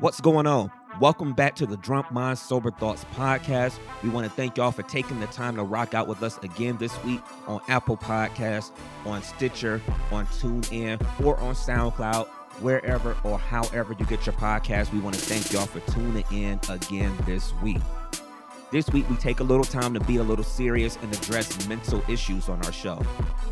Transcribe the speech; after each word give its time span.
What's 0.00 0.20
going 0.20 0.48
on? 0.48 0.72
Welcome 0.98 1.34
back 1.34 1.54
to 1.54 1.66
the 1.66 1.76
Drunk 1.76 2.10
Mind 2.10 2.36
Sober 2.36 2.72
Thoughts 2.72 3.04
podcast. 3.14 3.78
We 4.02 4.08
want 4.08 4.26
to 4.26 4.32
thank 4.32 4.56
y'all 4.56 4.72
for 4.72 4.82
taking 4.82 5.20
the 5.20 5.28
time 5.28 5.54
to 5.54 5.62
rock 5.62 5.94
out 5.94 6.08
with 6.08 6.20
us 6.24 6.36
again 6.38 6.76
this 6.78 7.02
week 7.04 7.20
on 7.46 7.60
Apple 7.68 7.96
Podcasts, 7.96 8.72
on 9.06 9.22
Stitcher, 9.22 9.80
on 10.10 10.26
TuneIn, 10.26 11.00
or 11.24 11.38
on 11.38 11.54
SoundCloud, 11.54 12.26
wherever 12.60 13.16
or 13.22 13.38
however 13.38 13.94
you 13.96 14.04
get 14.06 14.26
your 14.26 14.32
podcast. 14.32 14.92
We 14.92 14.98
want 14.98 15.14
to 15.14 15.20
thank 15.20 15.52
y'all 15.52 15.66
for 15.66 15.78
tuning 15.92 16.24
in 16.32 16.58
again 16.68 17.16
this 17.24 17.54
week. 17.62 17.80
This 18.72 18.88
week, 18.90 19.08
we 19.08 19.14
take 19.14 19.38
a 19.38 19.44
little 19.44 19.64
time 19.64 19.94
to 19.94 20.00
be 20.00 20.16
a 20.16 20.24
little 20.24 20.44
serious 20.44 20.98
and 21.02 21.12
address 21.14 21.68
mental 21.68 22.02
issues 22.08 22.48
on 22.48 22.60
our 22.64 22.72
show. 22.72 23.00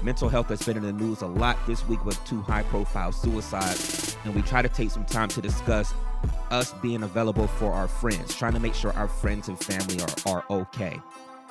Mental 0.02 0.28
health 0.28 0.48
has 0.48 0.62
been 0.64 0.76
in 0.76 0.82
the 0.82 0.92
news 0.92 1.22
a 1.22 1.26
lot 1.28 1.56
this 1.68 1.86
week 1.86 2.04
with 2.04 2.22
two 2.24 2.42
high 2.42 2.64
profile 2.64 3.12
suicides, 3.12 4.11
and 4.24 4.34
we 4.34 4.42
try 4.42 4.62
to 4.62 4.68
take 4.68 4.90
some 4.90 5.04
time 5.04 5.28
to 5.28 5.40
discuss 5.40 5.94
us 6.50 6.72
being 6.74 7.02
available 7.02 7.46
for 7.46 7.72
our 7.72 7.88
friends, 7.88 8.34
trying 8.34 8.52
to 8.52 8.60
make 8.60 8.74
sure 8.74 8.92
our 8.92 9.08
friends 9.08 9.48
and 9.48 9.58
family 9.58 10.00
are, 10.00 10.34
are 10.34 10.44
okay. 10.50 11.00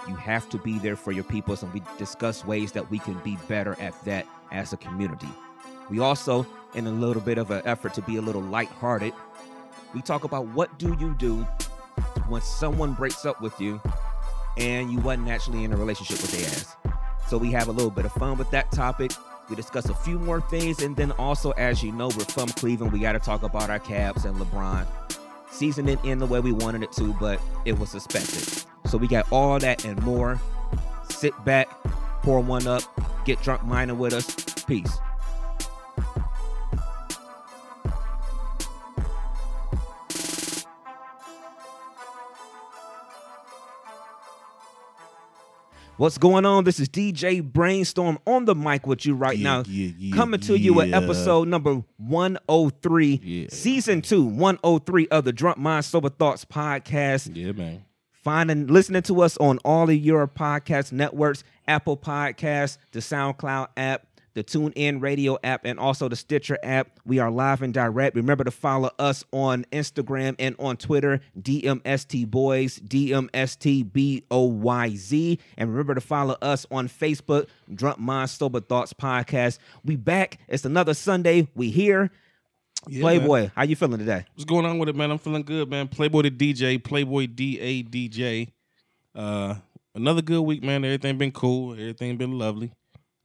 You 0.08 0.16
have 0.16 0.50
to 0.50 0.58
be 0.58 0.80
there 0.80 0.96
for 0.96 1.12
your 1.12 1.24
peoples, 1.24 1.64
and 1.64 1.74
we 1.74 1.82
discuss 1.98 2.46
ways 2.46 2.72
that 2.72 2.90
we 2.90 3.00
can 3.00 3.16
be 3.20 3.38
better 3.48 3.76
at 3.80 4.00
that 4.06 4.26
as 4.52 4.74
a 4.74 4.78
community. 4.78 5.30
We 5.90 6.00
also, 6.00 6.48
in 6.74 6.88
a 6.88 6.92
little 6.92 7.22
bit 7.22 7.38
of 7.38 7.52
an 7.52 7.62
effort 7.66 7.94
to 7.96 8.02
be 8.02 8.16
a 8.16 8.22
little 8.22 8.42
lighthearted, 8.42 9.14
we 9.94 10.02
talk 10.02 10.24
about 10.24 10.48
what 10.48 10.80
do 10.80 10.96
you 11.00 11.14
do 11.20 11.46
when 12.28 12.42
someone 12.42 12.94
breaks 12.94 13.26
up 13.26 13.42
with 13.42 13.60
you 13.60 13.82
and 14.58 14.92
you 14.92 15.00
wasn't 15.00 15.28
actually 15.28 15.64
in 15.64 15.74
a 15.74 15.78
relationship 15.78 16.22
with 16.22 16.32
their 16.32 16.48
ass. 16.48 16.76
So 17.28 17.38
we 17.38 17.52
have 17.52 17.68
a 17.68 17.72
little 17.72 17.92
bit 17.92 18.06
of 18.06 18.14
fun 18.14 18.38
with 18.38 18.50
that 18.52 18.72
topic. 18.72 19.12
We 19.52 19.58
discuss 19.58 19.90
a 19.90 19.94
few 19.94 20.18
more 20.18 20.40
things, 20.40 20.82
and 20.82 20.96
then 20.96 21.12
also, 21.12 21.52
as 21.52 21.84
you 21.84 21.92
know, 21.92 22.08
we're 22.08 22.24
from 22.24 22.48
Cleveland. 22.48 22.94
We 22.94 23.00
got 23.00 23.12
to 23.12 23.20
talk 23.20 23.44
about 23.44 23.70
our 23.70 23.80
Cavs 23.80 24.24
and 24.24 24.38
LeBron. 24.38 24.88
Season 25.52 25.88
didn't 25.88 26.06
end 26.06 26.22
the 26.22 26.26
way 26.26 26.40
we 26.40 26.54
wanted 26.54 26.84
it 26.84 26.94
to, 26.94 27.14
but 27.20 27.42
it 27.66 27.78
was 27.78 27.90
suspected. 27.90 28.64
So 28.86 28.98
we 28.98 29.10
got 29.10 29.30
all 29.30 29.60
that 29.60 29.84
and 29.84 30.02
more. 30.04 30.40
Sit 31.10 31.34
back, 31.44 31.68
pour 32.24 32.40
one 32.40 32.66
up, 32.66 32.84
get 33.26 33.42
drunk 33.42 33.66
minding 33.66 34.00
with 34.00 34.14
us. 34.14 34.64
Peace. 34.64 34.98
What's 46.02 46.18
going 46.18 46.48
on? 46.48 46.64
This 46.64 46.80
is 46.80 46.90
DJ 46.90 47.44
Brainstorm 47.44 48.18
on 48.26 48.46
the 48.46 48.56
mic 48.56 48.88
with 48.88 49.06
you 49.06 49.14
right 49.14 49.38
Yeah, 49.38 49.44
now. 49.44 49.64
yeah, 49.68 49.92
yeah, 50.00 50.16
coming 50.16 50.40
to 50.40 50.58
you 50.58 50.74
with 50.74 50.92
episode 50.96 51.48
number 51.48 51.84
103, 51.98 53.22
Yeah. 53.24 53.48
season 53.52 54.02
2, 54.02 54.24
103 54.26 55.08
of 55.10 55.26
the 55.26 55.32
Drunk 55.32 55.60
Mind 55.60 55.86
Sober 55.86 56.10
Thoughts 56.10 56.44
podcast. 56.44 57.36
Yeah, 57.36 57.52
man. 57.52 57.86
Finding 58.10 58.66
listening 58.66 59.04
to 59.04 59.22
us 59.22 59.38
on 59.38 59.60
all 59.60 59.92
of 59.92 59.96
your 59.96 60.28
podcast 60.28 60.92
networks, 60.92 61.44
Apple 61.68 61.98
Podcasts, 61.98 62.80
the 62.94 63.00
SoundCloud 63.00 63.68
app, 63.78 64.08
the 64.34 64.44
TuneIn 64.44 65.02
Radio 65.02 65.38
app, 65.44 65.66
and 65.66 65.80
also 65.80 66.08
the 66.08 66.16
Stitcher 66.16 66.58
app. 66.64 67.00
We 67.06 67.20
are 67.20 67.30
live 67.30 67.62
and 67.62 67.74
direct. 67.74 68.16
Remember 68.16 68.44
to 68.44 68.52
follow 68.52 68.92
us 68.98 69.24
on 69.32 69.66
Instagram 69.72 70.36
and 70.40 70.56
on 70.60 70.78
Twitter, 70.78 71.22
DMST 71.40 72.30
Boys, 72.30 72.80
DMSTBOYZ. 72.80 75.40
And 75.58 75.70
remember 75.70 75.96
to 75.96 76.02
follow 76.02 76.36
us 76.42 76.66
on 76.72 76.88
Facebook, 76.88 77.48
Drunk 77.74 78.00
Mind 78.00 78.30
Sober 78.30 78.62
Thoughts 78.62 78.94
Podcast. 78.94 79.60
We 79.84 79.96
back. 79.96 80.40
It's 80.48 80.66
another 80.66 80.94
Sunday. 80.94 81.48
We 81.56 81.70
here. 81.70 82.12
Yeah, 82.88 83.02
Playboy, 83.02 83.42
man. 83.42 83.52
how 83.56 83.64
you 83.64 83.76
feeling 83.76 84.00
today? 84.00 84.26
What's 84.34 84.46
going 84.46 84.66
on 84.66 84.80
with 84.80 84.90
it, 84.90 84.96
man? 84.96 85.12
I'm 85.12 85.20
feeling 85.20 85.44
good, 85.44 85.70
man. 85.70 85.88
Playboy 85.88 86.24
the 86.24 86.32
DJ, 86.32 86.84
Playboy 86.84 87.28
D 87.28 87.60
A 87.60 87.84
DJ. 87.84 88.54
Uh, 89.14 89.54
another 89.94 90.24
good 90.24 90.42
week, 90.42 90.64
man. 90.64 90.84
Everything 90.84 91.20
been 91.20 91.32
cool. 91.32 91.74
Everything 91.74 92.18
been 92.18 92.40
lovely. 92.40 92.72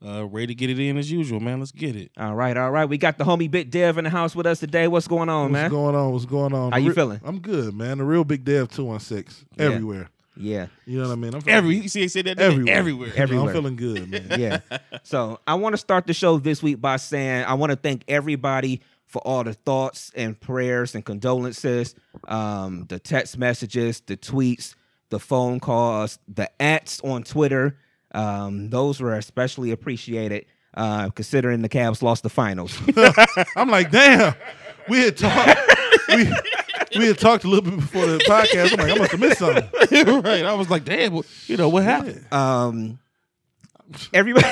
Uh, 0.05 0.27
ready 0.27 0.47
to 0.47 0.55
get 0.55 0.69
it 0.69 0.77
in 0.79 0.95
as 0.97 1.11
usual, 1.11 1.39
man. 1.39 1.57
Let's 1.59 1.71
get 1.71 1.95
it. 1.95 2.11
All 2.17 2.35
right, 2.35 2.55
all 2.55 2.69
right. 2.69 2.85
We 2.85 2.99
got 2.99 3.17
the 3.17 3.23
homie 3.23 3.49
Big 3.49 3.71
Dev 3.71 3.97
in 3.97 4.03
the 4.03 4.11
house 4.11 4.35
with 4.35 4.45
us 4.45 4.59
today. 4.59 4.87
What's 4.87 5.07
going 5.07 5.27
on, 5.27 5.45
What's 5.45 5.53
man? 5.53 5.63
What's 5.63 5.71
going 5.71 5.95
on? 5.95 6.11
What's 6.13 6.25
going 6.25 6.53
on? 6.53 6.71
How 6.71 6.77
you 6.77 6.89
Re- 6.89 6.95
feeling? 6.95 7.21
I'm 7.23 7.39
good, 7.39 7.73
man. 7.73 7.97
The 7.97 8.03
real 8.03 8.23
big 8.23 8.43
dev 8.43 8.69
two 8.69 8.85
one 8.85 8.99
six 8.99 9.43
Yeah. 9.57 9.65
everywhere. 9.65 10.09
yeah. 10.35 10.67
You 10.85 10.99
know 11.01 11.07
what 11.07 11.13
I 11.13 11.15
mean? 11.15 11.33
I'm 11.33 11.41
feeling- 11.41 11.57
Every 11.57 11.75
you 11.77 11.89
see, 11.89 12.01
he 12.01 12.07
said 12.09 12.25
that 12.25 12.37
didn't 12.37 12.69
everywhere. 12.69 12.75
everywhere. 12.75 13.11
Everywhere. 13.15 13.47
I'm 13.49 13.53
feeling 13.55 13.75
good, 13.75 14.11
man. 14.11 14.39
yeah. 14.39 14.59
So 15.01 15.39
I 15.47 15.55
want 15.55 15.73
to 15.73 15.77
start 15.77 16.05
the 16.05 16.13
show 16.13 16.37
this 16.37 16.61
week 16.61 16.79
by 16.79 16.97
saying 16.97 17.45
I 17.45 17.55
want 17.55 17.71
to 17.71 17.75
thank 17.75 18.03
everybody 18.07 18.81
for 19.07 19.19
all 19.25 19.43
the 19.43 19.53
thoughts 19.55 20.11
and 20.15 20.39
prayers 20.39 20.93
and 20.93 21.03
condolences, 21.03 21.95
um, 22.27 22.85
the 22.89 22.99
text 22.99 23.39
messages, 23.39 24.01
the 24.01 24.15
tweets, 24.15 24.75
the 25.09 25.19
phone 25.19 25.59
calls, 25.59 26.19
the 26.31 26.51
ats 26.61 27.01
on 27.03 27.23
Twitter. 27.23 27.77
Um, 28.17 28.69
those 28.69 28.99
were 28.99 29.13
especially 29.15 29.71
appreciated, 29.71 30.45
uh, 30.73 31.09
considering 31.11 31.61
the 31.61 31.69
Cavs 31.69 32.01
lost 32.01 32.23
the 32.23 32.29
finals. 32.29 32.77
I'm 33.55 33.69
like, 33.69 33.91
damn. 33.91 34.33
We 34.89 34.99
had 35.03 35.17
talked. 35.17 35.59
we, 36.09 36.31
we 36.97 37.05
had 37.07 37.17
talked 37.19 37.43
a 37.43 37.47
little 37.47 37.69
bit 37.69 37.79
before 37.79 38.05
the 38.05 38.17
podcast. 38.19 38.71
I'm 38.73 38.79
like, 38.87 38.95
I 38.95 38.99
must 38.99 39.11
have 39.11 39.19
missed 39.19 39.39
something. 39.39 39.69
right. 40.21 40.45
I 40.45 40.53
was 40.53 40.69
like, 40.69 40.85
damn, 40.85 41.13
what- 41.13 41.25
you 41.47 41.57
know 41.57 41.69
what 41.69 41.83
happened? 41.83 42.25
um, 42.33 42.99
everybody, 44.13 44.47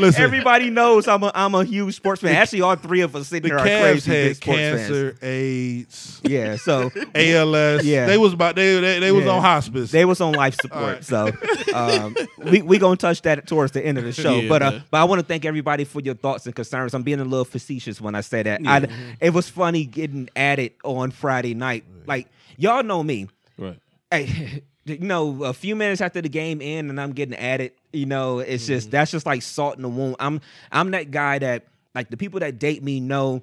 Listen, 0.00 0.22
everybody 0.22 0.70
knows 0.70 1.08
I'm 1.08 1.22
a 1.22 1.32
I'm 1.34 1.54
a 1.54 1.64
huge 1.64 1.94
sports 1.96 2.20
fan. 2.22 2.34
Actually, 2.34 2.60
all 2.62 2.76
three 2.76 3.00
of 3.00 3.14
us 3.16 3.28
sitting 3.28 3.50
the 3.50 3.56
here 3.56 3.58
are 3.58 3.66
Cavs 3.66 4.04
crazy 4.04 4.10
big 4.10 4.26
had 4.28 4.36
sports 4.36 4.58
fans. 4.58 4.80
cancer, 4.88 5.16
AIDS, 5.22 6.20
Yeah, 6.24 6.56
so 6.56 6.90
ALS. 7.14 7.84
Yeah. 7.84 8.06
They 8.06 8.18
was 8.18 8.32
about 8.32 8.56
they 8.56 8.80
they, 8.80 8.98
they 9.00 9.12
was 9.12 9.24
Yeah. 9.24 9.30
on 9.32 9.42
hospice. 9.42 9.90
They 9.90 10.04
was 10.04 10.20
on 10.20 10.32
life 10.34 10.56
support, 10.60 11.04
so 11.04 11.30
um, 11.74 12.16
we 12.38 12.62
we 12.62 12.78
gonna 12.78 12.96
touch 12.96 13.22
that 13.22 13.46
towards 13.46 13.72
the 13.72 13.84
end 13.84 13.98
of 13.98 14.04
the 14.04 14.12
show. 14.12 14.36
Yeah, 14.36 14.48
but 14.48 14.62
uh, 14.62 14.80
but 14.90 14.98
I 15.00 15.04
want 15.04 15.20
to 15.20 15.26
thank 15.26 15.44
everybody 15.44 15.84
for 15.84 16.00
your 16.00 16.14
thoughts 16.14 16.46
and 16.46 16.54
concerns. 16.54 16.94
I'm 16.94 17.02
being 17.02 17.20
a 17.20 17.24
little 17.24 17.44
facetious 17.44 18.00
when 18.00 18.14
I 18.14 18.20
say 18.20 18.42
that. 18.42 18.62
Yeah. 18.62 18.72
I, 18.72 18.88
it 19.20 19.30
was 19.30 19.48
funny 19.48 19.84
getting 19.84 20.28
at 20.36 20.58
it 20.58 20.76
on 20.84 21.10
Friday 21.10 21.54
night. 21.54 21.84
Like 22.06 22.28
y'all 22.56 22.82
know 22.82 23.02
me. 23.02 23.28
Right. 23.58 23.78
Hey, 24.10 24.62
you 24.86 24.98
know, 24.98 25.44
a 25.44 25.52
few 25.52 25.74
minutes 25.74 26.00
after 26.00 26.22
the 26.22 26.28
game 26.28 26.60
end, 26.62 26.90
and 26.90 27.00
I'm 27.00 27.12
getting 27.12 27.34
at 27.34 27.60
it. 27.60 27.76
You 27.92 28.06
know, 28.06 28.38
it's 28.38 28.66
just 28.66 28.86
mm-hmm. 28.86 28.92
that's 28.92 29.10
just 29.10 29.26
like 29.26 29.42
salt 29.42 29.76
in 29.76 29.82
the 29.82 29.88
wound. 29.88 30.16
I'm 30.20 30.40
I'm 30.70 30.92
that 30.92 31.10
guy 31.10 31.38
that 31.40 31.66
like 31.94 32.10
the 32.10 32.16
people 32.16 32.40
that 32.40 32.58
date 32.58 32.82
me 32.82 33.00
know. 33.00 33.42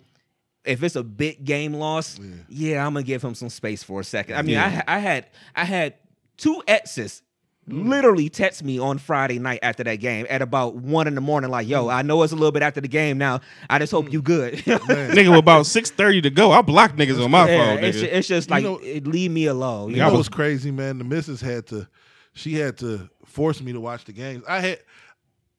If 0.66 0.82
it's 0.82 0.96
a 0.96 1.04
big 1.04 1.44
game 1.44 1.74
loss, 1.74 2.18
yeah, 2.48 2.86
I'm 2.86 2.94
gonna 2.94 3.04
give 3.04 3.22
him 3.22 3.36
some 3.36 3.50
space 3.50 3.84
for 3.84 4.00
a 4.00 4.04
second. 4.04 4.38
I 4.38 4.44
mean, 4.44 4.56
Yeah. 4.56 4.82
I 4.88 4.96
I 4.96 5.00
had 5.00 5.28
I 5.54 5.66
had 5.66 5.96
two 6.38 6.64
exes 6.66 7.22
Mm. 7.70 7.88
literally 7.88 8.28
text 8.28 8.62
me 8.62 8.78
on 8.78 8.98
Friday 8.98 9.40
night 9.40 9.60
after 9.64 9.86
that 9.86 9.96
game 10.02 10.26
at 10.30 10.42
about 10.42 10.76
one 10.76 11.08
in 11.08 11.16
the 11.16 11.22
morning, 11.22 11.50
like, 11.50 11.66
"Yo, 11.66 11.86
mm. 11.86 11.94
I 11.94 12.02
know 12.02 12.22
it's 12.24 12.34
a 12.34 12.36
little 12.36 12.52
bit 12.52 12.62
after 12.62 12.82
the 12.82 12.90
game 12.90 13.18
now. 13.18 13.40
I 13.70 13.80
just 13.80 13.92
hope 13.94 14.08
mm. 14.08 14.12
you 14.14 14.22
good." 14.22 14.54
nigga, 14.66 15.30
with 15.30 15.40
about 15.40 15.66
six 15.66 15.90
thirty 15.90 16.20
to 16.22 16.30
go. 16.30 16.52
I 16.52 16.62
blocked 16.62 16.98
niggas 16.98 17.24
on 17.24 17.32
my 17.32 17.50
Yeah, 17.50 17.76
phone, 17.76 17.84
it's, 17.86 17.98
nigga. 17.98 18.02
ju- 18.02 18.10
it's 18.12 18.28
just 18.28 18.50
like 18.50 18.64
know- 18.66 18.80
it, 18.84 19.08
leave 19.08 19.32
me 19.32 19.46
alone. 19.46 19.92
You 19.92 19.96
You 19.96 20.02
know? 20.02 20.10
know 20.10 20.16
what's 20.16 20.28
crazy, 20.28 20.72
man? 20.72 20.98
The 20.98 21.06
missus 21.06 21.40
had 21.40 21.66
to, 21.68 21.88
she 22.34 22.56
had 22.56 22.78
to 22.80 23.10
force 23.26 23.62
me 23.62 23.72
to 23.72 23.80
watch 23.80 24.04
the 24.04 24.12
games. 24.12 24.44
I 24.46 24.60
had, 24.60 24.80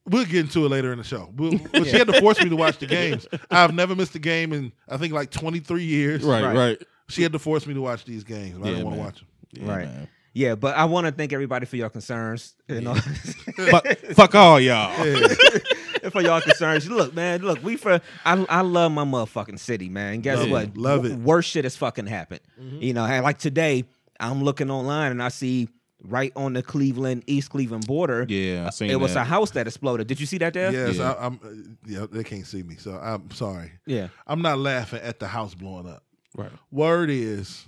we'll 0.05 0.27
get 0.27 0.37
into 0.37 0.67
it 0.67 0.69
later 0.69 0.93
in 0.93 0.99
the 0.99 1.05
show. 1.05 1.31
But, 1.35 1.55
but 1.73 1.85
she 1.87 1.97
had 1.97 2.07
to 2.09 2.21
force 2.21 2.39
me 2.43 2.51
to 2.51 2.57
watch 2.57 2.79
the 2.81 2.87
games. 2.87 3.27
I've 3.51 3.73
never 3.75 3.97
missed 3.97 4.15
a 4.15 4.19
game 4.19 4.53
in 4.53 4.73
I 4.91 4.99
think 4.99 5.15
like 5.15 5.31
23 5.31 5.83
years. 5.85 6.23
right, 6.23 6.45
Right. 6.45 6.55
right. 6.57 6.83
She 7.09 7.23
had 7.23 7.33
to 7.33 7.39
force 7.39 7.67
me 7.67 7.73
to 7.75 7.81
watch 7.81 8.05
these 8.05 8.25
games. 8.25 8.57
I 8.63 8.67
Yeah, 8.67 8.71
didn't 8.73 8.85
want 8.85 8.97
to 8.97 9.03
watch 9.03 9.19
them. 9.21 9.29
Yeah, 9.53 9.75
Right. 9.75 9.85
man. 9.87 10.09
Yeah, 10.35 10.57
but 10.57 10.77
I 10.77 10.85
want 10.87 11.07
to 11.07 11.13
thank 11.13 11.33
everybody 11.33 11.65
for 11.65 11.77
your 11.77 11.89
concerns. 11.91 12.55
You 12.69 12.81
know, 12.81 12.95
fuck, 12.95 13.87
fuck 14.15 14.35
all 14.35 14.59
y'all. 14.61 14.93
for 16.11 16.21
y'all 16.21 16.41
concerns. 16.41 16.89
Look, 16.91 17.15
man, 17.15 17.41
look, 17.43 17.63
we 17.63 17.77
for 17.77 18.01
I 18.25 18.45
I 18.49 18.61
love 18.63 18.91
my 18.93 19.05
motherfucking 19.05 19.59
city, 19.61 19.89
man. 19.89 20.21
Guess 20.21 20.39
Love 20.39 20.47
it. 20.49 20.51
what? 20.51 20.77
Love 20.77 20.97
W- 21.05 21.15
it. 21.15 21.21
Worst 21.21 21.51
shit 21.51 21.65
has 21.65 21.77
fucking 21.77 22.07
happened. 22.07 22.41
You 22.59 22.93
know, 22.95 23.03
like 23.23 23.39
today, 23.39 23.85
I'm 24.19 24.43
looking 24.43 24.71
online 24.71 25.13
and 25.13 25.23
I 25.23 25.29
see 25.29 25.69
right 26.03 26.33
on 26.37 26.53
the 26.53 26.63
Cleveland 26.63 27.23
East 27.27 27.51
Cleveland 27.51 27.87
border. 27.87 28.27
Yeah, 28.29 28.67
I 28.67 28.71
seen 28.71 28.91
it 28.91 28.97
was 29.01 29.15
a 29.15 29.25
house 29.25 29.53
that 29.53 29.67
exploded. 29.69 30.07
Did 30.09 30.19
you 30.21 30.27
see 30.27 30.39
that 30.39 30.53
there? 30.53 30.73
Yes, 30.73 30.97
Yeah. 30.97 31.13
I, 31.13 31.27
I'm. 31.27 31.41
uh, 31.45 31.49
Yeah, 31.87 32.07
they 32.11 32.25
can't 32.25 32.47
see 32.47 32.63
me, 32.63 32.75
so 32.77 32.99
I'm 33.01 33.31
sorry. 33.31 33.71
Yeah. 33.87 34.09
I'm 34.27 34.43
not 34.43 34.59
laughing 34.59 35.01
at 35.01 35.21
the 35.21 35.29
house 35.29 35.55
blowing 35.55 35.89
up. 35.89 36.03
Right. 36.37 36.51
Word 36.73 37.09
is, 37.11 37.65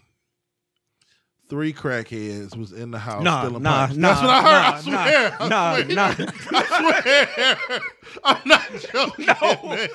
three 1.49 1.73
crackheads 1.73 2.57
was 2.57 2.73
in 2.73 2.91
the 2.91 2.99
house 2.99 3.23
Nah, 3.23 3.43
stealing 3.45 3.63
nah, 3.63 3.87
pipes. 3.87 3.97
nah, 3.97 4.09
That's 4.09 4.21
what 4.23 4.31
I 4.31 4.43
heard. 4.43 4.65
I 4.65 4.71
nah, 4.71 4.81
swear. 5.05 5.37
I 5.41 5.49
nah, 5.49 5.75
swear. 5.75 5.95
nah. 5.95 6.15
I 6.59 7.61
swear. 7.71 7.81
I'm 8.25 8.41
not 8.47 8.71
joking. 8.93 9.27
No. 9.43 9.69
man. 9.69 9.89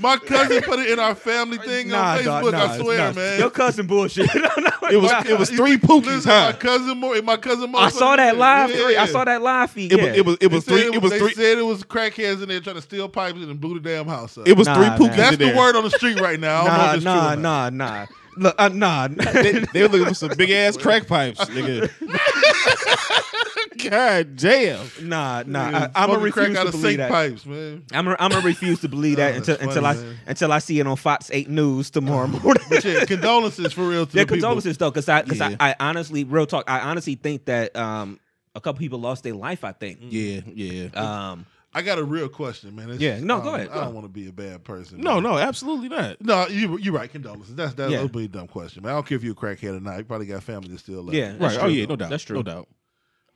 My 0.00 0.16
cousin 0.16 0.62
put 0.62 0.78
it 0.80 0.90
in 0.90 0.98
our 0.98 1.14
family 1.14 1.58
thing 1.58 1.88
Nah, 1.88 2.16
on 2.18 2.24
dog, 2.24 2.44
Facebook. 2.44 2.52
nah, 2.52 2.64
I 2.64 2.78
swear, 2.78 2.98
nah. 2.98 3.12
man. 3.12 3.38
Your 3.38 3.50
cousin 3.50 3.86
bullshit. 3.86 4.28
No, 4.34 4.48
no, 4.58 4.88
It 4.90 4.96
was 5.00 5.12
it 5.26 5.38
was 5.38 5.50
three 5.50 5.76
pookies, 5.76 6.06
Listen, 6.06 6.30
huh? 6.32 6.46
my 6.52 6.58
cousin 6.58 6.98
Mo, 6.98 7.22
my 7.22 7.36
cousin 7.36 7.70
Mo. 7.70 7.78
I 7.78 7.88
saw 7.90 8.16
that 8.16 8.36
live. 8.36 8.70
Yeah, 8.70 8.76
three. 8.76 8.96
I 8.96 9.06
saw 9.06 9.24
that 9.24 9.40
live 9.40 9.70
feed. 9.70 9.92
It 9.92 9.98
yeah. 9.98 10.04
was 10.06 10.16
it 10.16 10.24
was 10.26 10.36
it 10.40 10.50
was 10.50 10.64
They 10.64 10.82
three. 10.82 10.94
It 10.96 11.02
was 11.02 11.10
they 11.12 11.18
three. 11.18 11.32
said 11.34 11.58
it 11.58 11.62
was 11.62 11.82
crackheads 11.84 12.42
in 12.42 12.48
there 12.48 12.60
trying 12.60 12.76
to 12.76 12.82
steal 12.82 13.08
pipes 13.08 13.38
and 13.38 13.60
blew 13.60 13.74
the 13.80 13.88
damn 13.88 14.06
house 14.08 14.36
up. 14.36 14.48
It 14.48 14.56
was 14.56 14.66
Nah, 14.66 14.74
three 14.74 14.88
man. 14.88 14.98
pookies 14.98 15.16
That's 15.16 15.36
the 15.36 15.54
word 15.56 15.76
on 15.76 15.84
the 15.84 15.90
street 15.90 16.20
right 16.20 16.38
now. 16.40 16.62
I 16.66 16.94
don't 16.96 17.04
know 17.04 17.14
nah, 17.14 17.20
nah, 17.20 17.30
true 17.32 17.38
or 17.38 17.42
not. 17.42 17.72
nah, 17.72 18.00
nah. 18.00 18.06
Look, 18.36 18.54
uh, 18.58 18.68
nah. 18.68 19.08
They, 19.32 19.52
they 19.72 19.82
were 19.82 19.88
looking 19.88 20.06
for 20.06 20.14
some 20.14 20.36
big 20.36 20.50
ass 20.50 20.76
crack 20.76 21.06
pipes, 21.06 21.40
nigga. 21.46 21.90
God 23.90 24.36
damn. 24.36 24.86
Nah, 25.08 25.42
nah. 25.46 25.70
Niggas 25.70 25.90
I, 25.94 26.02
I'm 26.02 26.08
gonna 26.10 26.30
smoking 26.30 26.32
crack 26.32 26.48
refuse 26.48 26.58
out 26.58 26.62
to 26.62 26.68
of 26.68 26.72
believe 26.72 26.96
that. 26.98 27.10
pipes, 27.10 27.46
man. 27.46 27.84
I'm 27.92 28.04
gonna, 28.04 28.16
I'm 28.20 28.30
gonna 28.30 28.44
refuse 28.46 28.80
to 28.80 28.88
believe 28.88 29.18
Nah, 29.18 29.24
that 29.24 29.34
until 29.36 29.56
that's 29.56 29.62
until 29.76 29.82
funny, 29.82 29.98
I 29.98 30.02
man. 30.02 30.16
until 30.26 30.52
I 30.52 30.58
see 30.58 30.80
it 30.80 30.86
on 30.86 30.96
Fox 30.96 31.30
Eight 31.32 31.48
News 31.48 31.90
tomorrow 31.90 32.26
morning. 32.42 32.62
But 32.68 32.84
yeah, 32.84 33.04
condolences 33.04 33.72
for 33.72 33.86
real 33.86 34.06
to 34.06 34.16
Yeah, 34.16 34.22
the 34.24 34.26
people. 34.26 34.36
condolences 34.36 34.76
though, 34.78 34.90
because 34.90 35.08
I 35.08 35.22
because 35.22 35.40
Yeah. 35.40 35.56
I, 35.60 35.70
I 35.70 35.74
honestly, 35.80 36.24
real 36.24 36.46
talk, 36.46 36.64
I 36.68 36.80
honestly 36.80 37.14
think 37.14 37.46
that 37.46 37.74
um 37.76 38.20
a 38.54 38.60
couple 38.60 38.78
people 38.80 39.00
lost 39.00 39.22
their 39.24 39.34
life. 39.34 39.64
I 39.64 39.72
think. 39.72 39.98
Yeah, 40.02 40.40
yeah. 40.52 40.88
Um, 41.30 41.46
I 41.72 41.82
got 41.82 41.98
a 41.98 42.04
real 42.04 42.28
question, 42.28 42.74
man. 42.74 42.90
It's- 42.90 43.00
Yeah, 43.00 43.20
no, 43.20 43.36
I 43.36 43.38
go 43.38 43.44
don't- 43.44 43.54
ahead, 43.60 43.68
I 43.70 43.84
don't 43.84 43.94
want 43.94 44.04
to 44.04 44.08
be 44.12 44.26
a 44.28 44.32
bad 44.32 44.64
person. 44.64 45.00
No, 45.00 45.14
man. 45.14 45.22
no, 45.22 45.38
absolutely 45.38 45.88
not. 45.88 46.20
No, 46.20 46.48
you 46.48 46.78
you're 46.78 46.92
right. 46.94 47.10
Condolences. 47.10 47.54
That's 47.54 47.74
that's 47.74 47.92
Yeah. 47.92 48.00
a 48.00 48.08
pretty 48.08 48.28
dumb 48.28 48.48
question, 48.48 48.82
man. 48.82 48.92
I 48.92 48.94
don't 48.96 49.06
care 49.06 49.16
if 49.16 49.22
you're 49.22 49.32
a 49.32 49.36
crackhead 49.36 49.76
or 49.76 49.80
not. 49.80 49.98
You 49.98 50.04
probably 50.04 50.26
got 50.26 50.42
family 50.42 50.68
that 50.70 50.80
still 50.80 51.02
love. 51.02 51.14
Yeah, 51.14 51.32
you. 51.32 51.38
That's 51.38 51.54
right. 51.56 51.62
Oh 51.64 51.66
true. 51.68 51.74
yeah, 51.76 51.86
no 51.86 51.96
doubt. 51.96 52.10
That's 52.10 52.24
true. 52.24 52.36
No 52.36 52.42
doubt. 52.42 52.68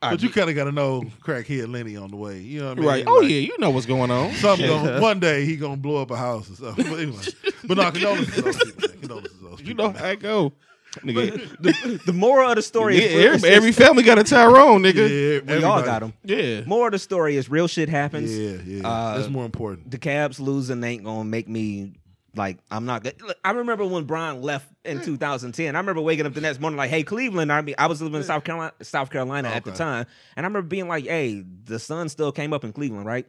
but 0.01 0.21
you 0.21 0.29
kind 0.29 0.49
of 0.49 0.55
got 0.55 0.65
to 0.65 0.71
know 0.73 1.03
crackhead 1.23 1.71
Lenny 1.71 1.95
on 1.95 2.11
the 2.11 2.17
way. 2.17 2.39
You 2.39 2.59
know 2.59 2.67
what 2.67 2.77
I 2.77 2.81
mean? 2.81 2.89
Right. 2.89 3.03
Oh 3.07 3.13
Like, 3.21 3.29
yeah, 3.29 3.37
you 3.37 3.57
know 3.57 3.69
what's 3.71 3.85
going 3.87 4.11
on. 4.11 4.33
Something 4.35 4.67
gonna, 4.67 4.99
one 5.01 5.19
day 5.21 5.45
he 5.45 5.55
gonna 5.55 5.77
blow 5.77 6.01
up 6.01 6.11
a 6.11 6.17
house 6.17 6.51
or 6.51 6.55
something. 6.55 6.85
But 6.89 6.99
anyway, 6.99 7.23
but 7.67 7.77
no 7.77 7.91
condolences 7.91 8.35
to 8.35 8.41
those 8.41 8.57
people. 8.57 8.81
Man. 8.89 8.99
Condolences 8.99 9.39
those 9.41 9.49
people. 9.61 9.67
You 9.69 9.73
know 9.75 9.91
man. 9.91 9.95
how 9.95 10.07
it 10.09 10.19
go. 10.19 10.53
Nigga. 11.01 11.57
the, 11.61 12.01
the 12.05 12.13
moral 12.13 12.49
of 12.49 12.55
the 12.55 12.61
story 12.61 12.95
Yeah, 12.97 13.01
is 13.07 13.13
real- 13.15 13.33
every, 13.33 13.49
every 13.49 13.71
family 13.71 14.03
got 14.03 14.17
a 14.19 14.23
Tyrone, 14.23 14.81
nigga. 14.83 14.95
Yeah, 14.95 15.55
we 15.57 15.63
all 15.63 15.77
everybody. 15.79 15.85
got 15.85 15.99
them. 15.99 16.13
Yeah. 16.23 16.61
Moral 16.65 16.87
of 16.87 16.91
the 16.93 16.99
story 16.99 17.35
is 17.37 17.49
real 17.49 17.67
shit 17.67 17.89
happens. 17.89 18.35
Yeah, 18.35 18.57
yeah. 18.65 18.87
Uh, 18.87 19.17
That's 19.17 19.29
more 19.29 19.45
important. 19.45 19.91
The 19.91 19.97
Cavs 19.99 20.39
losing 20.39 20.83
ain't 20.83 21.03
gonna 21.03 21.23
make 21.25 21.47
me 21.47 21.93
like 22.35 22.57
I'm 22.69 22.85
not. 22.85 23.03
Good. 23.03 23.21
I 23.45 23.51
remember 23.51 23.85
when 23.85 24.03
Bron 24.03 24.41
left 24.41 24.67
in 24.83 25.01
2010. 25.01 25.73
I 25.75 25.79
remember 25.79 26.01
waking 26.01 26.25
up 26.25 26.33
the 26.33 26.41
next 26.41 26.59
morning 26.59 26.75
like, 26.77 26.89
"Hey, 26.89 27.03
Cleveland." 27.03 27.51
I 27.51 27.61
mean, 27.61 27.75
I 27.77 27.87
was 27.87 28.01
living 28.01 28.17
in 28.17 28.23
South 28.25 28.43
Carolina, 28.43 28.73
South 28.81 29.09
Carolina 29.09 29.47
at 29.49 29.63
the 29.63 29.69
Okay. 29.71 29.77
time, 29.77 30.05
and 30.35 30.45
I 30.45 30.47
remember 30.47 30.67
being 30.67 30.87
like, 30.89 31.05
"Hey, 31.05 31.43
the 31.63 31.79
sun 31.79 32.09
still 32.09 32.31
came 32.33 32.51
up 32.51 32.63
in 32.65 32.73
Cleveland, 32.73 33.05
right?" 33.05 33.25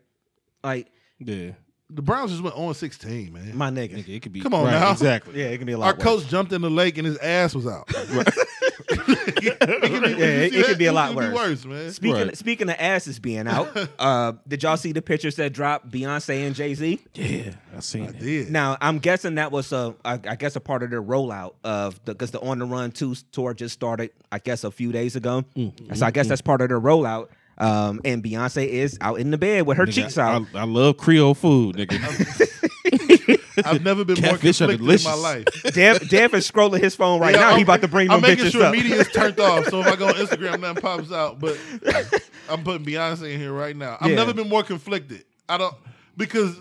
Like 0.65 0.89
Yeah. 1.21 1.53
The 1.89 2.03
Browns 2.03 2.33
just 2.33 2.43
went 2.43 2.57
on 2.57 2.75
16, 2.75 3.33
man. 3.33 3.57
my 3.57 3.71
nigga. 3.71 3.95
Nigga, 3.99 4.09
it 4.17 4.21
could 4.23 4.33
be. 4.33 4.41
Come 4.41 4.55
on 4.55 4.65
right, 4.65 4.73
now. 4.73 4.91
Exactly. 4.91 5.39
Yeah, 5.41 5.47
it 5.51 5.59
can 5.59 5.67
be 5.67 5.73
a 5.73 5.79
lot. 5.79 5.87
Our 5.87 5.95
worse. 5.95 6.03
coach 6.23 6.27
jumped 6.29 6.53
in 6.53 6.61
the 6.63 6.71
lake 6.71 6.99
and 6.99 7.07
his 7.07 7.17
ass 7.19 7.55
was 7.55 7.65
out. 7.67 7.85
it 8.89 8.89
could 8.89 9.07
be, 9.37 9.45
Yeah, 9.47 10.27
it- 10.27 10.55
it 10.55 10.67
could 10.67 10.79
be 10.79 10.87
a 10.87 10.93
lot 10.93 11.15
worse. 11.15 11.33
worse, 11.35 11.65
man. 11.65 11.93
Speaking 11.93 12.17
Right. 12.27 12.37
speaking 12.37 12.69
of 12.69 12.77
asses 12.79 13.19
being 13.19 13.47
out, 13.47 13.69
uh, 13.99 14.33
did 14.49 14.63
y'all 14.63 14.77
see 14.77 14.93
the 14.93 15.03
pictures 15.03 15.37
that 15.37 15.53
dropped 15.53 15.91
Beyonce 15.91 16.47
and 16.47 16.55
Jay 16.55 16.75
Z? 16.75 17.01
Yeah. 17.15 17.53
I 17.77 17.81
seen 17.81 18.03
I 18.05 18.09
it. 18.09 18.19
did. 18.19 18.51
Now 18.51 18.77
I'm 18.81 18.99
guessing 18.99 19.37
that 19.37 19.53
was 19.53 19.73
a, 19.73 19.95
I 20.05 20.15
I 20.27 20.35
guess 20.37 20.57
a 20.57 20.61
part 20.61 20.83
of 20.83 20.91
their 20.91 21.03
rollout 21.03 21.55
of 21.65 22.05
because 22.05 22.31
the 22.33 22.41
On 22.41 22.59
the 22.59 22.65
Run 22.67 22.91
Two 22.91 23.15
tour 23.33 23.55
just 23.55 23.75
started, 23.75 24.11
I 24.33 24.39
guess 24.39 24.65
a 24.65 24.71
few 24.71 24.93
days 24.93 25.15
ago. 25.17 25.45
So 25.95 26.05
I 26.07 26.11
guess 26.11 26.27
that's 26.29 26.43
part 26.43 26.61
of 26.63 26.69
their 26.69 26.81
rollout. 26.81 27.29
Um, 27.59 28.01
and 28.05 28.23
Beyonce 28.23 28.67
is 28.67 28.99
out 29.01 29.19
in 29.19 29.31
the 29.31 29.39
bed 29.39 29.67
with 29.67 29.79
her 29.79 29.87
Nigga, 29.87 29.93
cheeks 29.95 30.19
out. 30.19 30.47
I 30.55 30.65
love 30.65 30.99
Creole 30.99 31.35
food, 31.35 31.77
nigga. 31.77 33.65
I've 33.65 33.83
never 33.85 34.05
been 34.05 34.21
more 34.21 34.37
conflicted 34.37 34.81
in 34.81 35.03
my 35.05 35.15
life. 35.15 35.45
Dev, 35.73 36.07
Dev 36.09 36.35
is 36.35 36.51
scrolling 36.51 36.81
his 36.81 36.95
phone 36.95 37.21
right 37.21 37.35
Yeah, 37.35 37.41
now. 37.41 37.49
I'm- 37.49 37.57
he 37.57 37.63
about 37.63 37.81
to 37.81 37.89
bring 37.89 38.09
me 38.09 38.15
up. 38.15 38.17
I'm 38.17 38.21
them 38.23 38.31
making 38.33 38.45
bitches 38.47 38.53
sure 38.53 38.65
up. 38.65 38.73
media 38.73 38.97
is 38.97 39.09
turned 39.09 39.41
off. 39.41 39.67
So 39.69 39.81
if 39.81 39.87
I 39.87 39.97
go 39.97 40.09
on 40.09 40.15
Instagram, 40.17 40.61
nothing 40.61 40.83
pops 40.83 41.11
out. 41.13 41.41
But 41.41 41.59
I'm 42.51 42.63
putting 42.63 42.85
Beyonce 42.87 43.33
in 43.33 43.41
here 43.41 43.53
right 43.53 43.75
now. 43.77 43.97
I've 44.01 44.11
Yeah. 44.11 44.17
never 44.17 44.35
been 44.35 44.49
more 44.49 44.63
conflicted. 44.63 45.25
I 45.49 45.57
don't 45.59 45.75
because 46.17 46.59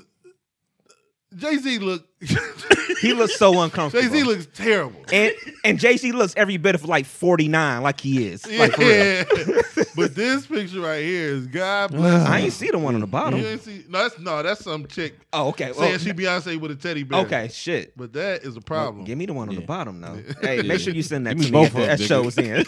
Jay 1.36 1.58
Z 1.58 1.80
look 1.80 2.06
he 3.02 3.14
looks 3.14 3.38
so 3.38 3.62
uncomfortable. 3.62 4.02
Jay 4.10 4.10
Z 4.10 4.24
looks 4.24 4.48
terrible. 4.54 5.00
and 5.12 5.34
and 5.64 5.80
Jay 5.80 5.98
Z 5.98 6.12
looks 6.14 6.34
every 6.38 6.58
bit 6.58 6.74
of 6.76 6.86
like 6.86 7.06
49, 7.06 7.84
like 7.84 8.00
he 8.02 8.28
is. 8.28 8.44
Yeah, 8.50 8.60
Like 8.60 8.72
for 8.74 8.82
real. 8.82 9.86
but 9.96 10.16
this 10.16 10.48
picture 10.48 10.80
right 10.80 11.04
here 11.04 11.28
is 11.30 11.46
God 11.48 11.92
bless. 11.92 12.26
I 12.28 12.40
ain't 12.40 12.54
see 12.54 12.72
the 12.72 12.80
one 12.80 12.96
on 12.96 13.02
the 13.02 13.08
bottom. 13.08 13.40
You 13.40 13.48
ain't 13.48 13.62
see? 13.62 13.84
No, 13.90 14.04
that's 14.04 14.18
no, 14.20 14.42
that's 14.44 14.64
some 14.64 14.88
chick 14.88 15.16
Oh, 15.34 15.50
okay. 15.50 15.74
saying 15.74 15.90
Well, 15.92 15.98
she 16.00 16.12
Beyonce 16.14 16.60
with 16.60 16.72
a 16.72 16.76
teddy 16.76 17.04
bear. 17.04 17.20
okay, 17.22 17.50
shit. 17.50 17.96
but 17.98 18.14
that 18.14 18.44
is 18.44 18.56
a 18.56 18.62
problem. 18.62 19.04
Give 19.04 19.18
me 19.18 19.26
the 19.26 19.34
one 19.34 19.50
on 19.50 19.56
the 19.56 19.62
bottom 19.62 20.00
though. 20.02 20.20
Hey, 20.42 20.62
make 20.62 20.80
sure 20.80 20.94
you 20.94 21.04
send 21.04 21.28
that 21.28 21.32
to 21.32 21.38
me 21.38 21.46
me 21.46 21.52
both 21.52 21.76
after 21.76 21.80
of 21.80 21.88
them, 21.88 21.98
that 21.98 22.02
shows 22.02 22.38
in. 22.38 22.64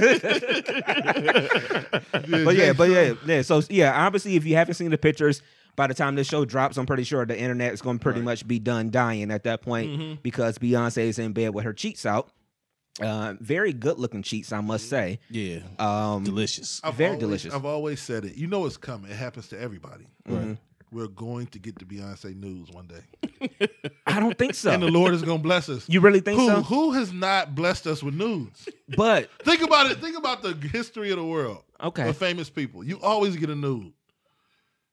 But 2.46 2.56
yeah, 2.56 2.74
but 2.74 2.90
yeah, 2.90 3.14
yeah. 3.26 3.42
So 3.42 3.62
yeah, 3.70 4.06
obviously, 4.06 4.36
if 4.36 4.46
you 4.46 4.56
haven't 4.56 4.76
seen 4.76 4.92
the 4.92 4.98
pictures, 4.98 5.42
by 5.78 5.88
the 5.88 5.94
time 5.94 6.16
this 6.16 6.28
show 6.28 6.44
drops, 6.44 6.76
I'm 6.78 6.86
pretty 6.86 7.04
sure 7.06 7.26
the 7.26 7.40
internet 7.40 7.72
is 7.72 7.82
going 7.82 8.00
to 8.00 8.04
pretty 8.04 8.20
Right. 8.20 8.26
much 8.26 8.46
be 8.48 8.60
done 8.60 8.90
dying 8.92 9.32
at 9.32 9.44
that 9.46 9.62
point 9.62 9.90
Mhm. 9.92 10.22
because 10.24 10.58
Beyonce 10.58 11.04
is 11.04 11.18
in 11.20 11.32
bed 11.32 11.54
with 11.54 11.64
her 11.64 11.72
cheeks 11.74 12.06
out. 12.06 12.30
Uh, 13.00 13.36
very 13.40 13.72
good 13.74 14.00
looking 14.00 14.24
cheeks, 14.24 14.52
I 14.52 14.60
must 14.60 14.90
say. 14.90 15.20
Yeah. 15.30 15.60
Um, 15.78 16.24
Delicious. 16.24 16.82
I've 16.84 16.96
very 16.96 17.10
always- 17.12 17.20
delicious. 17.22 17.54
I've 17.54 17.64
always 17.66 18.02
said 18.02 18.26
it. 18.26 18.36
You 18.36 18.48
know 18.48 18.66
it's 18.66 18.76
coming. 18.76 19.12
It 19.12 19.16
happens 19.18 19.48
to 19.50 19.60
everybody. 19.60 20.08
Mhm. 20.28 20.58
We're 20.92 21.08
going 21.08 21.48
to 21.48 21.60
get 21.60 21.78
the 21.78 21.86
Beyonce 21.86 22.34
news 22.36 22.70
one 22.72 22.88
day, 22.88 23.70
I 24.08 24.22
don't 24.22 24.38
think 24.38 24.56
so. 24.56 24.72
and 24.72 24.82
the 24.82 24.88
Lord 24.90 25.14
is 25.14 25.22
going 25.22 25.40
to 25.40 25.44
bless 25.44 25.68
us. 25.68 25.84
you 25.90 26.00
really 26.00 26.22
think 26.22 26.40
who 26.40 26.48
so? 26.48 26.62
who 26.64 26.94
has 26.94 27.12
not 27.12 27.54
blessed 27.56 27.86
us 27.88 28.02
with 28.02 28.14
news? 28.16 28.68
But 28.96 29.30
Think 29.44 29.62
about 29.62 29.92
it. 29.92 30.00
Think 30.00 30.18
about 30.18 30.42
the 30.44 30.54
history 30.70 31.12
of 31.12 31.18
the 31.18 31.26
world. 31.26 31.64
okay, 31.84 32.08
Of 32.10 32.18
famous 32.18 32.50
people. 32.50 32.86
You 32.86 33.00
always 33.02 33.36
get 33.36 33.50
a 33.50 33.56
news. 33.56 33.92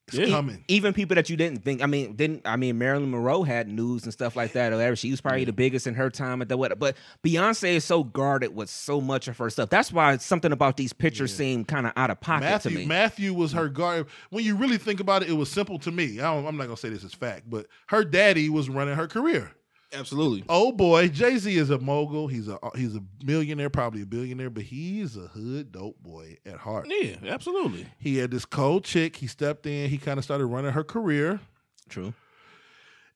It's 0.08 0.18
Yeah. 0.18 0.26
coming. 0.36 0.62
even 0.68 0.92
people 0.92 1.14
that 1.14 1.30
you 1.30 1.36
didn't 1.36 1.64
think. 1.64 1.80
I 1.82 1.86
mean, 1.86 2.14
didn't 2.14 2.42
I 2.46 2.56
mean 2.56 2.76
Marilyn 2.76 3.10
Monroe 3.10 3.42
had 3.42 3.68
news 3.68 4.04
and 4.04 4.12
stuff 4.12 4.36
like 4.36 4.52
that. 4.52 4.72
Or 4.72 4.76
whatever. 4.76 4.96
She 4.96 5.10
was 5.10 5.20
probably 5.22 5.44
the 5.44 5.52
biggest 5.52 5.86
in 5.86 5.94
her 5.94 6.10
time 6.10 6.42
at 6.42 6.48
the 6.50 6.56
what. 6.58 6.78
But 6.78 6.96
Beyonce 7.24 7.74
is 7.76 7.84
so 7.84 8.04
guarded 8.04 8.54
with 8.54 8.68
so 8.68 9.00
much 9.00 9.28
of 9.28 9.38
her 9.38 9.48
stuff. 9.48 9.70
That's 9.70 9.90
why 9.92 10.16
something 10.18 10.52
about 10.52 10.76
these 10.76 10.92
pictures 10.92 11.34
seem 11.34 11.64
kind 11.64 11.86
of 11.86 11.92
out 11.96 12.10
of 12.10 12.20
pocket 12.20 12.44
Mathew, 12.44 12.70
to 12.72 12.76
me. 12.76 12.86
Mathew 12.86 13.32
was 13.32 13.52
her 13.52 13.68
guard. 13.68 14.06
When 14.28 14.44
you 14.44 14.56
really 14.56 14.76
think 14.78 15.00
about 15.00 15.22
it, 15.22 15.30
it 15.30 15.34
was 15.34 15.50
simple 15.50 15.78
to 15.78 15.90
me. 15.90 16.20
I 16.20 16.34
don't, 16.34 16.46
I'm 16.46 16.56
not 16.58 16.64
gonna 16.64 16.76
say 16.76 16.90
this 16.90 17.02
is 17.04 17.14
fact, 17.14 17.48
but 17.48 17.66
her 17.88 18.04
daddy 18.04 18.50
was 18.50 18.68
running 18.68 18.96
her 18.96 19.06
career. 19.08 19.52
Absolutely. 19.94 20.44
Oh 20.48 20.72
boy, 20.72 21.08
Jay 21.08 21.36
Z 21.38 21.56
is 21.56 21.70
a 21.70 21.78
mogul. 21.78 22.26
He's 22.28 22.48
a 22.48 22.58
he's 22.74 22.96
a 22.96 23.02
millionaire, 23.24 23.70
probably 23.70 24.02
a 24.02 24.06
billionaire, 24.06 24.50
but 24.50 24.64
he's 24.64 25.16
a 25.16 25.28
hood 25.28 25.72
dope 25.72 26.02
boy 26.02 26.36
at 26.44 26.56
heart. 26.56 26.86
Yeah, 26.88 27.16
absolutely. 27.28 27.86
He 27.98 28.18
had 28.18 28.30
this 28.30 28.44
cold 28.44 28.84
chick. 28.84 29.16
He 29.16 29.26
stepped 29.26 29.66
in. 29.66 29.88
He 29.90 29.98
kind 29.98 30.18
of 30.18 30.24
started 30.24 30.46
running 30.46 30.72
her 30.72 30.84
career, 30.84 31.40
True. 31.88 32.12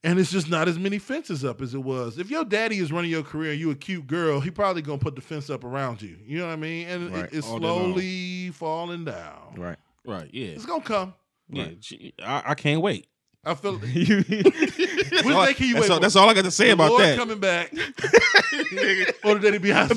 and 0.05 0.19
it's 0.19 0.31
just 0.31 0.49
not 0.49 0.69
as 0.69 0.79
many 0.79 0.99
fences 0.99 1.45
up 1.45 1.61
as 1.61 1.75
it 1.75 1.83
was. 1.83 2.19
If 2.19 2.31
your 2.31 2.45
daddy 2.45 2.79
is 2.79 2.93
running 2.93 3.11
your 3.11 3.23
career 3.25 3.51
and 3.53 3.61
you 3.61 3.71
a 3.71 3.75
cute 3.75 4.07
girl, 4.07 4.41
he 4.41 4.50
probably 4.50 4.83
gonna 4.83 4.99
put 4.99 5.14
the 5.17 5.21
fence 5.23 5.50
up 5.50 5.64
around 5.64 6.00
you. 6.00 6.17
You 6.25 6.38
know 6.38 6.47
what 6.47 6.52
I 6.52 6.57
mean? 6.57 6.87
And 6.88 7.11
Right. 7.14 7.25
it, 7.25 7.31
it's 7.33 7.49
All 7.49 7.59
slowly 7.59 8.50
falling 8.50 9.05
down. 9.05 9.55
Right. 9.57 9.76
Right. 10.05 10.31
Yeah. 10.33 10.49
It's 10.49 10.64
gonna 10.67 10.83
come. 10.83 11.14
Yeah. 11.50 11.69
Gee, 11.81 12.14
I, 12.23 12.43
I 12.47 12.55
can't 12.55 12.81
wait. 12.83 13.07
I 13.45 13.55
feel. 13.55 13.79
You- 13.85 14.25
Which 15.11 15.35
all, 15.35 15.47
day 15.47 15.55
can 15.55 15.67
you 15.67 15.75
that's, 15.75 15.88
wait 15.88 15.93
all, 15.93 16.00
that's 16.00 16.17
all 16.17 16.29
I 16.29 16.35
got 16.35 16.45
to 16.45 16.50
say 16.50 16.67
The 16.69 16.73
about 16.75 16.91
Lord 16.91 17.03
that. 17.03 17.19
coming 17.19 17.38
back. 17.41 17.73
or 19.25 19.35
the 19.35 19.41
Daddy 19.43 19.59
Beyonce. 19.59 19.97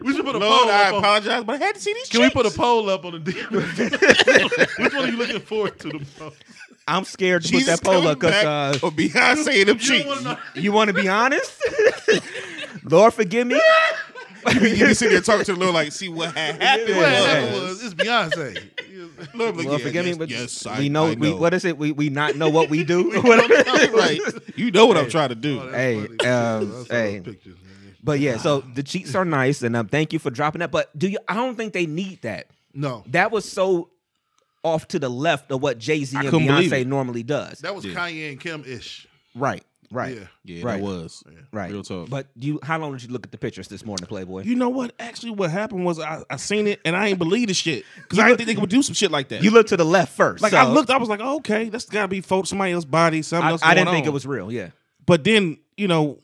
we 0.00 0.14
should 0.14 0.24
put 0.24 0.34
a 0.34 0.38
Lord, 0.38 0.62
poll 0.62 0.70
I 0.70 0.82
up 0.88 0.92
on, 0.94 0.98
apologize, 1.00 1.44
but 1.44 1.60
I 1.62 1.64
had 1.66 1.74
to 1.76 1.80
see 1.80 1.92
these. 1.94 2.08
Can 2.08 2.20
we 2.22 2.30
put 2.30 2.46
a 2.46 2.50
poll 2.50 2.88
up 2.90 3.04
on 3.04 3.12
the 3.12 3.18
DM? 3.32 4.78
Which 4.82 4.92
one 4.94 5.04
are 5.04 5.08
you 5.08 5.16
looking 5.16 5.40
forward 5.40 5.78
to 5.80 5.88
the 5.88 5.98
most? 6.20 6.36
I'm 6.88 7.04
scared 7.04 7.42
to 7.42 7.48
Jesus 7.48 7.78
put 7.78 7.84
that 7.84 7.90
poll 7.90 8.08
up 8.08 8.18
because 8.18 8.32
back 8.32 8.44
uh, 8.82 8.86
or 8.86 8.90
Beyonce 8.90 9.60
and 9.60 9.68
them 9.68 9.76
You 9.76 9.82
cheeks. 9.82 10.06
want 10.06 10.22
to 10.24 10.38
you 10.60 10.72
want 10.72 10.88
to 10.88 10.94
be 10.94 11.08
honest. 11.08 11.52
Lord, 12.84 13.14
forgive 13.14 13.46
me. 13.46 13.60
You 14.54 14.60
be, 14.60 14.70
you 14.70 14.86
be 14.88 14.94
sitting 14.94 15.12
there 15.14 15.22
talking 15.22 15.44
to 15.44 15.52
the 15.54 15.58
Lord 15.60 15.74
like, 15.74 15.92
see 15.92 16.08
what 16.08 16.34
had 16.36 16.60
happened. 16.62 16.96
What 16.96 17.08
happened 17.08 17.52
was 17.62 17.84
it's 17.84 17.94
Beyonce. 17.94 18.70
Lord, 19.34 19.56
like, 19.56 19.66
Lord, 19.66 19.80
yeah, 19.80 19.86
forgive 19.86 20.06
yes, 20.06 20.14
me, 20.14 20.18
but 20.18 20.28
yes, 20.30 20.66
I, 20.66 20.78
we 20.78 20.88
know, 20.88 21.06
I 21.08 21.14
we 21.14 21.32
what 21.34 21.54
is 21.54 21.64
it? 21.64 21.76
We 21.78 21.92
we 21.92 22.08
not 22.08 22.36
know 22.36 22.48
what 22.48 22.70
we 22.70 22.84
do. 22.84 23.10
right. 23.22 24.20
You 24.56 24.70
know 24.70 24.86
what 24.86 24.96
I'm 24.96 25.08
trying 25.10 25.30
to 25.30 25.34
do. 25.34 25.60
Oh, 25.60 25.70
Hey, 25.72 25.98
um, 25.98 26.08
I 26.20 26.24
saw 26.24 26.58
those 26.60 26.88
hey. 26.88 27.20
pictures. 27.20 27.56
But 28.02 28.18
yeah, 28.20 28.38
so 28.38 28.60
the 28.74 28.82
cheats 28.82 29.14
are 29.14 29.24
nice, 29.24 29.62
and 29.62 29.76
um, 29.76 29.86
thank 29.88 30.12
you 30.12 30.18
for 30.18 30.30
dropping 30.30 30.60
that. 30.60 30.70
But 30.70 30.96
do 30.98 31.08
you? 31.08 31.18
I 31.28 31.34
don't 31.34 31.54
think 31.56 31.72
they 31.72 31.86
need 31.86 32.22
that. 32.22 32.46
No, 32.72 33.02
That 33.08 33.30
was 33.32 33.44
so 33.50 33.90
off 34.62 34.86
to 34.88 34.98
the 34.98 35.08
left 35.08 35.50
of 35.50 35.60
what 35.62 35.78
Jay 35.78 36.04
Z 36.04 36.16
and 36.16 36.28
Beyonce 36.28 36.86
normally 36.86 37.22
does. 37.22 37.58
that 37.60 37.74
was 37.74 37.84
Yeah. 37.84 37.94
Kanye 37.94 38.30
and 38.30 38.40
Kim 38.40 38.62
ish. 38.66 39.06
Right. 39.34 39.64
Right. 39.92 40.16
Yeah. 40.16 40.26
Yeah, 40.44 40.64
Right. 40.64 40.80
that 40.80 40.84
was. 40.84 41.24
Right. 41.52 41.70
Real 41.72 41.82
talk. 41.82 42.08
But 42.08 42.28
you, 42.36 42.60
how 42.62 42.78
long 42.78 42.92
did 42.92 43.02
you 43.02 43.08
look 43.08 43.26
at 43.26 43.32
the 43.32 43.38
pictures 43.38 43.66
this 43.68 43.84
morning, 43.84 44.06
Playboy? 44.06 44.44
You 44.44 44.54
know 44.54 44.68
what? 44.68 44.92
Actually, 45.00 45.32
what 45.32 45.50
happened 45.50 45.84
was 45.84 45.98
I, 45.98 46.22
I 46.30 46.36
seen 46.36 46.66
it 46.68 46.80
and 46.84 46.94
I 46.96 47.08
ain't 47.08 47.18
believe 47.18 47.48
the 47.48 47.54
shit 47.54 47.84
because 47.96 48.18
I 48.20 48.28
didn't 48.28 48.38
think 48.38 48.56
they 48.56 48.60
would 48.60 48.70
do 48.70 48.82
some 48.82 48.94
shit 48.94 49.10
like 49.10 49.28
that. 49.30 49.42
You 49.42 49.50
looked 49.50 49.70
to 49.70 49.76
the 49.76 49.84
left 49.84 50.12
first. 50.16 50.42
like 50.42 50.52
so 50.52 50.58
I 50.58 50.66
looked, 50.68 50.90
I 50.90 50.96
was 50.96 51.08
like, 51.08 51.20
oh, 51.20 51.36
okay, 51.38 51.68
that's 51.68 51.86
got 51.86 52.02
to 52.02 52.08
be 52.08 52.20
folks, 52.20 52.50
somebody 52.50 52.72
else's 52.72 52.84
body, 52.84 53.22
something 53.22 53.48
I, 53.48 53.50
else. 53.50 53.62
I 53.64 53.74
didn't 53.74 53.86
going 53.86 53.96
think 53.96 54.06
it 54.06 54.12
was 54.12 54.26
real. 54.26 54.52
Yeah. 54.52 54.68
But 55.06 55.24
then 55.24 55.58
you 55.76 55.88
know 55.88 56.18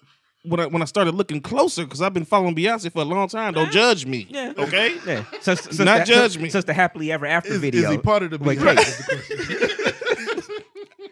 when 0.44 0.60
I 0.60 0.66
when 0.66 0.80
I 0.80 0.84
started 0.84 1.14
looking 1.16 1.40
closer 1.40 1.82
because 1.82 2.00
I've 2.00 2.14
been 2.14 2.24
following 2.24 2.54
Beyonce 2.54 2.92
for 2.92 3.00
a 3.00 3.04
long 3.04 3.26
time. 3.28 3.52
Don't 3.52 3.72
judge 3.72 4.06
me. 4.06 4.28
Yeah. 4.30 4.52
Okay. 4.56 4.96
Yeah. 5.04 5.24
Since, 5.40 5.62
since 5.62 5.78
Not 5.80 6.00
the, 6.00 6.04
judge 6.04 6.32
since, 6.32 6.42
me. 6.42 6.50
Since 6.50 6.66
the 6.66 6.72
happily 6.72 7.10
ever 7.10 7.26
after 7.26 7.52
Is, 7.54 7.58
video. 7.60 7.82
is 7.82 7.90
he 7.90 7.98
part 7.98 8.22
of 8.22 8.30
the 8.30 8.38
Wait, 8.38 8.58
behind? 8.58 8.78
wait. 8.78 9.72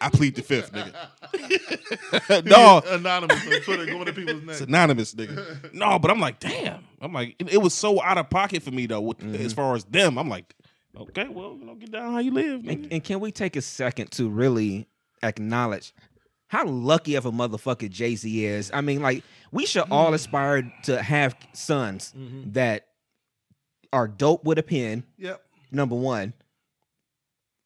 Is 0.07 0.13
the 0.13 0.13
question. 0.13 0.13
I 0.13 0.17
plead 0.17 0.35
the 0.35 0.43
fifth, 0.43 0.73
nigga. 0.73 2.45
No, 2.47 2.83
anonymous 2.89 3.47
on 3.47 3.61
Twitter 3.63 3.87
going 3.87 4.05
to 4.07 4.13
people's 4.13 4.37
it's 4.39 4.47
names. 4.47 4.61
anonymous, 4.63 5.15
nigga. 5.15 5.73
No, 5.75 5.99
but 5.99 6.11
I'm 6.11 6.21
like, 6.21 6.41
damn. 6.41 6.85
I'm 7.01 7.13
like, 7.13 7.37
it, 7.39 7.55
it 7.55 7.59
was 7.63 7.75
so 7.75 8.03
out 8.03 8.19
of 8.19 8.31
pocket 8.31 8.63
for 8.63 8.71
me 8.71 8.87
though. 8.87 9.01
With, 9.01 9.19
Mm-hmm. 9.19 9.45
As 9.45 9.53
far 9.53 9.75
as 9.75 9.85
them, 9.85 10.19
I'm 10.19 10.29
like, 10.29 10.55
okay, 10.97 11.29
well, 11.29 11.57
you 11.59 11.65
know, 11.65 11.75
get 11.75 11.91
down 11.93 12.13
how 12.13 12.19
you 12.19 12.31
live. 12.33 12.67
And, 12.67 12.89
and 12.93 13.03
can 13.05 13.21
we 13.21 13.31
take 13.33 13.57
a 13.57 13.63
second 13.63 14.11
to 14.13 14.29
really 14.29 14.87
acknowledge 15.23 15.95
how 16.49 16.67
lucky 16.67 17.15
of 17.15 17.27
a 17.27 17.33
motherfucker 17.33 17.89
Jay 17.91 18.17
Z 18.17 18.45
is? 18.45 18.71
I 18.75 18.81
mean, 18.81 19.01
like, 19.03 19.23
we 19.53 19.67
should 19.67 19.85
all 19.91 20.13
aspire 20.15 20.73
to 20.85 21.01
have 21.03 21.35
sons 21.53 22.13
that 22.53 22.87
are 23.93 24.09
dope 24.09 24.45
with 24.45 24.59
a 24.59 24.63
pen, 24.63 25.05
Yep. 25.19 25.43
number 25.73 25.95
one. 25.95 26.33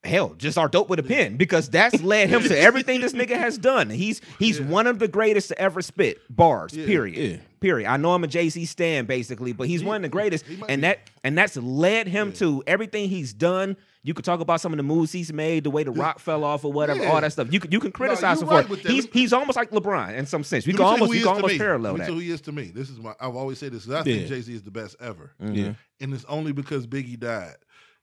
Hell, 0.04 0.34
just 0.38 0.56
are 0.56 0.68
dope 0.68 0.88
with 0.88 1.00
a 1.00 1.02
pen 1.02 1.36
because 1.36 1.68
that's 1.68 2.00
led 2.02 2.28
him 2.28 2.42
to 2.42 2.56
everything 2.56 3.00
this 3.00 3.12
nigga 3.14 3.36
has 3.36 3.58
done. 3.58 3.90
He's 3.90 4.20
he's 4.38 4.60
one 4.60 4.86
of 4.86 5.00
the 5.00 5.08
greatest 5.08 5.48
to 5.48 5.60
ever 5.60 5.82
spit 5.82 6.18
bars. 6.30 6.72
Yeah. 6.76 6.86
Period. 6.86 7.16
Yeah. 7.32 7.36
Period. 7.60 7.88
I 7.90 7.96
know 7.96 8.12
I'm 8.14 8.22
a 8.22 8.28
Jay 8.28 8.48
Z 8.48 8.64
stan 8.66 9.06
basically, 9.06 9.52
but 9.52 9.66
he's 9.66 9.82
one 9.82 9.96
of 9.96 10.02
the 10.02 10.08
greatest, 10.08 10.44
and 10.68 10.80
be. 10.82 10.86
that 10.86 11.10
and 11.24 11.36
that's 11.36 11.56
led 11.56 12.06
him 12.06 12.32
to 12.34 12.62
everything 12.68 13.08
he's 13.08 13.32
done. 13.32 13.76
You 14.04 14.14
could 14.14 14.24
talk 14.24 14.38
about 14.38 14.60
some 14.60 14.72
of 14.72 14.76
the 14.76 14.84
moves 14.84 15.10
he's 15.10 15.32
made, 15.32 15.64
the 15.64 15.70
way 15.70 15.82
the 15.82 15.90
rock 15.90 16.20
fell 16.20 16.44
off 16.44 16.64
or 16.64 16.72
whatever, 16.72 17.02
Yeah. 17.02 17.10
all 17.10 17.20
that 17.20 17.32
stuff. 17.32 17.52
You 17.52 17.58
can 17.58 17.72
you 17.72 17.80
can 17.80 17.90
criticize 17.90 18.36
you 18.36 18.42
him 18.42 18.48
for 18.48 18.54
right 18.54 18.70
it. 18.70 18.86
He's 18.86 19.06
he's 19.12 19.32
almost 19.32 19.56
like 19.56 19.72
LeBron 19.72 20.14
in 20.14 20.26
some 20.26 20.44
sense. 20.44 20.64
We 20.64 20.74
can 20.74 20.78
me 20.78 20.84
you 20.86 20.92
almost 20.92 21.10
we 21.10 21.18
can 21.18 21.28
almost 21.28 21.54
me. 21.54 21.58
parallel 21.58 21.96
that. 21.96 22.04
tell 22.06 22.14
who 22.14 22.20
he 22.20 22.30
is 22.30 22.40
to 22.42 22.52
me. 22.52 22.70
This 22.72 22.88
is 22.88 23.00
my. 23.00 23.14
I've 23.20 23.34
always 23.34 23.58
said 23.58 23.72
this. 23.72 23.84
'cause 23.86 23.94
I 23.94 24.04
think 24.04 24.28
Jay 24.28 24.40
Z 24.42 24.54
is 24.54 24.62
the 24.62 24.70
best 24.70 24.94
ever, 25.00 25.32
Yeah. 25.44 25.72
and 26.00 26.14
it's 26.14 26.24
only 26.26 26.52
because 26.52 26.86
Biggie 26.86 27.18
died. 27.18 27.56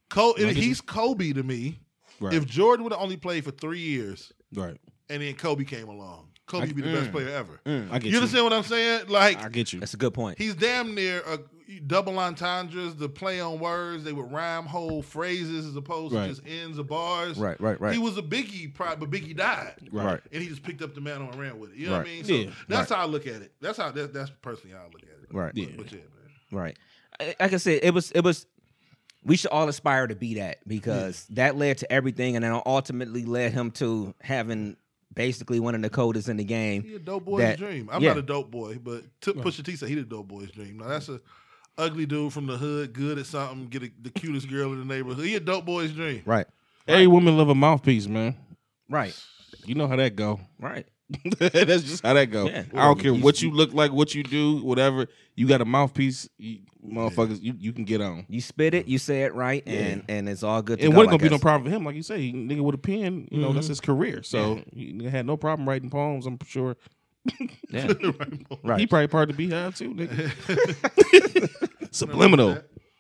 Cole, 0.09 0.35
Like, 0.37 0.55
he's 0.55 0.81
Kobe 0.81 1.31
to 1.33 1.41
me. 1.41 1.79
Right. 2.19 2.33
If 2.33 2.45
Jordan 2.45 2.83
would 2.83 2.93
have 2.93 3.01
only 3.01 3.17
played 3.17 3.43
for 3.43 3.51
three 3.51 3.79
years, 3.79 4.31
right. 4.53 4.77
and 5.09 5.21
then 5.21 5.33
Kobe 5.35 5.63
came 5.65 5.87
along, 5.89 6.29
Kobe 6.47 6.67
would 6.67 6.75
be 6.75 6.81
the 6.81 6.93
best 6.93 7.09
mm, 7.09 7.11
player 7.11 7.29
ever. 7.29 7.59
Mm, 7.65 7.87
I 7.91 7.99
get 7.99 8.05
You 8.05 8.11
you. 8.11 8.17
understand 8.17 8.43
what 8.45 8.53
I'm 8.53 8.63
saying? 8.63 9.07
Like 9.09 9.43
I 9.43 9.49
get 9.49 9.73
you. 9.73 9.79
That's 9.79 9.93
a 9.93 9.97
good 9.97 10.13
point. 10.13 10.37
He's 10.37 10.55
damn 10.55 10.93
near 10.95 11.21
a 11.27 11.39
double 11.87 12.19
entendres, 12.19 12.95
the 12.95 13.09
play 13.09 13.41
on 13.41 13.59
words. 13.59 14.03
They 14.03 14.13
would 14.13 14.31
rhyme 14.31 14.65
whole 14.65 15.01
phrases 15.01 15.65
as 15.65 15.75
opposed 15.75 16.13
Right. 16.13 16.23
to 16.23 16.29
just 16.29 16.43
ends 16.47 16.77
of 16.77 16.87
bars. 16.87 17.37
Right, 17.37 17.59
right, 17.59 17.81
right. 17.81 17.91
He 17.93 17.97
was 17.99 18.17
a 18.17 18.21
Biggie, 18.21 18.71
pri- 18.73 18.95
but 18.95 19.09
Biggie 19.09 19.35
died. 19.35 19.89
Right. 19.91 20.21
And 20.31 20.43
he 20.43 20.47
just 20.47 20.61
picked 20.61 20.83
up 20.83 20.93
the 20.93 21.01
mantle 21.01 21.29
and 21.31 21.39
ran 21.39 21.57
with 21.59 21.71
it. 21.71 21.77
You 21.77 21.87
know 21.87 21.93
what 21.93 22.01
I 22.01 22.03
mean? 22.05 22.23
So 22.23 22.33
Yeah. 22.33 22.49
that's 22.67 22.91
how 22.91 22.97
I 22.97 23.05
look 23.05 23.25
at 23.25 23.41
it. 23.41 23.51
That's 23.61 23.77
how 23.79 23.89
that, 23.91 24.13
that's 24.13 24.29
personally 24.43 24.75
how 24.75 24.83
I 24.83 24.87
look 24.93 25.01
at 25.01 25.09
it. 25.23 25.33
Right. 25.33 25.51
Yeah. 25.55 25.65
But 25.75 25.91
yeah, 25.91 25.97
man. 25.97 26.07
Right. 26.51 26.77
Like 27.39 27.53
I 27.53 27.57
said, 27.57 27.79
it 27.81 27.93
was 27.93 28.11
it 28.11 28.21
was 28.21 28.45
we 29.25 29.35
should 29.35 29.51
all 29.51 29.67
aspire 29.67 30.07
to 30.07 30.15
be 30.15 30.35
that 30.35 30.59
because 30.67 31.25
that 31.31 31.57
led 31.57 31.79
to 31.79 31.91
everything 31.91 32.35
and 32.35 32.45
then 32.45 32.61
ultimately 32.65 33.25
led 33.25 33.51
him 33.51 33.71
to 33.71 34.13
having 34.21 34.77
basically 35.13 35.59
one 35.59 35.75
of 35.75 35.81
the 35.81 35.89
coldest 35.89 36.29
in 36.29 36.37
the 36.37 36.43
game. 36.43 36.83
He 36.83 36.95
a 36.95 36.99
dope 36.99 37.25
boy's 37.25 37.41
That- 37.41 37.57
dream. 37.57 37.89
I'm 37.91 38.01
yeah. 38.01 38.09
not 38.09 38.17
a 38.19 38.21
dope 38.21 38.51
boy, 38.51 38.77
but 38.81 39.03
t- 39.21 39.33
Pusha 39.33 39.63
T 39.65 39.75
said 39.75 39.89
he 39.89 39.95
the 39.95 40.03
dope 40.03 40.27
boy's 40.27 40.51
dream. 40.51 40.77
Now 40.77 40.89
that's 40.89 41.09
a 41.09 41.19
ugly 41.77 42.05
dude 42.05 42.31
from 42.33 42.45
the 42.47 42.57
hood, 42.57 42.93
good 42.93 43.17
at 43.17 43.25
something, 43.25 43.67
get 43.67 43.83
a, 43.83 43.91
the 44.01 44.09
cutest 44.11 44.49
girl 44.49 44.71
in 44.73 44.79
the 44.79 44.85
neighborhood. 44.85 45.25
He 45.25 45.35
a 45.35 45.39
dope 45.39 45.65
boy's 45.65 45.91
dream. 45.91 46.21
Right. 46.25 46.45
Every 46.87 47.07
woman 47.07 47.35
love 47.37 47.49
a 47.49 47.55
mouthpiece, 47.55 48.07
man. 48.07 48.35
Right. 48.89 49.19
You 49.65 49.73
know 49.75 49.87
how 49.87 49.95
that 49.95 50.15
go. 50.15 50.39
Right. 50.59 50.85
That's 51.39 51.83
just 51.83 52.03
how 52.03 52.13
that 52.15 52.27
go. 52.31 52.47
Yeah. 52.47 52.63
I 52.73 52.85
don't 52.85 52.99
care 52.99 53.13
what 53.13 53.41
you 53.41 53.51
look 53.51 53.73
like, 53.73 53.91
what 53.91 54.15
you 54.15 54.23
do, 54.23 54.63
whatever. 54.63 55.07
You 55.35 55.47
got 55.47 55.61
a 55.61 55.65
mouthpiece, 55.65 56.27
you, 56.37 56.59
motherfuckers. 56.83 57.39
You, 57.41 57.53
you 57.59 57.73
can 57.73 57.83
get 57.85 58.01
on. 58.01 58.25
You 58.27 58.41
spit 58.41 58.73
it, 58.73 58.87
you 58.87 58.97
say 58.97 59.21
it 59.23 59.35
right, 59.35 59.61
and 59.67 60.03
and 60.09 60.27
it's 60.27 60.41
all 60.41 60.61
good 60.63 60.79
to 60.79 60.85
And 60.85 60.93
go. 60.93 60.97
wasn't 60.99 61.11
gonna 61.11 61.23
be 61.23 61.29
no 61.29 61.35
guess. 61.35 61.41
problem 61.41 61.69
for 61.71 61.75
him, 61.75 61.85
like 61.85 61.95
you 61.95 62.01
say. 62.03 62.19
He, 62.21 62.33
nigga 62.33 62.61
with 62.61 62.75
a 62.75 62.79
pen, 62.79 63.27
you 63.31 63.39
know, 63.39 63.47
Mm-hmm. 63.49 63.55
that's 63.55 63.67
his 63.67 63.79
career. 63.81 64.23
So 64.23 64.61
he 64.73 65.03
had 65.05 65.25
no 65.27 65.37
problem 65.37 65.67
writing 65.69 65.89
poems. 65.91 66.25
I'm 66.25 66.39
sure. 66.47 66.75
Yeah. 67.69 67.91
Right. 68.63 68.79
He 68.79 68.87
probably 68.87 69.07
part 69.07 69.29
of 69.29 69.37
the 69.37 69.47
BeyHive 69.49 69.77
too, 69.77 69.93
nigga. 69.93 70.31
Subliminal, 71.91 72.57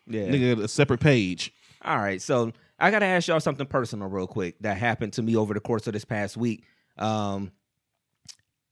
Yeah. 0.07 0.27
nigga, 0.27 0.63
a 0.63 0.67
separate 0.67 0.99
page. 0.99 1.51
All 1.83 1.97
right, 1.97 2.21
so 2.21 2.51
I 2.79 2.91
gotta 2.91 3.05
ask 3.05 3.27
y'all 3.27 3.39
something 3.39 3.65
personal 3.67 4.07
real 4.09 4.27
quick 4.27 4.55
that 4.61 4.77
happened 4.77 5.13
to 5.13 5.21
me 5.23 5.35
over 5.35 5.53
the 5.53 5.59
course 5.59 5.87
of 5.87 5.93
this 5.93 6.05
past 6.05 6.37
week. 6.37 6.63
Um, 6.97 7.51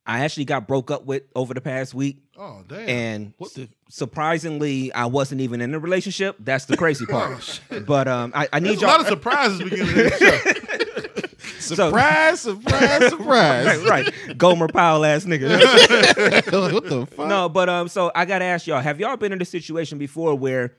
I 0.05 0.25
actually 0.25 0.45
got 0.45 0.67
broke 0.67 0.91
up 0.91 1.05
with 1.05 1.23
over 1.35 1.53
the 1.53 1.61
past 1.61 1.93
week, 1.93 2.17
Oh 2.37 2.61
damn. 2.67 2.89
and 2.89 3.33
What 3.37 3.53
the? 3.53 3.69
surprisingly, 3.89 4.91
I 4.93 5.05
wasn't 5.05 5.39
even 5.41 5.61
in 5.61 5.73
a 5.73 5.79
relationship. 5.79 6.35
That's 6.39 6.65
the 6.65 6.75
crazy 6.75 7.05
part. 7.05 7.61
but 7.87 8.07
um, 8.07 8.31
I, 8.35 8.47
I 8.51 8.59
need 8.59 8.69
There's 8.69 8.81
y'all. 8.81 8.89
A 8.89 8.91
lot 8.91 8.99
of 9.01 9.07
surprises 9.07 9.61
beginning 9.61 10.07
of. 10.07 10.13
Surprise! 11.59 12.41
surprise! 12.41 13.07
Surprise! 13.09 13.77
right, 13.79 14.13
right. 14.27 14.37
Gomer 14.37 14.67
Pyle 14.67 15.05
ass 15.05 15.23
nigga. 15.25 15.49
what 16.73 16.83
the 16.83 17.05
fuck? 17.05 17.27
no, 17.27 17.47
but 17.47 17.69
um, 17.69 17.87
so 17.87 18.11
I 18.13 18.25
gotta 18.25 18.43
ask 18.45 18.67
y'all: 18.67 18.81
Have 18.81 18.99
y'all 18.99 19.15
been 19.15 19.31
in 19.31 19.41
a 19.41 19.45
situation 19.45 19.97
before 19.97 20.35
where 20.35 20.75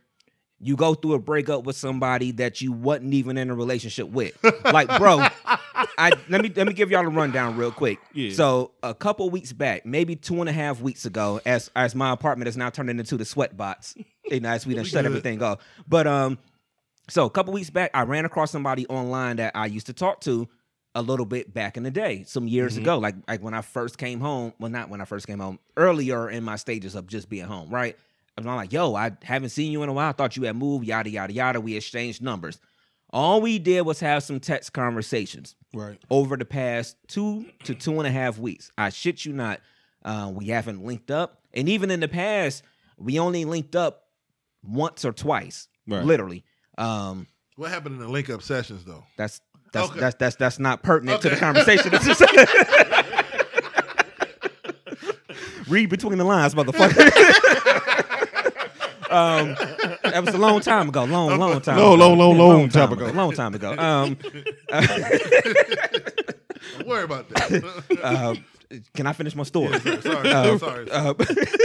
you 0.65 0.77
go 0.77 0.95
through 0.95 1.13
a 1.13 1.19
breakup 1.19 1.65
with 1.65 1.77
somebody 1.77 2.31
that 2.33 2.63
you 2.63 2.73
wasn't 2.73 3.13
even 3.13 3.37
in 3.37 3.51
a 3.51 3.55
relationship 3.55 4.09
with? 4.09 4.37
Like, 4.65 4.89
bro, 4.99 5.27
I 5.99 6.13
let 6.29 6.41
me 6.41 6.51
let 6.57 6.67
me 6.67 6.73
give 6.73 6.91
y'all 6.91 7.07
a 7.07 7.11
rundown 7.11 7.57
real 7.57 7.71
quick. 7.71 7.99
Yeah. 8.15 8.33
So 8.33 8.73
a 8.83 8.95
couple 8.95 9.29
weeks 9.29 9.53
back, 9.53 9.85
maybe 9.85 10.17
two 10.17 10.41
and 10.41 10.49
a 10.49 10.53
half 10.53 10.81
weeks 10.81 11.05
ago, 11.05 11.41
as 11.45 11.71
as 11.77 11.95
my 11.95 12.13
apartment 12.13 12.49
is 12.49 12.57
now 12.57 12.71
turning 12.71 12.99
into 12.99 13.17
the 13.19 13.27
sweat 13.27 13.57
box, 13.57 13.95
you 14.25 14.41
know, 14.41 14.49
as 14.49 14.67
we 14.67 14.75
done 14.75 14.85
shut 14.87 15.05
everything 15.05 15.43
off. 15.43 15.59
But 15.87 16.07
um, 16.07 16.39
so 17.11 17.27
a 17.27 17.31
couple 17.31 17.53
weeks 17.53 17.71
back, 17.71 17.91
I 17.93 18.03
ran 18.05 18.25
across 18.25 18.51
somebody 18.51 18.87
online 18.87 19.37
that 19.37 19.53
I 19.55 19.67
used 19.67 19.87
to 19.87 19.93
talk 19.93 20.23
to 20.23 20.49
a 20.95 21.03
little 21.03 21.27
bit 21.27 21.53
back 21.53 21.77
in 21.77 21.83
the 21.83 21.91
day, 21.91 22.25
some 22.27 22.49
years 22.49 22.77
ago, 22.77 22.99
like 22.99 23.17
like 23.29 23.43
when 23.43 23.53
I 23.53 23.61
first 23.61 23.99
came 23.99 24.21
home. 24.21 24.55
Well, 24.59 24.71
not 24.71 24.89
when 24.89 25.03
I 25.03 25.05
first 25.05 25.27
came 25.27 25.41
home, 25.41 25.59
earlier 25.77 26.31
in 26.31 26.43
my 26.43 26.57
stages 26.57 26.95
of 26.95 27.07
just 27.07 27.29
being 27.29 27.47
home, 27.47 27.69
right? 27.69 27.99
And 28.37 28.49
I'm 28.51 28.57
like, 28.57 28.73
yo, 28.73 28.95
I 28.95 29.13
haven't 29.23 29.51
seen 29.51 29.71
you 29.71 29.83
in 29.85 29.89
a 29.89 29.93
while. 29.93 30.09
I 30.09 30.13
thought 30.13 30.37
you 30.37 30.43
had 30.45 30.57
moved, 30.57 30.87
yada 30.87 31.09
yada 31.11 31.33
yada. 31.33 31.61
We 31.61 31.77
exchanged 31.77 32.21
numbers. 32.23 32.59
All 33.11 33.41
we 33.41 33.59
did 33.61 33.83
was 33.83 34.01
have 34.01 34.25
some 34.25 34.41
text 34.41 34.73
conversations 34.73 35.55
Right. 35.73 35.99
over 36.11 36.37
the 36.37 36.45
past 36.45 36.97
two 37.07 37.47
to 37.65 37.75
two 37.75 37.93
and 37.99 38.07
a 38.09 38.11
half 38.11 38.39
weeks. 38.39 38.73
I 38.77 38.89
shit 38.91 39.25
you 39.25 39.33
not. 39.33 39.61
Uh, 40.05 40.33
we 40.35 40.47
haven't 40.49 40.85
linked 40.85 41.11
up, 41.13 41.39
and 41.55 41.69
even 41.69 41.91
in 41.93 42.01
the 42.01 42.09
past, 42.09 42.65
we 42.99 43.19
only 43.21 43.45
linked 43.45 43.77
up 43.77 44.03
once 44.65 45.05
or 45.05 45.13
twice, 45.13 45.69
Right. 45.87 46.05
literally. 46.05 46.45
Um, 46.77 47.29
What 47.57 47.71
happened 47.71 47.95
in 47.97 48.01
the 48.03 48.09
link 48.09 48.29
up 48.31 48.43
sessions 48.43 48.85
though? 48.85 49.05
that's 49.17 49.41
that's 49.73 49.91
Okay. 49.91 50.01
that's 50.01 50.17
that's 50.17 50.37
that's 50.37 50.59
not 50.59 50.83
pertinent 50.83 51.23
to 51.23 51.31
the 51.31 51.37
conversation. 51.37 51.93
Read 55.69 55.89
between 55.89 56.19
the 56.19 56.25
lines, 56.25 56.55
motherfucker. 56.55 58.11
um, 59.11 59.55
that 60.03 60.23
was 60.25 60.35
a 60.35 60.39
long 60.39 60.61
time 60.61 60.89
ago. 60.89 61.05
Long, 61.05 61.39
long 61.39 61.61
time. 61.61 61.77
No, 61.77 61.95
ago. 61.95 62.09
long, 62.09 62.19
long, 62.19 62.37
Yeah, 62.37 62.43
long 62.43 62.69
time 62.69 62.93
ago. 62.93 63.07
Long 63.07 63.33
time 63.33 63.55
ago. 63.55 63.73
Um, 63.77 64.17
Don't 66.79 66.89
worry 66.89 67.05
about 67.05 67.29
that. 67.31 67.99
uh, 68.03 68.35
can 68.95 69.07
I 69.07 69.13
finish 69.13 69.35
my 69.37 69.43
story? 69.45 69.79
sorry, 69.79 70.31
Uh, 70.31 70.59
sorry. 70.59 70.91
uh, 70.91 71.15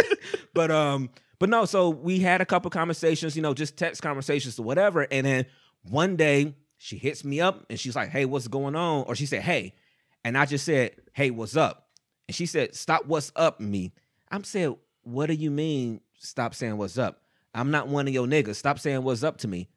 but 0.53 0.71
um, 0.71 1.09
but 1.39 1.49
no. 1.49 1.65
So 1.65 1.89
we 1.89 2.19
had 2.19 2.41
a 2.41 2.45
couple 2.45 2.69
conversations, 2.71 3.35
you 3.35 3.41
know, 3.41 3.53
just 3.53 3.77
text 3.77 4.01
conversations 4.01 4.59
or 4.59 4.63
whatever. 4.63 5.07
And 5.09 5.25
then 5.25 5.45
one 5.83 6.15
day 6.15 6.53
she 6.77 6.97
hits 6.97 7.23
me 7.23 7.41
up 7.41 7.65
and 7.69 7.79
she's 7.79 7.95
like, 7.95 8.09
"Hey, 8.09 8.25
what's 8.25 8.47
going 8.47 8.75
on?" 8.75 9.05
Or 9.07 9.15
she 9.15 9.25
said, 9.25 9.41
"Hey," 9.41 9.73
and 10.23 10.37
I 10.37 10.45
just 10.45 10.65
said, 10.65 10.91
"Hey, 11.13 11.31
what's 11.31 11.55
up?" 11.57 11.87
And 12.27 12.35
she 12.35 12.45
said, 12.45 12.75
"Stop, 12.75 13.05
what's 13.05 13.31
up, 13.35 13.59
me." 13.59 13.93
I'm 14.29 14.43
saying, 14.43 14.75
"What 15.03 15.27
do 15.27 15.33
you 15.33 15.49
mean? 15.49 16.01
Stop 16.19 16.53
saying 16.53 16.77
what's 16.77 16.97
up? 16.97 17.21
I'm 17.53 17.71
not 17.71 17.87
one 17.87 18.07
of 18.07 18.13
your 18.13 18.27
niggas. 18.27 18.55
Stop 18.55 18.79
saying 18.79 19.03
what's 19.03 19.23
up 19.23 19.37
to 19.37 19.47
me." 19.47 19.69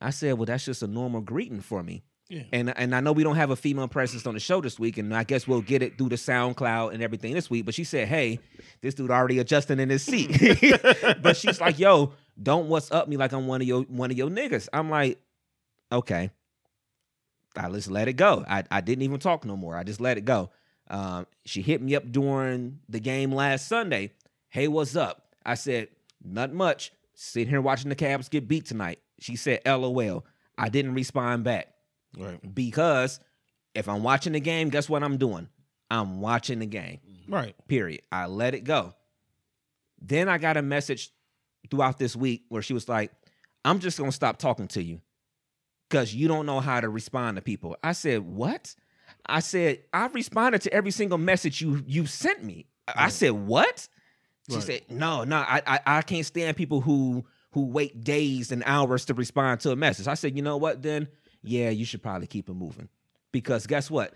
I 0.00 0.10
said, 0.10 0.34
"Well, 0.34 0.46
that's 0.46 0.64
just 0.64 0.82
a 0.82 0.86
normal 0.86 1.20
greeting 1.20 1.60
for 1.60 1.82
me." 1.82 2.02
Yeah. 2.28 2.42
And 2.52 2.76
and 2.76 2.94
I 2.94 3.00
know 3.00 3.12
we 3.12 3.22
don't 3.22 3.36
have 3.36 3.50
a 3.50 3.56
female 3.56 3.88
presence 3.88 4.26
on 4.26 4.34
the 4.34 4.40
show 4.40 4.60
this 4.60 4.78
week, 4.78 4.98
and 4.98 5.14
I 5.14 5.24
guess 5.24 5.46
we'll 5.46 5.60
get 5.60 5.82
it 5.82 5.96
through 5.96 6.08
the 6.08 6.16
SoundCloud 6.16 6.92
and 6.92 7.02
everything 7.02 7.34
this 7.34 7.48
week. 7.48 7.64
But 7.64 7.74
she 7.74 7.84
said, 7.84 8.08
"Hey, 8.08 8.40
this 8.80 8.94
dude 8.94 9.10
already 9.10 9.38
adjusting 9.38 9.78
in 9.78 9.88
his 9.88 10.02
seat." 10.02 10.30
but 11.22 11.36
she's 11.36 11.60
like, 11.60 11.78
"Yo, 11.78 12.12
don't 12.40 12.68
what's 12.68 12.90
up 12.90 13.08
me 13.08 13.16
like 13.16 13.32
I'm 13.32 13.46
one 13.46 13.60
of 13.62 13.68
your 13.68 13.82
one 13.82 14.10
of 14.10 14.16
your 14.16 14.28
niggas." 14.28 14.68
I'm 14.72 14.90
like, 14.90 15.20
"Okay, 15.92 16.30
I 17.56 17.70
just 17.70 17.90
let 17.90 18.08
it 18.08 18.14
go. 18.14 18.44
I 18.48 18.64
I 18.70 18.80
didn't 18.80 19.02
even 19.02 19.20
talk 19.20 19.44
no 19.44 19.56
more. 19.56 19.76
I 19.76 19.84
just 19.84 20.00
let 20.00 20.18
it 20.18 20.24
go." 20.24 20.50
Um, 20.88 21.26
she 21.44 21.62
hit 21.62 21.82
me 21.82 21.94
up 21.96 22.10
during 22.10 22.80
the 22.88 23.00
game 23.00 23.32
last 23.32 23.68
Sunday. 23.68 24.12
Hey, 24.48 24.68
what's 24.68 24.96
up? 24.96 25.34
I 25.44 25.54
said, 25.54 25.88
not 26.24 26.52
much. 26.52 26.92
Sitting 27.18 27.48
here 27.48 27.60
watching 27.62 27.88
the 27.88 27.96
Cavs 27.96 28.28
get 28.30 28.46
beat 28.46 28.66
tonight. 28.66 28.98
She 29.20 29.36
said, 29.36 29.62
LOL. 29.66 30.24
I 30.58 30.68
didn't 30.68 30.94
respond 30.94 31.44
back 31.44 31.68
Right. 32.16 32.38
because 32.54 33.18
if 33.74 33.88
I'm 33.88 34.02
watching 34.02 34.34
the 34.34 34.40
game, 34.40 34.68
guess 34.68 34.88
what 34.88 35.02
I'm 35.02 35.16
doing? 35.16 35.48
I'm 35.90 36.20
watching 36.20 36.58
the 36.58 36.66
game. 36.66 37.00
Right. 37.28 37.54
Period. 37.68 38.02
I 38.12 38.26
let 38.26 38.54
it 38.54 38.64
go. 38.64 38.94
Then 40.00 40.28
I 40.28 40.38
got 40.38 40.56
a 40.56 40.62
message 40.62 41.10
throughout 41.70 41.98
this 41.98 42.14
week 42.14 42.44
where 42.48 42.62
she 42.62 42.74
was 42.74 42.88
like, 42.88 43.10
I'm 43.64 43.80
just 43.80 43.98
going 43.98 44.10
to 44.10 44.14
stop 44.14 44.38
talking 44.38 44.68
to 44.68 44.82
you 44.82 45.00
because 45.88 46.14
you 46.14 46.28
don't 46.28 46.44
know 46.46 46.60
how 46.60 46.80
to 46.80 46.88
respond 46.88 47.36
to 47.36 47.42
people. 47.42 47.76
I 47.82 47.92
said, 47.92 48.20
What? 48.22 48.74
I 49.24 49.40
said, 49.40 49.80
I've 49.92 50.14
responded 50.14 50.62
to 50.62 50.72
every 50.72 50.90
single 50.90 51.18
message 51.18 51.60
you 51.62 51.82
you 51.86 52.06
sent 52.06 52.44
me. 52.44 52.66
I 52.94 53.08
said, 53.08 53.30
What? 53.30 53.88
She 54.48 54.54
Right. 54.56 54.64
said, 54.64 54.82
No, 54.90 55.24
no, 55.24 55.36
I, 55.36 55.62
I 55.66 55.80
I 55.86 56.02
can't 56.02 56.24
stand 56.26 56.56
people 56.56 56.80
who 56.80 57.24
who 57.52 57.64
wait 57.66 58.04
days 58.04 58.52
and 58.52 58.62
hours 58.66 59.04
to 59.06 59.14
respond 59.14 59.60
to 59.60 59.70
a 59.70 59.76
message. 59.76 60.06
I 60.06 60.14
said, 60.14 60.36
you 60.36 60.42
know 60.42 60.56
what, 60.56 60.82
then? 60.82 61.08
Yeah, 61.42 61.70
you 61.70 61.84
should 61.84 62.02
probably 62.02 62.26
keep 62.26 62.48
it 62.48 62.54
moving. 62.54 62.88
Because 63.32 63.66
guess 63.66 63.90
what? 63.90 64.12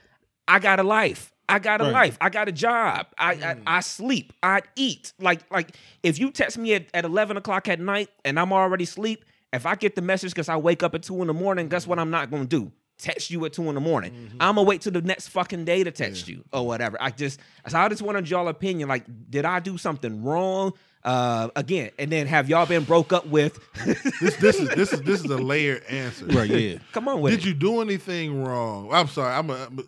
I 0.47 0.59
got 0.59 0.79
a 0.81 0.83
life. 0.83 1.33
I 1.49 1.59
got 1.59 1.81
a 1.81 1.85
Right. 1.85 1.93
life. 1.93 2.19
I 2.21 2.29
got 2.31 2.49
a 2.49 2.53
job. 2.53 3.07
I, 3.19 3.33
I 3.33 3.35
mm. 3.37 3.63
I 3.67 3.81
sleep. 3.81 4.33
I 4.43 4.63
eat. 4.77 5.13
Like 5.19 5.41
like 5.51 5.75
if 6.03 6.19
you 6.19 6.31
text 6.31 6.59
me 6.59 6.75
at, 6.75 6.87
at 6.95 7.05
eleven 7.05 7.37
o'clock 7.37 7.67
at 7.69 7.81
night 7.81 8.09
and 8.25 8.39
I'm 8.39 8.53
already 8.53 8.85
asleep, 8.85 9.25
if 9.53 9.67
I 9.67 9.75
get 9.75 9.97
the 9.97 10.03
message 10.03 10.31
because 10.33 10.49
I 10.49 10.57
wake 10.57 10.83
up 10.83 10.95
at 10.95 11.03
two 11.03 11.21
in 11.23 11.27
the 11.27 11.35
morning, 11.35 11.69
guess 11.69 11.87
what 11.87 11.99
I'm 11.99 12.11
not 12.11 12.31
gonna 12.31 12.45
do? 12.47 12.71
Text 13.01 13.31
you 13.31 13.45
at 13.47 13.53
two 13.53 13.69
in 13.69 13.75
the 13.75 13.81
morning. 13.81 14.31
I'm 14.41 14.55
gonna 14.57 14.63
wait 14.63 14.83
till 14.83 14.93
the 14.93 15.03
next 15.03 15.29
fucking 15.29 15.65
day 15.65 15.83
to 15.85 15.91
text 15.91 16.29
you 16.29 16.45
or 16.53 16.67
whatever. 16.67 16.97
I 17.01 17.11
just 17.11 17.41
so 17.69 17.79
I 17.79 17.89
just 17.89 18.03
wanted 18.03 18.29
y'all 18.29 18.49
opinion. 18.49 18.89
Like, 18.89 19.05
did 19.31 19.45
I 19.45 19.61
do 19.61 19.79
something 19.79 20.23
wrong? 20.23 20.73
Uh 21.03 21.49
again, 21.57 21.91
and 21.99 22.13
then 22.13 22.27
have 22.27 22.49
y'all 22.51 22.67
been 22.67 22.85
broke 22.85 23.13
up 23.13 23.27
with? 23.27 23.59
This 24.21 24.37
this 24.37 24.61
is 24.61 24.69
this 24.71 24.93
is 24.93 25.01
this 25.03 25.21
is 25.25 25.31
a 25.31 25.39
layered 25.39 25.83
answer. 25.85 26.27
Right. 26.27 26.51
Yeah. 26.51 26.79
Come 26.93 27.09
on 27.09 27.23
with 27.23 27.33
Did 27.33 27.41
it. 27.41 27.47
you 27.47 27.55
do 27.55 27.81
anything 27.81 28.43
wrong? 28.45 28.91
I'm 28.93 29.09
sorry. 29.09 29.35
I'm, 29.35 29.49
a, 29.49 29.55
I'm 29.55 29.79
a- 29.79 29.83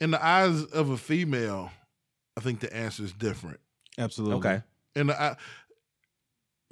in 0.00 0.10
the 0.12 0.24
eyes 0.24 0.64
of 0.64 0.90
a 0.90 0.96
female. 0.96 1.70
I 2.36 2.40
think 2.40 2.60
the 2.60 2.74
answer 2.74 3.02
is 3.02 3.12
different. 3.12 3.58
Absolutely. 3.98 4.36
Okay. 4.36 4.62
And 4.96 5.10
I, 5.10 5.36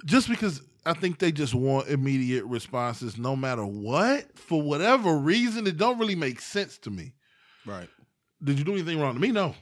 just 0.05 0.29
because 0.29 0.61
I 0.87 0.93
think 0.93 1.19
they 1.19 1.31
just 1.31 1.53
want 1.53 1.89
immediate 1.89 2.45
responses, 2.45 3.17
no 3.17 3.35
matter 3.35 3.65
what, 3.65 4.37
for 4.37 4.61
whatever 4.61 5.17
reason, 5.17 5.67
it 5.67 5.77
don't 5.77 5.99
really 5.99 6.15
make 6.15 6.39
sense 6.39 6.77
to 6.79 6.89
me. 6.89 7.13
Right. 7.65 7.89
Did 8.43 8.57
you 8.57 8.65
do 8.65 8.73
anything 8.73 8.99
wrong 8.99 9.13
to 9.13 9.19
me? 9.19 9.31
No. 9.31 9.55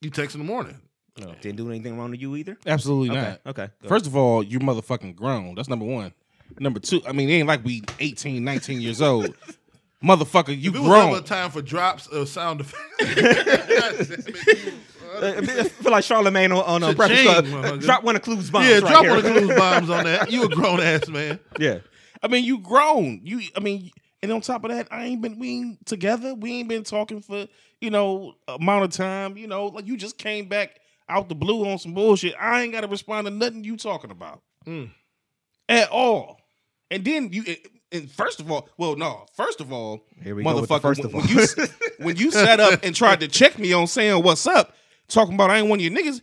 You 0.00 0.10
text 0.10 0.34
in 0.34 0.40
the 0.40 0.46
morning. 0.46 0.80
No. 1.18 1.34
Didn't 1.40 1.56
do 1.56 1.68
anything 1.70 1.98
wrong 1.98 2.12
to 2.12 2.18
you 2.18 2.36
either? 2.36 2.56
Absolutely 2.66 3.10
Okay. 3.10 3.20
not. 3.28 3.40
Okay. 3.46 3.68
Go. 3.82 3.88
First 3.88 4.06
of 4.06 4.16
all, 4.16 4.42
you 4.42 4.58
motherfucking 4.58 5.16
grown. 5.16 5.54
That's 5.54 5.68
number 5.68 5.84
one. 5.86 6.12
Number 6.58 6.78
two, 6.80 7.02
I 7.06 7.12
mean, 7.12 7.28
it 7.28 7.32
ain't 7.34 7.48
like 7.48 7.64
we 7.64 7.82
18, 8.00 8.44
19 8.44 8.80
years 8.80 9.02
old. 9.02 9.34
Motherfucker, 10.04 10.48
you 10.58 10.70
if 10.70 10.76
it 10.76 10.80
was 10.80 11.06
ever 11.06 11.18
a 11.18 11.20
time 11.22 11.50
for 11.50 11.62
drops 11.62 12.06
of 12.06 12.28
sound 12.28 12.60
effects, 12.60 12.92
I 15.22 15.64
feel 15.68 15.92
like 15.92 16.04
Charlemagne 16.04 16.52
on, 16.52 16.64
on 16.64 16.82
uh, 16.82 16.94
Cha-ching, 16.94 16.96
Breakfast 16.96 17.24
Club. 17.24 17.44
motherfucker. 17.46 17.80
Drop 17.82 18.04
one 18.04 18.16
of 18.16 18.22
Clues 18.22 18.50
bombs. 18.50 18.66
yeah, 18.66 18.74
right 18.74 18.80
drop 18.80 19.02
here. 19.04 19.10
one 19.14 19.18
of 19.24 19.32
Clues 19.32 19.48
bombs 19.58 19.90
on 19.90 20.04
that. 20.04 20.30
You 20.30 20.44
a 20.44 20.48
grown 20.48 20.80
ass 20.80 21.08
man. 21.08 21.38
Yeah. 21.58 21.78
I 22.22 22.28
mean, 22.28 22.44
you 22.44 22.58
grown. 22.58 23.20
You, 23.24 23.40
I 23.56 23.60
mean, 23.60 23.90
and 24.22 24.32
on 24.32 24.40
top 24.40 24.64
of 24.64 24.70
that, 24.70 24.88
I 24.90 25.04
ain't 25.04 25.20
been 25.22 25.38
we 25.38 25.50
ain't 25.58 25.86
together. 25.86 26.34
We 26.34 26.52
ain't 26.54 26.68
been 26.68 26.82
talking 26.84 27.20
for 27.20 27.46
you 27.80 27.90
know 27.90 28.34
amount 28.48 28.84
of 28.84 28.90
time. 28.90 29.36
You 29.36 29.46
know, 29.46 29.66
like 29.66 29.86
you 29.86 29.96
just 29.96 30.18
came 30.18 30.48
back 30.48 30.80
out 31.08 31.28
the 31.28 31.34
blue 31.34 31.68
on 31.68 31.78
some 31.78 31.94
bullshit. 31.94 32.34
I 32.40 32.62
ain't 32.62 32.72
got 32.72 32.80
to 32.80 32.88
respond 32.88 33.26
to 33.26 33.30
nothing 33.30 33.62
you 33.64 33.76
talking 33.76 34.10
about 34.10 34.42
Mm. 34.66 34.90
at 35.68 35.88
all. 35.90 36.40
And 36.90 37.04
then 37.04 37.32
you, 37.32 37.44
and 37.92 38.10
first 38.10 38.40
of 38.40 38.50
all, 38.50 38.68
well, 38.78 38.96
no, 38.96 39.26
first 39.36 39.60
of 39.60 39.72
all, 39.72 40.00
Here 40.22 40.34
we 40.34 40.42
go 40.42 40.54
with 40.60 40.68
the 40.68 40.74
motherfucker, 40.74 40.82
first 40.82 41.00
when, 41.04 41.08
of 41.08 41.14
all. 41.14 41.20
when 41.20 41.28
you 41.28 41.46
when 42.04 42.16
you 42.16 42.30
sat 42.32 42.58
up 42.58 42.80
and 42.84 42.94
tried 42.96 43.20
to 43.20 43.28
check 43.28 43.58
me 43.58 43.72
on 43.72 43.86
saying 43.86 44.22
what's 44.24 44.46
up, 44.46 44.74
talking 45.08 45.34
about 45.34 45.50
I 45.50 45.58
ain't 45.58 45.68
one 45.68 45.78
of 45.78 45.84
your 45.84 45.92
niggas. 45.92 46.20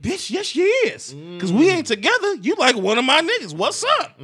Bitch, 0.00 0.30
yes, 0.30 0.46
she 0.46 0.62
is. 0.62 1.14
Because 1.14 1.52
we 1.52 1.70
ain't 1.70 1.86
together. 1.86 2.34
You 2.36 2.56
like 2.56 2.76
one 2.76 2.98
of 2.98 3.04
my 3.04 3.20
niggas. 3.20 3.54
What's 3.54 3.84
up? 4.00 4.20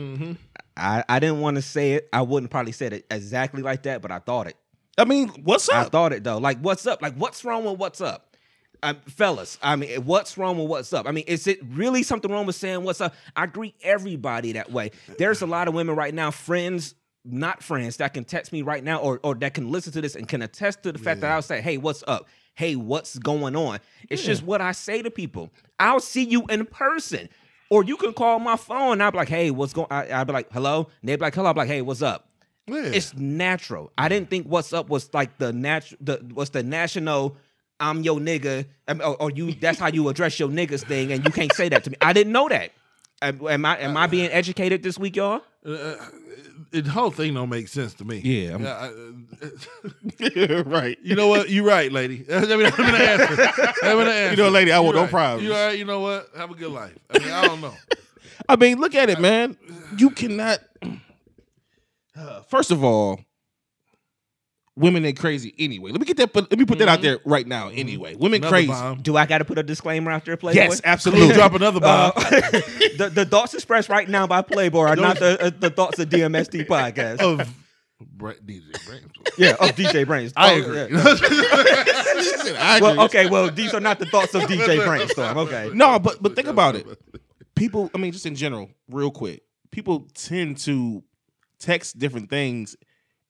I, 0.76 1.04
I 1.08 1.18
didn't 1.18 1.40
want 1.40 1.56
to 1.56 1.62
say 1.62 1.92
it. 1.92 2.08
I 2.12 2.22
wouldn't 2.22 2.50
probably 2.50 2.72
said 2.72 2.92
it 2.92 3.06
exactly 3.10 3.62
like 3.62 3.82
that, 3.84 4.02
but 4.02 4.10
I 4.10 4.18
thought 4.18 4.46
it. 4.46 4.56
I 4.98 5.04
mean, 5.04 5.28
what's 5.28 5.68
up? 5.68 5.74
I 5.74 5.80
up? 5.82 5.92
thought 5.92 6.12
it 6.12 6.24
though. 6.24 6.38
Like, 6.38 6.58
what's 6.60 6.86
up? 6.86 7.00
Like, 7.02 7.14
what's 7.14 7.44
wrong 7.44 7.64
with 7.64 7.78
what's 7.78 8.00
up? 8.00 8.36
Um, 8.82 8.96
fellas, 9.06 9.58
I 9.62 9.76
mean, 9.76 10.04
what's 10.06 10.38
wrong 10.38 10.58
with 10.58 10.68
what's 10.68 10.92
up? 10.94 11.06
I 11.06 11.12
mean, 11.12 11.24
is 11.26 11.46
it 11.46 11.58
really 11.62 12.02
something 12.02 12.30
wrong 12.30 12.46
with 12.46 12.56
saying 12.56 12.82
what's 12.82 13.02
up? 13.02 13.14
I 13.36 13.44
greet 13.46 13.74
everybody 13.82 14.52
that 14.52 14.72
way. 14.72 14.90
There's 15.18 15.42
a 15.42 15.46
lot 15.46 15.68
of 15.68 15.74
women 15.74 15.96
right 15.96 16.14
now, 16.14 16.30
friends, 16.30 16.94
not 17.22 17.62
friends, 17.62 17.98
that 17.98 18.14
can 18.14 18.24
text 18.24 18.52
me 18.52 18.62
right 18.62 18.82
now 18.82 18.98
or, 19.00 19.20
or 19.22 19.34
that 19.36 19.52
can 19.52 19.70
listen 19.70 19.92
to 19.92 20.00
this 20.00 20.16
and 20.16 20.26
can 20.26 20.40
attest 20.40 20.82
to 20.84 20.92
the 20.92 20.98
fact 20.98 21.20
that 21.20 21.30
I'll 21.30 21.42
say, 21.42 21.60
hey, 21.60 21.76
what's 21.76 22.02
up? 22.06 22.26
Hey, 22.60 22.76
what's 22.76 23.18
going 23.18 23.56
on? 23.56 23.78
It's 24.10 24.22
just 24.22 24.42
what 24.42 24.60
I 24.60 24.72
say 24.72 25.00
to 25.00 25.10
people. 25.10 25.50
I'll 25.78 25.98
see 25.98 26.24
you 26.24 26.44
in 26.50 26.66
person. 26.66 27.30
Or 27.70 27.82
you 27.82 27.96
can 27.96 28.12
call 28.12 28.38
my 28.38 28.56
phone 28.56 28.92
and 28.92 29.02
I'll 29.02 29.12
be 29.12 29.16
like, 29.16 29.30
hey, 29.30 29.50
what's 29.50 29.72
going 29.72 29.86
on? 29.90 30.12
I'll 30.12 30.26
be 30.26 30.34
like, 30.34 30.52
hello? 30.52 30.86
And 31.00 31.08
they'll 31.08 31.16
be 31.16 31.22
like, 31.22 31.34
hello. 31.34 31.46
I'll 31.46 31.54
be 31.54 31.60
like, 31.60 31.68
hey, 31.68 31.80
what's 31.80 32.02
up? 32.02 32.28
Yeah. 32.66 32.82
It's 32.82 33.16
natural. 33.16 33.90
I 33.96 34.10
didn't 34.10 34.28
think 34.28 34.46
what's 34.46 34.74
up 34.74 34.90
was 34.90 35.08
like 35.14 35.38
the 35.38 35.54
natural. 35.54 35.98
The 36.02 36.16
what's 36.34 36.50
the 36.50 36.62
national? 36.62 37.38
I'm 37.80 38.02
your 38.02 38.18
nigga, 38.18 38.66
or, 38.86 39.22
or 39.22 39.30
you. 39.30 39.54
That's 39.54 39.78
how 39.78 39.88
you 39.88 40.10
address 40.10 40.38
your 40.38 40.50
niggas 40.50 40.84
thing, 40.84 41.12
and 41.12 41.24
you 41.24 41.30
can't 41.30 41.54
say 41.54 41.70
that 41.70 41.84
to 41.84 41.90
me. 41.90 41.96
I 42.02 42.12
didn't 42.12 42.34
know 42.34 42.46
that. 42.50 42.72
Am, 43.22 43.40
am 43.46 43.64
I 43.64 43.78
am 43.78 43.96
I 43.96 44.06
being 44.06 44.30
educated 44.30 44.82
this 44.82 44.98
week, 44.98 45.16
y'all? 45.16 45.40
Uh, 45.64 45.94
the 46.70 46.82
whole 46.82 47.10
thing 47.10 47.34
don't 47.34 47.50
make 47.50 47.68
sense 47.68 47.92
to 47.94 48.04
me. 48.04 48.18
Yeah, 48.20 48.56
uh, 48.56 48.90
right. 50.64 50.98
you 51.02 51.14
know 51.14 51.28
what? 51.28 51.50
You're 51.50 51.66
right, 51.66 51.92
lady. 51.92 52.24
I 52.32 52.40
mean, 52.40 52.66
I'm 52.66 52.70
gonna 52.70 52.96
answer. 52.96 53.52
I'm 53.82 53.98
gonna 53.98 54.10
answer. 54.10 54.30
You 54.30 54.36
know, 54.36 54.48
lady, 54.48 54.72
I 54.72 54.80
want 54.80 54.96
no 54.96 55.02
right. 55.02 55.10
problems. 55.10 55.44
You 55.44 55.52
right? 55.52 55.78
You 55.78 55.84
know 55.84 56.00
what? 56.00 56.30
Have 56.34 56.50
a 56.50 56.54
good 56.54 56.72
life. 56.72 56.96
I 57.10 57.18
mean, 57.18 57.30
I 57.30 57.46
don't 57.46 57.60
know. 57.60 57.74
I 58.48 58.56
mean, 58.56 58.78
look 58.78 58.94
at 58.94 59.10
it, 59.10 59.20
man. 59.20 59.58
You 59.98 60.10
cannot. 60.10 60.60
Uh, 62.16 62.40
first 62.42 62.70
of 62.70 62.82
all, 62.82 63.20
women 64.80 65.04
ain't 65.04 65.18
crazy 65.18 65.54
anyway. 65.58 65.90
Let 65.92 66.00
me 66.00 66.06
get 66.06 66.16
that. 66.16 66.34
Let 66.34 66.58
me 66.58 66.64
put 66.64 66.78
that 66.78 66.88
out 66.88 67.02
there 67.02 67.18
right 67.24 67.46
now. 67.46 67.68
Anyway, 67.68 68.14
women 68.16 68.38
Another 68.40 68.52
crazy. 68.52 68.68
bomb. 68.68 69.02
Do 69.02 69.16
I 69.16 69.26
got 69.26 69.38
to 69.38 69.44
put 69.44 69.58
a 69.58 69.62
disclaimer 69.62 70.10
out 70.10 70.24
there, 70.24 70.36
Playboy? 70.36 70.56
Yes, 70.60 70.80
absolutely. 70.84 71.34
drop 71.34 71.54
another 71.54 71.80
bomb. 71.80 72.12
Uh, 72.16 72.20
the 72.98 73.10
the 73.14 73.24
thoughts 73.24 73.54
expressed 73.54 73.88
right 73.88 74.08
now 74.08 74.26
by 74.26 74.42
Playboy 74.42 74.86
are 74.86 74.96
not 74.96 75.18
the 75.18 75.40
uh, 75.46 75.50
the 75.56 75.70
thoughts 75.70 75.98
of 75.98 76.08
DMST 76.08 76.66
podcast. 76.66 77.20
of 77.20 77.48
Bra- 78.00 78.32
DJ 78.44 78.72
Brainstorm. 78.86 79.24
Yeah, 79.36 79.50
of 79.60 79.70
DJ 79.76 80.06
Brains. 80.06 80.32
I 80.34 80.54
Oh, 80.54 80.58
agree. 80.62 80.76
yeah. 80.76 80.86
Listen, 82.14 82.56
I 82.56 82.76
agree. 82.78 82.88
Well, 82.88 83.00
okay. 83.04 83.28
Well, 83.28 83.50
these 83.50 83.74
are 83.74 83.80
not 83.80 83.98
the 83.98 84.06
thoughts 84.06 84.34
of 84.34 84.42
DJ 84.42 84.84
Brainstorm. 84.86 85.36
Okay. 85.38 85.70
No, 85.74 85.98
but 85.98 86.22
but 86.22 86.34
think 86.34 86.48
about 86.48 86.76
it. 86.76 86.86
People, 87.54 87.90
I 87.94 87.98
mean, 87.98 88.12
just 88.12 88.24
in 88.24 88.34
general, 88.36 88.70
real 88.88 89.10
quick, 89.10 89.42
people 89.70 90.08
tend 90.14 90.56
to 90.58 91.02
text 91.58 91.98
different 91.98 92.30
things 92.30 92.74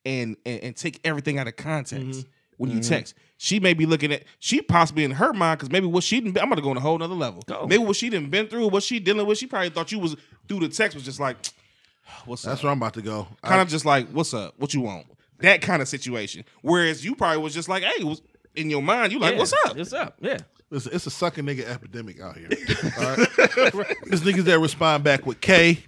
and 0.05 0.37
and, 0.45 0.63
and 0.63 0.77
take 0.77 1.01
everything 1.05 1.39
out 1.39 1.47
of 1.47 1.57
context 1.57 2.21
mm-hmm. 2.21 2.29
when 2.57 2.71
you 2.71 2.81
mm-hmm. 2.81 2.89
text. 2.89 3.15
She 3.37 3.59
may 3.59 3.73
be 3.73 3.87
looking 3.87 4.13
at 4.13 4.25
she 4.39 4.61
possibly 4.61 5.05
in 5.05 5.13
her 5.13 5.33
mind 5.33 5.59
because 5.59 5.73
maybe 5.73 5.87
what 5.87 6.05
she 6.05 6.21
didn't. 6.21 6.41
I'm 6.41 6.49
gonna 6.49 6.61
go 6.61 6.71
on 6.71 6.77
a 6.77 6.81
whole 6.81 6.99
nother 6.99 7.15
level. 7.15 7.43
Go. 7.47 7.67
Maybe 7.67 7.83
what 7.83 7.97
she 7.97 8.11
didn't 8.11 8.31
been 8.31 8.49
through, 8.49 8.69
what 8.69 8.83
she 8.83 8.99
dealing 8.99 9.27
with. 9.27 9.39
She 9.39 9.47
probably 9.47 9.71
thought 9.71 9.91
you 9.93 9.99
was 9.99 10.17
through 10.47 10.61
the 10.61 10.69
text 10.69 10.95
was 10.95 11.05
just 11.05 11.21
like, 11.21 11.37
what's 12.27 12.43
That's 12.43 12.61
up? 12.61 12.65
where 12.65 12.73
I'm 12.73 12.79
about 12.79 12.95
to 12.95 13.03
go. 13.03 13.29
Kind 13.43 13.61
I- 13.61 13.63
of 13.63 13.69
just 13.69 13.85
like, 13.85 14.09
what's 14.09 14.35
up? 14.35 14.55
What 14.59 14.75
you 14.75 14.83
want? 14.83 15.07
That 15.39 15.63
kind 15.63 15.81
of 15.81 15.89
situation. 15.89 16.45
Whereas 16.61 17.03
you 17.03 17.15
probably 17.15 17.43
was 17.43 17.55
just 17.55 17.69
like, 17.69 17.83
hey, 17.83 18.05
was 18.05 18.21
in 18.55 18.69
your 18.69 18.83
mind, 18.83 19.13
you 19.13 19.19
like, 19.19 19.33
Yeah. 19.33 19.39
what's 19.39 19.55
up? 19.65 19.77
What's 19.77 19.93
up? 19.95 20.19
Yeah. 20.21 20.39
Listen, 20.71 20.93
it's 20.95 21.07
a 21.07 21.11
sucking 21.11 21.45
nigga 21.45 21.67
epidemic 21.67 22.21
out 22.21 22.37
here. 22.37 22.49
All 22.99 23.17
right? 23.17 23.97
There's 24.05 24.21
niggas 24.21 24.45
that 24.45 24.61
respond 24.61 25.03
back 25.03 25.27
with 25.27 25.41
K. 25.41 25.83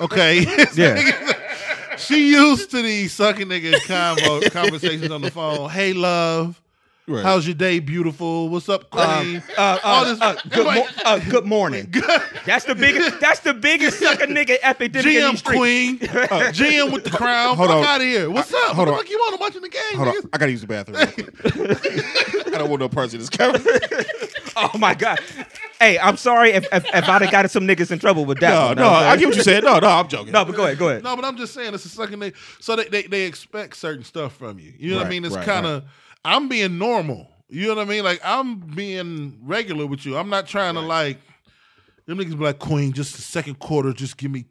Okay. 0.00 0.46
Yeah. 0.74 1.32
she 1.98 2.30
used 2.30 2.70
to 2.70 2.82
these 2.82 3.12
sucking 3.12 3.48
nigga 3.48 3.74
convo 3.74 4.50
conversations 4.52 5.10
on 5.10 5.20
the 5.20 5.30
phone. 5.30 5.68
Hey, 5.70 5.92
love. 5.92 6.60
Right. 7.06 7.24
How's 7.24 7.46
your 7.46 7.54
day, 7.54 7.78
beautiful? 7.78 8.50
What's 8.50 8.68
up, 8.68 8.90
queen? 8.90 9.42
Uh, 9.56 9.78
All 9.82 10.04
uh, 10.04 10.04
this- 10.04 10.20
uh, 10.20 10.34
good, 10.50 10.66
like- 10.66 10.84
mo- 10.84 10.90
uh, 11.06 11.18
good 11.30 11.46
morning. 11.46 11.90
That's 12.44 12.66
the 12.66 12.74
biggest. 12.74 13.18
That's 13.18 13.40
the 13.40 13.54
biggest 13.54 13.98
sucker 13.98 14.26
nigga 14.26 14.58
epidemic 14.62 15.06
in 15.14 15.30
these 15.30 15.40
GM 15.42 15.44
queen, 15.44 15.98
uh, 16.02 16.52
GM 16.52 16.92
with 16.92 17.04
the 17.04 17.10
crown. 17.10 17.56
Hold 17.56 17.70
Fuck 17.70 17.78
on. 17.78 17.84
out 17.84 18.00
of 18.02 18.06
here. 18.06 18.28
What's 18.30 18.52
up? 18.52 18.74
hold 18.74 18.76
what 18.76 18.84
the 18.84 18.92
on. 18.92 18.98
fuck 18.98 19.08
you 19.10 19.16
want? 19.18 19.34
I'm 19.34 19.40
watching 19.40 19.62
the 19.62 19.68
game. 19.70 19.94
Hold 19.94 20.08
on. 20.08 20.14
I 20.34 20.36
gotta 20.38 20.50
use 20.52 20.60
the 20.60 20.66
bathroom. 20.66 20.98
I 22.54 22.58
don't 22.58 22.68
want 22.68 22.80
no 22.80 22.90
parts 22.90 23.14
of 23.14 23.20
this 23.20 23.30
conversation. 23.30 24.04
Oh 24.56 24.76
my 24.76 24.92
god. 24.94 25.18
Hey, 25.78 25.98
I'm 25.98 26.16
sorry 26.16 26.50
if 26.50 26.64
if, 26.72 26.84
if 26.86 27.08
I'd 27.08 27.22
have 27.22 27.30
got 27.30 27.50
some 27.50 27.66
niggas 27.66 27.90
in 27.90 27.98
trouble 27.98 28.24
with 28.24 28.40
that. 28.40 28.50
No, 28.50 28.66
one, 28.66 28.76
no, 28.76 28.88
I'm 28.88 29.18
get 29.18 29.28
what 29.28 29.36
you 29.36 29.42
said. 29.42 29.64
No, 29.64 29.78
no, 29.78 29.88
I'm 29.88 30.08
joking. 30.08 30.32
No, 30.32 30.44
but 30.44 30.56
go 30.56 30.64
ahead. 30.64 30.78
Go 30.78 30.88
ahead. 30.88 31.04
No, 31.04 31.14
but 31.14 31.24
I'm 31.24 31.36
just 31.36 31.54
saying 31.54 31.72
it's 31.74 31.84
a 31.84 31.88
second 31.88 32.20
nigga. 32.20 32.34
So 32.60 32.76
they, 32.76 32.84
they 32.88 33.02
they 33.02 33.22
expect 33.26 33.76
certain 33.76 34.04
stuff 34.04 34.36
from 34.36 34.58
you. 34.58 34.72
You 34.76 34.92
know 34.92 34.98
what 34.98 35.06
I 35.06 35.10
mean? 35.10 35.24
It's 35.24 35.36
right, 35.36 35.44
kind 35.44 35.66
of. 35.66 35.84
I'm 36.24 36.48
being 36.48 36.78
normal. 36.78 37.30
You 37.48 37.68
know 37.68 37.76
what 37.76 37.86
I 37.86 37.88
mean? 37.88 38.04
Like 38.04 38.20
I'm 38.24 38.56
being 38.56 39.38
regular 39.42 39.86
with 39.86 40.04
you. 40.04 40.16
I'm 40.16 40.28
not 40.28 40.46
trying 40.46 40.74
to 40.74 40.80
like 40.80 41.18
them 42.08 42.18
niggas 42.18 42.30
be 42.38 42.44
like 42.44 42.58
Queen. 42.58 42.92
Just 42.92 43.14
the 43.16 43.22
second 43.22 43.58
quarter. 43.58 43.92
Just 43.92 44.16
give 44.16 44.30
me, 44.30 44.46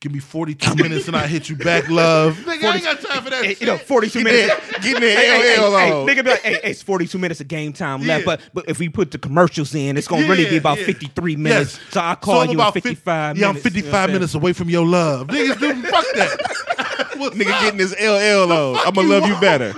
give 0.00 0.12
me 0.12 0.18
42 0.18 0.74
minutes 0.76 1.06
and 1.08 1.16
I 1.16 1.26
hit 1.26 1.48
you 1.50 1.56
back, 1.56 1.88
love. 1.90 2.36
Nigga, 2.38 2.64
I 2.64 2.74
ain't 2.76 2.84
got 2.84 3.00
time 3.02 3.22
for 3.22 3.30
that. 3.30 3.44
Hey, 3.44 3.50
shit. 3.50 3.60
you 3.60 3.66
know, 3.66 3.76
42 3.76 4.18
Get 4.18 4.24
minutes. 4.24 4.70
that- 4.70 4.82
getting 4.82 5.00
the 5.02 5.10
Hey, 5.10 5.26
hey, 5.56 5.58
LL 5.60 5.76
hey, 5.76 5.86
hey, 5.86 5.92
oh. 5.92 6.06
nigga 6.06 6.24
be 6.24 6.30
like, 6.30 6.40
hey, 6.40 6.52
hey, 6.54 6.70
it's 6.70 6.82
42 6.82 7.18
minutes 7.18 7.40
of 7.42 7.48
game 7.48 7.72
time 7.74 8.00
left, 8.06 8.20
Yeah. 8.22 8.24
but 8.36 8.40
but 8.54 8.64
if 8.68 8.78
we 8.78 8.88
put 8.88 9.10
the 9.10 9.18
commercials 9.18 9.74
in, 9.74 9.96
it's 9.98 10.08
gonna 10.08 10.26
really 10.26 10.48
be 10.48 10.56
about 10.56 10.78
yeah. 10.78 10.86
53 10.86 11.36
minutes. 11.36 11.78
Yes. 11.78 11.92
So 11.92 12.00
I'll 12.00 12.14
So 12.14 12.20
call 12.20 12.40
I'm 12.40 12.46
you 12.46 12.52
in 12.52 12.56
about 12.56 12.72
fif- 12.74 12.82
55 12.84 13.36
Yeah, 13.36 13.48
I'm 13.48 13.54
minutes. 13.54 13.64
you 13.76 13.82
know 13.82 13.82
55 13.82 13.92
what 13.92 13.98
I'm 13.98 14.06
saying? 14.08 14.12
minutes 14.14 14.34
away 14.34 14.52
from 14.54 14.70
your 14.70 14.86
love. 14.86 15.26
Niggas, 15.28 15.60
dude, 15.60 15.84
fuck 15.88 16.04
that. 16.16 17.08
What's 17.18 17.36
Nigga 17.36 17.52
up? 17.52 17.62
getting 17.62 17.78
his 17.78 17.92
LL 18.00 18.50
on. 18.52 18.76
I'ma 18.86 19.02
you 19.02 19.08
love 19.08 19.26
you 19.28 19.38
better. 19.38 19.72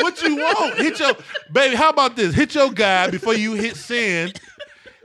what 0.00 0.20
you 0.22 0.36
want? 0.36 0.78
Hit 0.78 0.98
your 0.98 1.12
baby. 1.52 1.76
How 1.76 1.90
about 1.90 2.16
this? 2.16 2.34
Hit 2.34 2.54
your 2.54 2.70
guy 2.72 3.10
before 3.10 3.34
you 3.34 3.52
hit 3.52 3.76
send. 3.76 4.40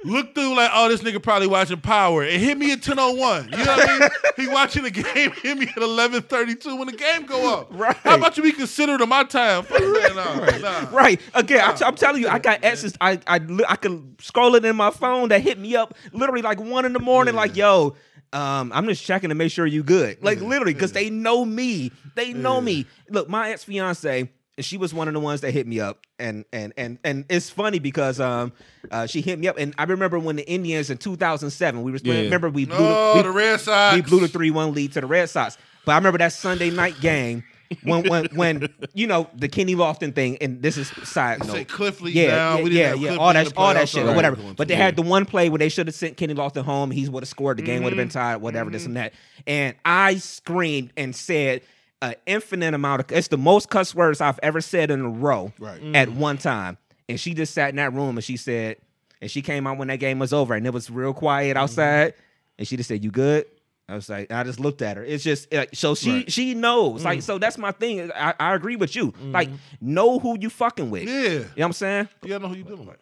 Look 0.03 0.35
through 0.35 0.55
like, 0.55 0.69
oh, 0.73 0.89
this 0.89 1.01
nigga 1.01 1.21
probably 1.21 1.47
watching 1.47 1.81
Power, 1.81 2.23
It 2.23 2.39
hit 2.39 2.57
me 2.57 2.71
at 2.71 2.83
ten 2.83 2.99
oh 2.99 3.13
one. 3.13 3.45
You 3.45 3.57
know 3.57 3.65
what 3.65 3.89
I 3.89 3.99
mean? 3.99 4.09
He 4.37 4.47
watching 4.47 4.83
the 4.83 4.91
game. 4.91 5.31
Hit 5.31 5.57
me 5.57 5.67
at 5.67 5.81
eleven 5.81 6.21
thirty 6.21 6.53
two 6.53 6.75
when 6.75 6.87
the 6.87 6.95
game 6.95 7.25
go 7.25 7.55
up. 7.55 7.69
Right. 7.71 7.95
How 7.97 8.15
about 8.15 8.37
you 8.37 8.43
be 8.43 8.51
considerate 8.51 9.01
of 9.01 9.09
my 9.09 9.23
time? 9.23 9.65
That, 9.67 10.13
nah, 10.15 10.57
nah. 10.59 10.95
Right. 10.95 11.19
Again, 11.33 11.61
I, 11.61 11.87
am 11.87 11.95
telling 11.95 12.21
you, 12.21 12.27
I 12.27 12.37
got 12.37 12.63
access. 12.63 12.93
I 13.01 13.19
I 13.25 13.39
I 13.67 13.75
can 13.75 14.15
scroll 14.19 14.53
it 14.53 14.63
in 14.63 14.75
my 14.75 14.91
phone 14.91 15.29
that 15.29 15.41
hit 15.41 15.57
me 15.57 15.75
up 15.75 15.95
literally 16.13 16.43
like 16.43 16.59
one 16.59 16.85
in 16.85 16.93
the 16.93 16.99
morning. 16.99 17.33
Like, 17.33 17.55
yo, 17.55 17.95
um, 18.33 18.71
I'm 18.73 18.85
just 18.87 19.03
checking 19.03 19.29
to 19.29 19.35
make 19.35 19.51
sure 19.51 19.65
you 19.65 19.83
good. 19.83 20.23
Like 20.23 20.39
literally, 20.39 20.73
because 20.73 20.91
they 20.91 21.09
know 21.09 21.43
me. 21.43 21.91
They 22.15 22.33
know 22.33 22.61
me. 22.61 22.85
Look, 23.09 23.29
my 23.29 23.49
ex 23.51 23.63
fiance. 23.63 24.29
She 24.59 24.77
was 24.77 24.91
one 24.93 25.07
of 25.07 25.13
the 25.13 25.19
ones 25.19 25.41
that 25.41 25.51
hit 25.51 25.67
me 25.67 25.79
up, 25.79 25.99
and 26.17 26.43
and 26.51 26.73
and 26.77 26.97
and 27.03 27.25
it's 27.29 27.49
funny 27.49 27.77
because 27.79 28.19
um 28.19 28.51
uh, 28.89 29.05
she 29.05 29.21
hit 29.21 29.37
me 29.37 29.47
up, 29.47 29.57
and 29.59 29.73
I 29.77 29.83
remember 29.83 30.17
when 30.17 30.35
the 30.35 30.47
Indians 30.49 30.89
in 30.89 30.97
2007 30.97 31.83
we 31.83 31.91
were 31.91 31.99
Yeah. 32.03 32.21
remember 32.21 32.49
we 32.49 32.65
blew 32.65 32.75
Oh, 32.79 33.17
the, 33.17 33.23
the 33.23 33.31
Red 33.31 33.59
Sox. 33.59 33.95
we 33.95 34.01
blew 34.01 34.19
the 34.21 34.27
three 34.27 34.49
one 34.51 34.73
lead 34.73 34.93
to 34.93 35.01
the 35.01 35.07
Red 35.07 35.29
Sox. 35.29 35.57
But 35.85 35.91
I 35.91 35.95
remember 35.97 36.17
that 36.17 36.33
Sunday 36.33 36.71
night 36.71 36.99
game 37.01 37.43
when 37.83 38.07
when 38.09 38.25
when 38.33 38.73
you 38.95 39.05
know 39.05 39.29
the 39.35 39.47
Kenny 39.47 39.75
Lofton 39.75 40.15
thing, 40.15 40.37
and 40.41 40.59
this 40.61 40.75
is 40.77 40.87
side 41.03 41.43
Say 41.45 41.59
note. 41.59 41.67
Cliff 41.67 42.01
Lee 42.01 42.13
Yeah, 42.13 42.27
down. 42.57 42.65
yeah, 42.71 42.93
yeah, 42.95 43.11
yeah, 43.11 43.15
all 43.17 43.33
that, 43.33 43.47
the 43.49 43.53
all 43.57 43.73
that 43.75 43.87
shit, 43.87 44.05
Right. 44.05 44.11
or 44.11 44.15
whatever. 44.15 44.37
But 44.55 44.63
to- 44.63 44.65
they 44.69 44.75
had 44.75 44.95
the 44.95 45.01
one 45.03 45.25
play 45.25 45.49
where 45.49 45.59
they 45.59 45.69
should 45.69 45.85
have 45.85 45.95
sent 45.95 46.17
Kenny 46.17 46.33
Lofton 46.33 46.63
home. 46.63 46.89
He 46.89 47.07
would 47.07 47.21
have 47.23 47.29
scored. 47.29 47.57
The 47.57 47.61
game 47.63 47.83
would 47.83 47.93
have 47.93 47.97
been 47.97 48.09
tied. 48.09 48.37
Whatever, 48.37 48.71
this 48.71 48.85
and 48.87 48.95
that. 48.97 49.13
And 49.45 49.75
I 49.85 50.15
screamed 50.15 50.93
and 50.97 51.15
said 51.15 51.61
an 52.01 52.15
infinite 52.25 52.73
amount 52.73 53.01
of. 53.01 53.11
It's 53.11 53.27
the 53.27 53.37
most 53.37 53.69
cuss 53.69 53.93
words 53.95 54.21
I've 54.21 54.39
ever 54.43 54.61
said 54.61 54.91
in 54.91 55.01
a 55.01 55.09
row 55.09 55.51
Right. 55.59 55.81
at 55.95 56.09
mm. 56.09 56.15
one 56.15 56.37
time. 56.37 56.77
And 57.09 57.19
she 57.19 57.33
just 57.33 57.53
sat 57.53 57.69
in 57.69 57.77
that 57.77 57.93
room 57.93 58.17
and 58.17 58.23
she 58.23 58.37
said, 58.37 58.77
and 59.21 59.31
she 59.31 59.41
came 59.41 59.65
out 59.65 59.77
when 59.77 59.87
that 59.87 59.99
game 59.99 60.19
was 60.19 60.33
over 60.33 60.53
and 60.53 60.65
it 60.67 60.73
was 60.73 60.89
real 60.89 61.13
quiet 61.13 61.55
mm-hmm. 61.55 61.63
outside. 61.63 62.13
And 62.57 62.67
she 62.67 62.75
just 62.75 62.87
said, 62.87 63.03
"You 63.03 63.11
good?" 63.11 63.45
I 63.87 63.95
was 63.95 64.09
like, 64.09 64.31
I 64.31 64.43
just 64.43 64.59
looked 64.59 64.81
at 64.81 64.97
her. 64.97 65.03
It's 65.03 65.23
just 65.23 65.53
like, 65.53 65.69
so 65.73 65.95
she 65.95 66.11
Right. 66.11 66.31
she 66.31 66.53
knows. 66.53 67.05
Like, 67.05 67.19
mm. 67.19 67.23
so 67.23 67.37
that's 67.37 67.57
my 67.57 67.71
thing. 67.71 68.11
I, 68.13 68.33
I 68.39 68.55
agree 68.55 68.75
with 68.75 68.95
you. 68.95 69.11
Mm-hmm. 69.11 69.31
Like, 69.31 69.49
know 69.79 70.19
who 70.19 70.37
you 70.39 70.49
fucking 70.49 70.89
with. 70.89 71.03
Yeah, 71.03 71.13
You 71.13 71.39
know 71.39 71.45
what 71.55 71.65
I'm 71.65 71.73
saying? 71.73 72.09
you 72.23 72.29
gotta 72.29 72.43
know 72.43 72.49
who 72.49 72.57
you 72.57 72.63
dealing 72.63 72.87
with. 72.87 72.97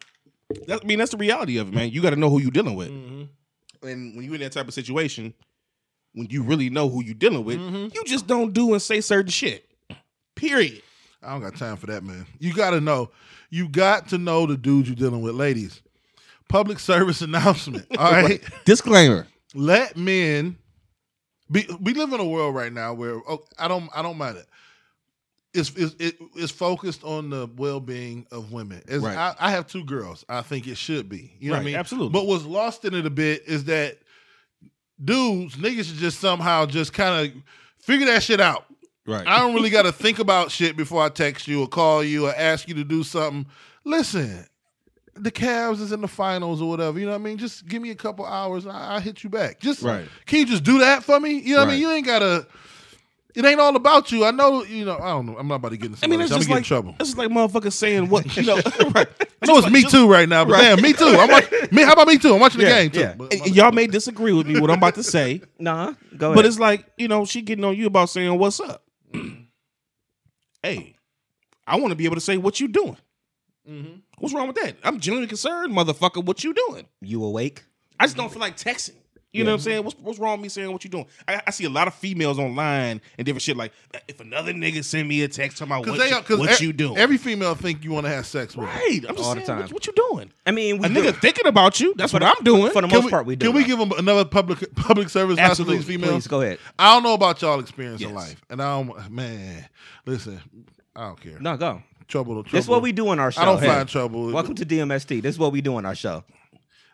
That, 0.66 0.80
I 0.84 0.86
mean, 0.86 0.98
that's 0.98 1.10
the 1.10 1.16
reality 1.16 1.58
of 1.58 1.68
it, 1.68 1.74
man. 1.74 1.90
You 1.90 2.02
got 2.02 2.10
to 2.10 2.16
know 2.16 2.30
who 2.30 2.40
you're 2.40 2.50
dealing 2.50 2.76
with. 2.76 2.88
Mm-hmm. 2.88 3.86
And 3.86 4.16
when 4.16 4.24
you're 4.24 4.34
in 4.34 4.40
that 4.40 4.52
type 4.52 4.68
of 4.68 4.74
situation, 4.74 5.34
when 6.16 6.26
you 6.30 6.42
really 6.42 6.70
know 6.70 6.88
who 6.88 7.04
you're 7.04 7.14
dealing 7.14 7.44
with, 7.44 7.58
Mm-hmm. 7.58 7.88
you 7.94 8.04
just 8.04 8.26
don't 8.26 8.52
do 8.52 8.72
and 8.72 8.80
say 8.82 9.00
certain 9.00 9.30
shit. 9.30 9.64
Period. 10.34 10.82
I 11.22 11.30
don't 11.32 11.42
got 11.42 11.56
time 11.56 11.76
for 11.76 11.86
that, 11.86 12.02
man. 12.02 12.26
You 12.38 12.52
got 12.52 12.70
to 12.70 12.80
know. 12.80 13.10
You 13.50 13.68
got 13.68 14.08
to 14.08 14.18
know 14.18 14.46
the 14.46 14.56
dude 14.56 14.86
you're 14.86 14.96
dealing 14.96 15.20
with, 15.22 15.34
ladies. 15.34 15.82
Public 16.48 16.78
service 16.78 17.20
announcement. 17.22 17.86
All 17.98 18.10
right, 18.12 18.42
Disclaimer. 18.64 19.26
let 19.54 19.96
men. 19.96 20.56
Be, 21.50 21.64
we 21.80 21.94
live 21.94 22.12
in 22.12 22.18
a 22.20 22.24
world 22.26 22.54
right 22.56 22.72
now 22.72 22.92
where 22.94 23.16
oh, 23.28 23.44
I 23.58 23.68
don't 23.68 23.88
I 23.94 24.02
don't 24.02 24.18
mind 24.18 24.38
it. 24.38 24.46
It's, 25.54 25.70
it's, 25.76 25.94
it, 25.98 26.16
it's 26.34 26.52
focused 26.52 27.02
on 27.04 27.30
the 27.30 27.48
well 27.56 27.80
being 27.80 28.26
of 28.30 28.52
women. 28.52 28.82
Right. 28.90 29.16
I, 29.16 29.34
I 29.38 29.50
have 29.52 29.66
two 29.66 29.84
girls. 29.84 30.24
I 30.28 30.42
think 30.42 30.66
it 30.66 30.76
should 30.76 31.08
be. 31.08 31.32
You 31.38 31.50
know 31.50 31.56
what 31.56 31.62
I 31.62 31.64
mean? 31.66 31.76
absolutely. 31.76 32.10
But 32.12 32.26
what's 32.26 32.44
lost 32.44 32.84
in 32.84 32.94
it 32.94 33.06
a 33.06 33.10
bit 33.10 33.42
is 33.46 33.64
that 33.64 33.98
dudes, 35.02 35.56
niggas 35.56 35.84
should 35.84 35.96
just 35.96 36.20
somehow 36.20 36.66
just 36.66 36.92
kind 36.92 37.26
of 37.26 37.42
figure 37.78 38.06
that 38.06 38.22
shit 38.22 38.40
out. 38.40 38.64
Right. 39.06 39.26
I 39.26 39.38
don't 39.38 39.54
really 39.54 39.70
got 39.70 39.82
to 39.82 39.92
think 39.92 40.18
about 40.18 40.50
shit 40.50 40.76
before 40.76 41.02
I 41.02 41.08
text 41.08 41.46
you 41.46 41.62
or 41.62 41.68
call 41.68 42.02
you 42.02 42.26
or 42.26 42.34
ask 42.34 42.66
you 42.68 42.74
to 42.74 42.84
do 42.84 43.04
something. 43.04 43.46
Listen, 43.84 44.44
the 45.14 45.30
Cavs 45.30 45.80
is 45.80 45.92
in 45.92 46.00
the 46.00 46.08
finals 46.08 46.60
or 46.60 46.68
whatever. 46.68 46.98
You 46.98 47.06
know 47.06 47.12
what 47.12 47.20
I 47.20 47.24
mean? 47.24 47.38
Just 47.38 47.68
give 47.68 47.80
me 47.80 47.90
a 47.90 47.94
couple 47.94 48.26
hours 48.26 48.64
and 48.64 48.72
I, 48.76 48.94
I'll 48.94 49.00
hit 49.00 49.22
you 49.22 49.30
back. 49.30 49.60
Just 49.60 49.82
Right. 49.82 50.06
can 50.26 50.40
you 50.40 50.46
just 50.46 50.64
do 50.64 50.80
that 50.80 51.04
for 51.04 51.20
me? 51.20 51.38
You 51.38 51.54
know 51.54 51.60
what 51.60 51.68
I 51.68 51.72
mean? 51.72 51.80
You 51.80 51.90
ain't 51.92 52.06
gotta. 52.06 52.46
It 53.36 53.44
ain't 53.44 53.60
all 53.60 53.76
about 53.76 54.10
you. 54.10 54.24
I 54.24 54.30
know. 54.30 54.64
You 54.64 54.86
know. 54.86 54.96
I 54.96 55.08
don't 55.10 55.26
know. 55.26 55.36
I'm 55.38 55.46
not 55.46 55.56
about 55.56 55.68
to 55.68 55.76
get 55.76 55.90
into. 55.90 56.02
I 56.02 56.08
mean, 56.08 56.20
I'm 56.20 56.26
it's 56.26 56.34
just 56.34 56.48
like 56.48 56.58
in 56.58 56.64
trouble. 56.64 56.96
It's 56.98 57.10
just 57.10 57.18
like 57.18 57.28
motherfuckers 57.28 57.74
saying 57.74 58.08
what 58.08 58.34
you 58.36 58.44
know. 58.44 58.54
right. 58.94 59.06
I 59.42 59.46
know 59.46 59.58
it's 59.58 59.70
me 59.70 59.82
too 59.82 60.10
right 60.10 60.26
now, 60.28 60.44
but 60.46 60.58
damn, 60.58 60.80
me 60.80 60.94
too. 60.94 61.04
I'm 61.04 61.28
watching. 61.30 61.68
Me, 61.70 61.82
how 61.82 61.92
about 61.92 62.08
me 62.08 62.16
too? 62.16 62.32
I'm 62.34 62.40
watching 62.40 62.62
the 62.62 62.66
Yeah, 62.66 62.82
game 62.82 62.90
too. 62.90 63.00
yeah. 63.00 63.14
But- 63.14 63.32
And 63.34 63.54
y'all 63.54 63.72
may 63.72 63.86
disagree 63.86 64.32
with 64.32 64.46
me 64.46 64.58
what 64.58 64.70
I'm 64.70 64.78
about 64.78 64.94
to 64.94 65.02
say, 65.02 65.42
Nah, 65.58 65.92
go 66.16 66.28
ahead. 66.28 66.36
but 66.36 66.46
it's 66.46 66.58
like 66.58 66.86
you 66.96 67.08
know 67.08 67.26
she 67.26 67.42
getting 67.42 67.64
on 67.64 67.76
you 67.76 67.86
about 67.86 68.08
saying 68.08 68.38
what's 68.38 68.58
up. 68.58 68.82
hey, 70.62 70.96
I 71.66 71.76
want 71.76 71.90
to 71.92 71.96
be 71.96 72.04
able 72.04 72.16
to 72.16 72.20
say 72.20 72.36
what 72.36 72.58
you 72.60 72.68
doing. 72.68 72.96
Mm-hmm. 73.68 73.96
What's 74.18 74.34
wrong 74.34 74.46
with 74.46 74.56
that? 74.56 74.76
I'm 74.82 75.00
genuinely 75.00 75.28
concerned, 75.28 75.74
motherfucker. 75.74 76.24
What 76.24 76.42
you 76.44 76.54
doing? 76.54 76.86
you 77.00 77.22
awake? 77.24 77.64
I 77.98 78.06
just 78.06 78.16
don't 78.16 78.30
feel 78.30 78.40
like 78.40 78.56
texting. 78.56 78.94
You 79.36 79.44
know 79.44 79.50
what 79.52 79.54
I'm 79.54 79.60
saying? 79.60 79.84
What's, 79.84 79.96
what's 80.00 80.18
wrong 80.18 80.38
with 80.38 80.42
me 80.42 80.48
saying 80.48 80.72
what 80.72 80.82
you 80.84 80.90
doing? 80.90 81.06
I, 81.28 81.42
I 81.46 81.50
see 81.50 81.64
a 81.64 81.70
lot 81.70 81.88
of 81.88 81.94
females 81.94 82.38
online 82.38 83.00
and 83.18 83.24
different 83.24 83.42
shit 83.42 83.56
like, 83.56 83.72
if 84.08 84.20
another 84.20 84.52
nigga 84.52 84.82
send 84.84 85.08
me 85.08 85.22
a 85.22 85.28
text 85.28 85.58
talking 85.58 85.72
about 85.72 85.84
Cause 85.84 85.98
what, 85.98 86.26
they, 86.26 86.34
you, 86.34 86.40
what 86.40 86.60
e- 86.60 86.64
you 86.64 86.72
doing. 86.72 86.96
Every 86.98 87.18
female 87.18 87.54
think 87.54 87.84
you 87.84 87.92
want 87.92 88.06
to 88.06 88.10
have 88.10 88.26
sex 88.26 88.56
with. 88.56 88.66
them. 88.66 88.74
right. 88.76 89.00
I'm 89.08 89.14
just 89.16 89.28
All 89.28 89.34
the 89.34 89.40
saying, 89.40 89.46
time. 89.46 89.60
What, 89.62 89.72
what 89.72 89.86
you 89.86 89.92
doing? 89.92 90.30
I 90.46 90.50
mean, 90.50 90.78
we 90.78 90.86
A 90.86 90.88
do. 90.88 91.02
nigga 91.02 91.20
thinking 91.20 91.46
about 91.46 91.78
you. 91.80 91.94
That's 91.96 92.12
what 92.12 92.22
I'm 92.22 92.42
doing. 92.42 92.72
for 92.72 92.82
the 92.82 92.88
most 92.88 93.04
we, 93.04 93.10
part, 93.10 93.26
we 93.26 93.36
do. 93.36 93.46
can 93.46 93.54
we 93.54 93.64
give 93.64 93.78
them 93.78 93.92
another 93.98 94.24
public 94.24 94.74
public 94.76 95.08
service 95.08 95.38
announcement 95.38 95.70
to 95.70 95.76
these 95.76 95.84
females? 95.86 96.12
Please 96.12 96.26
go 96.28 96.40
ahead. 96.40 96.58
I 96.78 96.94
don't 96.94 97.02
know 97.02 97.14
about 97.14 97.40
y'all 97.42 97.60
experience 97.60 98.00
in 98.02 98.14
life, 98.14 98.40
and 98.50 98.62
I 98.62 98.76
don't. 98.82 99.10
Man, 99.10 99.66
listen, 100.06 100.40
I 100.94 101.08
don't 101.08 101.20
care. 101.20 101.38
No, 101.40 101.56
go. 101.56 101.82
Trouble, 102.08 102.34
trouble. 102.34 102.50
This 102.52 102.64
is 102.64 102.68
what 102.68 102.82
we 102.82 102.92
do 102.92 103.08
on 103.08 103.18
our 103.18 103.32
show. 103.32 103.42
I 103.42 103.44
don't 103.46 103.58
Hey, 103.60 103.66
find 103.66 103.88
trouble. 103.88 104.30
Welcome 104.30 104.54
to 104.54 104.64
DMST. 104.64 105.22
This 105.22 105.34
is 105.34 105.38
what 105.40 105.50
we 105.50 105.60
do 105.60 105.74
on 105.76 105.84
our 105.84 105.94
show. 105.96 106.22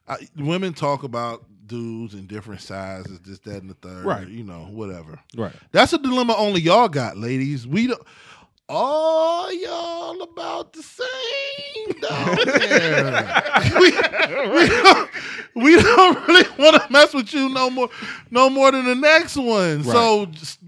I, 0.08 0.16
women 0.36 0.72
talk 0.72 1.02
about 1.02 1.44
dudes 1.66 2.14
in 2.14 2.26
different 2.26 2.60
sizes, 2.60 3.20
this, 3.20 3.38
that, 3.40 3.62
and 3.62 3.70
the 3.70 3.74
third. 3.74 4.04
Right. 4.04 4.26
You 4.28 4.44
know, 4.44 4.68
whatever. 4.70 5.20
Right. 5.36 5.52
That's 5.72 5.92
a 5.92 5.98
dilemma 5.98 6.34
only 6.36 6.60
y'all 6.60 6.88
got, 6.88 7.16
ladies. 7.16 7.66
We 7.66 7.88
don't. 7.88 8.02
All 8.68 9.52
y'all 9.52 10.22
about 10.22 10.72
the 10.72 10.82
same 10.82 12.00
down 12.00 12.36
there. 12.46 13.42
we, 13.78 13.90
we, 14.50 14.68
don't, 14.68 15.10
we 15.56 15.76
don't 15.82 16.28
really 16.28 16.48
want 16.58 16.82
to 16.82 16.86
mess 16.90 17.12
with 17.12 17.34
you 17.34 17.48
no 17.50 17.68
more, 17.68 17.90
no 18.30 18.48
more 18.48 18.70
than 18.72 18.86
the 18.86 18.94
next 18.94 19.36
one. 19.36 19.84
So 19.84 20.26
just 20.26 20.58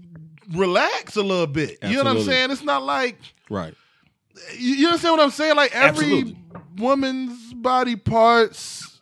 relax 0.53 1.15
a 1.15 1.23
little 1.23 1.47
bit. 1.47 1.79
You 1.83 1.93
know 1.93 2.03
what 2.03 2.17
I'm 2.17 2.23
saying? 2.23 2.51
It's 2.51 2.63
not 2.63 2.83
like 2.83 3.17
Right. 3.49 3.73
you, 4.57 4.75
you 4.75 4.87
understand 4.87 5.17
what 5.17 5.23
I'm 5.23 5.31
saying. 5.31 5.55
Like 5.55 5.75
every 5.75 6.19
Absolutely. 6.19 6.37
woman's 6.77 7.53
body 7.53 7.95
parts, 7.95 8.94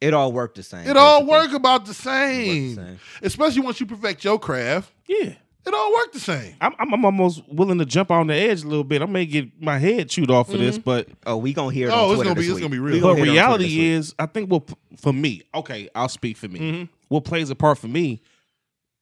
It 0.00 0.14
all 0.14 0.32
worked 0.32 0.56
the 0.56 0.62
same. 0.62 0.86
it 0.88 0.96
all 0.96 1.20
basically. 1.20 1.38
work 1.38 1.52
about 1.52 1.84
the 1.84 1.90
It 1.90 1.94
same. 1.94 2.74
the 2.76 2.82
same. 2.82 3.00
Especially 3.22 3.60
once 3.62 3.80
you 3.80 3.86
perfect 3.86 4.24
your 4.24 4.38
craft, 4.38 4.90
Yeah. 5.06 5.34
it 5.66 5.74
all 5.74 5.92
work 5.92 6.12
the 6.12 6.20
same. 6.20 6.54
I'm, 6.60 6.74
I'm, 6.78 6.94
I'm 6.94 7.04
almost 7.04 7.42
willing 7.48 7.78
to 7.78 7.84
jump 7.84 8.10
on 8.10 8.26
the 8.28 8.34
edge 8.34 8.62
a 8.62 8.66
little 8.66 8.82
bit. 8.84 9.02
I 9.02 9.06
may 9.06 9.26
get 9.26 9.60
my 9.62 9.78
head 9.78 10.08
chewed 10.08 10.30
off 10.30 10.50
for 10.50 10.56
this, 10.56 10.78
but 10.78 11.08
Oh, 11.26 11.36
we 11.36 11.52
gonna 11.52 11.72
hear 11.74 11.88
it. 11.88 11.92
Oh, 11.92 12.06
on 12.10 12.14
it's 12.14 12.22
gonna 12.22 12.34
be- 12.34 12.40
this 12.42 12.48
it's 12.48 12.54
week. 12.56 12.62
gonna 12.62 12.70
be 12.72 12.78
real. 12.78 13.00
gonna 13.00 13.14
but 13.14 13.18
hit 13.18 13.28
it 13.36 13.38
on 13.40 13.48
Twitter 13.48 13.62
this 13.64 13.72
reality 13.72 13.90
is, 13.90 14.14
I 14.18 14.26
think 14.26 14.50
what 14.50 14.70
for 14.96 15.12
me, 15.12 15.42
okay, 15.54 15.90
I'll 15.94 16.08
speak 16.08 16.36
for 16.38 16.48
me. 16.48 16.88
What 17.08 17.24
plays 17.24 17.50
a 17.50 17.54
part 17.54 17.76
for 17.78 17.88
me, 17.88 18.22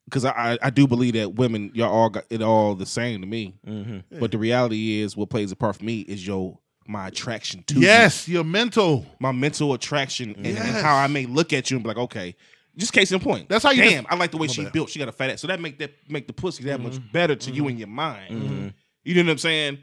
because 0.07 0.25
I, 0.25 0.31
I 0.55 0.59
I 0.63 0.71
do 0.71 0.87
believe 0.89 1.13
that 1.15 1.35
women, 1.35 1.71
y'all 1.75 1.93
all 1.93 2.09
got 2.11 2.25
it 2.31 2.43
all 2.43 2.75
the 2.75 2.87
same 2.87 3.21
to 3.21 3.27
me. 3.27 3.55
Mm-hmm. 3.67 4.19
But 4.19 4.33
the 4.33 4.39
reality 4.39 5.01
is, 5.01 5.17
what 5.17 5.29
plays 5.31 5.53
a 5.53 5.57
part 5.57 5.77
for 5.77 5.85
me 5.85 6.01
is 6.01 6.27
your 6.27 6.59
my 6.88 7.07
attraction 7.09 7.62
to 7.68 7.74
you. 7.74 7.81
Yes, 7.83 8.27
your 8.29 8.44
mental. 8.44 9.07
my 9.20 9.31
mental 9.33 9.72
attraction 9.74 10.31
and, 10.37 10.46
and 10.46 10.57
Yes. 10.57 10.83
how 10.83 10.96
I 10.96 11.07
may 11.07 11.27
look 11.27 11.53
at 11.53 11.70
you 11.70 11.77
and 11.77 11.85
be 11.85 11.88
like, 11.88 11.98
okay, 11.98 12.35
just 12.77 12.92
case 12.92 13.12
in 13.12 13.20
point. 13.20 13.48
That's 13.48 13.62
how 13.64 13.70
you 13.70 13.83
Damn, 13.83 14.05
just- 14.05 14.12
I 14.12 14.16
like 14.16 14.31
the 14.31 14.37
way 14.38 14.48
she 14.48 14.64
bad. 14.64 14.72
built. 14.72 14.88
She 14.88 14.98
got 14.98 15.09
a 15.09 15.12
fat 15.12 15.31
ass, 15.31 15.40
so 15.40 15.46
that 15.48 15.61
make 15.61 15.79
that 15.79 15.92
make 16.09 16.27
the 16.27 16.33
pussy 16.33 16.64
that 16.64 16.81
Mm-hmm. 16.81 16.88
much 16.88 17.12
better 17.12 17.37
to 17.37 17.51
you 17.51 17.68
in 17.68 17.77
your 17.79 17.88
mind. 17.88 18.72
You 19.05 19.14
know 19.14 19.22
what 19.22 19.31
I'm 19.33 19.38
saying? 19.38 19.79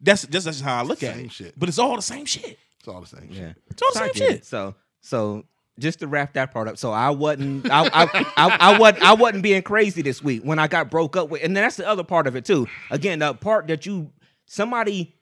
That's 0.00 0.22
that's, 0.22 0.44
that's 0.44 0.60
how 0.60 0.78
I 0.78 0.82
look 0.82 1.02
at 1.02 1.16
it. 1.16 1.32
shit. 1.32 1.58
But 1.58 1.68
it's 1.68 1.78
all 1.78 1.96
the 1.96 2.02
same 2.02 2.24
shit. 2.26 2.58
It's 2.78 2.86
all 2.88 3.00
the 3.00 3.06
same. 3.06 3.28
Yeah, 3.30 3.52
It's 3.70 3.82
all 3.82 3.90
the 3.92 3.98
So 3.98 4.04
I 4.04 4.06
same 4.08 4.14
get 4.14 4.22
it. 4.30 4.32
shit. 4.34 4.46
So, 4.46 4.74
so 5.00 5.44
just 5.80 5.98
to 6.00 6.06
wrap 6.06 6.34
that 6.34 6.52
part 6.52 6.68
up. 6.68 6.78
So 6.78 6.90
I 6.92 7.10
wasn't, 7.10 7.68
I, 7.70 7.84
I, 7.86 8.08
I, 8.36 8.56
I 8.60 8.78
wasn't, 8.78 9.02
I 9.04 9.14
wasn't 9.14 9.42
being 9.42 9.62
crazy 9.62 10.02
this 10.02 10.22
week 10.22 10.42
when 10.42 10.58
I 10.60 10.68
got 10.68 10.90
broke 10.90 11.16
up 11.16 11.28
with, 11.28 11.42
and 11.44 11.56
then 11.56 11.64
that's 11.64 11.76
the 11.76 11.88
other 11.88 12.04
part 12.04 12.26
of 12.28 12.36
it 12.36 12.44
too. 12.44 12.66
Again, 12.90 13.18
the 13.18 13.34
part 13.34 13.66
that 13.68 13.84
you, 13.86 14.10
somebody 14.46 15.14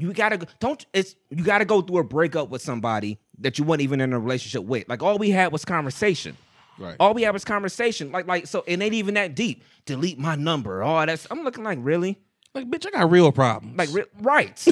you 0.00 0.12
gotta 0.12 0.38
go- 0.38 0.46
don't 0.58 0.84
it's 0.92 1.14
you 1.30 1.44
gotta 1.44 1.64
go 1.64 1.80
through 1.82 1.98
a 1.98 2.04
breakup 2.04 2.48
with 2.50 2.62
somebody 2.62 3.18
that 3.38 3.58
you 3.58 3.64
weren't 3.64 3.82
even 3.82 4.00
in 4.00 4.12
a 4.12 4.18
relationship 4.18 4.64
with. 4.64 4.88
Like 4.88 5.02
all 5.02 5.18
we 5.18 5.30
had 5.30 5.52
was 5.52 5.64
conversation. 5.64 6.36
Right. 6.78 6.96
All 6.98 7.12
we 7.14 7.22
had 7.22 7.32
was 7.32 7.44
conversation. 7.44 8.10
Like 8.12 8.26
like 8.26 8.46
so 8.46 8.64
it 8.66 8.80
ain't 8.80 8.94
even 8.94 9.14
that 9.14 9.34
deep. 9.34 9.62
Delete 9.86 10.18
my 10.18 10.34
number. 10.34 10.82
All 10.82 11.04
that's 11.06 11.26
I'm 11.30 11.42
looking 11.44 11.64
like 11.64 11.78
really? 11.82 12.18
Like, 12.52 12.68
bitch, 12.68 12.84
I 12.84 12.90
got 12.90 13.12
real 13.12 13.30
problems. 13.30 13.78
Like 13.78 13.90
re- 13.92 14.04
right. 14.22 14.56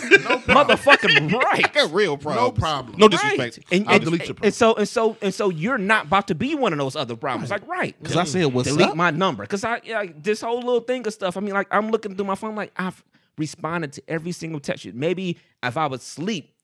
Motherfucking 0.46 1.32
right. 1.42 1.64
I 1.64 1.68
got 1.72 1.92
real 1.92 2.16
problems. 2.16 2.58
No 2.58 2.60
problem. 2.60 2.98
No 2.98 3.06
Right. 3.06 3.10
disrespect. 3.12 3.58
And, 3.72 3.86
I'll 3.88 3.94
and- 3.96 4.04
delete 4.04 4.26
your 4.28 4.36
and 4.42 4.52
so 4.54 4.74
and 4.74 4.88
so 4.88 5.16
and 5.22 5.32
so 5.34 5.48
you're 5.50 5.78
not 5.78 6.06
about 6.06 6.28
to 6.28 6.34
be 6.34 6.54
one 6.54 6.72
of 6.72 6.78
those 6.78 6.96
other 6.96 7.16
problems. 7.16 7.50
Like 7.50 7.66
right. 7.68 7.94
Because 8.00 8.16
I 8.16 8.24
said, 8.24 8.46
what's 8.46 8.68
delete 8.68 8.88
up? 8.88 8.96
my 8.96 9.10
number. 9.10 9.46
Cause 9.46 9.64
I 9.64 9.80
yeah, 9.84 9.98
like, 9.98 10.22
this 10.22 10.40
whole 10.40 10.56
little 10.56 10.80
thing 10.80 11.06
of 11.06 11.12
stuff. 11.12 11.36
I 11.36 11.40
mean, 11.40 11.54
like 11.54 11.68
I'm 11.70 11.90
looking 11.90 12.14
through 12.16 12.26
my 12.26 12.34
phone, 12.34 12.54
like 12.54 12.72
I've 12.76 13.02
responded 13.38 13.92
to 13.94 14.02
every 14.08 14.32
single 14.32 14.60
text. 14.60 14.84
Maybe 14.86 15.38
if 15.62 15.76
I 15.76 15.86
was 15.86 16.02
asleep, 16.02 16.54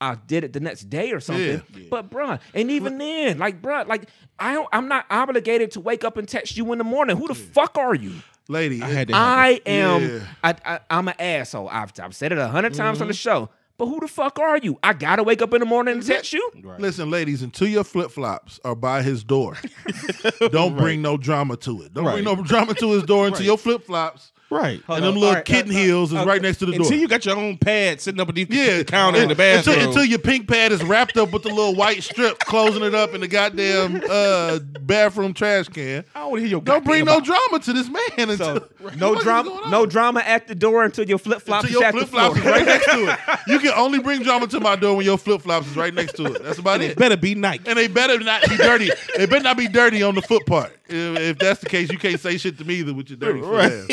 I 0.00 0.14
did 0.14 0.44
it 0.44 0.52
the 0.52 0.60
next 0.60 0.88
day 0.90 1.10
or 1.10 1.18
something. 1.20 1.62
Yeah. 1.74 1.84
But 1.90 2.10
bruh, 2.10 2.38
and 2.54 2.70
even 2.70 2.98
then, 2.98 3.38
like 3.38 3.60
bruh, 3.60 3.86
like 3.88 4.08
I 4.38 4.54
don't 4.54 4.68
I'm 4.72 4.86
not 4.86 5.06
obligated 5.10 5.72
to 5.72 5.80
wake 5.80 6.04
up 6.04 6.16
and 6.16 6.28
text 6.28 6.56
you 6.56 6.70
in 6.72 6.78
the 6.78 6.84
morning. 6.84 7.16
Who 7.16 7.26
the 7.28 7.34
fuck 7.34 7.76
are 7.78 7.94
you? 7.94 8.12
lady. 8.50 8.80
I 8.80 8.88
had 8.88 9.08
to 9.08 9.14
I 9.14 9.60
am 9.66 10.02
Yeah. 10.02 10.20
I, 10.44 10.54
I 10.64 10.80
I'm 10.88 11.08
an 11.08 11.14
asshole. 11.18 11.68
I've 11.68 11.92
I've 12.00 12.14
said 12.14 12.32
it 12.32 12.38
a 12.38 12.42
100 12.42 12.74
times 12.74 12.96
Mm-hmm. 12.98 13.02
on 13.02 13.08
the 13.08 13.14
show. 13.14 13.50
But 13.76 13.86
who 13.86 14.00
the 14.00 14.08
fuck 14.08 14.38
are 14.40 14.58
you? 14.58 14.76
I 14.82 14.92
gotta 14.92 15.22
wake 15.22 15.40
up 15.42 15.52
in 15.54 15.60
the 15.60 15.66
morning 15.66 15.94
and 15.94 16.04
text 16.06 16.32
you. 16.32 16.50
Right. 16.64 16.80
Listen, 16.80 17.10
ladies, 17.10 17.42
until 17.42 17.68
your 17.68 17.84
flip 17.84 18.10
flops 18.10 18.58
are 18.64 18.74
by 18.74 19.02
his 19.02 19.22
door, 19.22 19.56
don't 20.50 20.76
bring 20.76 21.02
no 21.02 21.16
drama 21.16 21.56
to 21.58 21.82
it. 21.82 21.94
Don't 21.94 22.04
bring 22.04 22.24
no 22.24 22.36
drama 22.42 22.74
to 22.74 22.90
his 22.92 23.02
door 23.04 23.26
until 23.26 23.38
Right. 23.40 23.46
your 23.46 23.58
flip 23.58 23.84
flops 23.84 24.32
Right. 24.50 24.82
Hold 24.84 24.98
and 24.98 25.06
them 25.06 25.14
little 25.14 25.28
All 25.28 25.34
right, 25.34 25.44
kitten 25.44 25.72
uh, 25.72 25.74
uh, 25.74 25.78
heels 25.78 26.12
is 26.12 26.18
uh, 26.18 26.24
right 26.24 26.40
next 26.40 26.58
to 26.58 26.66
the 26.66 26.72
door. 26.72 26.82
Until 26.82 26.98
you 26.98 27.06
got 27.06 27.26
your 27.26 27.36
own 27.36 27.58
pad 27.58 28.00
sitting 28.00 28.18
up 28.18 28.28
underneath 28.28 28.50
yeah, 28.50 28.78
the 28.78 28.84
counter 28.84 29.20
in 29.20 29.28
the 29.28 29.32
until, 29.32 29.74
bathroom. 29.74 29.88
until 29.88 30.04
your 30.04 30.18
pink 30.18 30.48
pad 30.48 30.72
is 30.72 30.82
wrapped 30.82 31.18
up 31.18 31.32
with 31.32 31.42
the 31.42 31.50
little 31.50 31.74
white 31.74 32.02
strip, 32.02 32.38
closing 32.38 32.82
it 32.82 32.94
up 32.94 33.12
in 33.14 33.20
the 33.20 33.28
goddamn 33.28 34.02
uh, 34.08 34.58
bathroom 34.80 35.34
trash 35.34 35.68
can. 35.68 36.02
I 36.14 36.20
don't 36.20 36.30
want 36.30 36.38
to 36.38 36.40
hear 36.46 36.50
your 36.50 36.60
Don't 36.62 36.84
bring 36.84 37.04
no 37.04 37.20
drama 37.20 37.58
to 37.60 37.72
this 37.74 37.88
man. 37.90 38.30
Until, 38.30 38.38
So 38.78 38.88
no 38.96 39.16
drama, 39.16 39.68
no 39.70 39.84
drama 39.84 40.20
at 40.20 40.46
the 40.48 40.54
door 40.54 40.84
until 40.84 41.04
your 41.06 41.18
flip 41.18 41.42
flops 41.42 41.70
your 41.70 41.90
flip 41.92 42.08
flops 42.08 42.38
is 42.38 42.44
right 42.44 42.64
next 42.64 42.86
to 42.86 43.12
it. 43.12 43.18
You 43.48 43.58
can 43.58 43.72
only 43.76 43.98
bring 43.98 44.22
drama 44.22 44.46
to 44.48 44.60
my 44.60 44.76
door 44.76 44.96
when 44.96 45.04
your 45.06 45.18
flip 45.18 45.42
flops 45.42 45.66
is 45.68 45.76
right 45.76 45.92
next 45.92 46.16
to 46.16 46.26
it. 46.26 46.42
That's 46.42 46.58
about 46.58 46.80
It 46.80 46.92
it. 46.92 46.98
better 46.98 47.16
be 47.16 47.34
Nike. 47.34 47.64
And 47.66 47.78
they 47.78 47.88
better 47.88 48.18
not 48.18 48.42
be 48.48 48.56
dirty. 48.56 48.90
They 49.16 49.26
better 49.26 49.42
not 49.44 49.56
be 49.56 49.68
dirty 49.68 50.02
on 50.02 50.14
the 50.14 50.22
foot 50.22 50.46
part. 50.46 50.77
If, 50.88 51.18
if 51.18 51.38
that's 51.38 51.60
the 51.60 51.68
case, 51.68 51.90
you 51.90 51.98
can't 51.98 52.18
say 52.20 52.36
shit 52.38 52.58
to 52.58 52.64
me 52.64 52.76
either 52.76 52.94
with 52.94 53.10
your 53.10 53.18
dirty 53.18 53.40
foot 53.40 53.60
ass. 53.60 53.88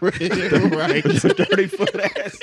right. 0.00 1.02
dirty 1.50 1.66
foot 1.66 1.94
ass. 2.00 2.38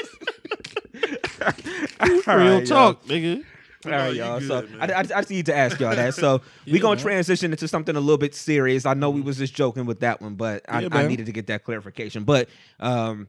All 2.27 2.37
Real 2.37 2.57
right, 2.59 2.67
y'all. 2.67 2.93
talk, 2.93 3.05
nigga. 3.05 3.43
All 3.85 3.91
right, 3.91 4.09
you 4.13 4.19
y'all. 4.21 4.39
good, 4.39 4.47
so. 4.47 4.67
I, 4.79 4.85
I, 4.91 4.99
I 4.99 5.03
just 5.03 5.29
need 5.31 5.47
to 5.47 5.55
ask 5.55 5.79
y'all 5.79 5.95
that. 5.95 6.13
So 6.13 6.41
we 6.65 6.79
gonna 6.79 6.99
transition 6.99 7.51
into 7.51 7.67
something 7.67 7.95
a 7.95 7.99
little 7.99 8.17
bit 8.17 8.35
serious. 8.35 8.85
I 8.85 8.93
know 8.93 9.09
we 9.09 9.21
was 9.21 9.37
just 9.37 9.55
joking 9.55 9.85
with 9.85 10.01
that 10.01 10.21
one, 10.21 10.35
but 10.35 10.63
I, 10.69 10.81
Yeah, 10.81 10.89
I 10.91 11.07
needed 11.07 11.25
to 11.27 11.31
get 11.31 11.47
that 11.47 11.63
clarification. 11.63 12.23
But 12.23 12.49
um, 12.79 13.27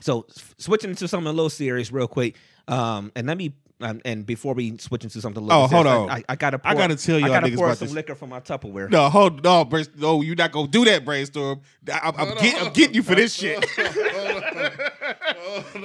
so 0.00 0.24
s- 0.30 0.54
switching 0.58 0.90
into 0.90 1.06
something 1.06 1.26
a 1.28 1.32
little 1.32 1.50
serious, 1.50 1.92
real 1.92 2.08
quick. 2.08 2.36
Um, 2.68 3.12
and 3.14 3.26
let 3.26 3.36
me. 3.36 3.54
Um, 3.80 4.00
and 4.04 4.24
before 4.24 4.54
we 4.54 4.78
switch 4.78 5.02
into 5.02 5.20
something 5.20 5.42
a 5.42 5.46
little, 5.46 5.62
Oh, 5.64 5.66
hold 5.66 5.86
on. 5.88 6.08
I, 6.08 6.22
I 6.28 6.36
gotta. 6.36 6.60
Pour, 6.60 6.70
I 6.70 6.74
gotta 6.74 6.94
tell 6.94 7.18
y'all 7.18 7.30
I 7.32 7.40
gotta 7.40 7.48
niggas 7.48 7.56
pour 7.56 7.66
about 7.66 7.78
some 7.78 7.88
this. 7.88 7.94
liquor 7.94 8.14
from 8.14 8.30
my 8.30 8.38
Tupperware. 8.40 8.88
No, 8.88 9.08
hold 9.10 9.42
no, 9.42 9.64
brain, 9.64 9.84
no, 9.96 10.22
you're 10.22 10.36
not 10.36 10.52
gonna 10.52 10.68
do 10.68 10.84
that, 10.84 11.04
brainstorm. 11.04 11.60
I, 11.92 11.98
I'm, 12.16 12.28
I'm, 12.28 12.34
get, 12.38 12.62
I'm 12.62 12.72
getting 12.72 12.94
you 12.94 13.02
for 13.02 13.16
this 13.16 13.34
shit. 13.34 13.60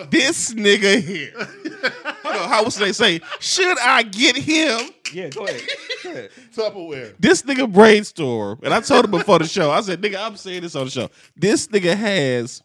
this 0.10 0.54
nigga 0.54 1.02
here. 1.02 1.32
Hold 2.24 2.36
on, 2.36 2.50
how 2.50 2.64
was 2.64 2.76
they 2.76 2.92
say? 2.94 3.22
Should 3.40 3.78
I 3.80 4.04
get 4.04 4.36
him? 4.38 4.90
Yeah, 5.14 5.30
go 5.30 5.46
ahead. 5.46 5.62
Go 6.04 6.10
ahead. 6.12 6.30
Tupperware. 6.56 7.16
This 7.20 7.42
nigga 7.42 7.72
brainstorm, 7.72 8.60
and 8.64 8.74
I 8.74 8.82
told 8.82 9.06
him 9.06 9.12
before 9.12 9.40
the 9.40 9.48
show. 9.48 9.72
I 9.72 9.82
said, 9.82 10.02
"Nigga, 10.02 10.18
I'm 10.24 10.36
saying 10.38 10.62
this 10.62 10.76
on 10.76 10.86
the 10.86 10.92
show. 10.92 11.10
This 11.36 11.68
nigga 11.68 11.96
has 11.96 12.62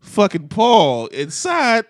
fucking 0.00 0.48
Paul 0.48 1.06
inside 1.08 1.86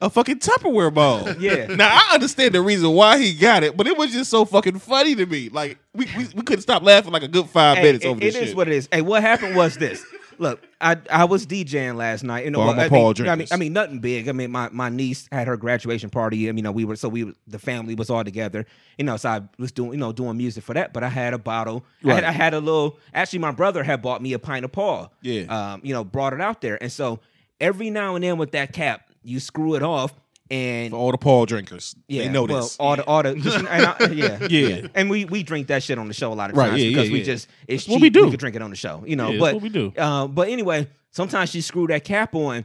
a 0.00 0.08
fucking 0.10 0.38
Tupperware 0.38 0.92
bowl. 0.92 1.30
Yeah. 1.40 1.66
Now 1.66 1.88
I 1.90 2.14
understand 2.14 2.54
the 2.54 2.62
reason 2.62 2.90
why 2.92 3.18
he 3.18 3.34
got 3.34 3.62
it, 3.62 3.76
but 3.76 3.86
it 3.86 3.96
was 3.98 4.12
just 4.12 4.30
so 4.30 4.44
fucking 4.44 4.78
funny 4.78 5.14
to 5.14 5.26
me. 5.26 5.48
Like 5.50 5.78
we 5.94 6.06
we, 6.16 6.26
we 6.34 6.42
couldn't 6.42 6.62
stop 6.62 6.82
laughing 6.82 7.12
like 7.12 7.22
a 7.22 7.28
good 7.28 7.48
five 7.48 7.78
Hey, 7.78 7.82
minutes 7.84 8.04
it- 8.04 8.08
over 8.08 8.16
it 8.18 8.20
this 8.20 8.36
is 8.36 8.48
shit. 8.48 8.56
what 8.56 8.68
it 8.68 8.74
is. 8.74 8.88
Hey, 8.90 9.02
what 9.02 9.22
happened 9.22 9.54
was 9.56 9.76
this. 9.76 10.04
Look, 10.38 10.62
I 10.80 10.96
I 11.12 11.24
was 11.24 11.46
DJing 11.46 11.96
last 11.96 12.24
night. 12.24 12.46
You 12.46 12.50
know, 12.50 12.60
Former 12.64 12.72
I 12.80 12.84
mean, 12.84 12.88
Paul 12.88 13.28
I 13.28 13.36
mean. 13.36 13.46
I 13.52 13.56
mean, 13.56 13.72
nothing 13.74 13.98
big. 13.98 14.26
I 14.26 14.32
mean, 14.32 14.50
my, 14.50 14.70
my 14.70 14.88
niece 14.88 15.28
had 15.30 15.46
her 15.46 15.58
graduation 15.58 16.08
party. 16.08 16.48
I 16.48 16.52
mean, 16.52 16.58
you 16.58 16.62
know, 16.62 16.72
we 16.72 16.86
were 16.86 16.96
so 16.96 17.10
we 17.10 17.30
the 17.46 17.58
family 17.58 17.94
was 17.94 18.08
all 18.08 18.24
together. 18.24 18.64
You 18.96 19.04
know, 19.04 19.18
so 19.18 19.28
I 19.28 19.42
was 19.58 19.70
doing 19.70 19.92
you 19.92 19.98
know 19.98 20.12
doing 20.12 20.38
music 20.38 20.64
for 20.64 20.72
that. 20.72 20.94
But 20.94 21.04
I 21.04 21.10
had 21.10 21.34
a 21.34 21.38
bottle. 21.38 21.84
I, 22.02 22.06
had, 22.06 22.14
Right. 22.14 22.24
I 22.24 22.32
had 22.32 22.54
a 22.54 22.58
little. 22.60 22.98
Actually, 23.12 23.40
my 23.40 23.50
brother 23.50 23.82
had 23.84 24.00
bought 24.00 24.22
me 24.22 24.32
a 24.32 24.38
pint 24.38 24.64
of 24.64 24.72
Paul. 24.72 25.12
Yeah. 25.20 25.42
Um, 25.74 25.82
you 25.84 25.92
know, 25.92 26.04
brought 26.04 26.32
it 26.32 26.40
out 26.40 26.62
there, 26.62 26.82
and 26.82 26.90
so 26.90 27.20
every 27.60 27.90
now 27.90 28.14
and 28.14 28.24
then 28.24 28.38
with 28.38 28.52
that 28.52 28.72
cap, 28.72 29.09
you 29.22 29.40
screw 29.40 29.74
it 29.74 29.82
off, 29.82 30.12
and 30.50 30.90
For 30.90 30.96
all 30.96 31.12
the 31.12 31.18
Paul 31.18 31.46
drinkers, 31.46 31.94
yeah, 32.08 32.24
they 32.24 32.28
know 32.28 32.44
well, 32.44 32.62
this. 32.62 32.76
all 32.78 32.96
the 32.96 33.04
all 33.04 33.22
the 33.22 33.34
just, 33.36 33.56
and 33.58 33.68
I, 33.68 33.96
yeah 34.12 34.46
Yeah. 34.48 34.86
and 34.94 35.08
we 35.08 35.24
we 35.24 35.42
drink 35.42 35.68
that 35.68 35.82
shit 35.82 35.98
on 35.98 36.08
the 36.08 36.14
show 36.14 36.32
a 36.32 36.34
lot 36.34 36.50
of 36.50 36.56
times 36.56 36.70
Right, 36.72 36.80
yeah, 36.80 36.88
because 36.88 37.08
yeah, 37.08 37.12
we 37.12 37.18
yeah. 37.20 37.24
just 37.24 37.48
it's 37.68 37.84
That's 37.84 37.92
what 37.92 38.00
we 38.02 38.10
do. 38.10 38.30
could 38.30 38.40
drink 38.40 38.56
it 38.56 38.62
on 38.62 38.70
the 38.70 38.76
show, 38.76 39.04
you 39.06 39.16
know. 39.16 39.38
But 39.38 39.60
we 39.60 39.68
do. 39.68 39.92
Uh, 39.96 40.26
but 40.26 40.48
anyway, 40.48 40.88
sometimes 41.10 41.50
she 41.50 41.60
screw 41.60 41.86
that 41.88 42.02
cap 42.04 42.34
on, 42.34 42.64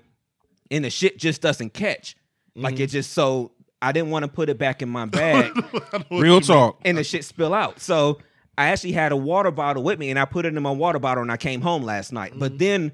and 0.72 0.84
the 0.86 0.90
shit 0.90 1.18
just 1.20 1.42
doesn't 1.42 1.74
catch. 1.74 2.16
Like 2.56 2.76
Mm-hmm. 2.76 2.84
it 2.84 2.88
just 2.88 3.12
so 3.12 3.52
I 3.82 3.92
didn't 3.92 4.10
want 4.12 4.24
to 4.24 4.30
put 4.32 4.50
it 4.50 4.58
back 4.58 4.82
in 4.82 4.90
my 4.90 5.06
bag 5.20 5.52
Real 6.10 6.42
talk. 6.42 6.80
and 6.86 6.98
the 6.98 7.04
shit 7.04 7.24
spill 7.26 7.54
out. 7.54 7.80
So 7.82 8.18
I 8.58 8.68
actually 8.70 8.94
had 8.94 9.12
a 9.12 9.18
water 9.18 9.52
bottle 9.52 9.84
with 9.84 10.00
me, 10.00 10.10
and 10.10 10.18
I 10.18 10.26
put 10.26 10.46
it 10.46 10.56
in 10.56 10.64
my 10.64 10.72
water 10.72 10.98
bottle, 10.98 11.22
and 11.22 11.32
I 11.32 11.38
came 11.38 11.62
home 11.62 11.84
last 11.84 12.12
night. 12.14 12.32
Mm-hmm. 12.32 12.40
But 12.40 12.58
then. 12.58 12.94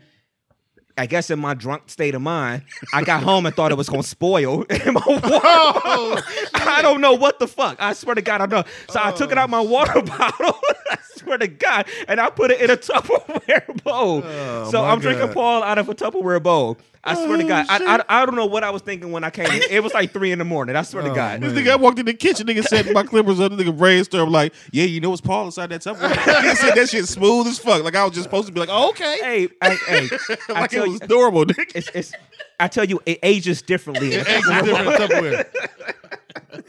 I 1.02 1.08
guess 1.08 1.32
in 1.32 1.40
my 1.40 1.56
drunk 1.56 1.90
state 1.90 2.14
of 2.14 2.22
mind, 2.22 2.62
I 2.94 3.04
got 3.04 3.24
home 3.24 3.48
and 3.48 3.56
thought 3.56 3.72
it 3.72 3.76
was 3.76 3.90
gonna 3.90 4.04
spoil 4.04 4.62
in 4.70 4.94
my 4.94 5.02
water 5.08 5.32
Oh. 5.34 6.22
I 6.54 6.84
don't 6.84 7.02
know 7.02 7.14
what 7.14 7.40
the 7.40 7.48
fuck. 7.48 7.78
I 7.80 7.94
swear 7.94 8.14
to 8.14 8.22
God, 8.22 8.40
I 8.40 8.46
don't 8.46 8.68
know. 8.68 8.72
So 8.88 9.00
I 9.02 9.12
took 9.12 9.32
it 9.32 9.38
out 9.40 9.50
oh, 9.50 9.52
my 9.52 9.62
water 9.62 10.00
bottle. 10.04 10.60
I 11.22 11.24
swear 11.24 11.38
to 11.38 11.48
God, 11.48 11.88
and 12.08 12.20
I 12.20 12.30
put 12.30 12.52
it 12.52 12.62
in 12.62 12.70
a 12.70 12.78
Tupperware 12.78 13.84
bowl. 13.84 14.24
Oh, 14.26 14.70
so 14.72 14.84
I'm 14.84 15.00
drinking 15.00 15.30
Paul 15.34 15.64
out 15.64 15.78
of 15.78 15.88
a 15.90 15.94
Tupperware 15.96 16.42
bowl. 16.42 16.78
I 17.04 17.16
swear 17.16 17.38
to 17.38 17.44
Oh, 17.44 17.48
God, 17.48 17.66
I. 17.68 17.98
I, 18.08 18.22
I 18.22 18.26
don't 18.28 18.36
know 18.36 18.46
what 18.46 18.64
I 18.64 18.70
was 18.70 18.84
thinking 18.84 19.12
when 19.12 19.24
I 19.24 19.32
came. 19.32 19.48
in. 19.48 19.62
It 19.72 19.82
was 19.82 19.92
like 19.94 20.12
three 20.14 20.32
in 20.32 20.38
the 20.40 20.46
morning. 20.46 20.76
I 20.76 20.84
swear 20.84 21.02
to 21.04 21.10
Oh, 21.12 21.16
God. 21.16 21.42
This 21.42 21.54
nigga, 21.54 21.72
I 21.72 21.76
walked 21.76 21.98
in 21.98 22.06
the 22.06 22.14
kitchen, 22.14 22.46
nigga 22.46 22.64
said 22.64 22.92
my 22.94 23.02
clippers 23.04 23.40
up, 23.40 23.52
nigga 23.52 23.76
brainstorm 23.76 24.30
like, 24.32 24.54
yeah, 24.72 24.84
you 24.86 25.00
know 25.00 25.12
it's 25.12 25.22
Paul 25.22 25.46
inside 25.46 25.68
that 25.72 25.82
Tupperware. 25.82 26.10
nigga 26.14 26.56
said 26.56 26.76
that 26.76 26.90
shit 26.90 27.08
smooth 27.08 27.48
as 27.48 27.58
fuck. 27.58 27.84
Like 27.84 27.96
I 27.96 28.04
was 28.06 28.14
just 28.14 28.26
supposed 28.26 28.48
to 28.48 28.54
be 28.54 28.60
like, 28.60 28.70
oh, 28.72 28.90
okay. 28.90 29.18
Hey, 29.22 29.48
hey, 29.64 29.78
hey! 29.88 30.10
I 30.50 30.62
like 30.62 30.74
it 30.74 30.76
tell 30.76 30.88
was 30.90 31.02
you, 31.02 31.08
normal, 31.08 31.46
nigga. 31.46 31.72
it's, 31.76 31.90
it's. 31.96 32.14
I 32.60 32.68
tell 32.68 32.86
you, 32.86 33.00
it 33.08 33.18
ages 33.24 33.64
differently. 33.64 34.14
in 34.14 34.20
a 34.20 34.30
Eggs 34.30 34.48
different 34.48 34.88
Tupperware. 35.00 35.46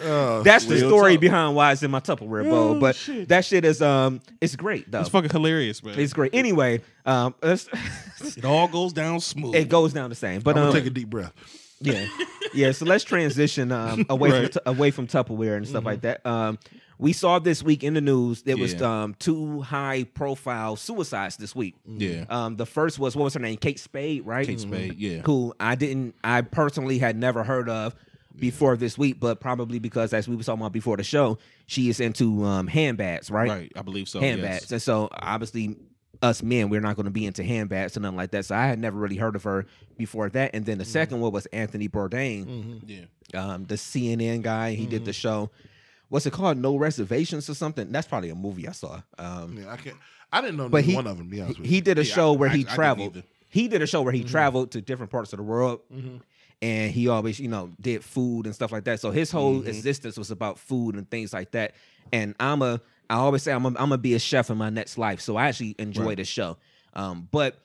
Oh, 0.00 0.42
That's 0.42 0.64
the 0.66 0.78
story 0.78 1.14
talk. 1.14 1.20
behind 1.20 1.54
why 1.56 1.72
it's 1.72 1.82
in 1.82 1.90
my 1.90 2.00
Tupperware 2.00 2.44
bowl. 2.44 2.70
Oh, 2.76 2.80
but 2.80 2.96
shit. 2.96 3.28
that 3.28 3.44
shit 3.44 3.64
is 3.64 3.80
um, 3.82 4.20
it's 4.40 4.56
great 4.56 4.90
though. 4.90 5.00
It's 5.00 5.08
fucking 5.08 5.30
hilarious, 5.30 5.82
man. 5.82 5.98
It's 5.98 6.12
great. 6.12 6.34
Anyway, 6.34 6.80
um, 7.06 7.34
it 7.42 8.44
all 8.44 8.68
goes 8.68 8.92
down 8.92 9.20
smooth. 9.20 9.54
it 9.54 9.68
goes 9.68 9.92
down 9.92 10.10
the 10.10 10.16
same. 10.16 10.40
But 10.40 10.56
I'm 10.56 10.64
um, 10.64 10.68
gonna 10.70 10.80
take 10.80 10.90
a 10.90 10.94
deep 10.94 11.08
breath. 11.10 11.32
yeah, 11.80 12.06
yeah. 12.54 12.72
So 12.72 12.84
let's 12.84 13.04
transition 13.04 13.70
um 13.72 14.06
away 14.10 14.30
Right. 14.30 14.52
from 14.52 14.62
away 14.66 14.90
from 14.90 15.06
Tupperware 15.06 15.56
and 15.56 15.66
stuff 15.68 15.84
like 15.84 16.00
that. 16.02 16.24
Um, 16.26 16.58
we 16.98 17.12
saw 17.12 17.40
this 17.40 17.64
week 17.64 17.82
in 17.82 17.94
the 17.94 18.00
news 18.00 18.42
there 18.42 18.56
was 18.56 18.80
um 18.80 19.14
two 19.18 19.60
high 19.62 20.04
profile 20.14 20.76
suicides 20.76 21.36
this 21.36 21.54
week. 21.54 21.74
yeah. 21.86 22.24
Um, 22.28 22.56
the 22.56 22.66
first 22.66 22.98
was 22.98 23.14
what 23.16 23.24
was 23.24 23.34
her 23.34 23.40
name? 23.40 23.56
Kate 23.56 23.78
Spade, 23.80 24.24
right? 24.26 24.46
Kate 24.46 24.60
Spade, 24.60 24.94
yeah. 24.98 25.22
Who 25.22 25.54
I 25.60 25.74
didn't, 25.74 26.14
I 26.24 26.42
personally 26.42 26.98
had 26.98 27.16
never 27.16 27.42
heard 27.44 27.68
of 27.68 27.94
before 28.38 28.76
this 28.76 28.96
week, 28.98 29.20
but 29.20 29.40
probably 29.40 29.78
because 29.78 30.12
as 30.12 30.28
we 30.28 30.36
were 30.36 30.42
talking 30.42 30.60
about 30.60 30.72
before 30.72 30.96
the 30.96 31.04
show, 31.04 31.38
she 31.66 31.88
is 31.88 32.00
into 32.00 32.44
um 32.44 32.66
handbags, 32.66 33.30
right? 33.30 33.48
Right, 33.48 33.72
I 33.76 33.82
believe 33.82 34.08
so. 34.08 34.20
handbags. 34.20 34.62
yes. 34.64 34.72
And 34.72 34.82
so 34.82 35.08
obviously 35.12 35.76
us 36.22 36.42
men, 36.42 36.68
we're 36.68 36.80
not 36.80 36.94
going 36.94 37.04
to 37.06 37.10
be 37.10 37.26
into 37.26 37.42
handbags 37.42 37.96
and 37.96 38.02
nothing 38.04 38.16
like 38.16 38.30
that. 38.30 38.44
So 38.44 38.54
I 38.54 38.66
had 38.68 38.78
never 38.78 38.96
really 38.98 39.16
heard 39.16 39.34
of 39.34 39.42
her 39.42 39.66
before 39.96 40.28
that. 40.30 40.50
And 40.54 40.64
then 40.64 40.74
Mm-hmm. 40.74 40.78
the 40.80 40.84
second 40.84 41.20
one 41.20 41.32
was 41.32 41.46
Anthony 41.46 41.88
Bourdain, 41.88 42.80
Yeah. 42.86 43.40
um, 43.54 43.64
the 43.64 43.74
CNN 43.74 44.42
guy. 44.42 44.72
He 44.74 44.82
Mm-hmm. 44.82 44.90
did 44.90 45.04
the 45.04 45.12
show. 45.12 45.50
What's 46.10 46.26
it 46.26 46.32
called? 46.32 46.58
No 46.58 46.76
reservations 46.76 47.48
or 47.50 47.54
something. 47.54 47.90
That's 47.90 48.06
probably 48.06 48.30
a 48.30 48.34
movie 48.36 48.68
I 48.68 48.72
saw. 48.72 49.00
Um, 49.18 49.58
Yeah, 49.58 49.72
I 49.72 49.76
can't. 49.76 49.96
I 50.32 50.40
didn't 50.40 50.56
know 50.58 50.68
but 50.68 50.84
he 50.84 50.94
one 50.94 51.06
of 51.06 51.16
them. 51.18 51.26
To 51.26 51.30
be 51.30 51.40
honest 51.40 51.58
with 51.58 51.68
he 51.68 51.76
you. 51.76 51.80
did 51.82 51.98
a 51.98 52.04
Yeah, 52.04 52.14
show 52.14 52.32
where 52.34 52.50
I- 52.50 52.56
he 52.56 52.66
I 52.68 52.74
traveled. 52.74 53.22
He 53.48 53.66
did 53.68 53.82
a 53.82 53.86
show 53.86 54.00
where 54.02 54.12
he 54.12 54.20
Mm-hmm. 54.20 54.28
traveled 54.30 54.70
to 54.72 54.80
different 54.80 55.10
parts 55.10 55.32
of 55.32 55.38
the 55.38 55.42
world. 55.42 55.80
And 56.62 56.92
he 56.92 57.08
always, 57.08 57.40
you 57.40 57.48
know, 57.48 57.72
did 57.80 58.04
food 58.04 58.46
and 58.46 58.54
stuff 58.54 58.72
like 58.72 58.84
that. 58.84 59.00
So 59.00 59.10
his 59.10 59.30
whole 59.32 59.60
Mm-hmm. 59.60 59.68
existence 59.68 60.16
was 60.16 60.30
about 60.30 60.58
food 60.58 60.94
and 60.94 61.10
things 61.10 61.32
like 61.32 61.50
that. 61.52 61.74
And 62.12 62.36
I'm 62.40 62.62
a, 62.62 62.80
I 63.10 63.16
always 63.16 63.42
say 63.42 63.52
I'm 63.52 63.64
gonna 63.74 63.98
be 63.98 64.14
a 64.14 64.20
chef 64.20 64.48
in 64.48 64.56
my 64.58 64.70
next 64.70 64.96
life. 64.96 65.20
So 65.20 65.36
I 65.36 65.48
actually 65.48 65.74
enjoy 65.78 66.10
Right. 66.10 66.16
the 66.18 66.24
show. 66.24 66.56
Um, 66.94 67.28
but 67.32 67.58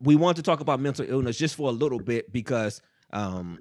we 0.00 0.16
want 0.16 0.36
to 0.36 0.42
talk 0.42 0.60
about 0.60 0.80
mental 0.80 1.04
illness 1.08 1.36
just 1.36 1.56
for 1.56 1.68
a 1.68 1.72
little 1.72 1.98
bit 2.00 2.32
because 2.32 2.80
um, 3.12 3.60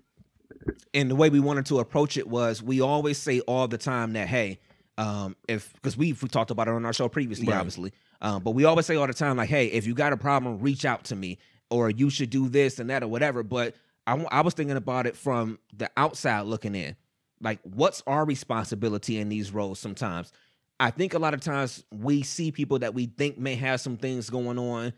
and 0.94 1.10
the 1.10 1.16
way 1.16 1.30
we 1.30 1.40
wanted 1.40 1.66
to 1.68 1.80
approach 1.80 2.18
it 2.18 2.28
was 2.28 2.62
we 2.64 2.82
always 2.82 3.18
say 3.18 3.40
all 3.42 3.68
the 3.68 3.78
time 3.78 4.14
that 4.14 4.28
hey, 4.28 4.60
um, 4.98 5.36
if 5.48 5.74
because 5.74 5.98
we've 5.98 6.22
we 6.22 6.30
talked 6.30 6.52
about 6.52 6.68
it 6.68 6.72
on 6.74 6.86
our 6.86 6.94
show 6.94 7.10
previously, 7.10 7.48
Right. 7.48 7.58
obviously, 7.58 7.92
um, 8.22 8.44
but 8.44 8.52
we 8.52 8.66
always 8.66 8.86
say 8.86 8.96
all 8.96 9.08
the 9.08 9.14
time 9.14 9.38
like 9.38 9.50
hey, 9.50 9.68
if 9.68 9.88
you 9.88 9.94
got 9.94 10.14
a 10.14 10.18
problem, 10.18 10.60
reach 10.60 10.86
out 10.86 11.06
to 11.06 11.16
me, 11.16 11.38
or 11.70 11.90
you 11.90 12.10
should 12.10 12.30
do 12.30 12.50
this 12.50 12.80
and 12.80 12.90
that 12.90 13.04
or 13.04 13.08
whatever. 13.08 13.44
But 13.44 13.76
I, 14.10 14.14
w- 14.14 14.30
I 14.32 14.42
was 14.42 14.54
thinking 14.54 14.76
about 14.78 15.06
it 15.08 15.16
from 15.16 15.60
the 15.76 15.90
outside 15.96 16.42
looking 16.42 16.76
in, 16.76 16.96
like 17.42 17.60
what's 17.64 18.02
our 18.08 18.26
responsibility 18.26 19.18
in 19.18 19.30
these 19.30 19.52
roles 19.52 19.80
sometimes. 19.80 20.32
I 20.80 20.92
think 20.92 21.14
a 21.14 21.20
lot 21.20 21.34
of 21.34 21.42
times 21.42 21.84
we 21.92 22.24
see 22.24 22.52
people 22.52 22.80
that 22.80 22.94
we 22.94 23.06
think 23.06 23.38
may 23.38 23.56
have 23.56 23.82
some 23.82 23.98
things 23.98 24.30
going 24.30 24.58
on. 24.58 24.94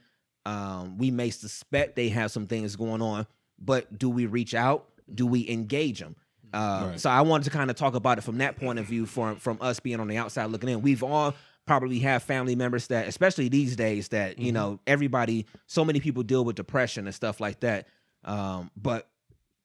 Um, 0.46 0.98
we 0.98 1.12
may 1.12 1.30
suspect 1.30 1.96
they 1.96 2.10
have 2.10 2.32
some 2.32 2.48
things 2.48 2.76
going 2.76 3.02
on, 3.02 3.28
but 3.60 3.98
do 3.98 4.10
we 4.10 4.26
reach 4.28 4.54
out? 4.56 4.88
Do 5.14 5.26
we 5.28 5.48
engage 5.50 6.00
them? 6.00 6.16
Uh, 6.54 6.88
Right. 6.92 7.00
So 7.00 7.10
I 7.10 7.22
wanted 7.22 7.46
to 7.46 7.50
kind 7.52 7.70
of 7.70 7.76
talk 7.76 7.96
about 7.96 8.18
it 8.18 8.22
from 8.22 8.38
that 8.40 8.58
point 8.58 8.80
of 8.80 8.86
view, 8.86 9.06
from 9.06 9.36
from 9.38 9.58
us 9.62 9.80
being 9.80 10.00
on 10.00 10.08
the 10.08 10.18
outside 10.18 10.46
looking 10.52 10.70
in. 10.70 10.82
We've 10.82 11.04
all 11.04 11.34
probably 11.66 12.00
have 12.00 12.24
family 12.24 12.56
members 12.56 12.88
that, 12.88 13.08
especially 13.08 13.50
these 13.50 13.76
days, 13.76 14.10
that 14.10 14.38
you 14.40 14.52
know 14.52 14.80
everybody, 14.88 15.46
so 15.68 15.86
many 15.86 16.00
people 16.00 16.24
deal 16.24 16.44
with 16.44 16.56
depression 16.56 17.06
and 17.08 17.16
stuff 17.16 17.40
like 17.40 17.60
that. 17.62 17.88
Um, 18.24 18.72
but 18.76 19.08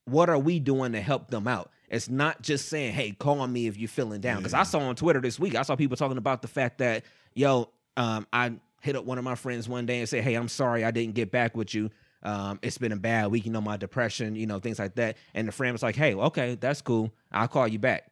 what 0.04 0.28
are 0.30 0.38
we 0.38 0.58
doing 0.60 0.92
to 0.92 1.00
help 1.00 1.30
them 1.30 1.46
out? 1.48 1.70
It's 1.88 2.08
not 2.08 2.42
just 2.42 2.68
saying, 2.68 2.94
"Hey, 2.94 3.12
call 3.12 3.46
me 3.46 3.66
if 3.66 3.76
you're 3.76 3.88
feeling 3.88 4.20
down." 4.20 4.38
Because 4.38 4.54
I 4.54 4.62
saw 4.64 4.80
on 4.80 4.96
Twitter 4.96 5.20
this 5.20 5.38
week, 5.38 5.54
I 5.54 5.62
saw 5.62 5.76
people 5.76 5.96
talking 5.96 6.18
about 6.18 6.42
the 6.42 6.48
fact 6.48 6.78
that, 6.78 7.04
yo, 7.34 7.70
um, 7.96 8.26
I 8.32 8.52
hit 8.80 8.96
up 8.96 9.04
one 9.04 9.18
of 9.18 9.24
my 9.24 9.34
friends 9.34 9.68
one 9.68 9.86
day 9.86 10.00
and 10.00 10.08
say, 10.08 10.20
"Hey, 10.20 10.34
I'm 10.34 10.48
sorry 10.48 10.84
I 10.84 10.90
didn't 10.90 11.14
get 11.14 11.30
back 11.30 11.56
with 11.56 11.74
you. 11.74 11.90
Um, 12.22 12.58
it's 12.62 12.78
been 12.78 12.92
a 12.92 12.96
bad 12.96 13.30
week, 13.30 13.46
you 13.46 13.52
know, 13.52 13.60
my 13.60 13.76
depression, 13.76 14.34
you 14.34 14.46
know, 14.46 14.58
things 14.58 14.78
like 14.78 14.94
that." 14.96 15.16
And 15.34 15.46
the 15.46 15.52
friend 15.52 15.72
was 15.72 15.82
like, 15.82 15.96
"Hey, 15.96 16.14
okay, 16.14 16.56
that's 16.56 16.82
cool. 16.82 17.12
I'll 17.30 17.48
call 17.48 17.68
you 17.68 17.78
back." 17.78 18.10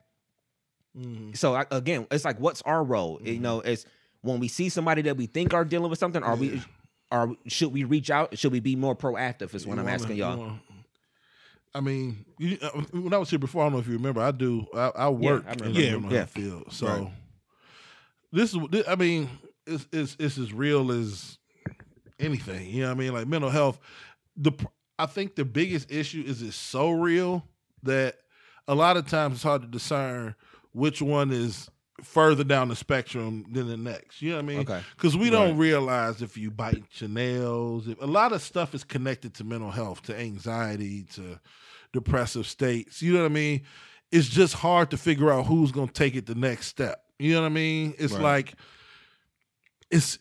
So 1.35 1.55
I, 1.55 1.65
again, 1.73 2.07
it's 2.13 2.25
like, 2.25 2.39
what's 2.39 2.63
our 2.63 2.85
role? 2.85 3.21
You 3.21 3.41
know, 3.41 3.61
it's 3.61 3.85
when 4.23 4.39
we 4.39 4.47
see 4.47 4.69
somebody 4.69 5.03
that 5.03 5.17
we 5.17 5.27
think 5.27 5.53
are 5.53 5.65
dealing 5.65 5.91
with 5.91 5.99
something, 5.99 6.23
are 6.23 6.37
we? 6.37 6.63
Are 7.15 7.29
should 7.47 7.73
we 7.73 7.85
reach 7.85 8.11
out? 8.11 8.37
Should 8.37 8.51
we 8.51 8.59
be 8.61 8.75
more 8.75 8.97
proactive? 8.97 9.55
Is 9.55 9.67
what 9.67 9.75
You 9.75 9.81
I'm 9.81 9.85
wanna- 9.87 9.91
asking 9.93 10.17
you 10.17 10.25
y'all. 10.25 10.37
wanna- 10.39 10.61
I 11.77 11.81
mean, 11.81 12.25
you, 12.39 12.59
uh, 12.63 12.71
when 12.93 13.13
I 13.15 13.19
was 13.19 13.31
here 13.31 13.39
before, 13.39 13.63
I 13.63 13.67
don't 13.67 13.73
know 13.75 13.79
if 13.81 13.87
you 13.87 13.95
remember. 13.95 14.21
I 14.21 14.31
do. 14.33 14.67
I, 14.75 14.93
I 14.97 15.09
work 15.09 15.45
I 15.47 15.53
in 15.53 15.59
remember. 15.59 15.79
the 15.79 15.85
Yeah, 15.85 15.93
mental 15.93 16.11
health 16.11 16.31
field, 16.31 16.73
so 16.73 16.87
Right. 16.87 17.13
this 18.33 18.55
is. 18.55 18.61
This, 18.71 18.89
I 18.89 18.95
mean, 18.97 19.29
it's, 19.67 19.87
it's 19.93 20.17
it's 20.19 20.39
as 20.39 20.53
real 20.53 20.91
as 20.93 21.39
anything. 22.19 22.69
You 22.69 22.83
know 22.83 22.89
what 22.89 22.97
I 22.97 22.99
mean? 22.99 23.13
Like 23.13 23.27
mental 23.29 23.51
health. 23.51 23.79
The 24.37 24.53
I 24.99 25.07
think 25.07 25.35
the 25.37 25.45
biggest 25.45 25.91
issue 25.91 26.23
is 26.27 26.43
it's 26.43 26.57
so 26.57 26.91
real 26.91 27.45
that 27.83 28.17
a 28.69 28.75
lot 28.75 28.97
of 28.97 29.07
times 29.09 29.35
it's 29.35 29.43
hard 29.43 29.63
to 29.63 29.69
discern 29.69 30.35
which 30.73 31.01
one 31.03 31.31
is 31.33 31.71
further 32.05 32.45
down 32.45 32.69
the 32.69 32.77
spectrum 32.77 33.45
than 33.51 33.69
the 33.69 33.77
next. 33.77 34.23
You 34.23 34.31
know 34.31 34.37
what 34.37 34.45
I 34.45 34.47
mean? 34.47 34.59
Okay. 34.61 34.81
Because 34.97 35.17
we 35.17 35.31
don't 35.31 35.57
realize 35.57 36.23
if 36.23 36.37
you 36.37 36.51
bite 36.51 36.85
your 37.01 37.11
nails, 37.11 37.89
if, 37.89 38.01
a 38.01 38.07
lot 38.07 38.33
of 38.33 38.43
stuff 38.43 38.75
is 38.75 38.85
connected 38.85 39.35
to 39.35 39.45
mental 39.45 39.71
health, 39.71 40.03
to 40.03 40.19
anxiety, 40.19 41.05
to 41.15 41.41
depressive 41.93 42.47
states. 42.47 43.03
You 43.03 43.15
know 43.15 43.21
what 43.21 43.27
I 43.27 43.35
mean? 43.35 43.63
It's 44.13 44.29
just 44.29 44.55
hard 44.55 44.91
to 44.91 44.97
figure 44.97 45.33
out 45.33 45.47
who's 45.47 45.73
going 45.73 45.89
to 45.89 45.95
take 45.95 46.15
it 46.15 46.27
the 46.27 46.35
next 46.35 46.67
step. 46.67 47.03
You 47.19 47.35
know 47.35 47.41
what 47.41 47.47
I 47.47 47.51
mean? 47.51 47.95
It's 47.99 48.13
Right. 48.13 48.23
like 48.23 48.55
it's 49.91 50.19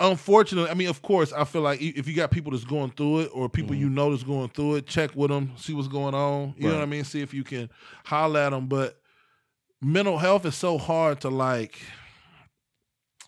unfortunate. 0.00 0.70
I 0.70 0.74
mean, 0.74 0.88
of 0.88 1.02
course, 1.02 1.32
I 1.32 1.44
feel 1.44 1.62
like 1.62 1.80
if 1.80 2.08
you 2.08 2.14
got 2.14 2.30
people 2.30 2.52
that's 2.52 2.64
going 2.64 2.90
through 2.90 3.20
it 3.20 3.30
or 3.32 3.48
people 3.48 3.74
you 3.74 3.86
mm-hmm. 3.86 3.94
know 3.94 4.10
that's 4.10 4.24
going 4.24 4.48
through 4.48 4.76
it, 4.76 4.86
check 4.86 5.14
with 5.14 5.30
them, 5.30 5.52
see 5.56 5.74
what's 5.74 5.88
going 5.88 6.14
on. 6.14 6.54
You 6.56 6.68
know 6.68 6.74
what 6.74 6.82
I 6.82 6.86
mean? 6.86 7.04
See 7.04 7.20
if 7.20 7.32
you 7.32 7.44
can 7.44 7.70
holler 8.04 8.40
at 8.40 8.50
them. 8.50 8.66
But 8.66 8.99
mental 9.82 10.18
health 10.18 10.44
is 10.44 10.54
so 10.54 10.78
hard 10.78 11.20
to 11.22 11.30
like. 11.30 11.80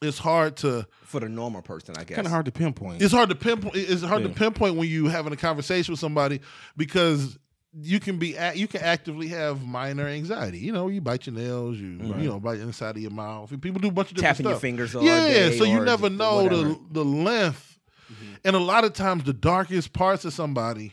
It's 0.01 0.19
hard 0.19 0.57
to 0.59 0.87
For 1.05 1.21
the 1.21 1.29
normal 1.29 1.63
person, 1.63 1.95
I 1.97 2.05
guess. 2.05 2.17
Kind 2.17 2.27
of 2.27 2.33
hard 2.33 2.47
to 2.47 2.53
pinpoint. 2.53 3.01
it's 3.03 3.13
hard 3.13 3.29
to 3.29 3.37
pinpoint. 3.37 3.77
It's 3.77 4.03
hard 4.03 4.25
to 4.25 4.29
pinpoint 4.29 4.77
when 4.77 4.89
you 4.89 5.07
having 5.07 5.33
a 5.33 5.37
conversation 5.37 5.93
with 5.93 6.01
somebody 6.01 6.41
because 6.77 7.39
you 7.75 8.01
can 8.01 8.19
be 8.19 8.35
a- 8.35 8.55
you 8.55 8.67
can 8.67 8.83
actively 8.83 9.29
have 9.29 9.65
minor 9.65 10.07
anxiety. 10.07 10.59
You 10.59 10.73
know, 10.73 10.89
you 10.89 11.01
bite 11.01 11.27
your 11.27 11.35
nails, 11.35 11.79
you 11.79 11.89
you 11.89 11.99
mm-hmm. 11.99 12.25
know 12.25 12.41
bite 12.41 12.57
the 12.57 12.65
inside 12.65 12.97
of 12.97 13.03
your 13.03 13.13
mouth. 13.13 13.49
People 13.61 13.81
do 13.81 13.89
a 13.89 13.93
bunch 13.93 14.11
of 14.11 14.17
different 14.17 14.37
Tapping 14.37 14.51
your 14.51 14.59
fingers 14.59 14.95
all 14.95 15.03
yeah, 15.03 15.27
day 15.29 15.59
so 15.59 15.65
you 15.65 15.81
never 15.81 16.11
know 16.11 16.43
whatever. 16.43 16.65
the 16.65 16.81
the 16.91 17.05
length, 17.05 17.79
mm-hmm. 18.13 18.35
and 18.45 18.57
a 18.57 18.61
lot 18.61 18.85
of 18.85 18.93
times 18.93 19.25
the 19.25 19.33
darkest 19.33 19.93
parts 19.93 20.25
of 20.25 20.33
somebody, 20.33 20.93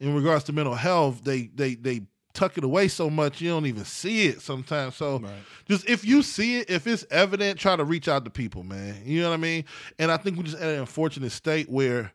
in 0.00 0.14
regards 0.14 0.44
to 0.44 0.52
mental 0.52 0.74
health, 0.74 1.22
they 1.22 1.46
they 1.54 1.74
they 1.74 2.02
tuck 2.36 2.56
it 2.58 2.64
away 2.64 2.86
so 2.88 3.08
much 3.10 3.40
you 3.40 3.48
don't 3.50 3.66
even 3.66 3.84
see 3.84 4.26
it 4.28 4.40
sometimes. 4.42 4.94
So 4.96 5.18
Right. 5.18 5.32
just 5.68 5.88
if 5.88 6.04
you 6.04 6.22
see 6.22 6.58
it, 6.58 6.70
if 6.70 6.86
it's 6.86 7.04
evident, 7.10 7.58
try 7.58 7.74
to 7.74 7.84
reach 7.84 8.06
out 8.08 8.24
to 8.24 8.30
people, 8.30 8.62
man. 8.62 8.96
You 9.04 9.22
know 9.22 9.30
what 9.30 9.34
I 9.34 9.38
mean? 9.38 9.64
And 9.98 10.12
I 10.12 10.16
think 10.18 10.36
we're 10.36 10.44
just 10.44 10.56
at 10.58 10.68
an 10.74 10.80
unfortunate 10.80 11.30
state 11.32 11.68
where, 11.68 12.12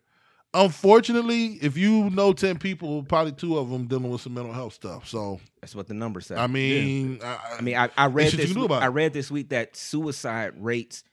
unfortunately, 0.53 1.57
if 1.62 1.77
you 1.77 2.10
know 2.12 2.34
ten 2.34 2.57
people, 2.57 3.03
probably 3.03 3.31
two 3.31 3.57
of 3.57 3.69
them 3.69 3.88
dealing 3.88 4.10
with 4.10 4.21
some 4.21 4.34
mental 4.34 4.53
health 4.53 4.73
stuff. 4.73 5.07
So 5.07 5.39
That's 5.62 5.75
what 5.75 5.88
the 5.88 5.93
numbers 5.93 6.27
say. 6.27 6.36
I 6.36 6.47
mean, 6.47 7.19
I, 7.23 7.55
I 7.57 7.62
mean, 7.62 7.75
I, 7.75 7.89
I 7.97 8.05
read 8.07 8.31
this. 8.31 8.53
week- 8.55 8.71
I 8.71 8.88
read 8.88 9.13
this 9.13 9.31
week 9.31 9.49
that 9.49 9.75
suicide 9.75 10.53
rates, 10.57 11.03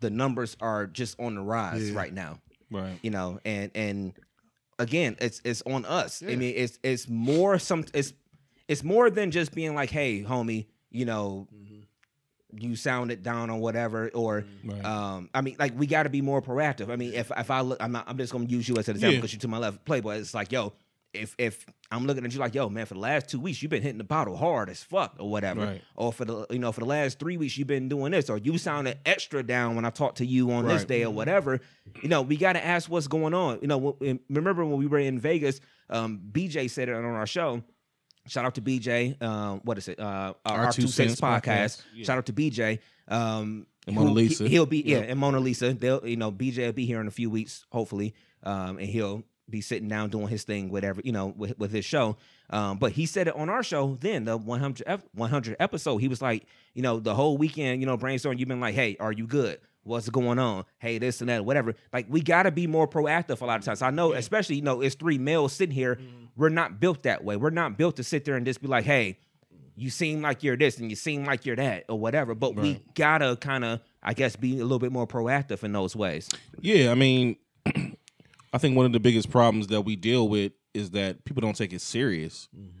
the 0.00 0.10
numbers 0.10 0.56
are 0.60 0.86
just 0.86 1.18
on 1.20 1.34
the 1.34 1.40
rise 1.42 1.90
Yeah. 1.90 1.96
right 1.98 2.12
now. 2.12 2.40
Right. 2.70 2.98
You 3.02 3.10
know, 3.10 3.38
and 3.44 3.70
and 3.74 4.12
again, 4.78 5.16
it's 5.20 5.40
it's 5.44 5.62
on 5.62 5.84
us. 5.84 6.22
I 6.22 6.34
mean, 6.36 6.54
it's 6.56 6.78
it's 6.82 7.08
more 7.08 7.58
some 7.58 7.84
it's 7.94 8.12
it's 8.68 8.82
more 8.84 9.10
than 9.10 9.30
just 9.30 9.54
being 9.54 9.74
like, 9.74 9.90
hey, 9.90 10.22
homie, 10.22 10.66
you 10.90 11.04
know, 11.04 11.48
you 12.58 12.74
sounded 12.76 13.22
down 13.22 13.50
or 13.50 13.58
whatever, 13.60 14.10
or 14.14 14.44
Right. 14.64 14.84
um, 14.84 15.28
I 15.34 15.40
mean, 15.42 15.56
like 15.58 15.78
we 15.78 15.86
got 15.86 16.04
to 16.04 16.08
be 16.10 16.22
more 16.22 16.40
proactive. 16.40 16.90
I 16.90 16.96
mean, 16.96 17.12
if 17.12 17.30
if 17.36 17.50
I 17.50 17.60
look, 17.60 17.82
I'm 17.82 17.92
not, 17.92 18.04
I'm 18.08 18.16
just 18.16 18.32
gonna 18.32 18.46
use 18.46 18.68
you 18.68 18.76
as 18.78 18.88
an 18.88 18.94
example 18.96 19.14
Yeah. 19.14 19.18
because 19.20 19.32
you're 19.32 19.40
to 19.40 19.48
my 19.48 19.58
left, 19.58 19.84
Playboy. 19.84 20.16
It's 20.16 20.32
like, 20.32 20.52
yo, 20.52 20.72
if 21.12 21.34
if 21.38 21.66
I'm 21.90 22.06
looking 22.06 22.24
at 22.24 22.32
you 22.32 22.38
like, 22.40 22.54
yo, 22.54 22.68
man, 22.70 22.86
for 22.86 22.94
the 22.94 23.00
last 23.00 23.28
two 23.28 23.40
weeks 23.40 23.60
you've 23.62 23.70
been 23.70 23.82
hitting 23.82 23.98
the 23.98 24.04
bottle 24.04 24.36
hard 24.36 24.70
as 24.70 24.82
fuck 24.82 25.16
or 25.18 25.28
whatever, 25.28 25.60
Right. 25.66 25.82
or 25.96 26.12
for 26.12 26.24
the 26.24 26.46
you 26.50 26.58
know 26.58 26.72
for 26.72 26.80
the 26.80 26.86
last 26.86 27.18
three 27.18 27.36
weeks 27.36 27.58
you've 27.58 27.68
been 27.68 27.88
doing 27.90 28.12
this, 28.12 28.30
or 28.30 28.38
you 28.38 28.56
sounded 28.58 28.98
extra 29.04 29.42
down 29.42 29.76
when 29.76 29.84
I 29.84 29.90
talked 29.90 30.18
to 30.18 30.26
you 30.26 30.50
on 30.52 30.66
this 30.66 30.78
Right. 30.82 30.88
day 30.88 31.04
or 31.04 31.10
whatever. 31.12 31.60
You 32.02 32.08
know, 32.08 32.22
we 32.22 32.36
got 32.36 32.54
to 32.54 32.64
ask 32.64 32.88
what's 32.90 33.08
going 33.08 33.34
on. 33.34 33.58
You 33.60 33.68
know, 33.68 33.98
remember 34.30 34.64
when 34.64 34.78
we 34.78 34.86
were 34.86 34.98
in 34.98 35.18
Vegas, 35.18 35.60
um, 35.90 36.20
BJ 36.32 36.68
said 36.70 36.88
it 36.88 36.94
on 36.94 37.04
our 37.04 37.26
show. 37.26 37.62
Shout 38.28 38.44
out 38.44 38.54
to 38.56 38.60
BJ. 38.62 39.20
Um, 39.22 39.60
what 39.64 39.78
is 39.78 39.88
it? 39.88 39.98
Uh, 40.00 40.34
our, 40.44 40.72
Two 40.72 40.82
Two 40.82 40.88
Cents 40.88 41.20
podcast. 41.20 41.42
podcast. 41.42 41.82
Yeah. 41.94 42.04
Shout 42.04 42.18
out 42.18 42.26
to 42.26 42.32
BJ. 42.32 42.78
Um, 43.08 43.66
And 43.86 43.94
Mona 43.96 44.10
Lisa. 44.12 44.48
He, 44.48 44.58
will 44.58 44.66
be 44.66 44.82
yeah, 44.84 44.98
Yep. 44.98 45.10
and 45.10 45.20
Mona 45.20 45.40
Lisa. 45.40 45.72
They'll 45.72 46.06
you 46.06 46.16
know 46.16 46.32
BJ 46.32 46.66
will 46.66 46.72
be 46.72 46.86
here 46.86 47.00
in 47.00 47.06
a 47.06 47.10
few 47.12 47.30
weeks, 47.30 47.64
hopefully, 47.70 48.14
um, 48.42 48.78
and 48.78 48.88
he'll 48.88 49.22
be 49.48 49.60
sitting 49.60 49.86
down 49.88 50.10
doing 50.10 50.26
his 50.26 50.42
thing, 50.42 50.70
whatever 50.70 51.00
you 51.04 51.12
know, 51.12 51.26
with, 51.36 51.56
with 51.56 51.70
his 51.70 51.84
show. 51.84 52.16
Um, 52.50 52.78
but 52.78 52.90
he 52.92 53.06
said 53.06 53.28
it 53.28 53.36
on 53.36 53.48
our 53.48 53.62
show 53.62 53.96
then, 54.00 54.24
the 54.24 54.36
100 54.36 55.02
100 55.14 55.56
episode. 55.60 55.98
He 55.98 56.08
was 56.08 56.20
like, 56.20 56.46
you 56.74 56.82
know, 56.82 56.98
the 56.98 57.14
whole 57.14 57.36
weekend, 57.38 57.80
you 57.80 57.86
know, 57.86 57.96
brainstorm. 57.96 58.38
You've 58.38 58.48
been 58.48 58.60
like, 58.60 58.74
hey, 58.74 58.96
are 58.98 59.12
you 59.12 59.26
good? 59.28 59.60
What's 59.84 60.08
going 60.08 60.40
on? 60.40 60.64
Hey, 60.78 60.98
this 60.98 61.20
and 61.20 61.30
that, 61.30 61.44
whatever. 61.44 61.74
Like 61.92 62.06
we 62.08 62.20
got 62.22 62.42
to 62.42 62.50
be 62.50 62.66
more 62.66 62.88
proactive 62.88 63.40
a 63.40 63.44
lot 63.44 63.60
of 63.60 63.64
times. 63.64 63.82
I 63.82 63.90
know, 63.90 64.14
especially 64.14 64.56
you 64.56 64.62
know, 64.62 64.80
it's 64.80 64.96
three 64.96 65.16
males 65.18 65.52
sitting 65.52 65.74
here. 65.76 66.00
We're 66.36 66.50
not 66.50 66.80
built 66.80 67.02
that 67.04 67.24
way. 67.24 67.36
We're 67.36 67.50
not 67.50 67.78
built 67.78 67.96
to 67.96 68.04
sit 68.04 68.24
there 68.24 68.36
and 68.36 68.44
just 68.44 68.60
be 68.60 68.68
like, 68.68 68.84
hey, 68.84 69.18
you 69.76 69.90
seem 69.90 70.22
like 70.22 70.42
you're 70.42 70.56
this 70.56 70.78
and 70.78 70.90
you 70.90 70.96
seem 70.96 71.24
like 71.24 71.44
you're 71.44 71.56
that 71.56 71.84
or 71.88 71.98
whatever. 71.98 72.34
But 72.34 72.56
we 72.56 72.82
gotta 72.94 73.36
kind 73.36 73.64
of, 73.64 73.80
I 74.02 74.14
guess, 74.14 74.34
be 74.34 74.58
a 74.58 74.62
little 74.62 74.78
bit 74.78 74.90
more 74.90 75.06
proactive 75.06 75.62
in 75.62 75.72
those 75.72 75.94
ways. 75.94 76.28
Yeah, 76.60 76.90
I 76.90 76.94
mean, 76.94 77.36
I 78.52 78.58
think 78.58 78.76
one 78.76 78.86
of 78.86 78.92
the 78.92 79.00
biggest 79.00 79.30
problems 79.30 79.66
that 79.68 79.82
we 79.82 79.96
deal 79.96 80.28
with 80.28 80.52
is 80.72 80.90
that 80.90 81.24
people 81.24 81.42
don't 81.42 81.56
take 81.56 81.72
it 81.72 81.82
serious. 81.82 82.48
Mm-hmm. 82.56 82.80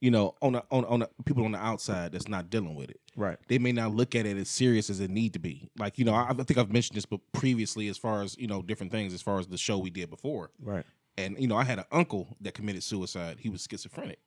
You 0.00 0.10
know, 0.10 0.34
on 0.42 0.52
the, 0.52 0.64
on 0.70 0.84
on 0.84 1.00
the, 1.00 1.08
people 1.24 1.46
on 1.46 1.52
the 1.52 1.58
outside 1.58 2.12
that's 2.12 2.28
not 2.28 2.50
dealing 2.50 2.74
with 2.74 2.90
it. 2.90 3.00
Right. 3.16 3.38
They 3.48 3.58
may 3.58 3.72
not 3.72 3.94
look 3.94 4.14
at 4.14 4.26
it 4.26 4.36
as 4.36 4.50
serious 4.50 4.90
as 4.90 5.00
it 5.00 5.10
need 5.10 5.32
to 5.32 5.38
be. 5.38 5.70
Like 5.78 5.98
you 5.98 6.04
know, 6.04 6.12
I, 6.12 6.28
I 6.28 6.34
think 6.34 6.58
I've 6.58 6.70
mentioned 6.70 6.98
this, 6.98 7.06
but 7.06 7.20
previously, 7.32 7.88
as 7.88 7.96
far 7.96 8.22
as 8.22 8.36
you 8.36 8.46
know, 8.46 8.60
different 8.60 8.92
things, 8.92 9.14
as 9.14 9.22
far 9.22 9.38
as 9.38 9.46
the 9.46 9.56
show 9.56 9.78
we 9.78 9.88
did 9.88 10.10
before. 10.10 10.50
Right. 10.60 10.84
And 11.18 11.36
you 11.38 11.48
know, 11.48 11.56
I 11.56 11.64
had 11.64 11.78
an 11.78 11.86
uncle 11.90 12.36
that 12.42 12.52
committed 12.54 12.82
suicide. 12.82 13.38
He 13.40 13.48
was 13.48 13.66
schizophrenic, 13.70 14.18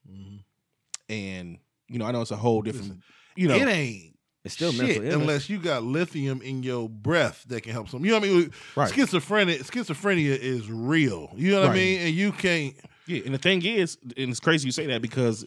and 1.08 1.58
you 1.88 2.00
know, 2.00 2.06
I 2.06 2.12
know 2.12 2.22
it's 2.22 2.32
a 2.32 2.36
whole 2.36 2.62
different. 2.62 3.02
You 3.36 3.48
know, 3.48 3.56
it 3.56 3.68
ain't 3.68 4.18
It's 4.44 4.54
still 4.56 4.72
shit 4.72 4.82
mental 4.82 5.04
illness. 5.04 5.16
unless 5.16 5.50
you 5.50 5.60
got 5.60 5.84
lithium 5.84 6.42
in 6.42 6.64
your 6.64 6.90
breath 6.90 7.46
that 7.48 7.62
can 7.64 7.72
help 7.74 7.90
some. 7.90 8.04
You 8.06 8.12
know 8.12 8.20
what 8.20 8.28
I 8.30 8.32
mean? 8.32 8.52
Right. 8.76 8.92
Schizophrenia, 8.92 9.60
schizophrenia 9.60 10.38
is 10.38 10.70
real. 10.70 11.32
You 11.36 11.52
know 11.52 11.62
what 11.62 11.70
I 11.72 11.74
mean? 11.76 12.02
And 12.02 12.14
you 12.16 12.32
can't. 12.32 12.76
Yeah, 13.08 13.22
and 13.26 13.34
the 13.34 13.40
thing 13.40 13.64
is, 13.66 13.98
and 14.18 14.30
it's 14.30 14.40
crazy 14.40 14.68
you 14.68 14.72
say 14.72 14.86
that 14.88 15.02
because, 15.02 15.46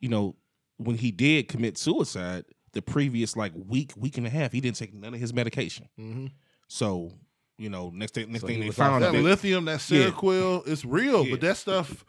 you 0.00 0.08
know, 0.08 0.36
when 0.76 0.96
he 0.96 1.10
did 1.10 1.48
commit 1.48 1.76
suicide, 1.76 2.44
the 2.72 2.82
previous 2.82 3.36
like 3.36 3.52
week, 3.56 3.92
week 3.96 4.16
and 4.18 4.26
a 4.26 4.30
half, 4.30 4.52
he 4.52 4.60
didn't 4.60 4.76
take 4.76 4.94
none 4.94 5.12
of 5.14 5.18
his 5.20 5.32
medication. 5.34 5.88
Mhm. 5.98 6.30
So, 6.68 7.12
you 7.58 7.68
know, 7.68 7.90
next 7.94 8.14
thing, 8.14 8.30
next 8.30 8.42
So 8.42 8.46
thing 8.46 8.60
they 8.60 8.66
was 8.66 8.76
found 8.76 9.02
That 9.04 9.14
it, 9.14 9.22
lithium, 9.22 9.64
that 9.66 9.84
Yeah. 9.90 10.10
Seroquel, 10.10 10.66
it's 10.66 10.84
real. 10.84 11.24
Yeah. 11.24 11.32
But 11.32 11.40
that 11.42 11.56
stuff, 11.56 12.04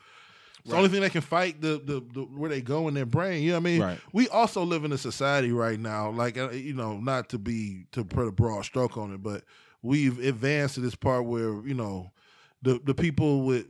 It's 0.60 0.70
the 0.70 0.78
only 0.78 0.90
thing 0.90 1.02
that 1.02 1.12
can 1.12 1.22
fight 1.22 1.60
the, 1.62 1.82
the 1.84 2.04
the 2.14 2.22
where 2.22 2.50
they 2.50 2.62
go 2.62 2.88
in 2.88 2.94
their 2.94 3.06
brain. 3.06 3.42
You 3.44 3.52
know 3.52 3.56
what 3.56 3.62
I 3.62 3.64
mean? 3.64 3.82
Right. 3.82 4.00
We 4.14 4.30
also 4.30 4.64
live 4.64 4.84
in 4.86 4.92
a 4.92 4.98
society 4.98 5.52
right 5.52 5.80
now, 5.80 6.12
like 6.12 6.38
uh, 6.38 6.52
you 6.52 6.74
know, 6.74 6.98
not 6.98 7.30
to 7.30 7.40
be 7.40 7.86
to 7.94 8.04
put 8.06 8.28
a 8.28 8.32
broad 8.32 8.64
stroke 8.66 8.98
on 8.98 9.14
it, 9.14 9.24
but 9.24 9.44
we've 9.82 10.20
advanced 10.20 10.76
to 10.76 10.82
this 10.82 10.96
part 10.96 11.26
where 11.26 11.66
you 11.66 11.74
know 11.74 12.12
the 12.62 12.80
the 12.84 12.94
people 12.94 13.44
with 13.44 13.66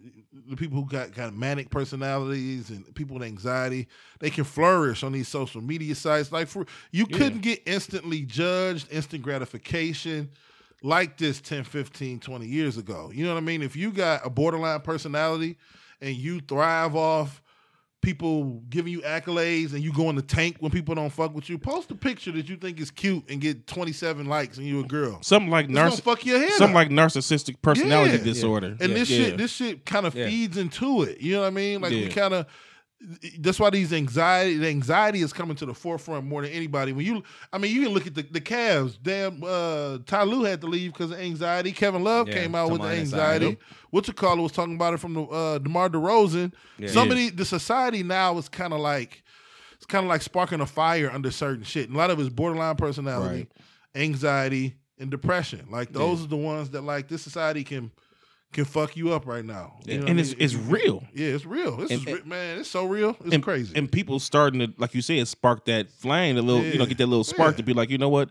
the 0.48 0.56
people 0.56 0.82
who 0.82 0.90
got 0.90 1.14
kind 1.14 1.28
of 1.28 1.36
manic 1.36 1.70
personalities 1.70 2.72
and 2.72 2.94
people 2.96 3.14
with 3.20 3.24
anxiety, 3.24 3.88
they 4.20 4.32
can 4.32 4.44
flourish 4.44 5.04
on 5.04 5.12
these 5.12 5.28
social 5.28 5.62
media 5.62 5.94
sites. 5.94 6.32
Like 6.32 6.48
for 6.48 6.66
you 6.92 7.06
Yeah. 7.08 7.18
couldn't 7.18 7.42
get 7.42 7.62
instantly 7.68 8.22
judged, 8.24 8.92
instant 8.92 9.22
gratification 9.24 10.32
like 10.82 11.18
this 11.18 11.42
10, 11.42 11.64
15, 11.66 12.20
20 12.20 12.46
years 12.48 12.78
ago. 12.78 13.12
You 13.14 13.26
know 13.26 13.34
what 13.34 13.42
I 13.44 13.46
mean? 13.46 13.62
If 13.62 13.76
you 13.76 13.92
got 13.92 14.26
a 14.26 14.30
borderline 14.30 14.82
personality 14.82 15.58
and 16.02 16.16
you 16.16 16.40
thrive 16.40 16.96
off 16.96 17.42
people 18.02 18.62
giving 18.70 18.94
you 18.94 19.02
accolades 19.02 19.74
and 19.74 19.84
you 19.84 19.92
go 19.92 20.10
in 20.10 20.16
the 20.16 20.22
tank 20.22 20.56
when 20.62 20.72
people 20.72 20.96
don't 20.96 21.10
fuck 21.10 21.36
with 21.36 21.50
you, 21.50 21.58
post 21.58 21.92
a 21.92 21.96
picture 21.96 22.32
that 22.32 22.48
you 22.48 22.56
think 22.56 22.80
is 22.80 22.92
cute 22.92 23.30
and 23.30 23.42
get 23.42 23.68
27 23.68 24.26
likes 24.26 24.58
and 24.58 24.66
you 24.66 24.80
a 24.80 24.84
girl. 24.84 25.20
Something 25.22 25.50
like 25.52 25.68
narciss- 25.68 26.02
fuck 26.02 26.26
your 26.26 26.40
head 26.40 26.52
something 26.52 26.70
up. 26.70 26.76
like 26.76 26.90
narcissistic 26.90 27.62
personality 27.62 28.18
Yeah. 28.18 28.24
disorder. 28.24 28.78
And 28.80 28.96
this 28.96 29.10
Yeah. 29.10 29.26
shit, 29.26 29.38
this 29.38 29.52
shit 29.52 29.86
kind 29.86 30.06
of 30.06 30.16
Yeah. 30.16 30.28
feeds 30.30 30.56
into 30.58 31.04
it. 31.04 31.20
You 31.20 31.34
know 31.34 31.42
what 31.42 31.48
I 31.48 31.52
mean? 31.52 31.82
Like 31.82 31.92
we 31.92 32.08
kind 32.08 32.34
of. 32.34 32.46
That's 33.40 33.60
why 33.60 33.70
these 33.70 33.94
anxiety, 33.94 34.58
the 34.58 34.68
anxiety 34.68 35.22
is 35.22 35.32
coming 35.32 35.56
to 35.58 35.66
the 35.66 35.74
forefront 35.74 36.26
more 36.26 36.42
than 36.42 36.52
anybody. 36.52 36.92
When 36.92 37.06
you, 37.06 37.24
I 37.54 37.58
mean, 37.58 37.74
you 37.74 37.84
can 37.84 37.94
look 37.94 38.06
at 38.06 38.14
the 38.14 38.24
the 38.24 38.42
Cavs. 38.42 38.98
Damn, 39.02 39.42
uh, 39.42 40.00
Ty 40.06 40.24
Lue 40.24 40.44
had 40.44 40.60
to 40.62 40.68
leave 40.68 40.92
because 40.92 41.12
of 41.12 41.20
anxiety. 41.20 41.72
Kevin 41.72 42.04
Love 42.04 42.28
Yeah, 42.28 42.34
came 42.34 42.56
out 42.56 42.72
with 42.72 42.82
the 42.82 42.90
anxiety. 42.90 43.58
What 43.92 44.06
you 44.08 44.14
call 44.14 44.38
it 44.38 44.42
was 44.42 44.52
talking 44.52 44.76
about 44.76 44.94
it 44.94 45.00
from 45.00 45.14
the 45.14 45.24
uh, 45.24 45.60
Demar 45.60 45.90
Derozan. 45.90 46.52
Yeah. 46.78 46.90
Somebody, 46.90 47.30
the 47.30 47.46
society 47.46 48.04
now 48.04 48.38
is 48.38 48.50
kind 48.50 48.74
of 48.74 48.82
like, 48.82 49.24
it's 49.78 49.86
kind 49.86 50.04
of 50.04 50.10
like 50.10 50.22
sparking 50.22 50.60
a 50.60 50.66
fire 50.66 51.10
under 51.10 51.32
certain 51.32 51.64
shit. 51.64 51.88
And 51.88 51.96
a 51.96 51.98
lot 51.98 52.10
of 52.10 52.20
it's 52.20 52.28
borderline 52.30 52.76
personality, 52.76 53.48
anxiety, 53.96 54.76
and 55.00 55.10
depression. 55.10 55.68
Like 55.72 55.94
those 55.94 56.24
are 56.24 56.28
the 56.28 56.36
ones 56.36 56.72
that 56.72 56.82
like 56.82 57.08
this 57.08 57.22
society 57.22 57.64
can 57.64 57.92
can 58.52 58.66
fuck 58.66 58.98
you 58.98 59.14
up 59.14 59.26
right 59.28 59.46
now. 59.46 59.76
You 59.86 59.94
know 59.96 60.00
what 60.02 60.08
I 60.08 60.12
and 60.12 60.20
it's 60.20 60.30
mean? 60.32 60.38
it's 60.42 60.56
real. 60.56 61.04
Yeah, 61.14 61.28
it's 61.28 61.46
real. 61.46 61.78
This 61.78 61.92
And- 61.92 62.08
is 62.08 62.14
re- 62.16 62.22
man, 62.26 62.60
it's 62.60 62.70
so 62.70 62.86
real. 62.86 63.16
It's 63.24 63.34
and, 63.34 63.44
crazy. 63.44 63.74
And 63.76 63.92
people 63.92 64.20
starting 64.20 64.60
to, 64.62 64.74
like 64.78 64.94
you 64.96 65.02
said, 65.02 65.28
spark 65.28 65.66
that 65.66 65.92
flame, 65.92 66.38
a 66.38 66.42
little, 66.42 66.64
you 66.64 66.78
know, 66.80 66.86
get 66.86 66.98
that 66.98 67.08
little 67.08 67.24
spark 67.24 67.54
Yeah. 67.54 67.58
to 67.58 67.64
be 67.64 67.74
like, 67.74 67.90
you 67.90 67.98
know 68.00 68.10
what, 68.10 68.30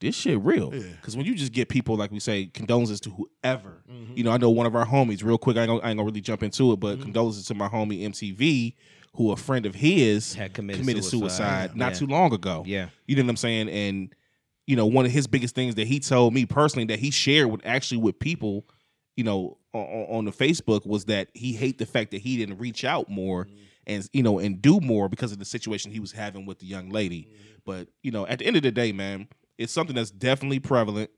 this 0.00 0.14
shit 0.16 0.40
real. 0.40 0.74
Yeah. 0.74 0.82
Because 1.00 1.16
when 1.16 1.24
you 1.24 1.34
just 1.34 1.52
get 1.52 1.68
people, 1.68 1.96
like 1.96 2.10
we 2.10 2.18
say, 2.20 2.46
condolences 2.46 3.00
to 3.02 3.10
whoever. 3.10 3.84
Mm-hmm. 3.90 4.16
You 4.16 4.24
know, 4.24 4.32
I 4.32 4.38
know 4.38 4.50
one 4.50 4.66
of 4.66 4.74
our 4.74 4.84
homies, 4.86 5.22
real 5.22 5.38
quick, 5.38 5.56
I 5.56 5.60
ain't 5.62 5.68
gonna, 5.68 5.80
I 5.82 5.90
ain't 5.90 5.98
gonna 5.98 6.06
really 6.06 6.20
jump 6.20 6.42
into 6.42 6.72
it, 6.72 6.80
but 6.80 7.00
condolences 7.00 7.46
to 7.46 7.54
my 7.54 7.68
homie 7.68 8.02
MTV. 8.02 8.74
who 9.16 9.30
a 9.30 9.36
friend 9.36 9.64
of 9.64 9.76
his 9.76 10.34
Had 10.34 10.52
committed 10.54 10.84
suicide, 11.04 11.10
suicide. 11.10 11.76
not 11.76 11.92
Yeah. 11.92 11.98
too 12.00 12.06
long 12.08 12.34
ago. 12.34 12.64
Yeah. 12.66 12.88
You 13.06 13.14
know 13.14 13.22
what 13.22 13.30
I'm 13.30 13.36
saying? 13.36 13.68
And 13.68 14.12
you 14.66 14.74
know, 14.74 14.86
one 14.86 15.04
of 15.06 15.12
his 15.12 15.28
biggest 15.28 15.54
things 15.54 15.76
that 15.76 15.86
he 15.86 16.00
told 16.00 16.34
me 16.34 16.46
personally 16.46 16.86
that 16.86 16.98
he 16.98 17.12
shared 17.12 17.48
with 17.50 17.60
actually 17.64 17.98
with 17.98 18.18
people, 18.18 18.66
you 19.16 19.24
know, 19.24 19.58
on, 19.72 20.06
on 20.08 20.24
the 20.24 20.32
Facebook 20.32 20.86
was 20.86 21.06
that 21.06 21.28
he 21.34 21.52
hate 21.52 21.78
the 21.78 21.86
fact 21.86 22.10
that 22.12 22.20
he 22.20 22.36
didn't 22.36 22.58
reach 22.58 22.84
out 22.84 23.08
more 23.08 23.44
mm-hmm. 23.44 23.56
and 23.86 24.08
you 24.12 24.22
know 24.22 24.38
and 24.38 24.60
do 24.60 24.80
more 24.80 25.08
because 25.08 25.32
of 25.32 25.38
the 25.38 25.44
situation 25.44 25.92
he 25.92 26.00
was 26.00 26.12
having 26.12 26.46
with 26.46 26.58
the 26.58 26.66
young 26.66 26.90
lady. 26.90 27.28
Mm-hmm. 27.28 27.54
But 27.64 27.88
you 28.02 28.10
know, 28.10 28.26
at 28.26 28.38
the 28.38 28.46
end 28.46 28.56
of 28.56 28.62
the 28.62 28.72
day, 28.72 28.92
man, 28.92 29.28
it's 29.58 29.72
something 29.72 29.96
that's 29.96 30.10
definitely 30.10 30.60
prevalent. 30.60 31.10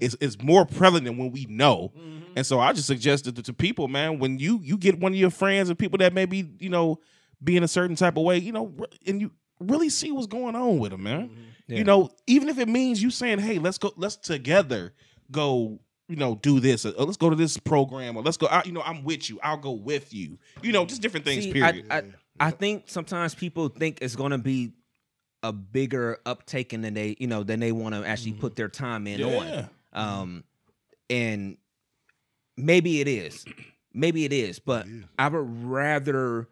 It's, 0.00 0.16
it's 0.18 0.40
more 0.42 0.64
prevalent 0.64 1.04
than 1.04 1.18
when 1.18 1.30
we 1.30 1.44
know, 1.44 1.92
mm-hmm. 1.94 2.32
and 2.34 2.46
so 2.46 2.58
I 2.58 2.72
just 2.72 2.86
suggested 2.86 3.36
to, 3.36 3.42
to 3.42 3.52
people, 3.52 3.86
man, 3.86 4.18
when 4.18 4.38
you 4.38 4.60
you 4.62 4.78
get 4.78 4.98
one 4.98 5.12
of 5.12 5.18
your 5.18 5.30
friends 5.30 5.68
and 5.68 5.78
people 5.78 5.98
that 5.98 6.14
maybe 6.14 6.50
you 6.58 6.70
know 6.70 7.00
be 7.42 7.56
in 7.56 7.62
a 7.62 7.68
certain 7.68 7.96
type 7.96 8.16
of 8.16 8.22
way, 8.22 8.38
you 8.38 8.52
know, 8.52 8.74
and 9.06 9.20
you 9.20 9.30
really 9.58 9.90
see 9.90 10.10
what's 10.10 10.26
going 10.26 10.54
on 10.54 10.78
with 10.78 10.90
them, 10.90 11.02
man. 11.02 11.30
Yeah. 11.66 11.78
You 11.78 11.84
know, 11.84 12.10
even 12.26 12.48
if 12.48 12.58
it 12.58 12.68
means 12.68 13.02
you 13.02 13.10
saying, 13.10 13.38
"Hey, 13.40 13.58
let's 13.58 13.78
go, 13.78 13.92
let's 13.96 14.16
together 14.16 14.94
go." 15.30 15.80
You 16.10 16.16
know, 16.16 16.34
do 16.34 16.58
this. 16.58 16.84
Or 16.84 16.90
let's 16.90 17.16
go 17.16 17.30
to 17.30 17.36
this 17.36 17.56
program, 17.56 18.16
or 18.16 18.22
let's 18.22 18.36
go. 18.36 18.46
I, 18.46 18.62
you 18.64 18.72
know, 18.72 18.82
I'm 18.82 19.04
with 19.04 19.30
you. 19.30 19.38
I'll 19.42 19.56
go 19.56 19.70
with 19.70 20.12
you. 20.12 20.38
You 20.60 20.72
know, 20.72 20.84
just 20.84 21.00
different 21.00 21.24
things. 21.24 21.44
See, 21.44 21.52
period. 21.52 21.86
I, 21.88 21.98
I, 21.98 22.02
I 22.40 22.50
think 22.50 22.84
sometimes 22.86 23.34
people 23.34 23.68
think 23.68 23.98
it's 24.02 24.16
going 24.16 24.32
to 24.32 24.38
be 24.38 24.72
a 25.42 25.52
bigger 25.52 26.18
uptaking 26.26 26.82
than 26.82 26.94
they, 26.94 27.16
you 27.18 27.26
know, 27.28 27.44
than 27.44 27.60
they 27.60 27.70
want 27.72 27.94
to 27.94 28.04
actually 28.04 28.32
put 28.32 28.56
their 28.56 28.68
time 28.68 29.06
in 29.06 29.20
yeah. 29.20 29.66
on. 29.94 30.20
Um, 30.20 30.44
and 31.08 31.56
maybe 32.56 33.00
it 33.00 33.08
is, 33.08 33.44
maybe 33.94 34.24
it 34.24 34.32
is, 34.32 34.58
but 34.58 34.86
It 34.86 34.90
is. 34.90 35.04
I 35.18 35.28
would 35.28 35.64
rather 35.64 36.48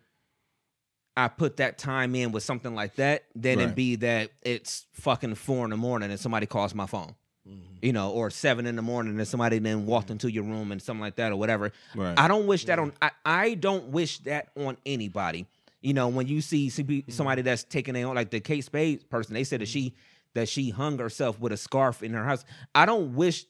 I 1.16 1.26
put 1.26 1.56
that 1.56 1.78
time 1.78 2.14
in 2.14 2.30
with 2.30 2.44
something 2.44 2.76
like 2.76 2.94
that 2.94 3.24
than 3.34 3.59
Right. 3.59 3.68
it 3.68 3.74
be 3.74 3.96
that 3.96 4.30
it's 4.42 4.86
fucking 4.92 5.34
four 5.34 5.64
in 5.64 5.70
the 5.70 5.76
morning 5.76 6.11
and 6.12 6.20
somebody 6.20 6.46
calls 6.46 6.74
my 6.74 6.86
phone. 6.86 7.16
Mm-hmm. 7.49 7.86
You 7.86 7.92
know, 7.92 8.11
or 8.11 8.30
seven 8.30 8.66
in 8.66 8.76
the 8.76 8.82
morning 8.82 9.16
and 9.18 9.26
somebody 9.26 9.59
then 9.59 9.86
walked 9.86 10.07
mm-hmm. 10.07 10.12
into 10.12 10.30
your 10.30 10.44
room 10.44 10.72
and 10.72 10.82
something 10.82 11.01
like 11.01 11.16
that 11.16 11.32
or 11.32 11.36
whatever. 11.36 11.72
Right. 11.94 12.18
I 12.18 12.28
don't 12.28 12.46
wish 12.46 12.66
that 12.66 12.78
on. 12.78 12.92
I, 13.01 13.11
I 13.24 13.55
don't 13.55 13.88
wish 13.88 14.18
that 14.20 14.49
on 14.57 14.76
anybody. 14.84 15.46
You 15.80 15.94
know, 15.94 16.09
when 16.09 16.26
you 16.26 16.40
see 16.40 16.68
mm-hmm. 16.68 17.11
somebody 17.11 17.42
that's 17.42 17.64
taking 17.64 17.94
their 17.94 18.07
own, 18.07 18.14
like 18.14 18.30
the 18.30 18.40
Kate 18.40 18.64
Spade 18.64 19.09
person, 19.09 19.34
they 19.34 19.44
said 19.44 19.61
that 19.61 19.68
she 19.68 19.94
that 20.34 20.49
she 20.49 20.70
hung 20.70 20.99
herself 20.99 21.40
with 21.40 21.53
a 21.53 21.57
scarf 21.57 22.03
in 22.03 22.12
her 22.12 22.24
house. 22.24 22.44
I 22.74 22.86
don't 22.86 23.14
wish 23.14 23.46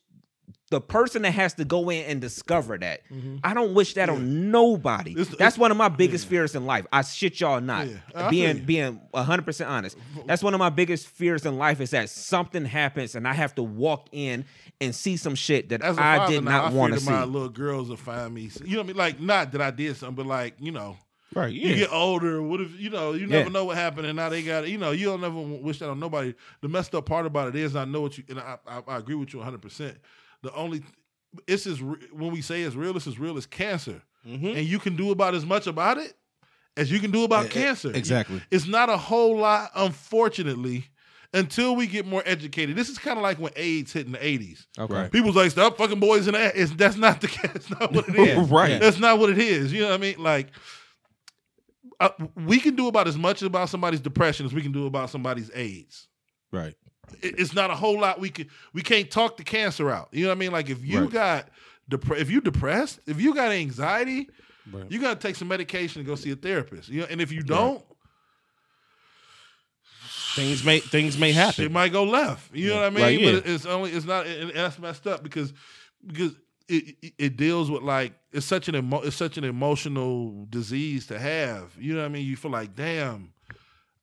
the 0.71 0.81
person 0.81 1.23
that 1.23 1.31
has 1.33 1.55
to 1.55 1.65
go 1.65 1.89
in 1.91 2.05
and 2.05 2.21
discover 2.21 2.77
that. 2.77 3.01
Mm-hmm. 3.11 3.37
I 3.43 3.55
don't 3.55 3.73
wish 3.75 3.95
that 3.95 4.09
on 4.11 4.51
nobody. 4.51 5.13
It's- 5.13 5.29
That's 5.29 5.35
it's- 5.41 5.59
one 5.59 5.71
of 5.71 5.77
my 5.77 5.89
biggest 5.89 6.27
fears 6.27 6.55
in 6.55 6.67
life. 6.67 6.87
I 6.93 7.03
shit 7.03 7.41
y'all 7.41 7.61
not. 7.61 7.87
Yeah, 7.89 8.29
being 8.31 8.65
being 8.65 9.01
hundred 9.15 9.47
percent 9.47 9.71
honest. 9.71 9.97
That's 10.27 10.43
one 10.43 10.55
of 10.55 10.59
my 10.59 10.71
biggest 10.71 11.07
fears 11.09 11.47
in 11.47 11.57
life 11.57 11.81
is 11.81 11.91
that 11.91 12.11
something 12.11 12.65
happens 12.67 13.15
and 13.15 13.27
I 13.27 13.33
have 13.33 13.55
to 13.55 13.63
walk 13.63 14.09
in 14.13 14.45
and 14.81 14.95
see 14.95 15.17
some 15.17 15.35
shit 15.35 15.71
that 15.71 15.83
As 15.83 15.99
I 15.99 16.29
did 16.29 16.45
now, 16.45 16.65
not 16.65 16.73
want 16.73 16.95
to 16.95 17.01
see. 17.01 17.11
my 17.11 17.25
little 17.25 17.49
girls 17.49 17.89
will 17.89 17.97
find 17.97 18.35
me. 18.35 18.51
You 18.65 18.77
know 18.77 18.77
what 18.79 18.85
I 18.85 18.87
mean? 18.89 18.97
Like, 18.97 19.21
not 19.21 19.53
that 19.53 19.61
I 19.63 19.71
did 19.71 19.97
something, 19.97 20.17
but 20.17 20.27
like, 20.27 20.55
you 20.61 20.71
know, 20.71 20.97
right. 21.35 21.53
you 21.53 21.75
get 21.75 21.93
older. 21.93 22.43
What 22.43 22.61
if 22.61 22.79
you 22.79 22.91
know? 22.91 23.13
You 23.13 23.21
Yeah. 23.27 23.39
never 23.39 23.51
know 23.51 23.65
what 23.65 23.77
happened, 23.77 24.07
and 24.07 24.17
now 24.17 24.29
they 24.29 24.43
got 24.43 24.69
you 24.69 24.79
know. 24.79 24.91
You 24.93 25.07
don't 25.07 25.21
never 25.23 25.41
wish 25.41 25.79
that 25.81 25.89
on 25.89 25.99
nobody. 25.99 26.35
The 26.61 26.69
messed 26.69 26.95
up 26.95 27.07
part 27.07 27.25
about 27.27 27.49
it 27.49 27.57
is, 27.57 27.75
I 27.75 27.85
know 27.87 28.03
what 28.03 28.19
you, 28.19 28.25
and 28.29 28.39
I, 28.39 28.59
I, 28.67 28.83
I 28.87 28.97
agree 28.99 29.15
with 29.17 29.33
you 29.33 29.39
100. 29.41 29.61
percent 29.63 29.97
The 30.43 30.53
only 30.55 30.83
this 31.47 31.67
is 31.67 31.81
when 31.83 32.31
we 32.33 32.41
say 32.43 32.63
it's 32.63 32.77
real. 32.77 32.93
This 32.93 33.07
is 33.07 33.19
real 33.19 33.37
as 33.37 33.47
cancer, 33.47 34.03
Mhm. 34.27 34.57
and 34.57 34.67
you 34.67 34.79
can 34.79 34.97
do 34.97 35.11
about 35.11 35.35
as 35.35 35.45
much 35.45 35.67
about 35.67 35.99
it 35.99 36.15
as 36.77 36.91
you 36.91 36.99
can 37.01 37.11
do 37.11 37.25
about 37.25 37.47
e- 37.47 37.49
cancer. 37.51 37.91
exactly. 37.95 38.41
It's 38.51 38.67
not 38.67 38.89
a 38.89 38.97
whole 38.97 39.37
lot, 39.39 39.71
unfortunately. 39.75 40.87
Until 41.35 41.77
we 41.77 41.87
get 41.87 42.07
more 42.07 42.23
educated, 42.25 42.75
this 42.75 42.89
is 42.89 42.97
kind 42.97 43.19
of 43.19 43.23
like 43.23 43.39
when 43.39 43.53
AIDS 43.55 43.93
hit 43.93 44.07
in 44.07 44.13
the 44.13 44.25
'80s. 44.25 44.67
okay. 44.79 44.95
Right. 44.95 45.13
People's 45.13 45.37
like, 45.37 45.51
"Stop 45.51 45.77
fucking 45.77 46.01
boys 46.01 46.27
in 46.27 46.33
the 46.33 46.41
ass." 46.43 46.53
It's, 46.55 46.73
that's 46.73 46.97
not 46.97 47.21
the 47.21 47.29
case. 47.29 47.51
That's 47.53 47.69
not 47.71 47.93
what 47.93 48.09
it 48.09 48.15
is. 48.17 48.39
Right. 48.51 48.81
That's 48.81 48.99
not 48.99 49.19
what 49.19 49.29
it 49.29 49.37
is. 49.39 49.71
You 49.71 49.81
know 49.83 49.89
what 49.89 49.95
I 49.95 49.99
mean? 49.99 50.15
Like, 50.19 50.47
uh, 52.01 52.09
we 52.35 52.59
can 52.61 52.77
do 52.77 52.87
about 52.89 53.09
as 53.09 53.19
much 53.19 53.43
about 53.43 53.69
somebody's 53.69 54.01
depression 54.01 54.47
as 54.47 54.55
we 54.55 54.63
can 54.63 54.73
do 54.73 54.87
about 54.87 55.11
somebody's 55.11 55.51
AIDS. 55.55 56.09
Right. 56.51 56.75
It- 57.23 57.39
It's 57.39 57.55
not 57.55 57.71
a 57.71 57.75
whole 57.75 57.99
lot 58.01 58.21
we 58.21 58.31
can. 58.31 58.49
We 58.73 58.83
can't 58.83 59.11
talk 59.11 59.37
the 59.37 59.45
cancer 59.45 59.91
out. 59.91 60.09
You 60.13 60.23
know 60.25 60.29
what 60.31 60.37
I 60.37 60.39
mean? 60.39 60.53
Like, 60.53 60.69
if 60.71 60.85
you 60.85 61.01
Right. 61.03 61.11
got 61.11 61.49
depre- 61.91 62.19
if 62.19 62.31
you 62.31 62.41
depressed, 62.41 63.01
if 63.07 63.21
you 63.21 63.35
got 63.35 63.51
anxiety, 63.53 64.29
Right. 64.71 64.85
you 64.91 65.01
got 65.01 65.21
to 65.21 65.27
take 65.27 65.37
some 65.37 65.49
medication 65.49 66.01
and 66.01 66.07
go 66.07 66.15
see 66.15 66.31
a 66.31 66.37
therapist. 66.37 66.89
You 66.89 67.01
know, 67.01 67.07
and 67.11 67.21
if 67.21 67.33
you 67.33 67.43
don't, 67.43 67.83
Things 70.35 70.63
may 70.65 70.79
things 70.79 71.19
may 71.19 71.33
happen. 71.33 71.65
it 71.65 71.73
might 71.73 71.91
go 71.91 72.05
left. 72.05 72.55
You 72.55 72.69
know 72.69 72.77
what 72.77 72.85
I 72.85 72.91
mean? 72.91 73.03
Right, 73.03 73.21
yeah. 73.21 73.33
But 73.41 73.47
it's 73.49 73.67
only 73.67 73.91
it's 73.91 74.07
not 74.07 74.27
and 74.27 74.51
that's 74.53 74.79
messed 74.79 75.07
up 75.07 75.23
because 75.23 75.53
because 76.07 76.33
it, 76.69 76.97
it 77.03 77.13
it 77.19 77.37
deals 77.37 77.71
with 77.71 77.83
like 77.83 78.13
it's 78.33 78.47
such 78.47 78.69
an 78.69 78.77
emo, 78.77 79.01
it's 79.01 79.17
such 79.17 79.37
an 79.39 79.45
emotional 79.45 80.47
disease 80.51 81.07
to 81.09 81.19
have. 81.19 81.73
You 81.79 81.95
know 81.95 82.01
what 82.01 82.07
I 82.07 82.09
mean? 82.11 82.27
You 82.27 82.37
feel 82.37 82.51
like 82.53 82.77
damn. 82.77 83.33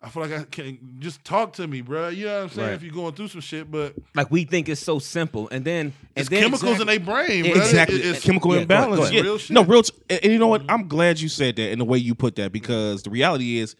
I 0.06 0.10
feel 0.10 0.22
like 0.22 0.32
I 0.39 0.43
can 0.43 0.78
just 0.99 1.24
talk 1.24 1.53
to 1.53 1.68
me, 1.68 1.82
bro. 1.82 2.10
You 2.10 2.26
know 2.26 2.36
what 2.36 2.43
I'm 2.43 2.49
saying? 2.49 2.68
Right. 2.68 2.76
If 2.76 2.84
you're 2.84 2.93
going 2.93 3.14
through 3.16 3.30
some 3.30 3.41
shit, 3.41 3.72
but 3.72 3.95
Like 4.14 4.30
we 4.30 4.43
think 4.43 4.70
it's 4.70 4.80
so 4.82 4.99
simple, 4.99 5.49
and 5.49 5.66
then 5.66 5.88
and 5.88 5.93
it's 6.16 6.30
then 6.30 6.43
chemicals 6.43 6.80
in 6.80 6.86
their 6.86 6.99
brain, 6.99 7.43
bro. 7.51 7.53
Exactly. 7.60 7.97
It- 7.97 8.06
it's, 8.06 8.24
chemical 8.24 8.51
yeah, 8.56 8.64
go 8.66 8.76
ahead, 8.76 8.84
imbalance. 8.86 8.99
go 8.99 9.06
ahead. 9.08 9.24
Real 9.26 9.38
shit. 9.39 9.51
No, 9.51 9.64
real. 9.64 9.82
T- 9.82 9.93
and 10.12 10.20
and 10.24 10.34
you 10.34 10.38
know 10.39 10.47
what? 10.47 10.64
I'm 10.70 10.88
glad 10.88 11.20
you 11.20 11.28
said 11.28 11.56
that 11.56 11.72
in 11.72 11.80
the 11.80 11.86
way 11.86 11.97
you 11.97 12.14
put 12.14 12.36
that 12.36 12.51
because 12.51 13.01
the 13.03 13.10
reality 13.10 13.58
is 13.58 13.76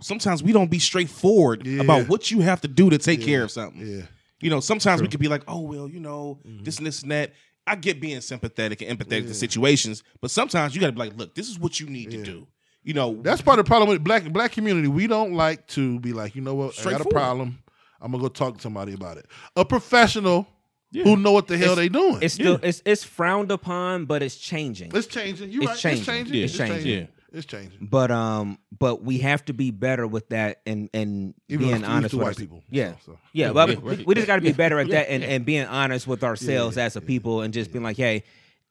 sometimes 0.00 0.42
we 0.42 0.52
don't 0.52 0.70
be 0.70 0.78
straightforward 0.78 1.66
Yeah. 1.66 1.80
about 1.82 2.08
what 2.08 2.30
you 2.30 2.40
have 2.42 2.60
to 2.60 2.68
do 2.68 2.88
to 2.90 2.98
take 2.98 3.20
Yeah. 3.20 3.26
care 3.26 3.42
of 3.42 3.50
something. 3.50 3.84
yeah, 3.86 4.02
You 4.40 4.50
know, 4.50 4.60
sometimes 4.60 5.02
we 5.02 5.08
could 5.08 5.20
be 5.20 5.28
like, 5.28 5.42
oh 5.48 5.60
well, 5.62 5.88
you 5.88 5.98
know, 6.00 6.38
mm-hmm. 6.46 6.62
this 6.64 6.78
and 6.78 6.86
this 6.86 7.02
and 7.02 7.10
that. 7.10 7.32
I 7.66 7.74
get 7.74 8.00
being 8.00 8.20
sympathetic 8.20 8.80
and 8.82 8.96
empathetic 8.96 9.22
Yeah. 9.22 9.28
to 9.28 9.34
situations, 9.34 10.04
but 10.20 10.30
sometimes 10.30 10.74
you 10.76 10.80
got 10.80 10.86
to 10.86 10.92
be 10.92 11.00
like, 11.00 11.16
look, 11.16 11.34
this 11.34 11.48
is 11.48 11.58
what 11.58 11.80
you 11.80 11.86
need 11.88 12.12
Yeah. 12.12 12.18
to 12.18 12.24
do. 12.24 12.46
You 12.86 12.94
know, 12.94 13.20
that's 13.20 13.42
part 13.42 13.58
of 13.58 13.64
the 13.64 13.68
problem 13.68 13.88
with 13.90 14.04
black 14.04 14.24
black 14.32 14.52
community. 14.52 14.86
We 14.86 15.06
don't 15.08 15.34
like 15.34 15.66
to 15.68 15.98
be 16.00 16.12
like, 16.12 16.36
you 16.36 16.40
know 16.40 16.54
what? 16.54 16.78
I 16.86 16.92
got 16.92 17.00
a 17.00 17.08
problem. 17.10 17.58
I'm 18.00 18.12
gonna 18.12 18.22
go 18.22 18.28
talk 18.28 18.54
to 18.56 18.62
somebody 18.62 18.92
about 18.92 19.16
it. 19.16 19.26
A 19.56 19.64
professional 19.64 20.46
Yeah. 20.92 21.02
who 21.02 21.16
know 21.16 21.32
what 21.32 21.48
the 21.48 21.58
hell 21.58 21.72
It's- 21.72 21.78
they 21.78 21.88
doing. 21.88 22.18
it's 22.22 22.34
still 22.34 22.60
it's 22.62 22.80
it's 22.84 23.02
frowned 23.02 23.50
upon, 23.50 24.04
but 24.04 24.22
it's 24.22 24.36
changing. 24.36 24.92
It's 24.94 25.08
changing. 25.08 25.50
You're 25.50 25.64
It's 25.64 25.84
right. 25.84 25.96
changing. 25.96 26.04
It's 26.04 26.06
changing. 26.12 26.34
Yeah. 26.34 26.44
It's 26.44 26.52
It's 26.52 26.58
changing. 26.58 26.76
changing. 26.84 26.98
Yeah. 27.00 27.06
it's 27.38 27.46
changing. 27.46 27.88
but 27.90 28.10
um, 28.12 28.58
but 28.78 29.02
we 29.02 29.18
have 29.18 29.44
to 29.46 29.52
be 29.52 29.72
better 29.72 30.06
with 30.06 30.28
that 30.28 30.60
and 30.64 30.88
and 30.94 31.34
Even 31.48 31.66
being 31.66 31.84
honest 31.84 32.14
with 32.14 32.22
white 32.22 32.30
us- 32.30 32.38
people. 32.38 32.62
Yeah, 32.70 32.92
So, 33.04 33.12
so. 33.12 33.18
yeah, 33.32 33.46
Yeah, 33.48 33.52
but 33.52 33.68
yeah, 33.68 33.74
we- 33.74 33.96
right. 33.96 34.06
we 34.06 34.14
just 34.14 34.28
got 34.28 34.36
to 34.36 34.42
be 34.42 34.52
better 34.52 34.78
at 34.78 34.88
that 34.90 35.10
and, 35.10 35.24
and 35.24 35.44
being 35.44 35.66
honest 35.66 36.06
with 36.06 36.22
ourselves 36.22 36.78
as 36.78 36.94
a 36.94 37.00
people 37.00 37.42
and 37.42 37.52
just 37.52 37.72
being 37.72 37.82
like, 37.82 37.96
hey, 37.96 38.22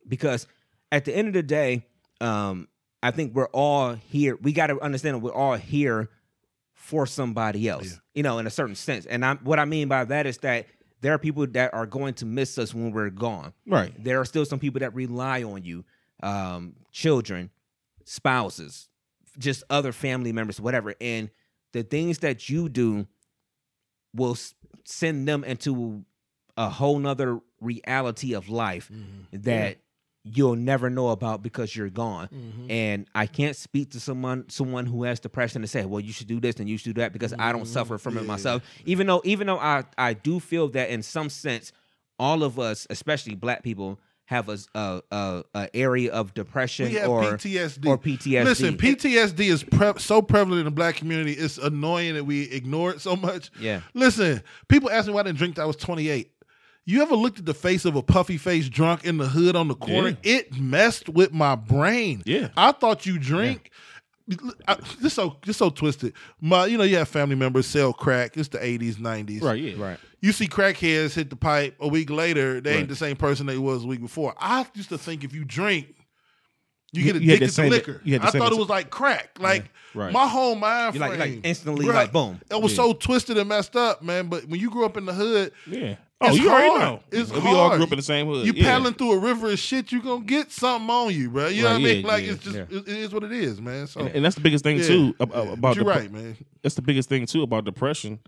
because 0.07 0.47
at 0.89 1.03
the 1.03 1.13
end 1.16 1.28
of 1.28 1.34
the 1.34 1.43
day, 1.43 1.86
um, 2.22 2.70
I 3.07 3.11
think 3.11 3.33
we're 3.35 3.47
all 3.47 3.93
here. 3.93 4.37
We 4.41 4.51
got 4.53 4.67
to 4.67 4.79
understand 4.81 5.15
that 5.15 5.19
we're 5.19 5.33
all 5.33 5.55
here 5.55 6.09
for 6.73 7.05
somebody 7.07 7.67
else, 7.69 7.85
Yeah. 7.85 7.97
you 8.13 8.23
know, 8.23 8.37
in 8.39 8.47
a 8.47 8.49
certain 8.49 8.75
sense. 8.75 9.05
And 9.05 9.23
I'm 9.25 9.37
what 9.39 9.59
I 9.59 9.65
mean 9.65 9.87
by 9.87 10.05
that 10.05 10.25
is 10.25 10.37
that 10.39 10.67
there 11.01 11.13
are 11.13 11.19
people 11.19 11.45
that 11.47 11.73
are 11.73 11.85
going 11.85 12.13
to 12.15 12.25
miss 12.25 12.57
us 12.57 12.73
when 12.73 12.91
we're 12.91 13.09
gone. 13.09 13.53
Right. 13.67 13.91
There 14.03 14.19
are 14.19 14.25
still 14.25 14.45
some 14.45 14.59
people 14.59 14.79
that 14.79 14.93
rely 14.95 15.43
on 15.43 15.63
you, 15.63 15.83
um, 16.23 16.75
children, 16.91 17.49
spouses, 18.05 18.87
just 19.37 19.63
other 19.69 19.91
family 19.91 20.31
members, 20.31 20.59
whatever. 20.59 20.95
And 21.01 21.29
the 21.73 21.83
things 21.83 22.19
that 22.19 22.49
you 22.49 22.69
do 22.69 23.07
will 24.13 24.37
send 24.85 25.27
them 25.27 25.43
into 25.43 26.05
a 26.57 26.69
whole 26.69 26.97
nother 26.99 27.39
reality 27.61 28.33
of 28.33 28.47
life 28.49 28.89
Mm-hmm. 28.93 29.41
that 29.41 29.77
you'll 30.28 30.55
never 30.55 30.89
know 30.89 31.09
about 31.09 31.43
because 31.43 31.76
you're 31.76 31.89
gone. 31.89 32.28
Mm-hmm. 32.28 32.71
And 32.71 33.07
I 33.13 33.28
can't 33.28 33.55
speak 33.55 33.91
to 33.91 33.99
someone 33.99 34.49
someone 34.49 34.86
who 34.88 35.03
has 35.03 35.19
depression 35.19 35.61
and 35.61 35.69
say, 35.69 35.86
"Well, 35.86 35.99
you 36.01 36.11
should 36.11 36.28
do 36.28 36.39
this 36.39 36.55
and 36.55 36.67
you 36.67 36.78
should 36.78 36.95
do 36.95 37.01
that," 37.01 37.13
because 37.13 37.34
I 37.38 37.51
don't 37.51 37.67
suffer 37.67 37.97
from 37.97 38.17
it 38.17 38.21
Mm-hmm. 38.21 38.28
Myself. 38.28 38.63
Even 38.86 39.05
though, 39.07 39.21
even 39.23 39.45
though 39.47 39.59
I 39.59 39.84
I 39.97 40.13
do 40.13 40.39
feel 40.39 40.67
that 40.69 40.89
in 40.89 41.03
some 41.03 41.30
sense, 41.30 41.71
all 42.17 42.43
of 42.43 42.57
us, 42.59 42.88
especially 42.89 43.36
Black 43.36 43.61
people, 43.61 43.99
have 44.28 44.49
a 44.49 44.57
a, 44.73 45.01
a, 45.11 45.43
a 45.53 45.76
area 45.76 46.11
of 46.11 46.34
depression 46.34 46.88
or 47.05 47.21
PTSD. 47.38 47.86
or 47.86 47.97
PTSD. 47.99 48.43
Listen, 48.43 48.78
PTSD 48.78 49.39
is 49.41 49.63
pre- 49.63 49.99
so 49.99 50.23
prevalent 50.23 50.61
in 50.61 50.65
the 50.65 50.71
black 50.71 50.95
community. 50.95 51.34
It's 51.34 51.59
annoying 51.59 52.15
that 52.15 52.23
we 52.23 52.43
ignore 52.49 52.89
it 52.91 53.01
so 53.01 53.15
much. 53.15 53.51
Yeah. 53.59 53.82
Listen, 53.93 54.41
people 54.67 54.89
ask 54.89 55.05
me 55.07 55.13
why 55.13 55.19
I 55.19 55.23
didn't 55.23 55.38
drink 55.38 55.53
till 55.55 55.63
I 55.65 55.67
was 55.67 55.76
28. 55.76 56.32
You 56.88 57.01
ever 57.01 57.15
looked 57.15 57.39
at 57.39 57.45
the 57.45 57.53
face 57.53 57.83
of 57.86 57.95
a 57.95 58.03
puffy 58.03 58.38
face 58.38 58.69
drunk 58.69 59.05
in 59.05 59.17
the 59.17 59.27
hood 59.27 59.55
on 59.55 59.67
the 59.67 59.75
corner? 59.75 60.15
It 60.23 60.53
messed 60.59 61.09
with 61.09 61.33
my 61.33 61.55
brain. 61.55 62.21
Yeah. 62.25 62.49
I 62.55 62.71
thought 62.73 63.05
you 63.05 63.17
drink. 63.17 63.71
I, 64.67 64.77
this 65.01 65.13
so 65.13 65.38
this 65.45 65.57
so 65.57 65.69
twisted. 65.69 66.13
My, 66.41 66.65
you 66.65 66.77
know, 66.77 66.83
you 66.83 66.97
have 66.97 67.07
family 67.07 67.36
members 67.36 67.65
sell 67.67 67.93
crack. 67.93 68.38
It's 68.38 68.49
the 68.49 68.57
80s, 68.59 68.95
90s. 68.95 69.41
Right. 69.43 69.61
Yeah. 69.61 69.83
right. 69.83 69.97
You 70.21 70.31
see 70.31 70.47
crackheads 70.47 71.13
hit 71.13 71.29
the 71.29 71.36
pipe 71.36 71.75
a 71.79 71.88
week 71.88 72.09
later, 72.09 72.59
they 72.61 72.77
ain't 72.77 72.89
the 72.89 72.95
same 72.95 73.15
person 73.15 73.45
they 73.45 73.57
was 73.59 73.83
a 73.83 73.88
week 73.88 74.01
before. 74.01 74.33
I 74.39 74.65
used 74.73 74.89
to 74.89 74.97
think 74.97 75.23
if 75.23 75.33
you 75.33 75.45
drink, 75.45 75.88
you 76.91 77.03
You- 77.03 77.13
get 77.13 77.15
addicted 77.17 77.39
the 77.41 77.45
to 77.47 77.51
same- 77.51 77.69
liquor. 77.69 78.01
you 78.03 78.17
I 78.21 78.31
thought 78.31 78.51
it 78.51 78.57
was 78.57 78.69
like 78.69 78.89
crack. 78.89 79.38
Like 79.39 79.65
Right. 79.93 80.11
my 80.11 80.27
whole 80.27 80.55
mind 80.55 80.95
You 80.95 81.01
like, 81.01 81.19
like 81.19 81.39
instantly, 81.43 81.86
Bruh, 81.86 81.93
like 81.93 82.11
boom. 82.11 82.41
It 82.49 82.59
was 82.61 82.71
Yeah. 82.71 82.77
so 82.77 82.93
twisted 82.93 83.38
and 83.38 83.47
messed 83.47 83.75
up, 83.75 84.01
man. 84.01 84.27
But 84.27 84.45
when 84.49 84.59
you 84.59 84.69
grew 84.71 84.86
up 84.86 84.97
in 84.97 85.05
the 85.05 85.13
hood, 85.13 85.51
Yeah. 85.67 85.95
Oh, 86.22 86.28
It's 86.30 86.38
you 86.38 86.49
already 86.49 86.70
hard. 86.70 86.82
know. 86.82 86.99
It's 87.11 87.30
we 87.32 87.39
all 87.41 87.76
grew 87.76 87.84
up 87.84 87.91
in 87.91 87.97
the 87.97 88.01
same 88.03 88.26
hood. 88.28 88.47
you 88.47 88.53
yeah. 88.55 88.63
paddling 88.63 88.93
through 88.93 89.11
a 89.13 89.20
river 89.20 89.51
of 89.51 89.59
shit, 89.59 89.91
you 89.91 90.01
gonna 90.01 90.24
get 90.24 90.49
something 90.51 90.89
on 90.89 91.13
you, 91.13 91.30
bro. 91.30 91.47
You 91.47 91.63
know 91.63 91.68
Right, 91.70 91.74
what 91.74 91.82
I 91.82 91.84
mean? 91.84 92.01
yeah, 92.05 92.07
Like 92.07 92.26
yeah, 92.26 92.32
it's 92.32 92.43
just 92.43 92.55
yeah. 92.55 92.61
it, 92.70 92.88
it 92.88 92.97
is 92.97 93.13
what 93.13 93.24
it 93.24 93.32
is, 93.34 93.59
man. 93.61 93.86
So 93.88 93.99
And, 93.99 94.09
and 94.09 94.26
that's 94.26 94.36
the 94.36 94.41
biggest 94.41 94.63
thing 94.63 94.78
yeah, 94.78 94.84
too 94.88 95.16
ab- 95.20 95.32
yeah. 95.34 95.41
about 95.41 95.61
But 95.61 95.76
you're 95.76 95.86
depre- 95.86 95.88
right, 95.89 96.11
man. 96.11 96.38
That's 96.61 96.76
the 96.76 96.82
biggest 96.82 97.09
thing 97.09 97.26
too 97.26 97.43
about 97.43 97.66
depression. 97.66 98.20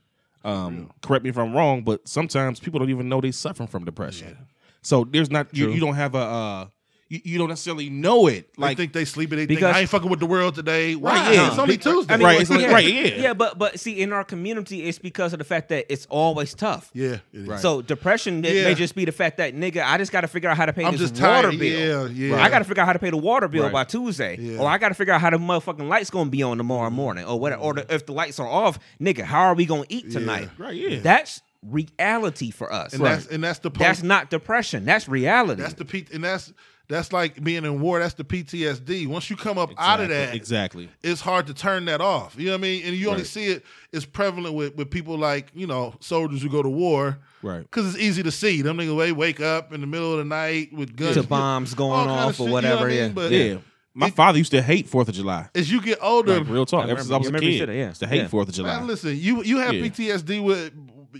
Um, 0.43 0.91
correct 1.01 1.23
me 1.23 1.29
if 1.29 1.37
I'm 1.37 1.55
wrong, 1.55 1.83
but 1.83 2.07
sometimes 2.07 2.59
people 2.59 2.79
don't 2.79 2.89
even 2.89 3.07
know 3.09 3.21
they're 3.21 3.31
suffering 3.31 3.67
from 3.67 3.85
depression. 3.85 4.37
So 4.81 5.03
there's 5.05 5.31
not 5.31 5.47
you, 5.55 5.71
you 5.71 5.79
don't 5.79 5.95
have 5.95 6.13
a 6.13 6.17
uh, 6.19 6.65
you, 7.09 7.21
you 7.23 7.37
don't 7.37 7.49
necessarily 7.49 7.89
know 7.89 8.27
it. 8.27 8.49
Like 8.57 8.67
Like 8.69 8.77
they 8.77 8.83
think 8.83 8.93
they 8.93 9.05
sleeping. 9.05 9.37
They 9.37 9.45
Because- 9.45 9.63
think 9.67 9.75
I 9.75 9.79
ain't 9.81 9.89
fucking 9.89 10.09
with 10.09 10.19
the 10.19 10.25
world 10.25 10.55
today. 10.55 10.95
Why? 10.95 11.31
yeah. 11.33 11.47
It's 11.49 11.57
only 11.57 11.77
Tuesday. 11.77 12.13
I 12.13 12.17
mean, 12.17 12.25
Right, 12.25 12.41
it's 12.41 12.49
like- 12.49 12.59
yeah, 12.61 12.71
right, 12.71 12.85
yeah. 12.85 13.01
yeah. 13.21 13.33
But 13.33 13.57
but 13.57 13.79
see, 13.79 13.99
in 14.01 14.11
our 14.13 14.23
community, 14.23 14.83
it's 14.83 14.99
because 14.99 15.31
of 15.33 15.39
the 15.39 15.45
fact 15.45 15.69
that 15.69 15.85
it's 15.91 16.05
always 16.09 16.53
tough. 16.53 16.89
yeah, 16.93 17.17
it 17.33 17.47
is. 17.49 17.61
So 17.61 17.81
depression 17.81 18.43
it 18.43 18.53
Yeah. 18.55 18.63
may 18.65 18.75
just 18.75 18.93
be 18.95 19.05
the 19.05 19.11
fact 19.11 19.37
that 19.37 19.55
nigga, 19.55 19.83
I 19.85 19.97
just 19.97 20.11
got 20.11 20.21
to 20.21 20.27
figure 20.27 20.49
out 20.49 20.57
how 20.57 20.65
to 20.65 20.73
pay 20.73 20.83
I'm 20.83 20.91
this 20.91 21.01
just 21.11 21.21
water 21.21 21.49
tired. 21.49 21.59
bill. 21.59 22.11
Yeah, 22.11 22.35
yeah. 22.35 22.43
I 22.43 22.49
got 22.49 22.59
to 22.59 22.65
figure 22.65 22.81
out 22.83 22.87
how 22.87 22.93
to 22.93 22.99
pay 22.99 23.09
the 23.09 23.17
water 23.17 23.47
bill 23.47 23.63
Right. 23.63 23.71
by 23.73 23.83
Tuesday, 23.85 24.37
Yeah. 24.39 24.59
or 24.59 24.67
I 24.69 24.77
got 24.77 24.89
to 24.89 24.95
figure 24.95 25.13
out 25.13 25.21
how 25.21 25.29
the 25.29 25.37
motherfucking 25.37 25.87
lights 25.87 26.09
gonna 26.09 26.29
be 26.29 26.43
on 26.43 26.57
tomorrow 26.57 26.89
morning, 26.89 27.23
or 27.25 27.39
what, 27.39 27.53
or 27.53 27.73
the, 27.73 27.93
if 27.93 28.05
the 28.05 28.11
lights 28.13 28.39
are 28.39 28.47
off, 28.47 28.79
nigga, 29.01 29.21
how 29.23 29.41
are 29.43 29.53
we 29.55 29.65
gonna 29.65 29.85
eat 29.89 30.11
tonight? 30.11 30.49
Right, 30.57 30.75
yeah. 30.75 30.99
That's 31.01 31.41
reality 31.63 32.51
for 32.51 32.71
us. 32.71 32.93
and 32.93 33.03
that's 33.03 33.27
and 33.27 33.43
that's 33.43 33.59
the 33.59 33.69
post, 33.71 33.79
That's 33.79 34.03
not 34.03 34.29
depression. 34.29 34.85
That's 34.85 35.07
reality. 35.07 35.61
That's 35.61 35.73
the 35.73 35.85
P, 35.85 36.05
and 36.13 36.23
that's 36.23 36.53
that's 36.89 37.11
like 37.11 37.43
being 37.43 37.65
in 37.65 37.81
war. 37.81 37.99
That's 37.99 38.13
the 38.13 38.23
PTSD. 38.23 39.07
Once 39.07 39.29
you 39.29 39.35
come 39.35 39.57
up 39.57 39.71
out 39.77 39.99
of 39.99 40.09
that, 40.09 40.33
exactly. 40.35 40.89
it's 41.03 41.21
hard 41.21 41.47
to 41.47 41.53
turn 41.53 41.85
that 41.85 41.99
off. 42.01 42.35
You 42.37 42.45
know 42.45 42.51
what 42.53 42.57
I 42.59 42.61
mean? 42.61 42.83
And 42.85 42.95
you 42.95 43.07
only 43.09 43.19
Right. 43.21 43.27
see 43.27 43.45
it. 43.47 43.65
It's 43.91 44.05
prevalent 44.05 44.55
with 44.55 44.75
with 44.75 44.89
people 44.89 45.17
like 45.17 45.51
you 45.53 45.67
know 45.67 45.95
soldiers 45.99 46.41
who 46.41 46.49
go 46.49 46.61
to 46.63 46.69
war. 46.69 47.19
Right. 47.43 47.61
Because 47.61 47.87
it's 47.93 48.03
easy 48.03 48.23
to 48.23 48.31
see 48.31 48.61
them 48.61 48.77
niggas. 48.77 48.97
They 48.97 49.11
wake 49.11 49.39
up 49.41 49.71
in 49.73 49.81
the 49.81 49.87
middle 49.87 50.11
of 50.13 50.17
the 50.19 50.25
night 50.25 50.73
with 50.73 50.95
guns, 50.95 51.15
to 51.15 51.23
bombs 51.23 51.73
going 51.75 52.07
kinda 52.07 52.13
off 52.13 52.31
shit, 52.35 52.39
or 52.39 52.43
you 52.43 52.47
know 52.49 52.53
whatever. 52.53 52.81
what 52.81 52.85
I 52.85 52.89
mean? 52.89 52.97
yeah. 52.99 53.09
But 53.09 53.31
Yeah. 53.31 53.57
My 53.93 54.07
It- 54.07 54.13
father 54.15 54.37
used 54.37 54.51
to 54.51 54.61
hate 54.61 54.87
Fourth 54.87 55.09
of 55.09 55.15
July. 55.15 55.49
as 55.55 55.71
you 55.71 55.81
get 55.81 55.97
older, 56.03 56.37
Like, 56.39 56.49
real 56.49 56.67
talk. 56.67 56.85
I 56.85 56.89
Ever 56.91 57.01
since 57.01 57.09
I 57.11 57.15
remember- 57.15 57.17
was 57.17 57.25
a 57.25 57.29
I 57.29 57.29
remember 57.29 57.45
you 57.45 57.51
kid, 57.51 57.59
said 57.59 57.69
it, 57.69 57.77
yeah. 57.79 57.87
used 57.87 57.99
to 58.01 58.07
hate 58.07 58.17
Yeah. 58.17 58.27
Fourth 58.27 58.47
of 58.49 58.53
July. 58.53 58.77
Man, 58.77 58.87
listen, 58.87 59.17
you 59.19 59.43
you 59.43 59.57
have 59.57 59.73
Yeah. 59.73 59.81
PTSD 59.81 60.39
with 60.39 60.71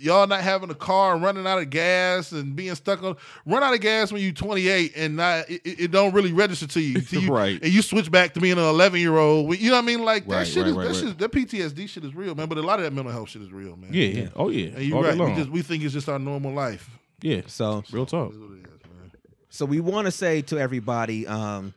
y'all 0.02 0.28
not 0.28 0.42
having 0.42 0.70
a 0.70 0.76
car 0.76 1.14
and 1.16 1.24
running 1.24 1.46
out 1.48 1.60
of 1.60 1.70
gas 1.70 2.32
and 2.32 2.56
being 2.56 2.74
stuck 2.76 3.02
on 3.04 3.16
run 3.46 3.64
out 3.64 3.74
of 3.74 3.80
gas 3.82 4.12
when 4.12 4.22
you 4.22 4.32
28 4.34 4.94
and 4.96 5.16
not 5.16 5.50
it, 5.50 5.62
it 5.66 5.80
it 5.82 5.92
don't 5.92 6.14
really 6.14 6.32
register 6.34 6.68
to 6.68 6.80
you, 6.82 7.02
till 7.02 7.22
you 7.22 7.32
Right. 7.34 7.62
and 7.62 7.72
you 7.72 7.82
switch 7.82 8.10
back 8.12 8.34
to 8.36 8.40
being 8.40 8.58
an 8.58 8.64
11 8.64 9.00
year 9.00 9.18
old 9.18 9.58
you 9.58 9.70
know 9.70 9.76
what 9.76 9.84
I 9.84 9.88
mean 9.88 10.04
like 10.04 10.26
that 10.28 10.36
Right, 10.36 10.48
shit 10.48 10.64
right, 10.64 10.70
is 10.70 10.76
right, 10.76 10.88
that 10.88 10.94
right. 10.94 11.08
shit 11.10 11.18
that 11.18 11.32
PTSD 11.32 11.90
shit 11.90 12.04
is 12.06 12.16
real 12.16 12.36
man 12.36 12.48
but 12.48 12.58
a 12.58 12.62
lot 12.62 12.80
of 12.80 12.86
that 12.86 12.94
mental 12.94 13.12
health 13.12 13.30
shit 13.30 13.42
is 13.42 13.52
real 13.52 13.76
man 13.76 13.94
yeah, 13.94 14.06
yeah. 14.08 14.30
Oh 14.36 14.50
yeah. 14.50 14.68
and 14.76 14.84
you're 14.84 14.98
All 14.98 15.04
right 15.04 15.18
we 15.18 15.36
just 15.36 15.50
we 15.50 15.62
think 15.62 15.84
it's 15.84 15.94
just 15.94 16.10
our 16.10 16.20
normal 16.20 16.54
life 16.54 16.90
yeah. 17.22 17.42
So 17.48 17.84
Real 17.92 18.06
talk. 18.06 18.30
That's 18.32 18.40
what 18.42 18.52
it 18.52 18.60
is, 18.64 18.82
man. 19.02 19.12
So 19.50 19.66
we 19.66 19.80
want 19.80 20.06
to 20.06 20.12
say 20.12 20.44
to 20.44 20.60
everybody, 20.60 21.26
um, 21.26 21.74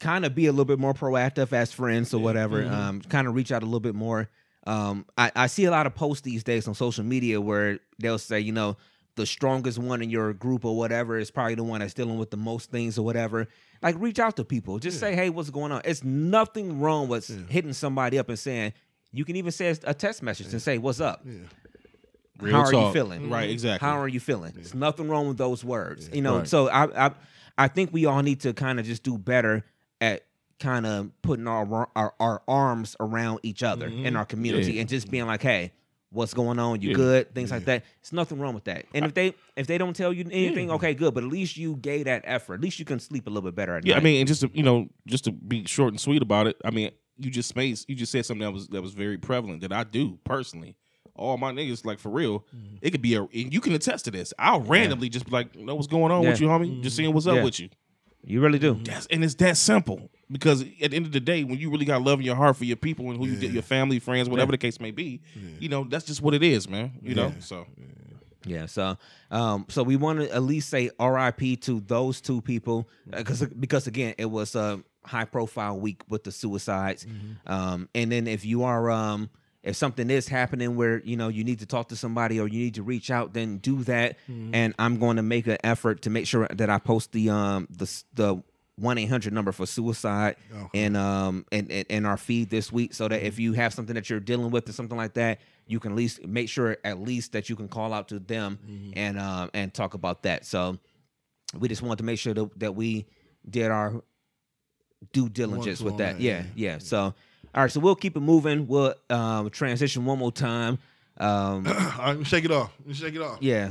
kind 0.00 0.24
of 0.24 0.34
be 0.34 0.46
a 0.46 0.52
little 0.52 0.64
bit 0.64 0.78
more 0.78 0.92
proactive 0.94 1.52
as 1.52 1.72
friends 1.72 2.12
or 2.12 2.18
whatever. 2.20 2.62
Mm-hmm. 2.62 2.74
Um, 2.74 3.00
kind 3.00 3.26
of 3.26 3.34
reach 3.34 3.50
out 3.52 3.62
a 3.62 3.64
little 3.66 3.80
bit 3.80 3.94
more. 3.94 4.28
Um, 4.68 5.06
I, 5.16 5.32
I 5.34 5.46
see 5.46 5.64
a 5.64 5.70
lot 5.70 5.86
of 5.86 5.94
posts 5.94 6.22
these 6.22 6.44
days 6.44 6.68
on 6.68 6.74
social 6.74 7.04
media 7.04 7.40
where 7.40 7.78
they'll 7.98 8.18
say, 8.18 8.38
you 8.40 8.52
know, 8.52 8.76
the 9.16 9.26
strongest 9.26 9.78
one 9.78 10.02
in 10.02 10.10
your 10.10 10.32
group 10.32 10.64
or 10.64 10.76
whatever 10.76 11.18
is 11.18 11.30
probably 11.30 11.54
the 11.56 11.64
one 11.64 11.80
that's 11.80 11.94
dealing 11.94 12.18
with 12.18 12.30
the 12.30 12.36
most 12.36 12.70
things 12.70 12.98
or 12.98 13.04
whatever. 13.04 13.48
Like 13.82 13.96
reach 13.98 14.18
out 14.18 14.36
to 14.36 14.44
people. 14.44 14.78
Just 14.78 15.00
say, 15.00 15.14
hey, 15.14 15.30
what's 15.30 15.50
going 15.50 15.72
on? 15.72 15.82
It's 15.84 16.04
nothing 16.04 16.80
wrong 16.80 17.08
with 17.08 17.26
hitting 17.48 17.72
somebody 17.72 18.18
up 18.18 18.28
and 18.28 18.38
saying. 18.38 18.74
You 19.10 19.24
can 19.24 19.36
even 19.36 19.50
say 19.52 19.74
a 19.84 19.94
text 19.94 20.22
message 20.22 20.52
and 20.52 20.60
say, 20.60 20.76
"What's 20.76 21.00
up? 21.00 21.24
Real 22.38 22.54
How 22.54 22.62
are 22.64 22.72
you 22.74 22.92
feeling? 22.92 23.30
Right, 23.30 23.48
exactly. 23.50 23.84
How 23.88 23.98
are 23.98 24.06
you 24.06 24.20
feeling? 24.20 24.52
There's 24.54 24.74
nothing 24.74 25.08
wrong 25.08 25.26
with 25.28 25.38
those 25.38 25.64
words. 25.64 26.10
You 26.12 26.20
know, 26.22 26.38
Right. 26.40 26.46
so 26.48 26.68
I, 26.68 27.06
I 27.06 27.10
I 27.56 27.68
think 27.68 27.92
we 27.92 28.04
all 28.06 28.22
need 28.22 28.40
to 28.42 28.52
kind 28.52 28.78
of 28.78 28.86
just 28.86 29.02
do 29.02 29.18
better 29.18 29.64
at 30.00 30.24
kind 30.60 30.86
of 30.86 31.10
putting 31.22 31.46
our, 31.46 31.88
our 31.94 32.14
our 32.18 32.42
arms 32.48 32.96
around 33.00 33.40
each 33.42 33.62
other 33.62 33.86
in 33.86 34.16
our 34.16 34.24
community 34.24 34.72
Yeah. 34.74 34.80
and 34.80 34.88
just 34.88 35.10
being 35.10 35.26
like, 35.26 35.42
hey, 35.42 35.72
what's 36.10 36.34
going 36.34 36.58
on? 36.58 36.80
You 36.82 36.90
Yeah. 36.90 36.94
good? 36.96 37.34
Things 37.34 37.50
like 37.50 37.64
that. 37.66 37.84
There's 38.02 38.12
nothing 38.12 38.38
wrong 38.40 38.54
with 38.54 38.64
that. 38.64 38.86
And 38.94 39.04
if 39.04 39.14
they 39.14 39.34
if 39.56 39.66
they 39.66 39.78
don't 39.78 39.94
tell 39.94 40.12
you 40.12 40.24
anything, 40.30 40.70
okay, 40.72 40.94
good. 40.94 41.14
But 41.14 41.24
at 41.24 41.30
least 41.30 41.56
you 41.56 41.76
gave 41.76 42.06
that 42.06 42.22
effort. 42.24 42.54
At 42.54 42.60
least 42.60 42.78
you 42.78 42.84
can 42.84 42.98
sleep 42.98 43.26
a 43.26 43.30
little 43.30 43.48
bit 43.48 43.54
better 43.54 43.76
at 43.76 43.86
Yeah, 43.86 43.96
I 43.96 44.00
mean, 44.00 44.20
and 44.20 44.26
just 44.28 44.40
to, 44.40 44.50
you 44.52 44.62
know, 44.62 44.88
just 45.06 45.24
to 45.24 45.32
be 45.32 45.64
short 45.66 45.92
and 45.92 46.00
sweet 46.00 46.22
about 46.22 46.46
it. 46.46 46.56
I 46.64 46.70
mean, 46.70 46.90
you 47.18 47.30
just 47.30 47.48
space 47.48 47.84
you 47.88 47.94
just 47.94 48.10
said 48.12 48.24
something 48.26 48.44
that 48.44 48.52
was 48.52 48.68
that 48.68 48.82
was 48.82 48.94
very 48.94 49.18
prevalent 49.18 49.60
that 49.62 49.72
I 49.72 49.84
do 49.84 50.18
personally. 50.24 50.76
All 51.14 51.36
my 51.36 51.50
niggas, 51.50 51.84
like 51.84 51.98
for 51.98 52.10
real, 52.10 52.44
Mm-hmm. 52.54 52.76
it 52.80 52.90
could 52.92 53.02
be 53.02 53.14
a, 53.14 53.22
and 53.22 53.52
you 53.52 53.60
can 53.60 53.72
attest 53.72 54.04
to 54.04 54.12
this. 54.12 54.32
I'll 54.38 54.60
randomly 54.60 55.08
just 55.08 55.24
be 55.26 55.32
like, 55.32 55.56
"Know 55.56 55.74
what's 55.74 55.88
going 55.88 56.12
on 56.12 56.24
with 56.24 56.40
you, 56.40 56.46
homie? 56.46 56.80
Just 56.80 56.94
seeing 56.96 57.12
what's 57.12 57.26
up 57.26 57.36
Yeah. 57.36 57.42
with 57.44 57.58
you." 57.58 57.68
You 58.24 58.40
really 58.40 58.58
do. 58.58 58.74
That's 58.84 59.06
and 59.06 59.24
it's 59.24 59.34
that 59.36 59.56
simple 59.56 60.10
because 60.30 60.62
at 60.62 60.90
the 60.90 60.96
end 60.96 61.06
of 61.06 61.12
the 61.12 61.20
day, 61.20 61.44
when 61.44 61.58
you 61.58 61.70
really 61.70 61.84
got 61.86 62.02
love 62.02 62.18
in 62.20 62.26
your 62.26 62.36
heart 62.36 62.56
for 62.56 62.64
your 62.64 62.76
people 62.76 63.10
and 63.10 63.18
who 63.18 63.26
you 63.26 63.36
did, 63.36 63.52
your 63.52 63.62
family, 63.62 63.98
friends, 63.98 64.28
whatever 64.28 64.52
the 64.52 64.58
case 64.58 64.80
may 64.80 64.90
be, 64.90 65.20
you 65.58 65.68
know, 65.68 65.84
that's 65.84 66.04
just 66.04 66.20
what 66.22 66.34
it 66.34 66.42
is, 66.42 66.68
man. 66.68 66.92
You 67.02 67.14
know, 67.14 67.34
so 67.40 67.66
Yeah, 68.44 68.66
so 68.66 68.96
um, 69.30 69.66
so 69.68 69.82
we 69.82 69.96
want 69.96 70.20
to 70.20 70.32
at 70.34 70.42
least 70.42 70.68
say 70.70 70.90
R.I.P. 70.98 71.56
to 71.56 71.80
those 71.80 72.20
two 72.20 72.40
people 72.40 72.88
because 73.10 73.42
because 73.42 73.86
again 73.86 74.14
it 74.18 74.26
was 74.26 74.54
a 74.54 74.82
high 75.04 75.24
profile 75.24 75.78
week 75.80 76.02
with 76.08 76.24
the 76.24 76.32
suicides, 76.32 77.06
um, 77.46 77.88
and 77.94 78.12
then 78.12 78.26
if 78.26 78.44
you 78.44 78.62
are 78.64 78.90
um, 78.90 79.30
if 79.62 79.76
something 79.76 80.08
is 80.10 80.28
happening 80.28 80.76
where 80.76 81.00
you 81.04 81.16
know 81.16 81.28
you 81.28 81.44
need 81.44 81.58
to 81.60 81.66
talk 81.66 81.88
to 81.88 81.96
somebody 81.96 82.38
or 82.40 82.46
you 82.48 82.58
need 82.60 82.74
to 82.74 82.82
reach 82.82 83.10
out, 83.10 83.32
then 83.34 83.58
do 83.58 83.82
that, 83.84 84.16
and 84.28 84.74
I'm 84.78 84.98
going 84.98 85.16
to 85.16 85.22
make 85.22 85.46
an 85.46 85.58
effort 85.64 86.02
to 86.02 86.10
make 86.10 86.26
sure 86.26 86.46
that 86.52 86.70
I 86.70 86.78
post 86.78 87.12
the 87.12 87.30
um 87.30 87.66
the 87.70 88.02
the 88.14 88.42
one 88.76 88.96
eight 88.96 89.06
hundred 89.08 89.32
number 89.32 89.50
for 89.50 89.66
suicide 89.66 90.36
and 90.72 90.96
um 90.96 91.44
and 91.50 91.68
in 91.70 92.06
our 92.06 92.16
feed 92.16 92.48
this 92.50 92.70
week, 92.72 92.94
so 92.94 93.08
that 93.08 93.26
if 93.26 93.38
you 93.40 93.52
have 93.54 93.74
something 93.74 93.94
that 93.96 94.08
you're 94.08 94.20
dealing 94.20 94.50
with 94.50 94.68
or 94.68 94.72
something 94.72 94.96
like 94.96 95.14
that, 95.14 95.40
you 95.66 95.80
can 95.80 95.90
at 95.92 95.96
least 95.98 96.24
make 96.24 96.48
sure 96.48 96.76
at 96.84 97.00
least 97.00 97.32
that 97.32 97.48
you 97.50 97.56
can 97.56 97.66
call 97.68 97.92
out 97.92 98.08
to 98.08 98.20
them 98.20 98.92
and 98.94 99.18
um 99.18 99.50
and 99.52 99.74
talk 99.74 99.94
about 99.94 100.22
that. 100.22 100.46
So 100.46 100.78
we 101.58 101.66
just 101.66 101.82
wanted 101.82 101.98
to 101.98 102.04
make 102.04 102.18
sure 102.20 102.34
that, 102.34 102.60
that 102.60 102.74
we 102.76 103.06
did 103.48 103.70
our 103.70 104.02
due 105.12 105.28
diligence 105.28 105.80
with 105.80 105.96
that. 105.98 106.16
that, 106.16 106.20
Yeah, 106.22 106.42
yeah. 106.54 106.72
yeah. 106.72 106.78
So, 106.78 107.14
all 107.58 107.64
right. 107.64 107.72
So 107.72 107.80
we'll 107.80 107.96
keep 107.96 108.16
it 108.16 108.20
moving. 108.20 108.68
We'll 108.68 108.94
um, 109.10 109.50
transition 109.50 110.04
one 110.04 110.18
more 110.18 110.30
time. 110.30 110.78
Um, 111.18 111.66
All 111.98 112.14
right, 112.14 112.24
shake 112.24 112.44
it 112.44 112.52
off. 112.52 112.72
Shake 112.92 113.16
it 113.16 113.20
off. 113.20 113.38
yeah, 113.40 113.70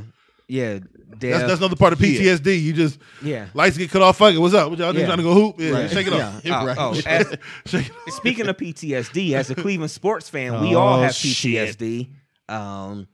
yeah. 0.49 0.79
That's, 1.09 1.19
Dev, 1.19 1.47
that's 1.47 1.59
another 1.61 1.77
part 1.77 1.93
of 1.93 1.99
PTSD. 1.99 2.61
You 2.61 2.73
just 2.73 2.99
yeah. 3.23 3.47
lights 3.53 3.77
get 3.77 3.89
cut 3.89 4.01
off. 4.01 4.17
Fuck 4.17 4.33
it. 4.33 4.39
What's 4.39 4.53
up? 4.53 4.69
What 4.69 4.77
y'all 4.79 4.93
Yeah. 4.93 5.05
trying 5.05 5.19
to 5.19 5.23
go 5.23 5.33
hoop? 5.33 5.55
Yeah, 5.57 5.69
Right. 5.71 5.89
shake 5.89 6.07
it 6.07 6.13
off. 6.13 6.43
Yeah. 6.43 6.65
Right. 6.65 6.77
Oh, 6.77 6.91
oh, 6.93 7.01
as- 7.05 7.37
Shake 7.65 7.85
it 7.87 7.91
off. 8.07 8.13
Speaking 8.15 8.47
of 8.49 8.57
PTSD, 8.57 9.31
as 9.31 9.49
a 9.49 9.55
Cleveland 9.63 9.91
sports 9.91 10.27
fan, 10.27 10.59
we 10.61 10.75
all 10.75 10.99
Oh, 10.99 11.03
have. 11.03 11.13
PTSD. 11.13 12.09
Um, 12.49 13.07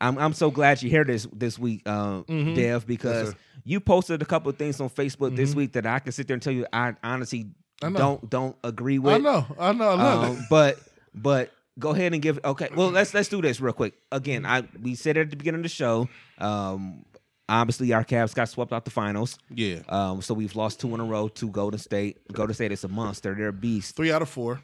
I'm 0.00 0.16
I'm 0.18 0.32
so 0.32 0.50
glad 0.50 0.82
you're 0.82 0.90
here 0.90 1.04
this 1.04 1.28
this 1.32 1.58
week, 1.58 1.86
um, 1.86 2.24
Dev, 2.54 2.86
because 2.86 3.28
sir. 3.30 3.36
you 3.64 3.80
posted 3.80 4.22
a 4.22 4.24
couple 4.24 4.48
of 4.48 4.56
things 4.56 4.80
on 4.80 4.88
Facebook 4.88 5.36
this 5.36 5.54
week 5.54 5.72
that 5.74 5.86
I 5.86 5.98
can 5.98 6.12
sit 6.12 6.26
there 6.26 6.34
and 6.34 6.42
tell 6.42 6.52
you 6.54 6.66
I 6.72 6.94
honestly 7.04 7.48
I 7.82 7.88
know. 7.88 7.98
don't 7.98 8.30
don't 8.30 8.56
agree 8.64 8.98
with. 8.98 9.14
I 9.14 9.18
know. 9.18 9.46
I 9.58 9.72
know. 9.72 9.88
I 9.90 9.94
love 9.94 10.24
Um, 10.24 10.36
it. 10.38 10.42
but 10.50 10.78
but 11.14 11.50
go 11.78 11.90
ahead 11.90 12.12
and 12.12 12.22
give 12.22 12.38
okay. 12.44 12.68
Well, 12.74 12.90
let's 12.90 13.12
let's 13.14 13.28
do 13.28 13.42
this 13.42 13.60
real 13.60 13.72
quick. 13.72 13.94
Again, 14.12 14.46
I 14.46 14.62
we 14.82 14.94
said 14.94 15.16
it 15.16 15.22
at 15.22 15.30
the 15.30 15.36
beginning 15.36 15.60
of 15.60 15.64
the 15.64 15.68
show. 15.68 16.08
Um, 16.38 17.04
obviously 17.48 17.92
our 17.92 18.04
Cavs 18.04 18.34
got 18.34 18.48
swept 18.48 18.72
out 18.72 18.84
the 18.84 18.90
finals. 18.90 19.38
Yeah. 19.54 19.80
Um, 19.88 20.22
so 20.22 20.32
we've 20.34 20.56
lost 20.56 20.80
two 20.80 20.94
in 20.94 21.00
a 21.00 21.04
row 21.04 21.28
to 21.28 21.48
Golden 21.50 21.78
State. 21.78 22.18
Golden 22.32 22.54
State 22.54 22.72
is 22.72 22.84
a 22.84 22.88
monster. 22.88 23.34
They're 23.34 23.48
a 23.48 23.52
beast 23.52 23.96
Three 23.96 24.12
out 24.12 24.22
of 24.22 24.28
four. 24.28 24.62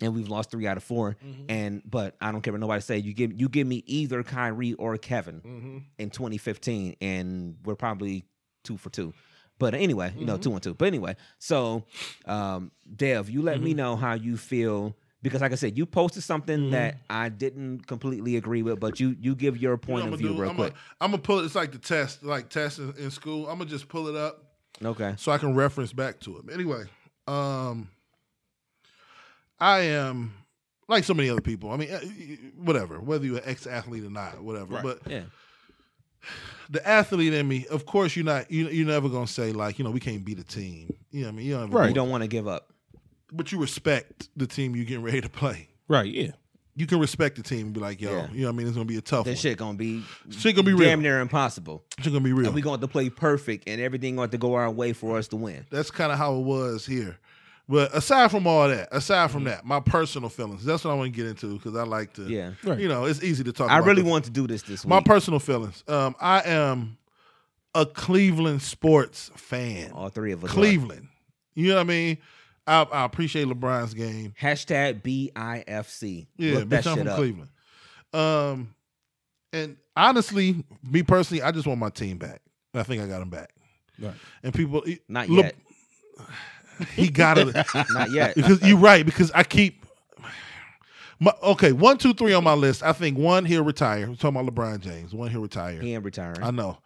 and 0.00 0.14
we've 0.14 0.28
lost 0.28 0.50
three 0.50 0.66
out 0.66 0.76
of 0.76 0.82
4 0.82 1.16
Mm-hmm. 1.24 1.42
And 1.48 1.82
but 1.88 2.16
I 2.20 2.32
don't 2.32 2.42
care 2.42 2.52
what 2.52 2.60
nobody 2.60 2.80
say. 2.82 2.98
You 2.98 3.12
give 3.14 3.38
you 3.38 3.48
give 3.48 3.66
me 3.66 3.82
either 3.86 4.22
Kyrie 4.22 4.74
or 4.74 4.96
Kevin 4.98 5.40
Mm-hmm. 5.40 5.78
in 5.98 6.10
2015, 6.10 6.96
and 7.00 7.56
we're 7.64 7.76
probably 7.76 8.24
two 8.64 8.76
for 8.76 8.90
two. 8.90 9.14
But 9.58 9.74
anyway, 9.74 10.08
you 10.14 10.18
Mm-hmm. 10.20 10.26
know, 10.26 10.36
two 10.36 10.52
and 10.52 10.62
two. 10.62 10.74
But 10.74 10.86
anyway, 10.86 11.16
so 11.38 11.84
um, 12.26 12.70
Dev, 12.94 13.30
you 13.30 13.42
let 13.42 13.60
me 13.60 13.70
Mm-hmm. 13.70 13.76
know 13.78 13.96
how 13.96 14.14
you 14.14 14.36
feel 14.36 14.94
because, 15.22 15.40
like 15.40 15.50
I 15.52 15.56
said, 15.56 15.76
you 15.78 15.86
posted 15.86 16.22
something 16.22 16.58
Mm-hmm. 16.58 16.70
that 16.72 16.98
I 17.10 17.30
didn't 17.30 17.86
completely 17.86 18.36
agree 18.36 18.62
with, 18.62 18.78
but 18.80 19.00
you 19.00 19.16
you 19.18 19.34
give 19.34 19.56
your 19.56 19.76
point 19.78 20.12
of 20.12 20.18
view 20.18 20.34
real 20.34 20.50
I'm 20.50 20.56
quick. 20.56 20.74
I'm 21.00 21.10
gonna 21.10 21.22
pull 21.22 21.38
it. 21.40 21.44
It's 21.46 21.54
like 21.54 21.72
the 21.72 21.78
test, 21.78 22.22
like 22.22 22.48
test 22.50 22.78
in, 22.78 22.92
in 22.98 23.10
school. 23.10 23.48
I'm 23.48 23.58
gonna 23.58 23.70
just 23.70 23.88
pull 23.88 24.08
it 24.08 24.14
up 24.16 24.44
okay. 24.84 25.14
so 25.16 25.32
I 25.32 25.38
can 25.38 25.54
reference 25.54 25.92
back 25.92 26.20
to 26.20 26.36
it. 26.38 26.52
Anyway, 26.52 26.84
um, 27.26 27.88
I 29.58 29.80
am 29.80 30.34
like 30.88 31.04
so 31.04 31.14
many 31.14 31.30
other 31.30 31.40
people. 31.40 31.70
I 31.70 31.76
mean, 31.76 31.88
eh, 31.90 32.00
whatever. 32.56 33.00
Whether 33.00 33.24
you're 33.26 33.38
an 33.38 33.42
ex 33.46 33.66
athlete 33.66 34.04
or 34.04 34.10
not, 34.10 34.42
whatever. 34.42 34.74
Right. 34.74 34.82
But 34.82 35.00
Yeah. 35.10 35.22
The 36.70 36.86
athlete 36.86 37.32
in 37.34 37.46
me, 37.46 37.66
of 37.68 37.86
course, 37.86 38.16
you're 38.16 38.24
not. 38.24 38.50
You, 38.50 38.68
you're 38.68 38.86
never 38.86 39.08
gonna 39.08 39.26
say 39.26 39.52
like, 39.52 39.78
you 39.78 39.84
know, 39.84 39.90
we 39.90 40.00
can't 40.00 40.24
beat 40.24 40.38
a 40.38 40.44
team. 40.44 40.94
You 41.10 41.22
know 41.22 41.26
what 41.28 41.32
I 41.32 41.36
mean? 41.36 41.46
You 41.46 41.52
don't, 41.54 41.70
Right. 41.70 41.88
You 41.88 41.94
don't 41.94 42.10
want 42.10 42.22
to 42.22 42.28
give 42.28 42.46
up. 42.48 42.72
But 43.32 43.50
you 43.52 43.58
respect 43.58 44.28
the 44.36 44.46
team 44.46 44.76
you're 44.76 44.84
getting 44.84 45.02
ready 45.04 45.20
to 45.20 45.28
play. 45.28 45.68
Right. 45.88 46.12
Yeah. 46.12 46.30
You 46.78 46.86
can 46.86 46.98
respect 47.00 47.36
the 47.36 47.42
team 47.42 47.66
and 47.66 47.72
be 47.72 47.80
like, 47.80 48.00
yo, 48.02 48.10
Yeah. 48.10 48.28
you 48.32 48.40
know 48.42 48.48
what 48.48 48.54
I 48.54 48.56
mean? 48.58 48.66
It's 48.66 48.76
gonna 48.76 48.84
be 48.86 48.98
a 48.98 49.00
tough 49.00 49.24
This 49.24 49.38
one. 49.38 49.40
shit 49.42 49.58
gonna 49.58 49.78
be 49.78 50.02
Shit 50.30 50.54
gonna 50.54 50.66
be 50.66 50.74
real. 50.74 50.88
damn 50.90 51.00
near 51.00 51.20
impossible. 51.20 51.82
Shit 52.00 52.12
gonna 52.12 52.20
be 52.22 52.32
real. 52.34 52.46
And 52.46 52.54
we're 52.54 52.62
going 52.62 52.78
to 52.78 52.82
have 52.82 52.88
to 52.90 52.92
play 52.92 53.08
perfect, 53.08 53.66
and 53.66 53.80
everything 53.80 54.16
gonna 54.16 54.24
have 54.24 54.30
to 54.32 54.38
go 54.38 54.54
our 54.54 54.70
way 54.70 54.92
for 54.92 55.16
us 55.16 55.26
to 55.28 55.36
win. 55.36 55.64
that's 55.70 55.90
kind 55.90 56.12
of 56.12 56.18
how 56.18 56.36
it 56.36 56.42
was 56.42 56.84
here. 56.84 57.18
But 57.68 57.94
aside 57.94 58.30
from 58.30 58.46
all 58.46 58.68
that, 58.68 58.88
aside 58.92 59.30
from 59.30 59.44
that, 59.44 59.64
my 59.64 59.80
personal 59.80 60.28
feelings. 60.28 60.64
That's 60.64 60.84
what 60.84 60.92
I 60.92 60.94
want 60.94 61.12
to 61.12 61.16
get 61.16 61.26
into 61.26 61.56
because 61.56 61.74
I 61.74 61.82
like 61.82 62.12
to. 62.14 62.22
Yeah. 62.22 62.52
Right. 62.62 62.78
You 62.78 62.88
know, 62.88 63.06
it's 63.06 63.22
easy 63.22 63.42
to 63.44 63.52
talk. 63.52 63.70
I 63.70 63.78
about 63.78 63.88
really 63.88 64.02
this. 64.02 64.10
want 64.10 64.24
to 64.26 64.30
do 64.30 64.46
this 64.46 64.62
this 64.62 64.84
week. 64.84 64.90
my 64.90 65.00
personal 65.00 65.40
feelings. 65.40 65.82
Um, 65.88 66.14
I 66.20 66.42
am 66.42 66.96
a 67.74 67.84
Cleveland 67.84 68.62
sports 68.62 69.32
fan. 69.34 69.90
All 69.92 70.08
three 70.10 70.32
of 70.32 70.44
us. 70.44 70.50
are. 70.50 70.54
Cleveland. 70.54 71.08
You 71.54 71.70
know 71.70 71.74
what 71.76 71.80
I 71.80 71.84
mean? 71.84 72.18
I, 72.68 72.82
I 72.82 73.04
appreciate 73.04 73.46
LeBron's 73.46 73.94
game. 73.94 74.34
Hashtag 74.40 75.02
BIFC. 75.02 76.26
Yeah, 76.36 76.54
Look 76.58 76.68
bitch, 76.68 76.86
I'm 76.86 76.98
from 76.98 77.08
up. 77.08 77.16
Cleveland. 77.16 77.50
Um, 78.12 78.74
and 79.52 79.76
honestly, 79.96 80.64
me 80.82 81.02
personally, 81.02 81.42
I 81.42 81.50
just 81.50 81.66
want 81.66 81.80
my 81.80 81.90
team 81.90 82.18
back. 82.18 82.42
I 82.74 82.82
think 82.82 83.02
I 83.02 83.06
got 83.06 83.20
them 83.20 83.30
back. 83.30 83.50
Right. 83.98 84.14
And 84.42 84.52
people, 84.54 84.84
Not 85.08 85.28
look, 85.28 85.46
yet. 85.46 85.54
He 86.94 87.08
got 87.08 87.38
it. 87.38 87.54
Not 87.90 88.10
yet. 88.10 88.34
because 88.34 88.62
you're 88.62 88.78
right 88.78 89.04
because 89.04 89.30
I 89.32 89.42
keep 89.42 89.84
my, 91.18 91.32
okay 91.42 91.72
one 91.72 91.96
two 91.98 92.12
three 92.14 92.34
on 92.34 92.44
my 92.44 92.52
list. 92.54 92.82
I 92.82 92.92
think 92.92 93.16
one 93.18 93.44
he'll 93.44 93.64
retire. 93.64 94.08
We're 94.08 94.16
talking 94.16 94.38
about 94.40 94.54
LeBron 94.54 94.80
James. 94.80 95.14
One 95.14 95.30
he'll 95.30 95.40
retire. 95.42 95.80
He 95.80 95.94
ain't 95.94 96.04
retiring. 96.04 96.42
I 96.42 96.50
know. 96.50 96.78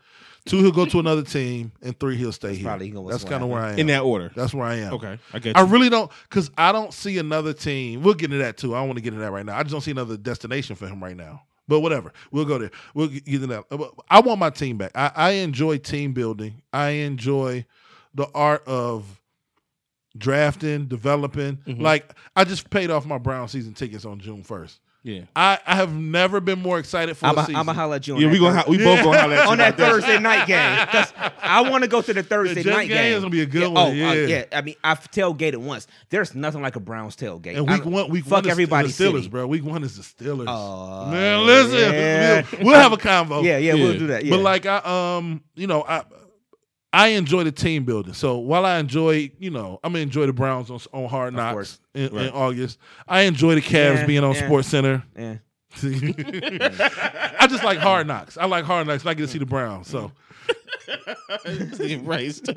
Two 0.46 0.58
he'll 0.58 0.72
go 0.72 0.86
to 0.86 0.98
another 1.00 1.22
team, 1.22 1.70
and 1.82 1.98
three 2.00 2.16
he'll 2.16 2.32
stay 2.32 2.54
here. 2.54 2.64
probably 2.64 2.88
gonna- 2.90 3.10
That's 3.10 3.24
kind 3.24 3.42
of 3.42 3.50
where 3.50 3.60
I 3.60 3.72
am. 3.72 3.78
In 3.78 3.86
that 3.88 4.02
order. 4.02 4.32
That's 4.34 4.54
where 4.54 4.66
I 4.66 4.76
am. 4.76 4.94
Okay. 4.94 5.18
I 5.34 5.38
get 5.38 5.56
I 5.56 5.60
really 5.62 5.90
don't 5.90 6.10
because 6.28 6.50
I 6.56 6.72
don't 6.72 6.94
see 6.94 7.18
another 7.18 7.52
team. 7.52 8.02
We'll 8.02 8.14
get 8.14 8.26
into 8.32 8.38
that 8.38 8.56
too. 8.56 8.74
I 8.74 8.78
don't 8.78 8.88
want 8.88 8.96
to 8.96 9.02
get 9.02 9.12
into 9.12 9.24
that 9.24 9.32
right 9.32 9.44
now. 9.44 9.56
I 9.58 9.62
just 9.62 9.72
don't 9.72 9.82
see 9.82 9.90
another 9.90 10.16
destination 10.16 10.76
for 10.76 10.86
him 10.88 11.02
right 11.02 11.16
now. 11.16 11.42
But 11.68 11.80
whatever, 11.80 12.12
we'll 12.32 12.46
go 12.46 12.58
there. 12.58 12.70
We'll 12.94 13.08
get 13.08 13.28
into 13.28 13.46
that. 13.48 13.64
Uh, 13.70 13.88
I 14.08 14.20
want 14.20 14.40
my 14.40 14.50
team 14.50 14.76
back. 14.78 14.90
I, 14.94 15.12
I 15.14 15.30
enjoy 15.32 15.76
team 15.78 16.12
building. 16.14 16.62
I 16.72 16.88
enjoy 16.90 17.64
the 18.14 18.26
art 18.34 18.66
of 18.66 19.19
drafting, 20.16 20.86
developing. 20.86 21.56
Mm-hmm. 21.66 21.82
Like 21.82 22.14
I 22.36 22.44
just 22.44 22.70
paid 22.70 22.90
off 22.90 23.06
my 23.06 23.18
Brown 23.18 23.48
season 23.48 23.74
tickets 23.74 24.04
on 24.04 24.18
June 24.20 24.42
first. 24.42 24.80
yeah. 25.02 25.22
I, 25.34 25.58
I 25.66 25.76
have 25.76 25.94
never 25.94 26.40
been 26.40 26.58
more 26.58 26.78
excited 26.78 27.16
for 27.16 27.26
I'm 27.26 27.38
a 27.38 27.40
a, 27.40 27.44
season. 27.44 27.56
I'm 27.56 27.66
gonna 27.66 27.78
holler 27.78 27.96
at 27.96 28.06
you 28.06 28.16
on 28.16 28.20
Yeah, 28.20 28.26
that 28.28 28.32
we 28.32 28.38
gonna 28.38 28.50
Thur- 28.52 28.58
ha- 28.58 28.64
we 28.70 28.76
both 28.78 29.02
gonna 29.04 29.18
holler 29.18 29.34
at 29.34 29.44
you 29.44 29.50
on 29.50 29.58
that. 29.58 29.76
Thursday 29.78 30.18
night 30.18 30.46
game 30.46 30.78
because 30.86 31.12
I 31.40 31.62
want 31.70 31.84
to 31.84 31.88
go 31.88 32.02
to 32.02 32.12
the 32.12 32.22
Thursday 32.22 32.62
Jets 32.62 32.66
night 32.76 32.88
game 32.88 32.96
game. 32.98 33.14
is 33.14 33.20
gonna 33.20 33.30
be 33.30 33.40
a 33.40 33.46
good 33.46 33.62
yeah, 33.62 33.68
one, 33.68 33.76
Oh, 33.76 33.90
uh, 33.90 33.92
yeah. 33.92 34.12
yeah. 34.26 34.44
I 34.52 34.60
mean, 34.60 34.74
I've 34.84 35.10
tailgated 35.10 35.56
once. 35.56 35.86
There's 36.10 36.34
nothing 36.34 36.60
like 36.60 36.76
a 36.76 36.80
Browns 36.80 37.16
tailgate. 37.16 37.56
and 37.56 37.70
I 37.70 37.74
week 37.74 37.82
don't- 37.84 37.92
one, 37.92 38.10
week 38.10 38.24
fuck 38.24 38.32
one 38.32 38.44
is 38.46 38.50
everybody. 38.50 38.88
the 38.88 38.92
Steelers, 39.04 39.12
city. 39.18 39.28
bro. 39.28 39.46
Week 39.46 39.64
one 39.64 39.84
is 39.84 39.96
the 39.96 40.02
Steelers. 40.02 40.44
Oh, 40.48 41.10
Man, 41.10 41.46
listen, 41.46 41.92
yeah. 41.94 42.42
we'll, 42.52 42.66
we'll 42.66 42.80
have 42.80 42.92
a 42.92 42.96
convo. 42.98 43.42
Yeah, 43.42 43.56
yeah, 43.58 43.74
we'll 43.74 43.96
do 43.98 44.08
that. 44.08 44.24
Yeah. 44.24 44.30
But 44.36 44.40
like 44.42 44.66
I 44.66 45.16
um, 45.16 45.42
you 45.54 45.66
know, 45.66 45.82
I 45.82 46.02
I 46.92 47.08
enjoy 47.08 47.44
the 47.44 47.52
team 47.52 47.84
building. 47.84 48.14
So 48.14 48.38
while 48.38 48.66
I 48.66 48.78
enjoy, 48.78 49.30
you 49.38 49.50
know, 49.50 49.78
I'm 49.84 49.92
gonna 49.92 50.02
enjoy 50.02 50.26
the 50.26 50.32
Browns 50.32 50.70
on, 50.70 50.80
on 50.92 51.08
Hard 51.08 51.34
Knocks 51.34 51.52
course. 51.54 51.80
in, 51.94 52.16
in 52.16 52.30
August. 52.30 52.78
I 53.06 53.22
enjoy 53.22 53.54
the 53.54 53.62
Cavs 53.62 53.96
Yeah, 54.00 54.06
being 54.06 54.24
on 54.24 54.34
yeah. 54.34 54.44
Sports 54.46 54.68
Center. 54.68 55.04
yeah. 55.16 55.36
I 55.82 57.46
just 57.48 57.62
like 57.62 57.78
Hard 57.78 58.06
Knocks. 58.08 58.36
I 58.36 58.46
like 58.46 58.64
Hard 58.64 58.88
Knocks. 58.88 59.06
I 59.06 59.14
get 59.14 59.22
to 59.26 59.28
see 59.28 59.38
the 59.38 59.46
Browns. 59.46 59.86
So 59.88 60.10
Erased. 61.80 62.48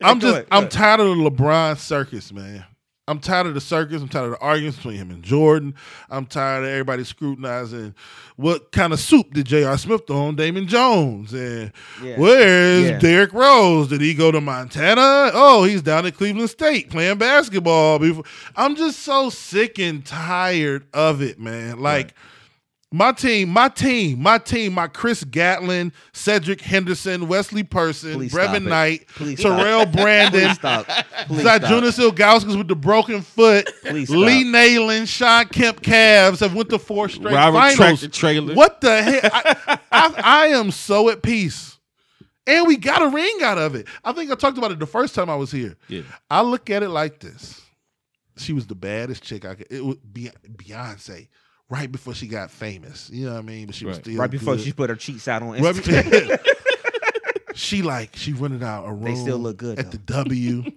I'm 0.00 0.20
just 0.20 0.44
I'm 0.50 0.68
tired 0.68 1.00
of 1.00 1.08
the 1.08 1.14
LeBron 1.30 1.76
circus, 1.78 2.32
man. 2.32 2.64
I'm 3.12 3.20
tired 3.20 3.46
of 3.46 3.54
the 3.54 3.60
circus. 3.60 4.00
I'm 4.02 4.08
tired 4.08 4.24
of 4.24 4.30
the 4.32 4.38
arguments 4.40 4.78
between 4.78 4.96
him 4.96 5.10
and 5.10 5.22
Jordan. 5.22 5.74
I'm 6.10 6.26
tired 6.26 6.64
of 6.64 6.70
everybody 6.70 7.04
scrutinizing 7.04 7.94
what 8.36 8.72
kind 8.72 8.92
of 8.94 8.98
soup 9.00 9.34
did 9.34 9.46
J.R. 9.46 9.76
Smith 9.76 10.02
throw 10.06 10.16
on 10.24 10.34
Damon 10.36 10.66
Jones 10.66 11.32
and 11.34 11.70
Yeah. 12.02 12.16
where's 12.18 12.90
Yeah. 12.90 12.98
Derrick 12.98 13.32
Rose? 13.34 13.88
Did 13.88 14.00
he 14.00 14.14
go 14.14 14.32
to 14.32 14.40
Montana? 14.40 15.30
Oh, 15.34 15.64
he's 15.64 15.82
down 15.82 16.06
at 16.06 16.16
Cleveland 16.16 16.48
State 16.50 16.88
playing 16.90 17.18
basketball. 17.18 17.98
Before. 17.98 18.24
I'm 18.56 18.74
just 18.74 19.00
so 19.00 19.28
sick 19.30 19.78
and 19.78 20.04
tired 20.04 20.86
of 20.94 21.20
it, 21.22 21.38
man. 21.38 21.78
Like. 21.78 22.14
My 22.94 23.10
team, 23.12 23.48
my 23.48 23.68
team, 23.68 24.20
my 24.20 24.36
team, 24.36 24.74
my 24.74 24.86
Chris 24.86 25.24
Gatling, 25.24 25.92
Cedric 26.12 26.60
Henderson, 26.60 27.26
Wesley 27.26 27.62
Person, 27.62 28.12
Please 28.14 28.32
Brevin. 28.34 28.66
Knight, 28.66 29.06
Please. 29.08 29.40
Terrell 29.40 29.86
Brandon, 29.92 30.42
Please 30.48 30.54
stop. 30.56 30.86
Please 31.26 31.40
stop. 31.40 31.62
Jonas 31.62 31.98
Ilgauskas 31.98 32.56
with 32.58 32.68
the 32.68 32.76
broken 32.76 33.22
foot. 33.22 33.70
Please 33.82 34.08
stop. 34.08 34.18
Lee 34.20 34.44
Nalen, 34.44 35.08
Shawn 35.08 35.46
Kemp 35.48 35.80
Cavs 35.80 36.40
have 36.40 36.54
went 36.54 36.68
to 36.68 36.78
four 36.78 37.08
straight 37.08 37.34
Robert 37.34 37.58
finals. 37.58 37.76
Tractor 37.76 38.08
Traylor. 38.08 38.54
What 38.54 38.82
the 38.82 39.02
hell? 39.02 39.30
I, 39.32 39.78
I, 39.90 40.14
I 40.22 40.46
am 40.48 40.70
so 40.70 41.08
at 41.08 41.22
peace. 41.22 41.78
And 42.46 42.66
we 42.66 42.76
got 42.76 43.00
a 43.02 43.08
ring 43.08 43.38
out 43.42 43.56
of 43.56 43.74
it. 43.74 43.86
I 44.04 44.12
think 44.12 44.30
I 44.30 44.34
talked 44.34 44.58
about 44.58 44.70
it 44.72 44.78
the 44.80 44.86
first 44.86 45.14
time 45.14 45.30
I 45.30 45.36
was 45.36 45.50
here. 45.50 45.76
Yeah. 45.88 46.02
I 46.28 46.42
look 46.42 46.68
at 46.70 46.82
it 46.82 46.88
like 46.90 47.20
this. 47.20 47.60
She 48.36 48.52
was 48.52 48.66
the 48.66 48.74
baddest 48.74 49.22
chick 49.22 49.44
I 49.44 49.54
could. 49.54 49.68
It 49.70 49.84
was 49.84 49.96
Be- 49.98 50.30
Beyonce 50.56 51.28
right 51.72 51.90
before 51.90 52.14
she 52.14 52.26
got 52.26 52.50
famous. 52.50 53.08
You 53.10 53.26
know 53.26 53.32
what 53.32 53.38
I 53.38 53.42
mean? 53.42 53.66
But 53.66 53.74
she 53.74 53.84
was 53.86 53.96
Right. 53.96 54.04
still 54.04 54.16
right 54.18 54.30
before 54.30 54.56
good. 54.56 54.64
she 54.64 54.72
put 54.72 54.90
her 54.90 54.96
cheeks 54.96 55.26
out 55.28 55.42
on 55.42 55.50
Right 55.60 55.74
Instagram. 55.74 56.44
be- 56.44 57.54
she 57.54 57.82
like 57.82 58.14
she 58.16 58.32
rented 58.32 58.62
out 58.62 58.84
a 58.86 58.92
room. 58.92 59.04
They 59.04 59.14
still 59.14 59.38
look 59.38 59.56
good, 59.56 59.78
at 59.78 59.90
the 59.90 59.98
W. 59.98 60.64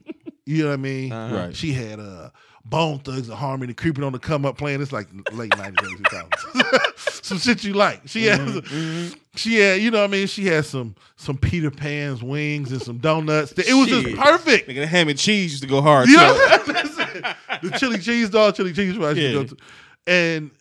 You 0.48 0.62
know 0.62 0.68
what 0.70 0.74
I 0.76 0.78
mean? 0.78 1.12
Uh-huh. 1.12 1.36
Right. 1.36 1.56
She 1.56 1.74
had 1.74 2.00
uh, 2.00 2.30
Bone 2.64 3.00
Thugs-n-Harmony 3.00 3.74
creeping 3.74 4.04
on 4.04 4.12
the 4.14 4.20
come 4.20 4.46
up 4.46 4.60
playing. 4.60 4.80
It's 4.80 4.92
like 4.92 5.08
late 5.32 5.58
nineties, 5.58 5.80
early 5.84 5.96
2000s. 6.04 7.24
some 7.26 7.40
shit 7.40 7.64
you 7.64 7.74
like. 7.74 8.02
She 8.08 8.28
had, 8.28 8.40
Mm-hmm. 8.42 9.14
she 9.36 9.56
had, 9.56 9.82
you 9.82 9.90
know 9.90 10.02
what 10.02 10.04
I 10.04 10.08
mean? 10.12 10.28
She 10.28 10.46
had 10.46 10.64
some 10.66 10.94
some 11.16 11.36
Peter 11.40 11.72
Pan's 11.72 12.22
wings 12.22 12.72
and 12.72 12.80
some 12.80 13.00
donuts. 13.00 13.54
It 13.54 13.74
was 13.74 13.88
just 13.88 14.16
perfect. 14.18 14.70
Nigga, 14.70 14.76
the 14.82 14.86
ham 14.88 15.10
and 15.10 15.18
cheese 15.18 15.50
used 15.54 15.64
to 15.64 15.68
go 15.68 15.82
hard. 15.82 16.10
You 16.10 16.16
too. 16.18 16.22
know? 16.22 17.34
the 17.64 17.76
chili 17.80 17.98
cheese 17.98 18.30
dog, 18.30 18.54
chili 18.54 18.72
cheese 18.72 18.96
fries. 18.96 19.18
you 19.18 19.28
Yeah. 19.30 19.44
to. 19.46 19.58
And 20.06 20.52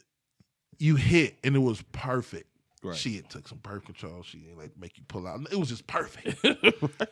you 0.84 0.96
hit, 0.96 1.36
and 1.42 1.56
it 1.56 1.60
was 1.60 1.82
perfect. 1.92 2.46
Right. 2.82 2.94
She 2.96 3.16
had 3.16 3.30
took 3.30 3.48
some 3.48 3.58
birth 3.58 3.86
control. 3.86 4.22
She 4.22 4.38
didn't 4.38 4.58
like 4.58 4.72
make 4.78 4.98
you 4.98 5.04
pull 5.08 5.26
out. 5.26 5.40
It 5.50 5.56
was 5.58 5.68
just 5.70 5.86
perfect. 5.86 6.44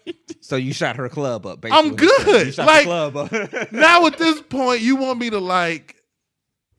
So 0.44 0.56
you 0.56 0.72
shot 0.72 0.96
her 0.96 1.08
club 1.08 1.46
up. 1.46 1.60
Basically. 1.60 1.88
I'm 1.88 1.94
good. 1.94 2.46
You 2.48 2.52
shot 2.52 2.66
Like- 2.66 2.84
the 2.84 2.88
club 3.10 3.16
up. 3.16 3.32
now 3.72 4.04
at 4.06 4.18
this 4.18 4.42
point, 4.42 4.80
you 4.82 4.96
want 4.96 5.18
me 5.20 5.30
to 5.30 5.38
like. 5.38 5.96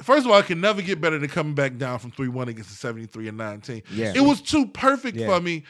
First 0.01 0.25
of 0.25 0.31
all, 0.31 0.37
I 0.37 0.41
can 0.41 0.59
never 0.59 0.81
get 0.81 0.99
better 0.99 1.17
than 1.17 1.29
coming 1.29 1.55
back 1.55 1.77
down 1.77 1.97
from 1.99 2.11
three 2.11 2.27
one 2.27 2.49
against 2.49 2.69
the 2.71 2.75
seventy 2.75 3.05
three 3.07 3.29
and 3.29 3.37
nineteen. 3.37 3.81
Yeah. 3.89 4.11
it 4.13 4.19
was 4.19 4.41
too 4.41 4.67
perfect 4.67 5.15
Yeah. 5.17 5.27
for 5.27 5.39
me, 5.41 5.63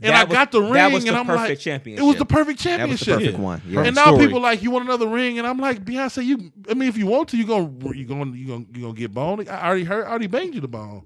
and 0.00 0.12
That 0.12 0.14
I 0.14 0.24
was- 0.24 0.32
got 0.32 0.52
the 0.52 0.60
ring, 0.62 0.72
that 0.74 0.92
was 0.92 1.02
the 1.04 1.08
and 1.10 1.18
I'm 1.18 1.26
perfect 1.26 1.48
like, 1.48 1.58
championship. 1.58 2.02
it 2.02 2.06
was 2.06 2.16
the 2.16 2.24
perfect 2.24 2.60
championship. 2.60 2.78
that 2.78 2.90
was 2.90 3.00
the 3.00 3.04
championship. 3.06 3.34
perfect 3.34 3.38
Yeah. 3.38 3.44
one. 3.44 3.62
Yeah. 3.66 3.74
Perfect. 3.74 3.86
And 3.88 3.96
now 3.96 4.04
story. 4.12 4.26
people 4.26 4.40
like 4.40 4.62
you 4.62 4.70
want 4.70 4.84
another 4.84 5.08
ring, 5.08 5.38
and 5.38 5.46
I'm 5.46 5.58
like 5.58 5.84
Beyonce. 5.84 6.24
You, 6.24 6.52
I 6.70 6.74
mean, 6.74 6.88
if 6.88 6.96
you 6.96 7.06
want 7.06 7.28
to, 7.30 7.36
you 7.36 7.44
gonna 7.46 7.70
you 7.96 8.04
gonna 8.04 8.36
you 8.36 8.46
gonna 8.46 8.64
you 8.72 8.82
gonna 8.82 8.94
get 8.94 9.12
boned. 9.12 9.48
I 9.48 9.66
already 9.66 9.84
heard, 9.84 10.06
I 10.06 10.10
already 10.10 10.26
banged 10.28 10.54
you 10.54 10.60
the 10.60 10.68
bone. 10.68 11.02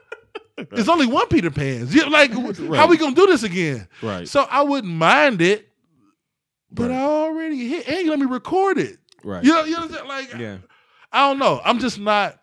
There's 0.70 0.88
only 0.88 1.06
one 1.06 1.28
Peter 1.28 1.50
Pan's. 1.50 1.94
Yeah, 1.94 2.04
like 2.06 2.32
how 2.74 2.86
we 2.88 2.96
gonna 2.96 3.14
do 3.14 3.26
this 3.26 3.44
again? 3.44 3.86
Right. 4.02 4.26
So 4.28 4.42
I 4.50 4.62
wouldn't 4.62 4.92
mind 4.92 5.40
it, 5.40 5.68
but 6.70 6.90
Right. 6.90 6.96
I 6.98 7.02
already 7.02 7.68
hit. 7.68 7.88
And 7.88 7.98
you 8.04 8.10
let 8.10 8.18
me 8.18 8.26
record 8.26 8.78
it. 8.78 8.98
Right. 9.24 9.42
You 9.44 9.52
know, 9.52 9.64
you 9.64 9.72
know, 9.72 9.86
what 9.86 9.90
I'm 9.90 9.96
saying? 9.96 10.08
like 10.08 10.34
yeah. 10.40 10.56
I 11.12 11.28
don't 11.28 11.38
know. 11.38 11.60
I'm 11.64 11.78
just 11.78 11.98
not. 11.98 12.40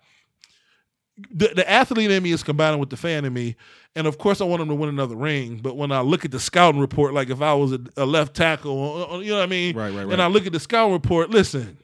The, 1.32 1.50
the 1.56 1.70
athlete 1.70 2.12
in 2.12 2.24
me 2.24 2.32
is 2.32 2.44
combining 2.44 2.80
with 2.80 2.90
the 2.90 2.98
fan 2.98 3.24
in 3.24 3.32
me, 3.34 3.56
and 3.96 4.08
of 4.08 4.18
course 4.18 4.42
I 4.42 4.46
want 4.46 4.62
him 4.62 4.68
to 4.70 4.76
win 4.76 4.90
another 4.90 5.16
ring. 5.16 5.58
But 5.62 5.78
when 5.78 5.92
I 5.92 6.02
look 6.02 6.26
at 6.26 6.32
the 6.32 6.40
scouting 6.40 6.82
report, 6.82 7.14
like 7.14 7.30
if 7.30 7.42
I 7.42 7.54
was 7.54 7.72
a, 7.74 7.80
a 7.98 8.06
left 8.06 8.36
tackle, 8.36 8.72
or- 8.72 9.08
or- 9.10 9.24
you 9.24 9.32
know 9.32 9.38
what 9.38 9.44
I 9.44 9.48
mean? 9.48 9.76
Right, 9.76 9.94
right, 9.94 10.04
right. 10.06 10.14
And. 10.14 10.22
I 10.22 10.28
look 10.28 10.46
at 10.46 10.54
the 10.54 10.60
scouting 10.60 10.94
report. 10.94 11.30
Listen, 11.30 11.78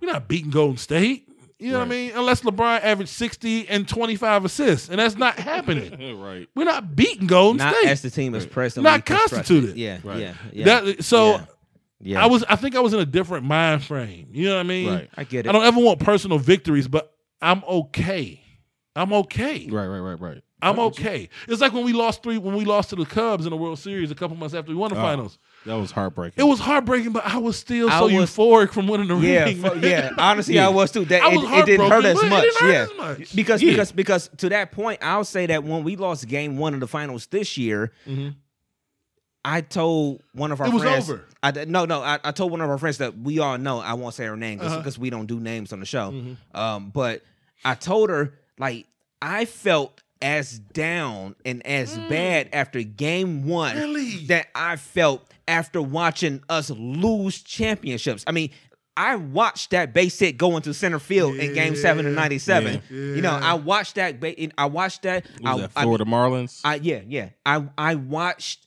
we're 0.00 0.10
not 0.12 0.28
beating 0.28 0.50
Golden 0.50 0.76
State. 0.78 1.24
You 1.60 1.72
know 1.72 1.78
what 1.80 1.86
I 1.86 1.90
mean? 1.90 2.12
Unless 2.14 2.42
LeBron 2.42 2.82
averaged 2.84 3.10
60 3.10 3.68
and 3.68 3.88
25 3.88 4.44
assists, 4.44 4.88
and 4.90 5.00
that's 5.00 5.16
not 5.16 5.36
happening. 5.40 6.20
right. 6.22 6.48
We're 6.54 6.62
not 6.62 6.94
beating 6.94 7.26
Golden 7.26 7.56
Not 7.58 7.74
State. 7.74 7.88
as 7.90 8.00
the 8.02 8.10
team 8.10 8.36
is 8.36 8.46
presently 8.46 8.88
Not 8.88 9.04
constituted. 9.04 9.76
Yeah. 9.76 9.98
Right. 10.04 10.20
Yeah. 10.20 10.34
Yeah. 10.52 10.64
That 10.82 11.04
so. 11.04 11.32
Yeah. 11.32 11.44
yeah. 12.00 12.22
I 12.22 12.26
was. 12.28 12.44
I 12.48 12.54
think 12.54 12.76
I 12.76 12.80
was 12.80 12.92
in 12.94 13.00
a 13.00 13.04
different 13.04 13.44
mind 13.44 13.82
frame. 13.82 14.28
You 14.30 14.44
know 14.50 14.54
what 14.54 14.60
I 14.60 14.62
mean? 14.62 14.88
Right. 14.88 15.10
I 15.16 15.24
get 15.24 15.46
it. 15.46 15.48
I 15.48 15.52
don't 15.52 15.64
ever 15.64 15.80
want 15.80 15.98
personal 15.98 16.38
victories, 16.38 16.86
but 16.86 17.12
I'm 17.42 17.64
okay. 17.64 18.40
I'm 18.94 19.12
okay. 19.12 19.66
Right. 19.68 19.86
Right. 19.88 19.98
Right. 19.98 20.20
Right. 20.20 20.42
I'm 20.60 20.78
okay. 20.80 21.28
It's 21.46 21.60
like 21.60 21.72
when 21.72 21.84
we 21.84 21.92
lost 21.92 22.22
three 22.22 22.36
when 22.38 22.56
we 22.56 22.64
lost 22.64 22.90
to 22.90 22.96
the 22.96 23.06
Cubs 23.06 23.46
in 23.46 23.50
the 23.50 23.56
World 23.56 23.78
Series 23.78 24.10
a 24.10 24.14
couple 24.14 24.36
months 24.36 24.54
after 24.54 24.70
we 24.70 24.76
won 24.76 24.90
the 24.92 24.98
Oh. 24.98 25.02
finals. 25.02 25.38
That 25.66 25.74
was 25.74 25.90
heartbreaking. 25.92 26.44
It 26.44 26.48
was 26.48 26.58
heartbreaking, 26.58 27.12
but 27.12 27.24
I 27.26 27.36
was 27.38 27.56
still 27.56 27.88
I 27.90 27.98
so 28.00 28.04
was- 28.06 28.14
euphoric 28.30 28.72
from 28.72 28.88
winning 28.88 29.06
the 29.08 29.16
yeah, 29.18 29.44
ring. 29.44 29.56
fu- 29.56 29.74
man. 29.76 29.82
yeah. 29.82 30.10
Honestly, 30.18 30.54
Yeah. 30.54 30.66
I 30.66 30.70
was 30.70 30.90
too. 30.90 31.04
That 31.04 31.22
I 31.22 31.32
it, 31.32 31.36
was 31.36 31.44
it 31.44 31.66
didn't 31.66 31.88
hurt 31.90 32.02
heartbroken, 32.04 32.06
as 32.10 32.16
but 32.20 32.26
it 32.26 32.30
much. 32.30 32.42
didn't 32.42 32.56
hurt 32.60 32.72
yeah, 32.72 32.82
as 32.82 33.18
much. 33.18 33.36
because 33.36 33.62
Yeah. 33.62 33.70
because 33.72 33.92
because 33.92 34.30
to 34.38 34.48
that 34.48 34.72
point, 34.72 34.98
I'll 35.02 35.24
say 35.24 35.46
that 35.46 35.62
when 35.64 35.84
we 35.84 35.94
lost 35.96 36.26
Game 36.26 36.56
One 36.56 36.74
of 36.74 36.80
the 36.80 36.88
finals 36.88 37.26
this 37.26 37.56
year, 37.56 37.92
Mhm. 38.08 38.34
I 39.44 39.60
told 39.60 40.22
one 40.32 40.50
of 40.52 40.60
our 40.60 40.66
It 40.66 40.72
was 40.74 40.82
friends. 40.82 41.08
over. 41.08 41.24
I 41.42 41.52
d- 41.52 41.64
no 41.66 41.84
no. 41.84 42.02
I, 42.02 42.18
I 42.24 42.32
told 42.32 42.50
one 42.50 42.60
of 42.60 42.68
our 42.68 42.78
friends 42.78 42.98
that 42.98 43.16
we 43.18 43.38
all 43.38 43.56
know. 43.58 43.78
I 43.78 43.94
won't 43.94 44.14
say 44.14 44.24
her 44.26 44.36
name 44.36 44.58
because 44.58 44.72
Uh-huh. 44.76 44.90
we 45.00 45.10
don't 45.10 45.26
do 45.26 45.38
names 45.40 45.72
on 45.72 45.80
the 45.80 45.86
show. 45.86 46.10
Mhm. 46.10 46.36
Um, 46.54 46.90
but 46.90 47.22
I 47.64 47.74
told 47.74 48.10
her 48.10 48.34
like 48.58 48.86
I 49.22 49.44
felt 49.44 50.02
as 50.22 50.58
down 50.58 51.34
and 51.44 51.64
as 51.66 51.96
bad 52.08 52.48
after 52.52 52.82
game 52.82 53.44
one 53.46 53.76
Mm. 53.76 53.80
Really? 53.80 54.26
that 54.26 54.48
I 54.54 54.76
felt 54.76 55.28
after 55.46 55.80
watching 55.80 56.42
us 56.48 56.70
lose 56.70 57.40
championships. 57.42 58.24
I 58.26 58.32
mean, 58.32 58.50
I 58.96 59.14
watched 59.14 59.70
that 59.70 59.94
base 59.94 60.18
hit 60.18 60.36
go 60.38 60.56
into 60.56 60.74
center 60.74 60.98
field 60.98 61.36
in 61.36 61.54
game 61.54 61.76
seven 61.76 62.04
of 62.06 62.14
'97. 62.14 62.82
Yeah. 62.90 62.96
You 62.98 63.22
know, 63.22 63.30
I 63.30 63.54
watched 63.54 63.94
that. 63.94 64.18
Ba- 64.18 64.34
I 64.60 64.66
watched 64.66 65.02
that. 65.02 65.24
I, 65.44 65.54
was 65.54 65.62
that 65.62 65.70
I- 65.76 65.82
Florida 65.84 66.04
Marlins? 66.04 66.60
I 66.64 66.76
yeah 66.76 67.00
yeah 67.06 67.28
I 67.46 67.64
I 67.78 67.94
watched 67.94 68.66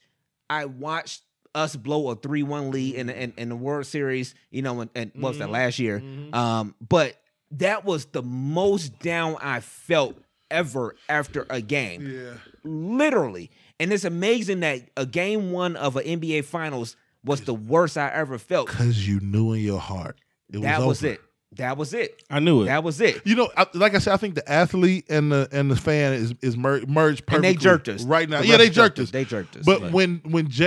I 0.49 0.65
watched 0.65 1.23
us 1.53 1.75
blow 1.75 2.09
a 2.11 2.15
three 2.15 2.43
one 2.43 2.71
lead 2.71 2.95
in, 2.95 3.09
in 3.09 3.33
in 3.37 3.49
the 3.49 3.57
World 3.57 3.85
Series. 3.85 4.33
You 4.51 4.61
know, 4.61 4.79
and, 4.79 4.89
and 4.95 5.11
what 5.15 5.29
was 5.31 5.39
that 5.39 5.49
Mhm. 5.49 5.51
last 5.51 5.79
year? 5.79 5.99
Mhm. 5.99 6.33
Um, 6.33 6.75
but 6.87 7.17
that 7.51 7.83
was 7.83 8.05
the 8.05 8.23
most 8.23 8.99
down 8.99 9.35
I 9.41 9.59
felt 9.59 10.17
ever 10.51 10.95
after 11.09 11.47
a 11.49 11.61
game, 11.61 12.05
Yeah. 12.07 12.33
literally. 12.63 13.49
And 13.79 13.91
it's 13.91 14.03
amazing 14.05 14.59
that 14.61 14.81
a 14.95 15.05
game 15.05 15.51
one 15.51 15.75
of 15.75 15.95
an 15.95 16.03
NBA 16.05 16.43
Finals 16.45 16.95
was 17.23 17.41
the 17.41 17.53
worst 17.53 17.97
I 17.97 18.09
ever 18.09 18.37
felt. 18.37 18.67
Cause 18.67 19.07
you 19.07 19.19
knew 19.19 19.53
in 19.53 19.61
your 19.61 19.79
heart 19.79 20.19
it 20.51 20.57
was. 20.57 20.63
that 20.63 20.79
was 20.79 20.87
was 20.87 21.03
over. 21.03 21.13
it. 21.13 21.21
That 21.57 21.75
was 21.77 21.93
it. 21.93 22.23
I 22.29 22.39
knew 22.39 22.61
it. 22.61 22.65
That 22.67 22.81
was 22.83 23.01
it. 23.01 23.21
You 23.25 23.35
know, 23.35 23.49
I, 23.57 23.65
like 23.73 23.93
I 23.93 23.97
said, 23.97 24.13
I 24.13 24.17
think 24.17 24.35
the 24.35 24.49
athlete 24.49 25.05
and 25.09 25.29
the 25.31 25.49
and 25.51 25.69
the 25.69 25.75
fan 25.75 26.13
is 26.13 26.33
is 26.41 26.55
mer- 26.55 26.81
merged 26.87 27.23
And 27.27 27.43
they 27.43 27.55
jerked 27.55 27.89
us 27.89 28.03
right 28.05 28.29
now. 28.29 28.39
The 28.41 28.47
Yeah, 28.47 28.57
they 28.57 28.69
refs 28.69 28.73
jerked 28.73 28.99
us. 28.99 29.11
They 29.11 29.25
jerked 29.25 29.57
us. 29.57 29.65
But 29.65 29.81
Right. 29.81 29.91
when 29.91 30.21
when 30.29 30.47
Jr. 30.47 30.61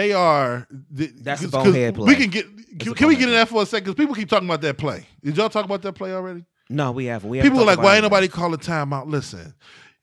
th- 0.95 1.12
That's 1.22 1.41
a 1.43 1.45
'cause- 1.45 1.53
'cause 1.53 1.64
bonehead 1.64 1.95
play. 1.95 2.07
We 2.07 2.16
can 2.16 2.28
get. 2.30 2.47
It's 2.76 2.85
Can, 2.85 2.95
can 2.95 3.07
we 3.09 3.14
get 3.14 3.20
bonehead 3.20 3.28
in 3.28 3.35
that 3.35 3.49
for 3.49 3.62
a 3.62 3.66
second? 3.66 3.85
Because 3.85 3.95
people 3.95 4.14
keep 4.14 4.28
talking 4.28 4.47
about 4.49 4.61
that 4.62 4.76
play. 4.76 5.07
Did 5.22 5.37
y'all 5.39 5.49
talk 5.49 5.64
about 5.64 5.80
that 5.82 5.93
play 5.95 6.12
already? 6.12 6.45
No, 6.71 6.93
we 6.93 7.07
haven't. 7.07 7.29
We 7.29 7.39
haven't 7.39 7.53
People 7.53 7.62
are 7.62 7.67
like, 7.67 7.83
why 7.83 7.95
ain't 7.95 8.03
nobody 8.03 8.29
call 8.29 8.55
a 8.55 8.59
timeout? 8.59 9.07
Listen, 9.07 9.55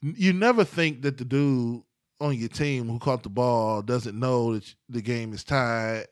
you 0.02 0.34
never 0.34 0.64
think 0.64 1.02
that 1.02 1.18
the 1.18 1.26
dude 1.26 1.84
on 2.20 2.36
your 2.36 2.50
team 2.50 2.88
who 2.88 3.00
caught 3.00 3.24
the 3.24 3.30
ball 3.30 3.82
doesn't 3.82 4.18
know 4.18 4.54
that 4.54 4.76
the 4.90 5.02
game 5.02 5.34
is 5.34 5.44
tied. 5.44 6.06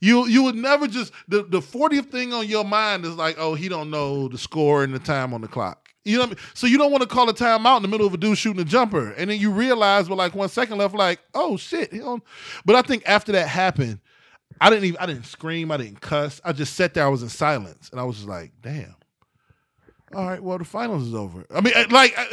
You 0.00 0.26
you 0.26 0.42
would 0.42 0.56
never 0.56 0.88
just 0.88 1.12
the 1.28 1.44
the 1.44 1.60
fortieth 1.60 2.10
thing 2.10 2.32
on 2.32 2.48
your 2.48 2.64
mind 2.64 3.04
is 3.04 3.14
like, 3.14 3.36
oh, 3.38 3.54
he 3.54 3.68
don't 3.68 3.90
know 3.90 4.28
the 4.28 4.38
score 4.38 4.82
and 4.82 4.92
the 4.92 4.98
time 4.98 5.32
on 5.32 5.42
the 5.42 5.48
clock. 5.48 5.90
You 6.04 6.16
know 6.16 6.22
what 6.22 6.26
I 6.26 6.30
mean? 6.30 6.44
So 6.54 6.66
you 6.66 6.78
don't 6.78 6.90
want 6.90 7.02
to 7.02 7.08
call 7.08 7.28
a 7.28 7.34
timeout 7.34 7.76
in 7.76 7.82
the 7.82 7.88
middle 7.88 8.06
of 8.06 8.14
a 8.14 8.16
dude 8.16 8.36
shooting 8.36 8.60
a 8.60 8.64
jumper, 8.64 9.12
and 9.12 9.30
then 9.30 9.38
you 9.38 9.52
realize 9.52 10.08
with 10.08 10.18
like 10.18 10.34
one 10.34 10.48
second 10.48 10.78
left, 10.78 10.94
like, 10.96 11.20
oh 11.34 11.56
shit. 11.56 11.92
But 12.64 12.74
I 12.74 12.82
think 12.82 13.04
after 13.06 13.30
that 13.32 13.46
happened, 13.46 14.00
I 14.60 14.70
didn't 14.70 14.86
even 14.86 14.98
I 14.98 15.06
didn't 15.06 15.26
scream, 15.26 15.70
I 15.70 15.76
didn't 15.76 16.00
cuss. 16.00 16.40
I 16.44 16.52
just 16.52 16.74
sat 16.74 16.94
there, 16.94 17.04
I 17.04 17.08
was 17.08 17.22
in 17.22 17.28
silence, 17.28 17.88
and 17.90 18.00
I 18.00 18.04
was 18.04 18.16
just 18.16 18.28
like, 18.28 18.50
damn 18.60 18.96
all 20.14 20.26
right, 20.26 20.42
well, 20.42 20.58
the 20.58 20.64
finals 20.64 21.06
is 21.08 21.14
over. 21.14 21.44
I 21.54 21.60
mean, 21.60 21.74
uh, 21.76 21.84
like, 21.90 22.14
uh, 22.18 22.24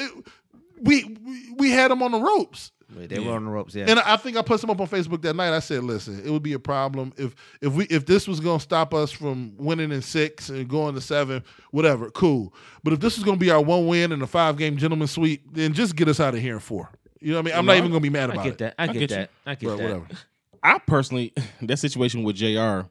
we 0.81 1.03
we, 1.25 1.53
we 1.57 1.71
had 1.71 1.91
them 1.91 2.01
on 2.03 2.11
the 2.11 2.19
ropes, 2.19 2.71
Wait, 2.95 3.09
They 3.09 3.19
were 3.19 3.33
on 3.33 3.45
the 3.45 3.51
ropes. 3.51 3.75
Yeah. 3.75 3.85
and 3.87 3.99
I 3.99 4.17
think 4.17 4.35
I 4.35 4.41
put 4.41 4.59
some 4.59 4.69
up 4.71 4.81
on 4.81 4.87
Facebook 4.87 5.21
that 5.21 5.35
night. 5.35 5.53
I 5.53 5.59
said, 5.59 5.83
listen, 5.83 6.21
it 6.25 6.29
would 6.31 6.41
be 6.41 6.53
a 6.53 6.59
problem 6.59 7.13
if 7.17 7.35
if 7.61 7.73
we 7.73 7.85
if 7.85 8.05
this 8.05 8.27
was 8.27 8.39
going 8.39 8.57
to 8.59 8.63
stop 8.63 8.93
us 8.93 9.11
from 9.11 9.53
winning 9.57 9.91
in 9.91 10.01
six 10.01 10.49
and 10.49 10.67
going 10.67 10.95
to 10.95 11.01
seven, 11.01 11.43
whatever, 11.71 12.09
cool. 12.11 12.53
But 12.83 12.93
if 12.93 12.99
this 12.99 13.17
is 13.17 13.23
going 13.23 13.37
to 13.37 13.39
be 13.45 13.51
our 13.51 13.61
one 13.61 13.85
win 13.87 14.11
in 14.11 14.21
a 14.21 14.27
five 14.27 14.57
game 14.57 14.77
gentleman 14.77 15.07
sweep, 15.07 15.43
then 15.53 15.73
just 15.73 15.95
get 15.95 16.07
us 16.07 16.19
out 16.19 16.33
of 16.33 16.39
here 16.41 16.55
in 16.55 16.59
four. 16.59 16.89
You 17.19 17.33
know 17.33 17.39
what 17.39 17.41
I 17.41 17.45
mean? 17.45 17.55
I'm 17.59 17.65
No, 17.65 17.71
not 17.73 17.77
even 17.77 17.91
going 17.91 18.01
to 18.01 18.09
be 18.09 18.09
mad 18.09 18.29
about 18.31 18.37
it. 18.37 18.39
I 18.39 18.43
get 18.45 18.53
it. 18.53 18.57
that. 18.59 18.75
I 18.79 18.87
get, 18.87 18.95
I 18.95 18.99
get 18.99 19.09
you. 19.11 19.15
that. 19.17 19.29
I 19.45 19.55
get 19.55 19.67
But 19.67 19.77
that. 19.77 19.83
whatever. 19.83 20.07
I 20.63 20.79
personally, 20.79 21.33
that 21.61 21.77
situation 21.77 22.23
with 22.23 22.37
Jr. 22.37 22.87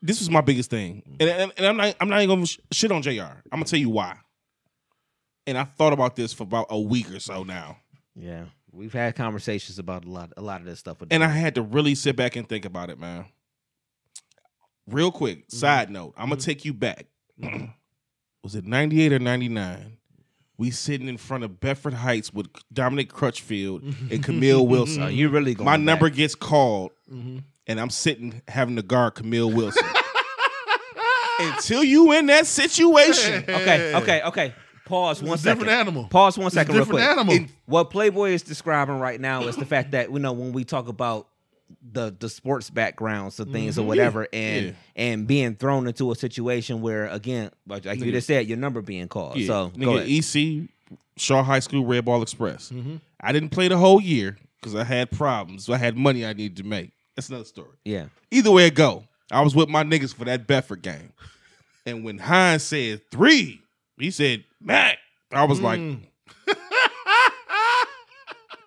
This 0.00 0.20
was 0.20 0.30
my 0.30 0.40
biggest 0.40 0.70
thing, 0.70 1.02
mm-hmm. 1.02 1.16
and, 1.20 1.30
and, 1.30 1.52
and 1.56 1.66
I'm 1.66 1.76
not. 1.76 1.96
I'm 2.00 2.08
not 2.08 2.22
even 2.22 2.36
gonna 2.36 2.46
sh- 2.46 2.58
shit 2.70 2.92
on 2.92 3.02
Jr. 3.02 3.10
I'm 3.10 3.40
gonna 3.52 3.64
tell 3.64 3.80
you 3.80 3.90
why. 3.90 4.16
And 5.46 5.56
I 5.58 5.64
thought 5.64 5.92
about 5.92 6.14
this 6.14 6.32
for 6.32 6.42
about 6.42 6.66
a 6.70 6.78
week 6.78 7.10
or 7.10 7.20
so 7.20 7.42
now, 7.42 7.78
Yeah, 8.14 8.44
we've 8.70 8.92
had 8.92 9.16
conversations 9.16 9.78
about 9.78 10.04
a 10.04 10.10
lot, 10.10 10.32
a 10.36 10.42
lot 10.42 10.60
of 10.60 10.66
this 10.66 10.78
stuff. 10.78 11.00
With 11.00 11.12
and 11.12 11.24
I 11.24 11.28
had 11.28 11.54
to 11.56 11.62
really 11.62 11.94
sit 11.94 12.16
back 12.16 12.36
and 12.36 12.48
think 12.48 12.64
about 12.64 12.90
it, 12.90 13.00
man. 13.00 13.24
Real 14.86 15.10
quick, 15.10 15.48
mm-hmm. 15.48 15.56
side 15.56 15.90
note, 15.90 16.14
I'm 16.16 16.26
gonna 16.26 16.36
mm-hmm. 16.36 16.44
take 16.44 16.64
you 16.64 16.74
back. 16.74 17.06
Was 18.44 18.54
it 18.54 18.64
98 18.66 19.12
or 19.14 19.18
99? 19.18 19.96
We 20.58 20.70
sitting 20.70 21.08
in 21.08 21.16
front 21.16 21.44
of 21.44 21.60
Bedford 21.60 21.94
Heights 21.94 22.32
with 22.32 22.48
Dominic 22.72 23.10
Crutchfield 23.12 23.82
and 24.10 24.22
Camille 24.24 24.66
Wilson. 24.66 25.12
You 25.12 25.28
really 25.28 25.54
going 25.54 25.64
My 25.64 25.76
back. 25.76 25.84
number 25.84 26.10
gets 26.10 26.34
called, 26.34 26.92
Mhm. 27.12 27.42
And 27.68 27.78
I'm 27.80 27.90
sitting 27.90 28.42
having 28.48 28.76
to 28.76 28.82
guard 28.82 29.14
Camille 29.14 29.50
Wilson. 29.50 29.86
Until 31.40 31.84
you 31.84 32.12
in 32.12 32.26
that 32.26 32.46
situation, 32.46 33.44
Okay, 33.48 33.94
okay, 33.94 34.22
okay. 34.22 34.54
Pause 34.86 35.22
one 35.22 35.32
It's 35.34 35.42
a 35.42 35.44
second. 35.44 35.58
different 35.60 35.78
animal. 35.80 36.04
Pause 36.08 36.38
one 36.38 36.46
It's 36.48 36.56
a 36.56 36.58
second, 36.60 36.74
real 36.74 36.84
different 36.84 37.00
quick. 37.06 37.10
animal. 37.18 37.34
And 37.34 37.48
what 37.66 37.90
Playboy 37.90 38.30
is 38.30 38.42
describing 38.42 38.98
right 38.98 39.20
now 39.20 39.42
is 39.42 39.54
the 39.54 39.66
fact 39.66 39.90
that 39.92 40.10
you 40.10 40.18
know 40.18 40.32
when 40.32 40.52
we 40.52 40.64
talk 40.64 40.88
about 40.88 41.28
the 41.92 42.12
the 42.18 42.28
sports 42.30 42.70
backgrounds 42.70 43.38
of 43.38 43.50
things 43.50 43.78
or 43.78 43.82
Mhm. 43.82 43.86
whatever, 43.86 44.26
and 44.32 44.66
Yeah. 44.66 44.72
and 44.96 45.26
being 45.26 45.54
thrown 45.54 45.86
into 45.86 46.10
a 46.10 46.16
situation 46.16 46.80
where 46.80 47.06
again, 47.08 47.50
like 47.68 47.84
like 47.84 47.98
you 48.00 48.06
Nigga. 48.06 48.12
just 48.14 48.26
said, 48.26 48.48
your 48.48 48.56
number 48.58 48.80
being 48.82 49.06
called. 49.08 49.36
yeah, 49.36 49.46
So 49.46 49.68
go 49.68 49.78
nigga, 49.78 49.96
ahead. 49.98 50.08
EC 50.08 50.68
Shaw 51.18 51.42
High 51.44 51.60
School 51.60 51.84
Red 51.84 52.04
Ball 52.06 52.22
Express. 52.22 52.70
Mhm. 52.70 53.00
I 53.20 53.30
didn't 53.32 53.50
play 53.50 53.68
the 53.68 53.76
whole 53.76 54.00
year 54.00 54.38
because 54.58 54.74
I 54.74 54.84
had 54.84 55.10
problems. 55.10 55.66
So 55.66 55.72
I 55.74 55.76
had 55.76 55.96
money 55.96 56.24
I 56.26 56.32
needed 56.32 56.56
to 56.56 56.62
make. 56.64 56.92
That's 57.18 57.30
another 57.30 57.44
story. 57.46 57.70
yeah, 57.84 58.06
Either 58.30 58.52
way 58.52 58.66
it 58.68 58.76
go, 58.76 59.02
I 59.32 59.40
was 59.40 59.52
with 59.56 59.68
my 59.68 59.82
niggas 59.82 60.14
for 60.14 60.24
that 60.26 60.46
Bedford 60.46 60.82
game, 60.82 61.12
and 61.84 62.04
when 62.04 62.18
Hines 62.18 62.62
said 62.62 63.00
three, 63.10 63.60
he 63.98 64.12
said 64.12 64.44
Mac. 64.60 64.98
I 65.32 65.42
was 65.42 65.60
like, 65.60 65.80
Mm. 65.80 66.00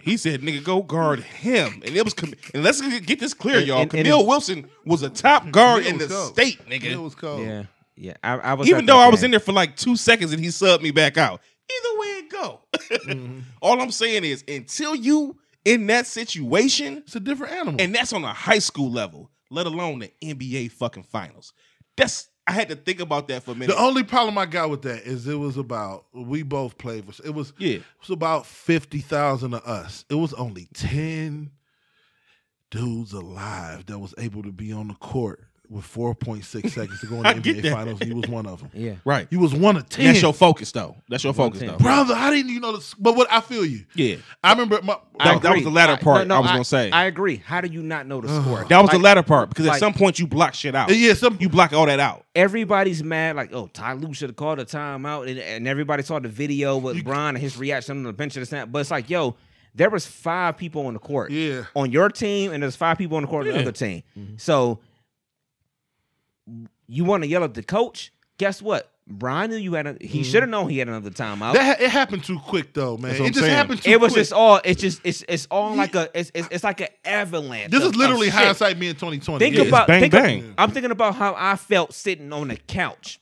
he 0.01 0.17
said, 0.17 0.41
"Nigga, 0.41 0.61
go 0.63 0.81
guard 0.81 1.21
him." 1.21 1.81
And 1.85 1.95
it 1.95 2.03
was, 2.03 2.13
Cam- 2.13 2.33
and 2.53 2.61
let's 2.61 2.81
get 2.81 3.21
this 3.21 3.33
clear, 3.33 3.59
And- 3.59 3.67
y'all. 3.67 3.81
and- 3.83 3.93
and 3.93 4.03
Camille 4.05 4.19
it- 4.21 4.27
Wilson 4.27 4.69
was 4.85 5.01
a 5.01 5.09
top 5.09 5.49
guard 5.51 5.83
Camille 5.83 5.93
in 5.93 5.97
the 5.99 6.05
was 6.13 6.13
cold. 6.13 6.33
state, 6.33 6.59
It 6.69 6.81
nigga. 6.81 7.01
was 7.01 7.15
cold. 7.15 7.45
yeah, 7.45 7.63
yeah. 7.95 8.13
I, 8.21 8.33
I 8.37 8.53
was 8.55 8.67
Even 8.67 8.85
though 8.85 8.97
that 8.97 9.05
I 9.07 9.09
was 9.09 9.21
game. 9.21 9.25
in 9.27 9.31
there 9.31 9.39
for 9.39 9.53
like 9.53 9.77
two 9.77 9.95
seconds 9.95 10.33
and 10.33 10.41
he 10.43 10.49
subbed 10.49 10.81
me 10.81 10.91
back 10.91 11.17
out. 11.17 11.39
Either 11.71 11.99
way 12.01 12.07
it 12.07 12.29
go. 12.29 12.59
Mm-hmm. 12.73 13.39
All 13.61 13.79
I'm 13.81 13.91
saying 13.91 14.25
is 14.25 14.43
until 14.47 14.93
you 14.93 15.37
in 15.65 15.87
that 15.87 16.07
situation, 16.07 16.97
It's 17.05 17.15
a 17.15 17.19
different 17.19 17.53
animal. 17.53 17.81
and 17.81 17.93
that's 17.93 18.13
on 18.13 18.23
a 18.23 18.33
high 18.33 18.59
school 18.59 18.91
level, 18.91 19.29
let 19.49 19.65
alone 19.67 19.99
the 19.99 20.11
NBA 20.23 20.71
fucking 20.71 21.03
finals. 21.03 21.53
That's 21.97 22.29
I 22.47 22.53
had 22.53 22.69
to 22.69 22.75
think 22.75 22.99
about 22.99 23.27
that 23.27 23.43
for 23.43 23.51
a 23.51 23.55
minute. 23.55 23.75
the 23.75 23.81
only 23.81 24.03
problem 24.03 24.37
I 24.37 24.47
got 24.47 24.69
with 24.71 24.81
that 24.81 25.03
is 25.03 25.27
it 25.27 25.35
was 25.35 25.57
about 25.57 26.05
we 26.13 26.41
both 26.41 26.77
played 26.77 27.05
for 27.05 27.25
it 27.25 27.33
was 27.33 27.53
yeah. 27.59 27.75
it 27.75 27.83
was 27.99 28.09
about 28.09 28.45
fifty 28.47 28.99
thousand 28.99 29.53
of 29.53 29.63
us. 29.63 30.05
It 30.09 30.15
was 30.15 30.33
only 30.33 30.67
ten 30.73 31.51
dudes 32.71 33.13
alive 33.13 33.85
that 33.87 33.99
was 33.99 34.15
able 34.17 34.41
to 34.43 34.51
be 34.51 34.71
on 34.71 34.87
the 34.87 34.93
court 34.95 35.43
with 35.71 35.85
four 35.85 36.13
point 36.13 36.43
six 36.43 36.73
seconds 36.73 36.99
to 36.99 37.07
go 37.07 37.15
in 37.21 37.25
I 37.25 37.33
the 37.33 37.39
get 37.41 37.57
NBA 37.57 37.61
that. 37.63 37.71
finals. 37.73 37.99
He 38.01 38.13
was 38.13 38.27
one 38.29 38.45
of 38.45 38.59
them. 38.59 38.69
Yeah. 38.73 38.95
Right. 39.05 39.25
He 39.29 39.37
was 39.37 39.53
one 39.55 39.77
of 39.77 39.87
ten. 39.87 40.05
That's 40.05 40.21
your 40.21 40.33
focus 40.33 40.71
though. 40.73 40.97
That's 41.09 41.23
your 41.23 41.33
focus 41.33 41.61
though. 41.61 41.77
brother. 41.77 42.13
I 42.13 42.29
didn't 42.29 42.49
even 42.49 42.61
know 42.61 42.73
this, 42.75 42.93
but 42.95 43.15
what 43.15 43.31
I 43.31 43.39
feel 43.41 43.65
you. 43.65 43.85
Yeah. 43.95 44.17
I 44.43 44.51
remember 44.51 44.81
my. 44.83 44.97
I 45.19 45.33
That- 45.33 45.41
that 45.43 45.49
was 45.49 45.59
agree. 45.59 45.63
the 45.63 45.69
latter 45.69 45.97
part 46.03 46.29
I 46.29 46.39
was 46.39 46.49
I, 46.49 46.53
gonna 46.53 46.65
say. 46.65 46.91
I 46.91 47.05
agree. 47.05 47.37
How 47.37 47.61
do 47.61 47.67
you 47.71 47.81
not 47.81 48.05
know 48.07 48.19
the 48.21 48.27
score? 48.41 48.65
That 48.65 48.81
was 48.81 48.89
the 48.89 48.97
Like, 48.97 49.03
latter 49.03 49.23
part 49.23 49.49
because 49.49 49.65
at 49.65 49.69
like- 49.71 49.79
some 49.79 49.93
point 49.93 50.19
you 50.19 50.27
block 50.27 50.53
shit 50.55 50.75
out. 50.75 50.93
yeah, 50.95 51.13
some 51.13 51.37
You 51.39 51.47
block 51.49 51.71
all 51.73 51.85
that 51.85 51.99
out. 51.99 52.25
Everybody's 52.35 53.03
mad, 53.03 53.35
like, 53.35 53.53
oh, 53.53 53.67
Ty 53.67 53.93
Lue 53.93 54.13
should 54.13 54.29
have 54.29 54.35
called 54.35 54.59
a 54.59 54.65
timeout, 54.65 55.29
and, 55.29 55.39
and 55.39 55.67
everybody 55.67 56.03
saw 56.03 56.19
the 56.19 56.27
video 56.29 56.77
with 56.77 57.03
Bron 57.03 57.35
and 57.35 57.37
his 57.37 57.57
reaction 57.57 57.97
on 57.97 58.03
the 58.03 58.13
bench 58.13 58.35
of 58.35 58.41
the 58.41 58.45
snap. 58.45 58.69
But 58.71 58.79
it's 58.79 58.91
like, 58.91 59.09
yo, 59.09 59.35
there 59.75 59.89
was 59.89 60.05
five 60.05 60.57
people 60.57 60.85
on 60.87 60.93
the 60.93 60.99
court, 60.99 61.31
Yeah. 61.31 61.63
on 61.75 61.91
your 61.91 62.09
team, 62.09 62.51
and 62.51 62.61
there's 62.63 62.75
five 62.75 62.97
people 62.97 63.17
on 63.17 63.23
the 63.23 63.27
court 63.29 63.47
on 63.47 63.53
the 63.53 63.59
other 63.61 63.71
team. 63.71 64.03
Mm-hmm. 64.17 64.33
So 64.37 64.79
you 66.91 67.05
want 67.05 67.23
to 67.23 67.29
yell 67.29 67.43
at 67.43 67.53
the 67.53 67.63
coach? 67.63 68.11
Guess 68.37 68.61
what? 68.61 68.91
Brian 69.07 69.49
knew 69.49 69.57
you 69.57 69.73
had. 69.73 69.87
A, 69.87 69.97
he 69.99 70.07
mm-hmm. 70.07 70.23
should 70.23 70.43
have 70.43 70.49
known 70.49 70.69
he 70.69 70.77
had 70.77 70.87
another 70.87 71.09
timeout. 71.09 71.53
that 71.53 71.79
ha- 71.79 71.83
it 71.83 71.89
happened 71.89 72.23
too 72.23 72.39
quick 72.39 72.73
though, 72.73 72.97
man. 72.97 73.15
It 73.15 73.27
just 73.27 73.39
saying. 73.39 73.51
happened 73.51 73.79
too. 73.79 73.83
Quick. 73.83 73.93
It 73.93 74.01
was 74.01 74.13
quick. 74.13 74.21
just 74.21 74.33
all. 74.33 74.61
It's 74.63 74.81
just. 74.81 75.01
It's. 75.03 75.23
It's 75.27 75.47
all 75.49 75.75
like 75.75 75.95
a. 75.95 76.09
It's. 76.13 76.31
It's, 76.33 76.47
it's 76.51 76.63
like 76.63 76.81
an 76.81 76.89
avalanche. 77.03 77.71
This 77.71 77.83
of- 77.83 77.91
is 77.91 77.95
literally 77.95 78.29
hindsight 78.29 78.79
being 78.79 78.95
twenty 78.95 79.19
twenty. 79.19 79.45
Think 79.45 79.55
Yeah, 79.55 79.61
it's 79.61 79.69
about. 79.69 79.87
bang, 79.87 80.09
think 80.09 80.13
of- 80.13 80.53
I'm 80.57 80.71
thinking 80.71 80.91
about 80.91 81.15
how 81.15 81.35
I 81.37 81.55
felt 81.55 81.93
sitting 81.93 82.31
on 82.31 82.49
the 82.49 82.57
couch. 82.57 83.19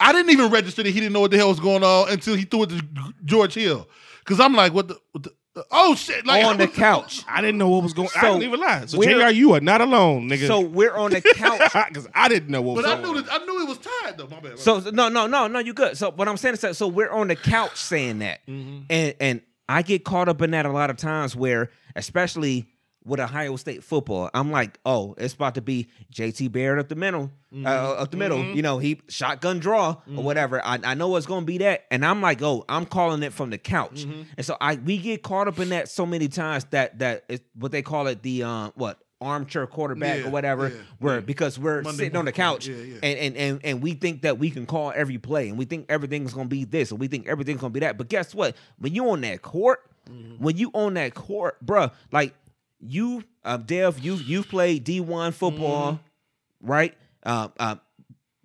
I 0.00 0.12
didn't 0.12 0.30
even 0.30 0.50
register 0.50 0.82
that 0.82 0.90
he 0.90 1.00
didn't 1.00 1.12
know 1.12 1.20
what 1.20 1.30
the 1.30 1.36
hell 1.36 1.48
was 1.48 1.60
going 1.60 1.82
on 1.82 2.10
until 2.10 2.36
he 2.36 2.44
threw 2.44 2.62
it 2.64 2.70
to 2.70 2.82
George 3.24 3.54
Hill. 3.54 3.88
Because 4.20 4.38
I'm 4.38 4.54
like, 4.54 4.72
what 4.72 4.88
the, 4.88 5.00
what 5.12 5.24
the 5.24 5.32
oh 5.70 5.94
shit, 5.94 6.26
like 6.26 6.44
on 6.44 6.56
the 6.58 6.66
couch. 6.86 7.22
I 7.28 7.40
didn't 7.40 7.58
know 7.58 7.68
what 7.68 7.82
was 7.82 7.92
going. 7.92 8.08
I 8.16 8.20
So, 8.20 8.26
don't 8.28 8.42
even 8.42 8.60
lie. 8.60 8.86
So 8.86 8.98
we're- 8.98 9.14
Jr. 9.24 9.30
You 9.34 9.54
are 9.54 9.60
not 9.60 9.80
alone, 9.80 10.28
nigga. 10.28 10.46
So 10.46 10.60
we're 10.60 10.94
on 10.94 11.10
the 11.10 11.20
couch. 11.20 11.60
because 11.88 12.08
I 12.14 12.28
didn't 12.28 12.48
know 12.50 12.62
what 12.62 12.76
was 12.76 12.84
But 12.84 12.98
I 12.98 13.00
going 13.02 13.12
knew 13.14 13.18
on. 13.20 13.24
that 13.26 13.40
I 13.42 13.44
knew 13.44 13.62
it 13.62 13.68
was 13.68 13.78
tied 13.78 14.18
though. 14.18 14.26
My 14.28 14.40
bad. 14.40 14.58
So 14.58 14.80
so- 14.80 14.90
no, 14.90 15.08
no, 15.08 15.26
no, 15.26 15.46
no. 15.48 15.58
You 15.58 15.72
good. 15.74 15.96
So 15.96 16.10
what 16.10 16.28
I'm 16.28 16.36
saying 16.36 16.54
is 16.54 16.60
that 16.62 16.76
so 16.76 16.86
we're 16.88 17.10
on 17.10 17.28
the 17.28 17.36
couch 17.36 17.76
saying 17.76 18.18
that, 18.20 18.40
Mm-hmm. 18.46 18.78
and 18.90 19.14
and 19.20 19.40
I 19.68 19.82
get 19.82 20.04
caught 20.04 20.28
up 20.28 20.40
in 20.42 20.52
that 20.52 20.64
a 20.66 20.72
lot 20.72 20.88
of 20.90 20.96
times 20.96 21.36
where, 21.36 21.70
especially 21.94 22.66
with 23.04 23.20
Ohio 23.20 23.56
State 23.56 23.82
football, 23.82 24.28
I'm 24.34 24.50
like, 24.50 24.78
oh, 24.84 25.14
it's 25.18 25.32
about 25.34 25.54
to 25.54 25.62
be 25.62 25.88
JT 26.12 26.52
Barrett 26.52 26.78
up 26.80 26.88
the 26.88 26.94
middle, 26.96 27.30
Mm-hmm. 27.54 27.66
uh, 27.66 27.70
up 27.70 28.10
the 28.10 28.18
middle. 28.18 28.44
You 28.44 28.60
know, 28.60 28.76
he 28.78 29.00
shotgun 29.08 29.58
draw 29.58 29.96
or 30.14 30.22
whatever. 30.22 30.60
I, 30.62 30.78
I 30.84 30.92
know 30.94 31.16
it's 31.16 31.24
gonna 31.26 31.46
be 31.46 31.56
that, 31.58 31.86
and 31.90 32.04
I'm 32.04 32.20
like, 32.20 32.42
oh, 32.42 32.64
I'm 32.68 32.84
calling 32.84 33.22
it 33.22 33.32
from 33.32 33.48
the 33.50 33.56
couch, 33.58 34.04
Mm-hmm. 34.04 34.22
and 34.36 34.44
so 34.46 34.56
I 34.60 34.74
we 34.76 34.98
get 34.98 35.22
caught 35.22 35.48
up 35.48 35.58
in 35.58 35.70
that 35.70 35.88
so 35.88 36.04
many 36.04 36.28
times 36.28 36.64
that 36.72 36.98
that 36.98 37.24
is 37.30 37.40
what 37.54 37.72
they 37.72 37.80
call 37.80 38.06
it 38.08 38.22
the 38.22 38.42
um 38.42 38.72
what 38.74 38.98
armchair 39.20 39.66
quarterback 39.66 40.18
Yeah, 40.20 40.26
or 40.26 40.30
whatever, 40.30 40.68
yeah, 40.68 40.74
where 40.98 41.14
yeah. 41.16 41.20
because 41.20 41.58
we're 41.58 41.80
Monday 41.82 42.04
sitting 42.04 42.16
on 42.18 42.26
the 42.26 42.32
couch 42.32 42.68
and 42.68 43.02
and 43.02 43.36
and 43.36 43.60
and 43.64 43.82
we 43.82 43.94
think 43.94 44.22
that 44.22 44.38
we 44.38 44.50
can 44.50 44.66
call 44.66 44.92
every 44.94 45.16
play, 45.16 45.48
and 45.48 45.56
we 45.56 45.64
think 45.64 45.86
everything's 45.88 46.34
gonna 46.34 46.48
be 46.50 46.64
this, 46.64 46.90
and 46.90 47.00
we 47.00 47.08
think 47.08 47.26
everything's 47.26 47.60
gonna 47.62 47.70
be 47.72 47.80
that. 47.80 47.96
But 47.96 48.08
guess 48.08 48.34
what? 48.34 48.56
When 48.78 48.92
you 48.94 49.08
on 49.08 49.22
that 49.22 49.40
court, 49.40 49.80
Mm-hmm. 50.10 50.42
when 50.42 50.56
you 50.56 50.70
on 50.72 50.94
that 50.94 51.14
court, 51.14 51.58
bruh, 51.64 51.92
like 52.12 52.34
you, 52.80 53.24
uh, 53.44 53.56
Dev, 53.56 53.98
you 53.98 54.14
you've 54.14 54.48
played 54.48 54.84
D 54.84 55.00
one 55.00 55.32
football, 55.32 55.92
Mm-hmm. 55.94 56.70
right? 56.70 56.94
Uh, 57.24 57.48
uh, 57.58 57.76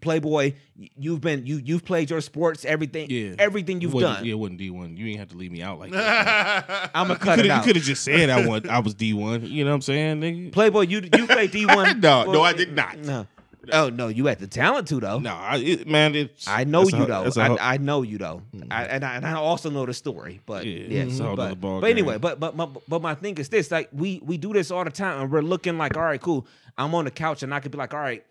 Playboy, 0.01 0.53
you've 0.75 1.21
been 1.21 1.45
you 1.45 1.61
you've 1.63 1.85
played 1.85 2.09
your 2.09 2.19
sports, 2.19 2.65
everything, 2.65 3.09
Yeah. 3.09 3.35
everything 3.39 3.79
you've 3.79 3.93
done. 3.93 4.25
Yeah, 4.25 4.33
it 4.33 4.35
wasn't 4.35 4.57
D 4.59 4.69
one. 4.69 4.97
You 4.97 5.07
ain't 5.07 5.19
have 5.19 5.29
to 5.29 5.37
leave 5.37 5.49
me 5.51 5.61
out 5.61 5.79
like 5.79 5.91
that. 5.93 6.91
I'm 6.93 7.07
gonna 7.07 7.17
cut 7.19 7.39
it 7.39 7.49
out. 7.49 7.59
You 7.61 7.67
could 7.67 7.75
have 7.77 7.85
just 7.85 8.03
said 8.03 8.29
I 8.29 8.45
want 8.47 8.67
I 8.67 8.79
was 8.79 8.93
D 8.95 9.13
one. 9.13 9.45
You 9.45 9.63
know 9.63 9.71
what 9.71 9.75
I'm 9.75 9.81
saying, 9.81 10.19
nigga? 10.19 10.51
Playboy, 10.51 10.81
you 10.87 11.03
you 11.15 11.25
played 11.25 11.51
D 11.51 11.65
one. 11.65 11.99
No, 12.01 12.29
no, 12.29 12.41
I 12.41 12.51
did 12.51 12.75
not. 12.75 12.97
No. 12.97 13.27
Oh 13.71 13.89
no, 13.89 14.07
you 14.07 14.25
had 14.25 14.39
the 14.39 14.47
talent 14.47 14.87
too 14.87 14.99
though. 14.99 15.19
No, 15.19 15.33
I, 15.33 15.57
it, 15.57 15.87
man, 15.87 16.15
it's 16.15 16.47
I 16.47 16.63
know 16.65 16.87
you 16.87 17.03
a- 17.03 17.05
though. 17.05 17.23
a 17.23 17.39
I, 17.39 17.73
I 17.73 17.77
know 17.77 18.01
you 18.01 18.17
though, 18.17 18.41
I, 18.69 18.85
and 18.85 19.05
I 19.05 19.15
and 19.15 19.25
I 19.25 19.33
also 19.33 19.69
know 19.69 19.85
the 19.85 19.93
story. 19.93 20.41
But 20.45 20.65
Yeah, 20.65 21.03
yeah, 21.03 21.23
whole 21.23 21.35
but, 21.35 21.61
but 21.61 21.83
anyway, 21.85 22.17
but 22.17 22.39
but 22.39 22.57
but 22.57 22.87
but 22.87 23.01
my 23.01 23.15
thing 23.15 23.37
is 23.37 23.49
this: 23.49 23.71
like 23.71 23.89
we 23.93 24.21
we 24.23 24.37
do 24.37 24.51
this 24.53 24.71
all 24.71 24.83
the 24.83 24.89
time, 24.91 25.21
and 25.21 25.31
we're 25.31 25.41
looking 25.41 25.77
like, 25.77 25.95
all 25.95 26.03
right, 26.03 26.21
cool. 26.21 26.45
I'm 26.77 26.93
on 26.95 27.05
the 27.05 27.11
couch, 27.11 27.43
and 27.43 27.53
I 27.53 27.59
could 27.59 27.71
be 27.71 27.77
like, 27.77 27.93
all 27.93 27.99
right, 27.99 28.25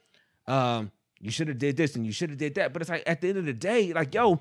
um, 0.47 0.91
you 1.21 1.31
should 1.31 1.49
have 1.49 1.59
did 1.59 1.77
this, 1.77 1.97
and 1.97 2.05
you 2.05 2.13
should 2.13 2.31
have 2.31 2.39
did 2.39 2.57
that. 2.57 2.73
But 2.73 2.83
it's 2.83 2.91
like 2.91 3.05
at 3.07 3.21
the 3.21 3.29
end 3.31 3.39
of 3.39 3.47
the 3.47 3.53
day, 3.53 3.93
like 3.93 4.13
yo, 4.15 4.41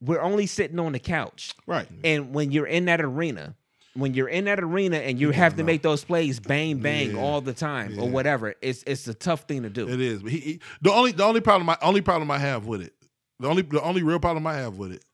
we're 0.00 0.20
only 0.20 0.46
sitting 0.46 0.78
on 0.78 0.92
the 0.92 0.98
couch, 1.00 1.54
right. 1.66 1.88
and 2.04 2.34
when 2.34 2.52
you're 2.52 2.66
in 2.66 2.84
that 2.86 3.00
arena. 3.00 3.54
When 3.96 4.12
you're 4.14 4.28
in 4.28 4.46
that 4.46 4.58
arena 4.60 4.96
and 4.96 5.20
you 5.20 5.30
have 5.30 5.56
to 5.56 5.62
make 5.62 5.82
those 5.82 6.02
plays 6.04 6.40
bang 6.40 6.78
bang 6.78 7.12
Yeah. 7.14 7.22
all 7.22 7.40
the 7.40 7.52
time 7.52 7.98
or 7.98 8.08
whatever, 8.08 8.54
it's 8.60 8.82
it's 8.86 9.06
a 9.06 9.14
tough 9.14 9.42
thing 9.42 9.62
to 9.62 9.70
do. 9.70 9.88
It 9.88 10.00
is. 10.00 10.22
But 10.22 10.32
he, 10.32 10.38
he- 10.40 10.60
the 10.82 10.90
only 10.92 11.12
the 11.12 11.22
only 11.24 11.40
problem 11.40 11.68
I 11.70 11.76
only 11.80 12.00
problem 12.00 12.30
I 12.30 12.38
have 12.38 12.66
with 12.66 12.82
it, 12.82 12.92
the 13.38 13.48
only 13.48 13.62
the 13.62 13.80
only 13.82 14.02
real 14.02 14.18
problem 14.18 14.46
I 14.48 14.54
have 14.54 14.76
with 14.78 14.90
it 14.92 15.04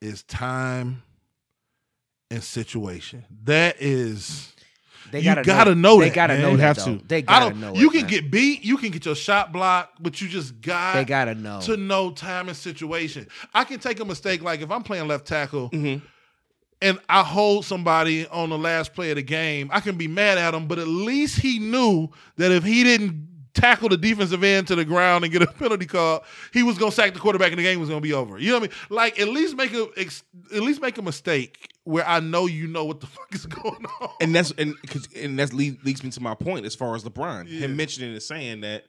is 0.00 0.22
time 0.24 1.02
and 2.30 2.42
situation. 2.42 3.24
That 3.44 3.76
is 3.80 4.52
They 5.12 5.22
gotta, 5.22 5.42
gotta 5.44 5.74
know 5.76 6.00
They 6.00 6.08
that, 6.08 6.14
gotta 6.16 6.32
man. 6.34 6.42
know 6.42 6.50
You 6.50 6.56
that. 6.56 6.62
have 6.76 6.76
though. 6.84 6.96
to. 6.98 7.04
They 7.06 7.22
gotta 7.22 7.50
don't 7.50 7.60
know. 7.60 7.74
you 7.74 7.88
it, 7.88 7.92
can 7.92 8.00
man. 8.02 8.10
get 8.10 8.30
beat, 8.32 8.64
you 8.64 8.76
can 8.78 8.90
get 8.90 9.06
your 9.06 9.14
shot 9.14 9.52
blocked, 9.52 10.02
but 10.02 10.20
you 10.20 10.26
just 10.26 10.60
got 10.60 10.94
They 10.94 11.04
gotta 11.04 11.36
know. 11.36 11.60
to 11.62 11.76
know 11.76 12.10
time 12.10 12.48
and 12.48 12.56
situation. 12.56 13.28
I 13.54 13.62
can 13.62 13.78
take 13.78 14.00
a 14.00 14.04
mistake 14.04 14.42
like 14.42 14.60
if 14.60 14.72
I'm 14.72 14.82
playing 14.82 15.06
left 15.06 15.26
tackle 15.28 15.70
Mm-hmm. 15.70 16.04
And 16.82 16.98
I 17.08 17.22
hold 17.22 17.64
somebody 17.64 18.26
on 18.28 18.50
the 18.50 18.58
last 18.58 18.92
play 18.94 19.10
of 19.10 19.16
the 19.16 19.22
game, 19.22 19.70
I 19.72 19.80
can 19.80 19.96
be 19.96 20.08
mad 20.08 20.38
at 20.38 20.54
him, 20.54 20.66
but 20.66 20.78
at 20.78 20.88
least 20.88 21.38
he 21.38 21.58
knew 21.58 22.08
that 22.36 22.52
if 22.52 22.64
he 22.64 22.84
didn't 22.84 23.26
tackle 23.54 23.88
the 23.88 23.96
defensive 23.96 24.44
end 24.44 24.66
to 24.68 24.74
the 24.74 24.84
ground 24.84 25.24
and 25.24 25.32
get 25.32 25.42
a 25.42 25.46
penalty 25.58 25.86
call, 25.86 26.22
he 26.52 26.62
was 26.62 26.78
gonna 26.78 26.92
sack 26.92 27.14
the 27.14 27.20
quarterback 27.20 27.50
and 27.50 27.58
the 27.58 27.62
game 27.62 27.80
was 27.80 27.88
gonna 27.88 28.00
be 28.00 28.12
over. 28.12 28.38
You 28.38 28.52
know 28.52 28.60
what 28.60 28.70
I 28.70 28.72
mean? 28.72 28.96
Like 28.96 29.18
at 29.18 29.28
least 29.28 29.56
make 29.56 29.72
a 29.72 29.88
ex- 29.96 30.22
at 30.54 30.62
least 30.62 30.80
make 30.80 30.98
a 30.98 31.02
mistake 31.02 31.72
where 31.84 32.06
I 32.06 32.20
know 32.20 32.46
you 32.46 32.66
know 32.66 32.84
what 32.84 33.00
the 33.00 33.06
fuck 33.06 33.34
is 33.34 33.46
going 33.46 33.86
on. 34.00 34.10
And 34.20 34.34
that's 34.34 34.52
and 34.52 34.74
cause, 34.88 35.08
and 35.16 35.38
that's 35.38 35.52
leads 35.52 36.04
me 36.04 36.10
to 36.10 36.22
my 36.22 36.34
point 36.34 36.66
as 36.66 36.74
far 36.74 36.94
as 36.94 37.04
LeBron. 37.04 37.46
Yeah. 37.48 37.60
Him 37.60 37.76
mentioning 37.76 38.12
and 38.12 38.22
saying 38.22 38.60
that 38.60 38.84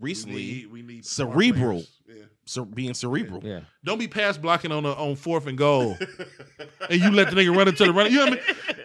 recently, 0.00 0.36
we 0.36 0.42
need, 0.42 0.72
we 0.72 0.82
need 0.82 1.04
cerebral. 1.06 1.84
Yeah. 2.08 2.22
cer- 2.44 2.64
being 2.64 2.94
cerebral. 2.94 3.42
Yeah. 3.44 3.60
Don't 3.84 3.98
be 3.98 4.06
pass 4.08 4.38
blocking 4.38 4.70
on 4.72 4.84
a, 4.84 4.92
on 4.92 5.16
fourth 5.16 5.46
and 5.48 5.58
goal, 5.58 5.96
and 6.90 7.00
you 7.00 7.10
let 7.10 7.30
the 7.30 7.36
nigga 7.36 7.54
run 7.54 7.66
into 7.68 7.84
the 7.84 7.92
run. 7.92 8.10
You 8.10 8.18
know 8.24 8.30
what 8.30 8.40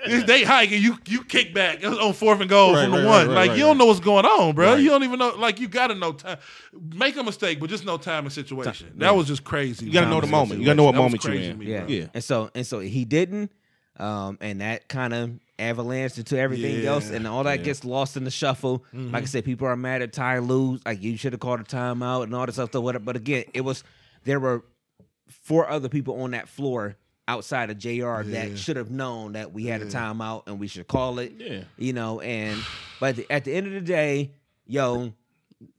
I 0.05 0.07
mean? 0.17 0.25
They 0.25 0.43
hike 0.43 0.71
and 0.71 0.81
you 0.81 0.97
you 1.07 1.23
kick 1.23 1.53
back 1.53 1.83
on 1.85 2.13
fourth 2.13 2.41
and 2.41 2.49
goal 2.49 2.73
Right, 2.73 2.83
from 2.83 2.91
the 2.93 2.97
right, 2.97 3.05
one. 3.05 3.27
right, 3.27 3.33
like 3.35 3.49
right, 3.49 3.57
you 3.57 3.63
don't 3.63 3.77
know 3.77 3.85
what's 3.85 3.99
going 3.99 4.25
on, 4.25 4.55
bro. 4.55 4.71
Right. 4.73 4.79
You 4.81 4.89
don't 4.89 5.03
even 5.03 5.19
know. 5.19 5.29
Like 5.37 5.59
you 5.59 5.67
got 5.67 5.87
to 5.87 5.95
know 5.95 6.13
time. 6.13 6.39
Make 6.73 7.15
a 7.17 7.23
mistake, 7.23 7.59
but 7.59 7.69
just 7.69 7.85
know 7.85 7.97
time 7.97 8.25
and 8.25 8.33
situation. 8.33 8.93
That 8.97 9.15
was 9.15 9.27
just 9.27 9.43
crazy. 9.43 9.85
You 9.85 9.91
gotta 9.93 10.05
Time 10.07 10.13
know 10.15 10.19
the 10.21 10.23
and 10.25 10.31
moment. 10.31 10.59
You 10.59 10.65
gotta 10.65 10.75
know 10.77 10.83
what. 10.85 10.93
That 10.93 10.97
moment 10.97 11.23
you're 11.23 11.33
in. 11.35 11.57
me, 11.59 11.65
Yeah. 11.67 11.79
bro. 11.81 11.87
Yeah. 11.89 12.05
And 12.15 12.23
so 12.23 12.49
and 12.55 12.65
so 12.65 12.79
he 12.79 13.05
didn't. 13.05 13.51
Um, 13.97 14.37
and 14.41 14.61
that 14.61 14.87
kind 14.87 15.13
of 15.13 15.31
avalanche 15.59 16.17
into 16.17 16.37
everything 16.37 16.81
Yeah. 16.83 16.91
else, 16.91 17.09
and 17.11 17.27
all 17.27 17.43
that 17.43 17.59
Yeah. 17.59 17.65
gets 17.65 17.85
lost 17.85 18.17
in 18.17 18.23
the 18.23 18.31
shuffle. 18.31 18.83
Like 18.93 19.23
I 19.23 19.25
said, 19.25 19.45
people 19.45 19.67
are 19.67 19.75
mad 19.75 20.01
at 20.01 20.13
Ty 20.13 20.39
Lue. 20.39 20.79
Like 20.85 21.03
you 21.03 21.17
should 21.17 21.33
have 21.33 21.39
called 21.39 21.59
a 21.59 21.63
timeout 21.63 22.23
and 22.23 22.33
all 22.33 22.45
this 22.45 22.55
stuff. 22.55 22.71
So 22.71 22.81
whatever. 22.81 23.03
But 23.03 23.15
again, 23.17 23.43
it 23.53 23.61
was 23.61 23.83
there 24.23 24.39
were 24.39 24.63
four 25.27 25.69
other 25.69 25.89
people 25.89 26.21
on 26.23 26.31
that 26.31 26.47
floor 26.49 26.95
outside 27.27 27.69
of 27.69 27.77
Jr. 27.77 27.89
Yeah. 27.91 28.21
that 28.23 28.57
should 28.57 28.75
have 28.77 28.89
known 28.91 29.33
that 29.33 29.53
we 29.53 29.65
had 29.65 29.81
a 29.81 29.85
timeout 29.85 30.43
and 30.47 30.59
we 30.59 30.67
should 30.67 30.87
call 30.87 31.19
it. 31.19 31.33
Yeah. 31.37 31.61
You 31.77 31.93
know, 31.93 32.19
and 32.21 32.59
but 32.99 33.09
at 33.09 33.15
the, 33.17 33.31
at 33.31 33.43
the 33.45 33.53
end 33.53 33.67
of 33.67 33.73
the 33.73 33.81
day, 33.81 34.31
yo, 34.65 35.13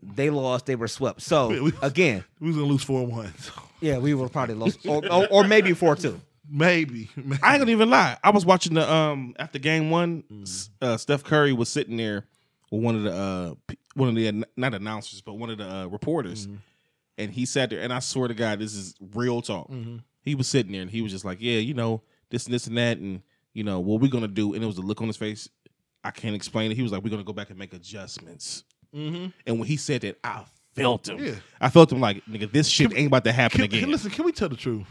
they 0.01 0.31
lost. 0.31 0.67
They 0.67 0.77
were 0.77 0.87
swept. 0.89 1.23
So 1.23 1.49
We- 1.65 1.73
again, 1.83 2.25
We 2.39 2.49
was 2.49 2.57
gonna 2.57 2.69
lose 2.69 2.85
four 2.85 3.05
one. 3.07 3.33
yeah, 3.81 3.99
we 3.99 4.15
were 4.15 4.29
probably 4.29 4.55
lost, 4.55 4.87
or, 4.87 5.03
or, 5.11 5.27
or 5.29 5.45
maybe 5.45 5.73
four 5.73 5.97
two. 5.97 6.21
Maybe. 6.55 7.09
maybe. 7.17 7.43
I 7.43 7.55
ain't 7.55 7.61
gonna 7.63 7.71
even 7.71 7.89
lie. 7.91 8.19
I 8.23 8.31
was 8.31 8.45
watching 8.45 8.75
the 8.75 8.93
um 8.93 9.35
after 9.39 9.59
game 9.59 9.91
one. 9.91 10.23
Mm. 10.31 10.69
Uh, 10.83 10.97
Steph 10.99 11.25
Curry 11.25 11.53
was 11.55 11.69
sitting 11.71 11.97
there 11.97 12.27
with 12.71 12.83
one 12.83 12.95
of 12.95 13.03
the 13.05 13.13
uh 13.15 13.55
one 13.95 14.11
of 14.11 14.15
the 14.15 14.45
not 14.57 14.75
announcers 14.75 15.21
but 15.23 15.35
one 15.35 15.49
of 15.51 15.59
the 15.59 15.69
uh, 15.71 15.87
reporters, 15.87 16.47
Mm-hmm. 16.47 16.57
and 17.19 17.31
he 17.33 17.47
sat 17.47 17.71
there. 17.71 17.81
And 17.81 17.93
I 17.93 18.01
swear 18.01 18.29
to 18.29 18.35
God, 18.35 18.59
this 18.59 18.75
is 18.75 18.95
real 19.15 19.41
talk. 19.41 19.71
Mm-hmm. 19.71 19.97
He 20.23 20.35
was 20.35 20.47
sitting 20.47 20.73
there 20.73 20.83
and 20.83 20.91
he 20.91 21.01
was 21.03 21.11
just 21.11 21.25
like, 21.25 21.39
"Yeah, 21.41 21.59
you 21.59 21.75
know 21.75 22.03
this 22.31 22.45
and 22.45 22.53
this 22.55 22.67
and 22.67 22.77
that, 22.77 22.99
and 22.99 23.23
you 23.55 23.65
know 23.65 23.81
what 23.81 24.01
we're 24.03 24.09
gonna 24.11 24.29
do." 24.29 24.53
And 24.55 24.63
it 24.63 24.67
was 24.67 24.79
a 24.79 24.83
look 24.83 25.01
on 25.01 25.07
his 25.07 25.17
face. 25.17 25.49
I 26.05 26.11
can't 26.11 26.35
explain 26.37 26.71
it. 26.71 26.75
He 26.75 26.83
was 26.83 26.93
like, 26.93 27.03
"We're 27.03 27.11
gonna 27.11 27.25
go 27.25 27.33
back 27.33 27.51
and 27.51 27.59
make 27.59 27.73
adjustments." 27.73 28.65
Mm-hmm. 28.95 29.27
And 29.47 29.59
when 29.59 29.67
he 29.69 29.77
said 29.79 30.03
that, 30.03 30.19
I 30.23 30.45
felt 30.75 31.09
him. 31.09 31.19
Yeah. 31.25 31.35
I 31.61 31.71
felt 31.71 31.91
him 31.91 32.01
like, 32.01 32.25
"Nigga, 32.27 32.51
this 32.53 32.69
shit 32.69 32.93
ain't 32.97 33.07
about 33.09 33.25
to 33.25 33.33
happen 33.33 33.57
Can, 33.57 33.65
again." 33.65 33.81
can- 33.81 33.91
listen, 33.91 34.11
can 34.11 34.25
we 34.25 34.33
tell 34.33 34.49
the 34.49 34.57
truth? 34.57 34.87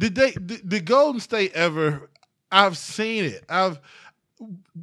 Did 0.00 0.14
they? 0.14 0.30
Did, 0.32 0.66
did 0.66 0.86
Golden 0.86 1.20
State 1.20 1.52
ever? 1.52 2.08
I've 2.50 2.78
seen 2.78 3.26
it. 3.26 3.44
I've. 3.48 3.78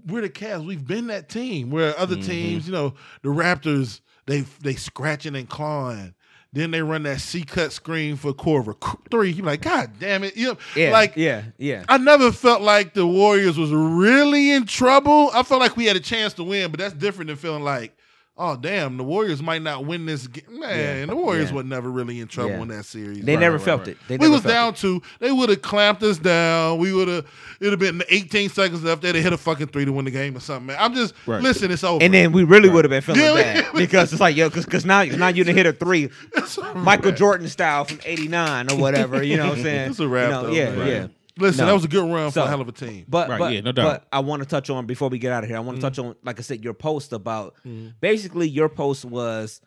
We're 0.05 0.22
the 0.22 0.30
Cavs. 0.30 0.63
We've 0.63 0.86
been 0.86 1.07
that 1.07 1.28
team 1.28 1.72
where 1.72 1.97
other 1.97 2.15
mm-hmm. 2.15 2.30
teams, 2.30 2.68
you 2.68 2.74
know, 2.74 2.93
the 3.24 3.30
Raptors, 3.30 4.01
they 4.28 4.41
they 4.61 4.76
scratching 4.76 5.36
and 5.36 5.49
clawing. 5.49 6.13
Then 6.53 6.70
they 6.70 6.84
run 6.84 7.03
that 7.03 7.20
C 7.20 7.43
cut 7.43 7.72
screen 7.72 8.15
for 8.15 8.32
Korver 8.32 8.76
three. 9.09 9.32
You're 9.32 9.47
like, 9.47 9.63
God 9.63 9.93
damn 9.99 10.24
it! 10.24 10.38
You 10.38 10.49
know, 10.49 10.57
Yeah, 10.76 10.91
like 10.91 11.18
yeah, 11.18 11.45
yeah. 11.57 11.86
I 11.89 11.97
never 11.97 12.32
felt 12.32 12.61
like 12.61 12.93
the 12.93 13.07
Warriors 13.07 13.57
was 13.57 13.72
really 13.72 14.51
in 14.51 14.68
trouble. 14.68 15.32
I 15.34 15.41
felt 15.41 15.59
like 15.59 15.76
we 15.76 15.86
had 15.86 15.95
a 15.95 15.99
chance 15.99 16.34
to 16.34 16.43
win, 16.43 16.70
but 16.70 16.80
that's 16.80 16.93
different 16.93 17.30
than 17.30 17.38
feeling 17.38 17.63
like, 17.63 17.97
oh 18.39 18.55
damn, 18.55 18.97
the 18.97 19.03
Warriors 19.03 19.41
might 19.41 19.61
not 19.61 19.85
win 19.85 20.05
this 20.05 20.27
game. 20.27 20.59
Man, 20.59 20.99
Yeah, 20.99 21.05
the 21.07 21.15
Warriors 21.15 21.49
yeah. 21.49 21.55
were 21.55 21.63
never 21.63 21.89
really 21.89 22.19
in 22.19 22.27
trouble 22.27 22.51
Yeah. 22.51 22.61
in 22.61 22.67
that 22.69 22.85
series. 22.85 23.23
They 23.23 23.33
Right, 23.35 23.39
never 23.41 23.57
right, 23.57 23.65
felt 23.65 23.79
right. 23.81 23.89
it. 23.89 23.97
They 24.07 24.15
we 24.17 24.25
never 24.25 24.31
was 24.33 24.41
felt 24.43 24.53
down 24.53 24.69
it. 24.73 24.75
two. 24.77 25.01
They 25.19 25.31
would 25.31 25.49
have 25.49 25.61
clamped 25.61 26.03
us 26.03 26.17
down. 26.17 26.77
We 26.77 26.93
would 26.93 27.07
have. 27.07 27.25
It'd 27.59 27.73
have 27.73 27.79
been 27.79 28.03
18 28.09 28.49
seconds 28.49 28.83
left. 28.83 29.01
They'd 29.01 29.15
have 29.15 29.23
hit 29.23 29.33
a 29.33 29.38
fucking 29.38 29.67
three 29.67 29.85
to 29.85 29.91
win 29.91 30.05
the 30.05 30.11
game 30.11 30.38
or 30.38 30.39
something. 30.39 30.67
Man, 30.67 30.77
I'm 30.79 30.93
just 30.93 31.13
Right. 31.25 31.41
listen. 31.41 31.71
It's 31.71 31.83
over. 31.83 32.03
And 32.03 32.13
then 32.13 32.31
we 32.31 32.43
really 32.43 32.69
would 32.69 32.85
have 32.85 32.89
been 32.91 33.01
feeling 33.01 33.21
Yeah, 33.21 33.33
bad 33.61 33.65
because 33.75 34.11
it's 34.11 34.21
like, 34.21 34.35
yo, 34.35 34.49
because 34.49 34.85
now, 34.85 35.03
now 35.03 35.27
you 35.29 35.43
done 35.43 35.55
hit 35.55 35.65
a 35.65 35.73
three, 35.73 36.09
Michael 36.75 37.11
Jordan 37.13 37.47
style 37.47 37.85
from 37.85 37.99
'89 38.05 38.71
or 38.71 38.77
whatever. 38.77 39.23
You 39.23 39.38
know 39.38 39.49
what 39.49 39.57
I'm 39.57 39.63
saying? 39.63 39.89
it's 39.91 39.99
a 39.99 40.07
wrap. 40.07 40.27
You 40.27 40.31
know, 40.31 40.43
though, 40.43 40.51
yeah, 40.51 40.71
man. 40.75 40.88
yeah. 40.88 41.07
Listen, 41.38 41.61
No. 41.61 41.67
that 41.67 41.73
was 41.73 41.85
a 41.85 41.88
good 41.88 42.11
run 42.11 42.31
for 42.31 42.39
a 42.41 42.47
hell 42.47 42.61
of 42.61 42.67
a 42.67 42.71
team. 42.71 43.05
But 43.07 43.29
Right, 43.29 43.39
but, 43.39 43.53
yeah, 43.53 43.61
no 43.61 43.71
doubt. 43.71 43.83
but 44.01 44.07
I 44.11 44.19
want 44.21 44.41
to 44.43 44.47
touch 44.47 44.69
on 44.69 44.85
before 44.85 45.09
we 45.09 45.19
get 45.19 45.31
out 45.31 45.43
of 45.43 45.49
here. 45.49 45.57
I 45.57 45.59
want 45.61 45.79
to 45.79 45.85
Mm-hmm. 45.88 45.95
touch 45.95 45.99
on, 46.05 46.15
like 46.23 46.39
I 46.39 46.41
said, 46.41 46.63
your 46.63 46.73
post 46.73 47.13
about 47.13 47.55
basically 48.01 48.47
your 48.47 48.69
post 48.69 49.05
was 49.05 49.61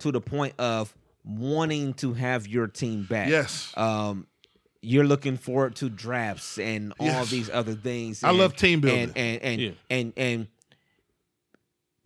to 0.00 0.12
the 0.12 0.20
point 0.20 0.54
of 0.58 0.94
wanting 1.24 1.94
to 1.94 2.14
have 2.14 2.46
your 2.46 2.66
team 2.66 3.04
back. 3.04 3.28
yes, 3.28 3.72
Um, 3.76 4.26
you're 4.80 5.04
looking 5.04 5.36
forward 5.36 5.74
to 5.76 5.88
drafts 5.90 6.56
and 6.58 6.92
all 7.00 7.06
Yes. 7.06 7.30
these 7.30 7.50
other 7.50 7.74
things. 7.74 8.22
I 8.22 8.30
love 8.30 8.54
team 8.56 8.80
building. 8.80 9.10
and 9.16 9.16
and 9.16 9.42
and 9.42 9.60
Yeah. 9.60 9.70
and, 9.90 10.12
and 10.16 10.46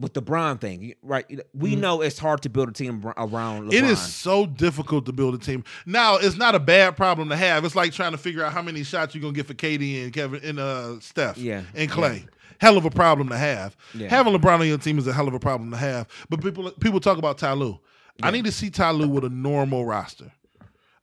with 0.03 0.13
the 0.15 0.21
Bron 0.21 0.59
thing, 0.59 0.95
right? 1.03 1.25
We 1.55 1.75
Mhm. 1.75 1.79
know 1.81 2.01
it's 2.03 2.19
hard 2.19 2.43
to 2.43 2.51
build 2.51 2.69
a 2.69 2.73
team 2.73 3.03
around 3.17 3.71
LeBron. 3.71 3.73
It 3.73 3.85
is 3.85 3.99
so 4.01 4.45
difficult 4.45 5.07
to 5.07 5.13
build 5.13 5.35
a 5.35 5.39
team. 5.39 5.65
Now, 5.87 6.17
it's 6.17 6.37
not 6.37 6.55
a 6.55 6.61
bad 6.61 6.97
problem 6.97 7.31
to 7.31 7.37
have. 7.37 7.65
It's 7.65 7.75
like 7.77 7.93
trying 7.93 8.13
to 8.13 8.19
figure 8.19 8.45
out 8.45 8.53
how 8.53 8.61
many 8.63 8.83
shots 8.85 9.15
you're 9.15 9.23
gonna 9.23 9.33
get 9.33 9.47
for 9.47 9.55
KD 9.55 10.03
and 10.05 10.13
Kevin 10.13 10.41
and 10.45 10.59
uh 10.59 11.01
Steph 11.01 11.39
Yeah, 11.39 11.63
and 11.75 11.91
Klay. 11.91 12.27
Hell 12.59 12.77
of 12.77 12.85
a 12.85 12.91
problem 12.91 13.29
to 13.31 13.37
have. 13.39 13.75
Yeah. 13.95 14.09
Having 14.09 14.35
LeBron 14.35 14.61
on 14.61 14.69
your 14.69 14.79
team 14.79 14.99
is 14.99 15.07
a 15.07 15.13
hell 15.13 15.27
of 15.27 15.35
a 15.35 15.41
problem 15.41 15.71
to 15.73 15.77
have. 15.79 16.07
But 16.29 16.43
people 16.43 16.71
people 16.73 17.01
talk 17.01 17.17
about 17.19 17.39
Ty 17.39 17.53
Lue. 17.55 17.81
I 18.23 18.31
need 18.31 18.45
to 18.45 18.53
see 18.53 18.69
Ty 18.71 18.91
Lue 18.93 19.09
with 19.09 19.25
a 19.25 19.31
normal 19.31 19.85
roster. 19.87 20.31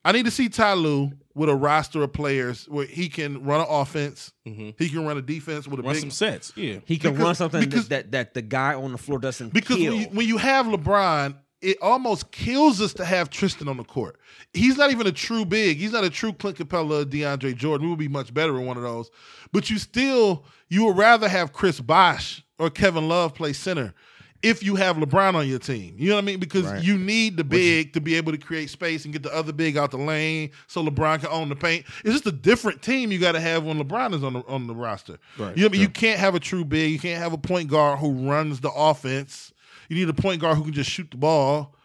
I 0.06 0.12
need 0.14 0.24
to 0.26 0.32
see 0.32 0.48
Ty 0.48 0.74
Lue 0.74 1.12
with 1.40 1.48
a 1.50 1.56
roster 1.56 2.04
of 2.04 2.12
players 2.12 2.66
where 2.68 2.86
he 2.86 3.08
can 3.08 3.44
run 3.46 3.62
an 3.62 3.68
offense, 3.70 4.34
Mhm. 4.46 4.76
he 4.78 4.90
can 4.90 5.06
run 5.06 5.18
a 5.18 5.22
defense 5.22 5.68
with 5.70 5.80
a 5.80 5.84
Run 5.84 5.94
big 5.94 6.02
some 6.02 6.12
sets. 6.12 6.52
Yeah. 6.58 6.80
He 6.86 6.98
can 6.98 7.12
because- 7.14 7.24
run 7.26 7.36
something 7.36 7.62
because- 7.62 7.88
that, 7.88 8.12
that 8.12 8.12
that 8.12 8.34
the 8.34 8.42
guy 8.42 8.74
on 8.74 8.92
the 8.92 8.98
floor 8.98 9.20
doesn't 9.20 9.54
Because 9.54 9.78
kill. 9.78 9.94
when 9.94 10.02
you, 10.02 10.08
when 10.10 10.28
you 10.28 10.38
have 10.38 10.66
LeBron, 10.66 11.36
it 11.62 11.78
almost 11.82 12.32
kills 12.32 12.82
us 12.82 12.94
to 12.96 13.06
have 13.06 13.30
Tristan 13.30 13.70
on 13.70 13.78
the 13.78 13.84
court. 13.86 14.18
He's 14.54 14.76
not 14.78 14.92
even 14.92 15.08
a 15.08 15.12
true 15.14 15.46
big. 15.46 15.78
He's 15.78 15.92
not 15.94 16.04
a 16.04 16.10
true 16.10 16.34
Clint 16.34 16.58
Capela, 16.58 17.06
DeAndre 17.06 17.56
Jordan. 17.56 17.86
We 17.88 17.92
would 17.92 18.00
be 18.00 18.08
much 18.10 18.34
better 18.34 18.58
in 18.60 18.66
one 18.66 18.76
of 18.78 18.84
those. 18.84 19.10
But 19.54 19.70
you 19.70 19.78
still, 19.78 20.46
you 20.68 20.86
would 20.86 20.98
rather 20.98 21.30
have 21.30 21.54
Chris 21.54 21.80
Bosh 21.80 22.44
or 22.58 22.70
Kevin 22.70 23.08
Love 23.08 23.34
play 23.34 23.54
center 23.54 23.94
if 24.42 24.64
you 24.64 24.76
have 24.76 24.96
LeBron 24.96 25.34
on 25.36 25.48
your 25.48 25.60
team. 25.60 25.96
You 25.98 26.10
know 26.10 26.16
what 26.16 26.24
I 26.24 26.26
mean? 26.26 26.40
Because 26.40 26.64
Right. 26.66 26.84
you 26.84 26.98
need 26.98 27.36
the 27.38 27.44
big 27.44 27.94
to 27.94 28.02
be 28.02 28.16
able 28.16 28.32
to 28.32 28.38
create 28.38 28.70
space 28.70 29.04
and 29.04 29.12
get 29.14 29.22
the 29.24 29.34
other 29.36 29.52
big 29.52 29.76
out 29.78 29.92
the 29.92 29.98
lane 29.98 30.52
so 30.68 30.84
LeBron 30.84 31.20
can 31.20 31.30
own 31.30 31.50
the 31.50 31.56
paint. 31.56 31.86
It's 32.06 32.14
just 32.14 32.26
a 32.28 32.32
different 32.32 32.82
team 32.82 33.12
you 33.12 33.20
got 33.20 33.34
to 33.34 33.40
have 33.42 33.64
when 33.66 33.78
LeBron 33.84 34.14
is 34.14 34.24
on 34.24 34.34
the 34.34 34.40
on 34.48 34.68
the 34.68 34.76
roster. 34.76 35.18
Right, 35.38 35.56
You 35.58 35.64
know, 35.64 35.68
what 35.68 35.72
I 35.72 35.72
mean? 35.74 35.82
you 35.82 35.90
can't 35.90 36.20
have 36.20 36.36
a 36.36 36.40
true 36.40 36.64
big. 36.64 36.92
You 36.92 37.00
can't 37.00 37.22
have 37.22 37.34
a 37.34 37.38
point 37.38 37.70
guard 37.70 38.00
who 38.00 38.12
runs 38.30 38.60
the 38.62 38.72
offense. 38.72 39.52
You 39.90 39.96
need 39.98 40.08
a 40.10 40.14
point 40.14 40.40
guard 40.42 40.56
who 40.58 40.64
can 40.64 40.74
just 40.74 40.90
shoot 40.90 41.10
the 41.12 41.18
ball. 41.18 41.76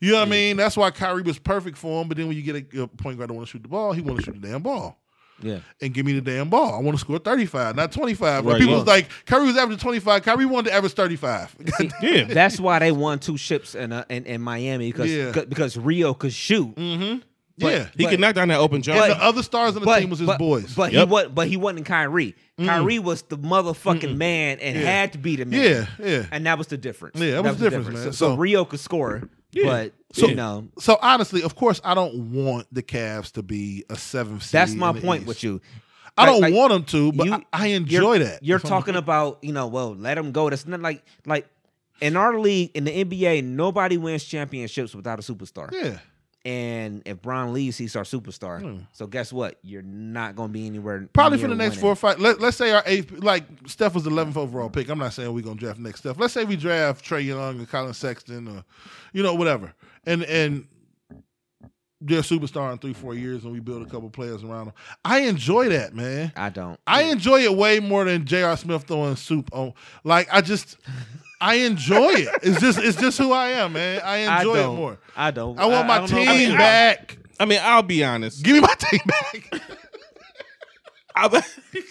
You 0.00 0.10
know 0.12 0.18
what 0.18 0.26
I 0.28 0.30
mean? 0.30 0.56
That's 0.56 0.76
why 0.76 0.90
Kyrie 0.90 1.22
was 1.22 1.38
perfect 1.38 1.78
for 1.78 2.02
him. 2.02 2.08
But 2.08 2.16
then 2.16 2.26
when 2.26 2.36
you 2.36 2.42
get 2.42 2.74
a, 2.74 2.82
a 2.82 2.88
point 2.88 3.18
guard 3.18 3.30
that 3.30 3.34
want 3.34 3.46
to 3.46 3.50
shoot 3.52 3.62
the 3.62 3.68
ball, 3.68 3.92
he 3.92 4.00
want 4.02 4.18
to 4.18 4.24
shoot 4.24 4.40
the 4.40 4.48
damn 4.48 4.60
ball 4.62 4.98
yeah, 5.42 5.58
and 5.80 5.92
give 5.92 6.06
me 6.06 6.12
the 6.12 6.20
damn 6.20 6.48
ball. 6.48 6.74
I 6.74 6.78
want 6.80 6.96
to 6.96 7.00
score 7.00 7.18
35, 7.18 7.76
not 7.76 7.92
25. 7.92 8.44
Right, 8.46 8.58
people 8.58 8.72
yeah. 8.72 8.78
was 8.78 8.86
like, 8.86 9.08
Kyrie 9.26 9.46
was 9.46 9.56
averaging 9.56 9.80
25. 9.80 10.22
Kyrie 10.22 10.46
wanted 10.46 10.70
to 10.70 10.74
average 10.76 10.92
35. 10.94 11.56
Yeah. 12.02 12.24
that's 12.24 12.58
why 12.60 12.78
they 12.78 12.92
won 12.92 13.18
two 13.18 13.36
ships 13.36 13.74
in 13.74 13.92
uh, 13.92 14.04
in, 14.08 14.24
in 14.26 14.40
Miami 14.40 14.90
because 14.92 15.10
Yeah. 15.12 15.32
because 15.48 15.76
Rio 15.76 16.14
could 16.14 16.32
shoot. 16.32 16.74
mm-hmm. 16.76 17.18
But- 17.58 17.72
yeah. 17.72 17.86
He 17.96 18.04
But- 18.04 18.10
could 18.10 18.20
knock 18.20 18.34
down 18.34 18.48
that 18.48 18.58
open 18.58 18.80
jump. 18.82 18.98
and 19.00 19.12
the 19.12 19.22
other 19.22 19.42
stars 19.42 19.76
on 19.76 19.82
the 19.82 19.86
but, 19.86 20.00
team 20.00 20.08
was 20.10 20.20
his 20.20 20.30
boys. 20.38 20.74
But 20.74 20.92
Yep. 20.92 21.06
he 21.08 21.12
was 21.12 21.28
but 21.34 21.48
he 21.48 21.56
wasn't 21.58 21.84
Kyrie. 21.86 22.34
Kyrie 22.58 22.98
was 22.98 23.22
the 23.22 23.36
motherfucking 23.36 24.16
man 24.16 24.58
and 24.60 24.76
Yeah. 24.78 24.84
had 24.84 25.12
to 25.12 25.18
be 25.18 25.36
the 25.36 25.44
man. 25.44 25.86
yeah, 26.00 26.06
yeah. 26.06 26.26
And 26.32 26.46
that 26.46 26.56
was 26.58 26.68
the 26.68 26.78
difference. 26.78 27.20
Yeah, 27.20 27.32
that 27.42 27.44
was 27.44 27.58
the 27.58 27.68
difference, 27.70 27.88
man. 27.88 27.96
So, 28.04 28.10
so 28.10 28.28
So- 28.30 28.36
Rio 28.36 28.64
could 28.64 28.80
score, 28.80 29.28
Yeah. 29.52 29.64
but 29.66 29.92
So- 30.12 30.28
you 30.28 30.34
know 30.34 30.68
So 30.78 30.98
honestly, 31.00 31.42
of 31.42 31.54
course, 31.54 31.80
I 31.84 31.94
don't 31.94 32.32
want 32.32 32.66
the 32.72 32.82
Cavs 32.82 33.32
to 33.32 33.42
be 33.42 33.84
a 33.90 33.96
seventh 33.96 34.42
seed. 34.44 34.52
that's 34.52 34.74
my 34.74 34.92
point 34.92 35.22
East. 35.22 35.28
with 35.28 35.42
you. 35.44 35.60
I 36.16 36.26
don't 36.26 36.40
Like- 36.42 36.52
like, 36.52 36.58
want 36.58 36.72
them 36.72 36.84
to, 36.84 37.12
but 37.12 37.26
you- 37.26 37.32
I, 37.34 37.42
I 37.52 37.66
enjoy 37.68 38.14
you're, 38.16 38.18
that. 38.24 38.42
You're 38.42 38.58
talking 38.58 38.96
about, 38.96 39.38
you 39.42 39.52
know, 39.52 39.66
well, 39.66 39.94
let 39.94 40.16
them 40.16 40.32
go. 40.32 40.50
That's 40.50 40.66
not 40.66 40.80
like 40.80 41.02
like 41.26 41.46
in 42.00 42.16
our 42.16 42.38
league 42.38 42.70
in 42.74 42.84
the 42.84 42.90
NBA, 43.04 43.42
nobody 43.44 43.96
wins 43.96 44.24
championships 44.24 44.94
without 44.94 45.18
a 45.18 45.22
superstar. 45.22 45.70
Yeah. 45.72 45.98
And 46.44 47.02
if 47.04 47.22
Bron 47.22 47.52
leaves, 47.52 47.78
he's 47.78 47.94
our 47.94 48.02
superstar. 48.02 48.60
Hmm. 48.60 48.82
So 48.92 49.06
guess 49.06 49.32
what? 49.32 49.58
You're 49.62 49.82
not 49.82 50.34
going 50.34 50.48
to 50.48 50.52
be 50.52 50.66
anywhere. 50.66 51.08
Probably 51.12 51.38
for 51.38 51.46
the 51.46 51.54
next 51.54 51.76
winning. 51.76 51.80
four 51.80 51.92
or 51.92 51.96
five. 51.96 52.18
Let, 52.18 52.40
let's 52.40 52.56
say 52.56 52.72
our 52.72 52.82
eighth, 52.84 53.12
like 53.12 53.44
Steph 53.66 53.94
was 53.94 54.02
the 54.04 54.10
11th 54.10 54.36
overall 54.36 54.68
pick. 54.68 54.88
I'm 54.88 54.98
not 54.98 55.12
saying 55.12 55.32
we're 55.32 55.42
going 55.42 55.56
to 55.56 55.64
draft 55.64 55.78
next 55.78 56.00
Steph. 56.00 56.18
Let's 56.18 56.34
say 56.34 56.44
we 56.44 56.56
draft 56.56 57.04
Trae 57.04 57.24
Young 57.24 57.60
or 57.60 57.66
Collin 57.66 57.94
Sexton 57.94 58.48
or, 58.48 58.64
you 59.12 59.22
know, 59.22 59.34
whatever. 59.34 59.72
And, 60.04 60.24
and, 60.24 60.66
they're 62.04 62.18
a 62.18 62.22
superstar 62.22 62.72
in 62.72 62.78
three, 62.78 62.92
four 62.92 63.14
years, 63.14 63.44
and 63.44 63.52
we 63.52 63.60
build 63.60 63.82
a 63.82 63.88
couple 63.88 64.10
players 64.10 64.42
around 64.42 64.66
them. 64.66 64.74
I 65.04 65.20
enjoy 65.20 65.68
that, 65.68 65.94
man. 65.94 66.32
I 66.36 66.50
don't. 66.50 66.78
I 66.86 67.02
enjoy 67.04 67.42
it 67.42 67.56
way 67.56 67.80
more 67.80 68.04
than 68.04 68.24
J.R. 68.24 68.56
Smith 68.56 68.84
throwing 68.84 69.16
soup 69.16 69.50
on. 69.52 69.72
Like 70.02 70.28
I 70.32 70.40
just, 70.40 70.78
I 71.42 71.54
enjoy 71.56 72.10
it. 72.12 72.28
It's 72.42 72.60
just, 72.60 72.78
it's 72.78 72.96
just 72.96 73.18
who 73.18 73.32
I 73.32 73.48
am, 73.50 73.72
man. 73.74 74.00
I 74.04 74.24
I 74.26 74.38
enjoy 74.38 74.56
it 74.62 74.76
more. 74.76 74.98
I 75.16 75.30
don't. 75.30 75.58
I 75.58 75.66
want 75.66 75.86
my 75.88 75.98
don't 75.98 76.08
team 76.08 76.22
about 76.28 76.38
you. 76.40 76.56
back. 76.56 77.18
I 77.40 77.44
mean, 77.44 77.58
I'll 77.62 77.82
be 77.82 78.04
honest. 78.04 78.42
Give 78.42 78.54
me 78.54 78.60
my 78.60 78.74
team 78.78 79.00
back. 79.04 79.62
I, 81.14 81.42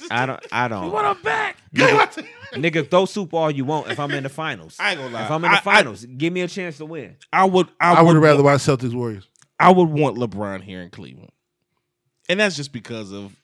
I 0.10 0.26
don't. 0.26 0.45
I 0.52 0.68
don't. 0.68 0.95
I'm 0.95 1.22
back. 1.22 1.58
Give 1.74 1.91
me 1.91 1.97
my 1.97 2.06
team. 2.08 2.26
Nigga, 2.54 2.89
throw 2.89 3.06
soup 3.06 3.34
all 3.34 3.52
you 3.52 3.64
want 3.66 3.89
if 3.91 3.99
I'm 3.99 4.12
in 4.12 4.24
the 4.24 4.30
finals. 4.30 4.76
I 4.80 4.91
ain't 4.91 4.99
gonna 4.99 5.14
lie. 5.14 5.26
If 5.26 5.32
I'm 5.32 5.45
in 5.45 5.52
the 5.52 5.58
I- 5.58 5.60
I- 5.60 5.62
finals, 5.62 6.06
give 6.06 6.34
me 6.34 6.41
a 6.41 6.47
chance 6.47 6.78
to 6.78 6.86
win. 6.86 7.16
I 7.32 7.45
would. 7.45 7.68
I, 7.80 7.95
I 7.95 8.02
would 8.02 8.18
rather 8.18 8.41
watch 8.43 8.62
Celtics 8.62 8.93
Warriors. 8.93 9.28
I 9.60 9.72
would 9.72 9.89
want 9.89 10.18
LeBron 10.18 10.64
here 10.64 10.82
in 10.82 10.89
Cleveland, 10.89 11.32
and 12.30 12.39
that's 12.39 12.56
just 12.56 12.74
because 12.74 13.12
of 13.12 13.36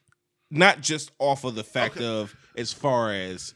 not 0.49 0.82
just 0.82 1.12
off 1.20 1.43
of 1.43 1.53
the 1.55 1.64
fact 1.64 1.97
of 1.97 2.36
as 2.58 2.74
far 2.74 3.12
as 3.14 3.53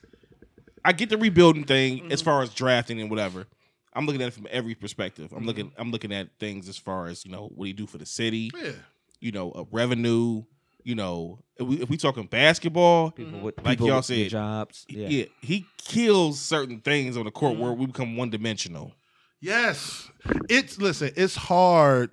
I 0.84 0.93
get 0.93 1.09
the 1.09 1.17
rebuilding 1.17 1.63
thing 1.65 2.11
as 2.11 2.21
mm-hmm. 2.21 2.29
far 2.29 2.41
as 2.41 2.53
drafting 2.53 3.01
and 3.01 3.09
whatever. 3.09 3.47
I'm 3.93 4.05
looking 4.05 4.21
at 4.21 4.29
it 4.29 4.34
from 4.34 4.47
every 4.49 4.75
perspective. 4.75 5.34
I'm 5.36 5.45
looking. 5.45 5.67
Mm-hmm. 5.67 5.82
I'm 5.82 5.91
looking 5.91 6.13
at 6.13 6.29
things 6.39 6.69
as 6.69 6.77
far 6.77 7.07
as 7.07 7.25
you 7.25 7.32
know 7.32 7.51
what 7.53 7.65
he 7.65 7.73
do 7.73 7.86
for 7.86 7.97
the 7.97 8.05
city. 8.05 8.51
Yeah. 8.55 8.71
You 9.19 9.32
know, 9.32 9.51
a 9.53 9.65
revenue. 9.71 10.43
You 10.84 10.95
know, 10.95 11.43
if 11.57 11.67
we, 11.67 11.82
if 11.82 11.89
we 11.89 11.97
talking 11.97 12.25
basketball, 12.25 13.11
People 13.11 13.34
mm-hmm. 13.34 13.43
with 13.43 13.57
Like 13.57 13.77
people 13.77 13.88
y'all 13.88 13.97
with 13.97 14.05
said, 14.05 14.29
jobs. 14.29 14.86
Yeah. 14.89 15.07
yeah. 15.09 15.25
he 15.41 15.67
kills 15.77 16.39
certain 16.39 16.79
things 16.79 17.17
on 17.17 17.25
the 17.25 17.32
court 17.32 17.59
where 17.59 17.71
we 17.71 17.86
become 17.86 18.17
one 18.17 18.32
dimensional. 18.32 18.93
Yes. 19.39 20.09
It's 20.49 20.79
listen, 20.79 21.11
it's 21.15 21.36
hard 21.36 22.09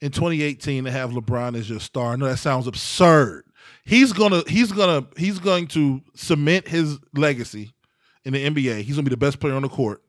in 0.00 0.10
2018 0.10 0.84
to 0.84 0.90
have 0.90 1.10
LeBron 1.10 1.56
as 1.56 1.70
your 1.70 1.80
star. 1.80 2.12
I 2.12 2.16
know 2.16 2.26
that 2.26 2.38
sounds 2.38 2.66
absurd. 2.66 3.44
He's 3.84 4.12
gonna 4.12 4.42
he's 4.48 4.72
gonna 4.72 5.06
he's 5.16 5.38
going 5.38 5.68
to 5.68 6.00
cement 6.14 6.66
his 6.66 6.98
legacy 7.14 7.72
in 8.26 8.32
the 8.34 8.44
NBA. 8.50 8.82
He's 8.82 8.96
gonna 8.96 9.04
be 9.04 9.10
the 9.10 9.16
best 9.16 9.40
player 9.40 9.54
on 9.54 9.62
the 9.62 9.68
court. 9.68 10.02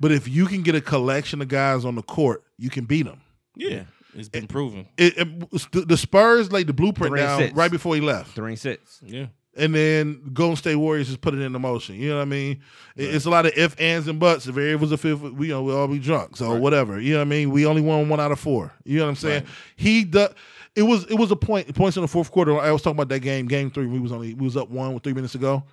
But 0.00 0.12
if 0.12 0.28
you 0.28 0.46
can 0.46 0.62
get 0.62 0.74
a 0.74 0.80
collection 0.80 1.40
of 1.40 1.48
guys 1.48 1.84
on 1.84 1.94
the 1.94 2.02
court, 2.02 2.42
you 2.58 2.68
can 2.70 2.84
beat 2.84 3.04
them. 3.06 3.20
Yeah, 3.54 3.84
it's 4.14 4.28
been 4.28 4.46
proven. 4.46 4.86
It, 4.98 5.14
it- 5.16 5.88
the 5.88 5.96
Spurs 5.96 6.52
laid 6.52 6.66
the 6.66 6.72
blueprint 6.74 7.12
Three 7.12 7.20
down 7.20 7.38
six. 7.40 7.54
right 7.54 7.70
before 7.70 7.94
he 7.94 8.00
left. 8.00 8.34
Three 8.34 8.50
and 8.52 8.58
six. 8.58 9.00
Yeah, 9.02 9.26
and 9.56 9.74
then 9.74 10.20
Golden 10.34 10.56
State 10.56 10.76
Warriors 10.76 11.06
just 11.08 11.22
put 11.22 11.32
it 11.32 11.40
into 11.40 11.58
motion. 11.58 11.94
You 11.94 12.10
know 12.10 12.16
what 12.16 12.22
I 12.22 12.26
mean? 12.26 12.60
It- 12.94 13.14
It's 13.14 13.24
a 13.24 13.30
lot 13.30 13.46
of 13.46 13.52
if, 13.56 13.80
ands, 13.80 14.06
and 14.08 14.20
buts. 14.20 14.46
If 14.46 14.58
it 14.58 14.76
was 14.76 14.92
a 14.92 14.98
fifth, 14.98 15.20
we 15.22 15.46
you 15.46 15.52
know 15.54 15.62
we'll 15.62 15.78
all 15.78 15.88
be 15.88 15.98
drunk. 15.98 16.36
So 16.36 16.54
whatever. 16.56 17.00
You 17.00 17.12
know 17.14 17.20
what 17.20 17.26
I 17.26 17.30
mean? 17.30 17.50
We 17.50 17.64
only 17.64 17.80
won 17.82 18.08
one 18.10 18.20
out 18.20 18.32
of 18.32 18.38
four. 18.40 18.72
You 18.84 18.98
know 18.98 19.04
what 19.04 19.10
I'm 19.10 19.16
saying? 19.16 19.44
Right. 19.44 19.52
He 19.76 20.04
the 20.04 20.34
it 20.74 20.82
was 20.82 21.04
it 21.06 21.14
was 21.14 21.30
a 21.30 21.36
point 21.36 21.74
points 21.74 21.96
in 21.96 22.02
the 22.02 22.08
fourth 22.08 22.30
quarter. 22.30 22.58
I 22.60 22.70
was 22.72 22.82
talking 22.82 22.98
about 22.98 23.08
that 23.08 23.20
game, 23.20 23.46
game 23.46 23.70
three. 23.70 23.86
We 23.86 23.98
was 23.98 24.12
only 24.12 24.34
we 24.34 24.44
was 24.44 24.58
up 24.58 24.68
one 24.68 24.92
with 24.92 25.02
three 25.02 25.14
minutes 25.14 25.32
to 25.32 25.38
go. 25.38 25.64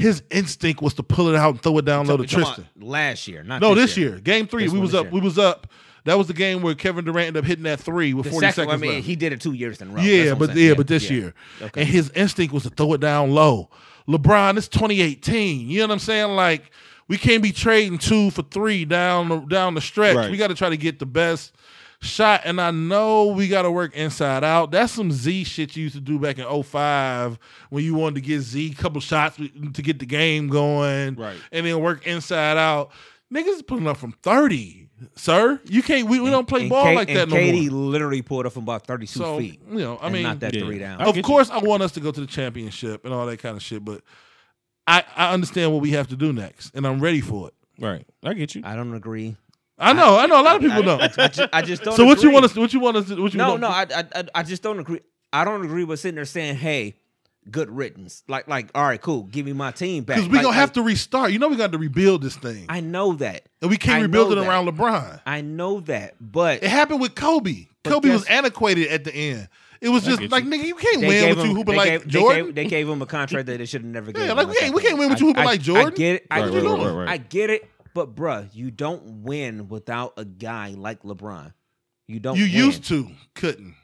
His 0.00 0.22
instinct 0.30 0.82
was 0.82 0.94
to 0.94 1.02
pull 1.02 1.28
it 1.28 1.36
out 1.36 1.50
and 1.50 1.62
throw 1.62 1.76
it 1.78 1.84
down 1.84 2.06
low 2.06 2.16
to 2.16 2.22
You 2.22 2.26
talking 2.28 2.42
about 2.44 2.54
Tristan. 2.56 2.88
Last 2.88 3.28
year, 3.28 3.42
not 3.42 3.60
No, 3.60 3.74
this 3.74 3.90
this 3.90 3.96
year, 3.98 4.18
game 4.18 4.46
three, 4.46 4.64
This 4.64 4.72
we 4.72 4.80
was 4.80 4.94
up. 4.94 5.04
year. 5.06 5.12
We 5.12 5.20
was 5.20 5.38
up. 5.38 5.66
That 6.04 6.16
was 6.16 6.28
the 6.28 6.32
game 6.34 6.62
where 6.62 6.74
Kevin 6.74 7.04
Durant 7.04 7.26
ended 7.28 7.44
up 7.44 7.46
hitting 7.46 7.64
that 7.64 7.78
three 7.80 8.14
with 8.14 8.24
The 8.24 8.30
40 8.30 8.50
second, 8.52 8.72
I 8.72 8.76
mean, 8.78 8.94
left. 8.94 9.06
he 9.06 9.16
did 9.16 9.32
it 9.34 9.40
two 9.42 9.52
years 9.52 9.82
in 9.82 9.90
a 9.90 9.92
row. 9.92 10.00
Yeah, 10.00 10.34
but 10.34 10.50
I'm 10.50 10.56
yeah, 10.58 10.72
but 10.74 10.86
this 10.86 11.10
year, 11.10 11.34
Okay. 11.60 11.82
and 11.82 11.88
his 11.90 12.10
instinct 12.12 12.54
was 12.54 12.62
to 12.62 12.70
throw 12.70 12.94
it 12.94 13.00
down 13.02 13.32
low. 13.32 13.68
LeBron, 14.08 14.56
it's 14.56 14.66
2018. 14.68 15.68
You 15.68 15.80
know 15.80 15.84
what 15.88 15.92
I'm 15.92 15.98
saying? 15.98 16.30
Like 16.34 16.70
we 17.06 17.18
can't 17.18 17.42
be 17.42 17.52
trading 17.52 17.98
two 17.98 18.30
for 18.30 18.42
three 18.42 18.84
down 18.86 19.28
the, 19.28 19.40
down 19.40 19.74
the 19.74 19.80
stretch. 19.82 20.16
Right. 20.16 20.30
We 20.30 20.36
got 20.38 20.48
to 20.48 20.54
try 20.54 20.70
to 20.70 20.76
get 20.78 20.98
the 21.00 21.06
best 21.06 21.52
shot. 22.02 22.42
And 22.44 22.60
I 22.60 22.70
know 22.70 23.26
we 23.26 23.48
got 23.48 23.62
to 23.62 23.70
work 23.70 23.94
inside 23.94 24.44
out. 24.44 24.70
That's 24.70 24.92
some 24.92 25.12
Z 25.12 25.44
shit 25.44 25.76
you 25.76 25.84
used 25.84 25.94
to 25.94 26.00
do 26.00 26.18
back 26.18 26.38
in 26.38 26.62
05 26.62 27.38
when 27.70 27.84
you 27.84 27.94
wanted 27.94 28.16
to 28.16 28.20
get 28.22 28.40
Z 28.40 28.74
couple 28.74 29.00
shots 29.00 29.36
to 29.36 29.82
get 29.82 29.98
the 29.98 30.06
game 30.06 30.48
going, 30.48 31.14
Right. 31.16 31.36
And 31.52 31.66
then 31.66 31.80
work 31.80 32.06
inside 32.06 32.56
out. 32.56 32.90
Niggas 33.32 33.46
is 33.56 33.62
putting 33.62 33.86
up 33.86 33.96
from 33.96 34.10
30, 34.24 34.88
sir. 35.14 35.60
You 35.64 35.82
can't. 35.84 36.08
We, 36.08 36.18
we 36.18 36.30
don't 36.30 36.48
play 36.48 36.68
ball 36.68 36.82
K- 36.86 36.94
like 36.96 37.06
that 37.08 37.16
and 37.24 37.30
no 37.30 37.36
KD 37.36 37.70
more. 37.70 37.80
literally 37.80 38.22
pulled 38.22 38.44
up 38.44 38.52
from 38.54 38.64
about 38.64 38.86
32 38.88 39.06
So 39.18 39.38
feet. 39.38 39.60
you 39.70 39.78
know, 39.78 39.98
I 39.98 40.06
and 40.06 40.14
mean, 40.14 40.22
not 40.24 40.40
that 40.40 40.52
Yeah. 40.52 40.64
three 40.64 40.78
down. 40.80 41.00
Of 41.00 41.06
get 41.06 41.16
you. 41.18 41.22
course, 41.22 41.48
I 41.48 41.58
want 41.58 41.82
us 41.84 41.92
to 41.92 42.00
go 42.00 42.10
to 42.10 42.20
the 42.20 42.26
championship 42.26 43.04
and 43.04 43.14
all 43.14 43.24
that 43.26 43.38
kind 43.38 43.56
of 43.56 43.62
shit, 43.62 43.84
but 43.84 44.02
I, 44.88 45.04
I 45.14 45.32
understand 45.32 45.72
what 45.72 45.80
we 45.80 45.90
have 45.92 46.08
to 46.08 46.16
do 46.16 46.32
next, 46.32 46.74
and 46.74 46.84
I'm 46.84 46.98
ready 47.00 47.20
for 47.20 47.46
it. 47.48 47.54
Right. 47.78 48.04
I 48.24 48.34
get 48.34 48.56
you. 48.56 48.62
I 48.64 48.74
don't 48.74 48.94
agree. 48.94 49.36
I 49.80 49.92
know, 49.92 50.18
I, 50.18 50.26
know, 50.26 50.40
a 50.40 50.44
lot 50.44 50.56
of 50.56 50.62
people 50.62 50.78
I, 50.78 50.82
don't. 50.82 51.18
I, 51.18 51.28
just, 51.28 51.54
I 51.54 51.62
just 51.62 51.82
don't. 51.82 51.96
so 51.96 52.04
what 52.04 52.18
you 52.18 52.28
agree. 52.28 52.32
want 52.34 52.44
us? 52.44 52.56
What 52.56 52.72
you 52.72 52.80
want 52.80 53.06
to- 53.06 53.22
What 53.22 53.32
you 53.32 53.38
No, 53.38 53.48
want 53.50 53.60
no, 53.62 53.68
I, 53.68 53.86
I, 53.94 54.04
I- 54.14 54.24
I 54.36 54.42
just 54.42 54.62
don't 54.62 54.78
agree. 54.78 55.00
I 55.32 55.44
don't 55.44 55.64
agree 55.64 55.84
with 55.84 56.00
sitting 56.00 56.16
there 56.16 56.24
saying, 56.24 56.56
"Hey, 56.56 56.96
good 57.50 57.70
riddance." 57.70 58.22
Like, 58.28 58.46
like, 58.48 58.70
all 58.74 58.82
right, 58.84 59.00
cool. 59.00 59.22
Give 59.24 59.46
me 59.46 59.52
my 59.52 59.70
team 59.70 60.04
back. 60.04 60.16
because 60.16 60.28
we 60.28 60.36
Like- 60.36 60.44
gonna 60.44 60.56
have 60.56 60.72
to 60.74 60.82
restart. 60.82 61.32
You 61.32 61.38
know, 61.38 61.48
we 61.48 61.56
got 61.56 61.72
to 61.72 61.78
rebuild 61.78 62.20
this 62.22 62.36
thing, 62.36 62.66
I 62.68 62.80
know 62.80 63.12
that. 63.14 63.44
and 63.62 63.70
we 63.70 63.76
can't 63.78 64.00
I 64.00 64.02
rebuild 64.02 64.32
it 64.32 64.34
that. 64.36 64.46
around 64.48 64.66
LeBron. 64.66 65.20
I 65.24 65.40
know 65.40 65.80
that. 65.80 66.14
But 66.20 66.62
It 66.62 66.68
happened 66.68 67.00
with 67.00 67.14
Kobe. 67.14 67.66
Kobe 67.84 68.10
was 68.10 68.24
antiquated 68.26 68.88
at 68.88 69.04
the 69.04 69.14
end. 69.14 69.48
It 69.80 69.88
was 69.88 70.04
just 70.04 70.20
like 70.30 70.44
you. 70.44 70.50
nigga, 70.50 70.64
you 70.64 70.74
can't 70.74 71.00
they 71.00 71.06
win 71.08 71.28
with 71.30 71.38
you 71.38 71.50
him, 71.52 71.56
hooping 71.56 71.76
like 71.76 71.88
gave, 71.88 72.02
they 72.04 72.10
Jordan. 72.10 72.44
gave, 72.46 72.54
they 72.54 72.64
gave 72.66 72.86
him 72.88 73.00
a 73.00 73.06
contract 73.16 73.46
that 73.46 73.56
they 73.56 73.64
should 73.64 73.80
have 73.80 73.90
never 73.90 74.12
given. 74.12 74.26
Yeah, 74.26 74.32
him 74.32 74.36
like, 74.36 74.48
we 74.48 74.54
can't- 74.56 74.74
we 74.74 74.82
can't 74.82 74.98
win 74.98 75.08
with 75.08 75.16
I- 75.16 75.20
you 75.20 75.26
hooping 75.28 75.44
like 75.44 75.60
Jordan. 75.62 75.86
I 75.86 75.96
get 75.96 76.14
it. 76.16 76.26
I 76.30 76.40
Right, 76.42 76.52
get 76.52 76.62
right, 76.64 76.90
right. 76.92 77.08
I 77.08 77.16
get 77.16 77.48
it. 77.50 77.70
But 77.94 78.14
bruh, 78.14 78.48
you 78.54 78.70
don't 78.70 79.22
win 79.22 79.68
without 79.68 80.14
a 80.16 80.24
guy 80.24 80.74
like 80.76 81.02
LeBron. 81.02 81.52
You 82.06 82.20
don't. 82.20 82.36
you 82.36 82.44
win. 82.44 82.52
used 82.52 82.84
to, 82.84 83.08
couldn't. 83.34 83.74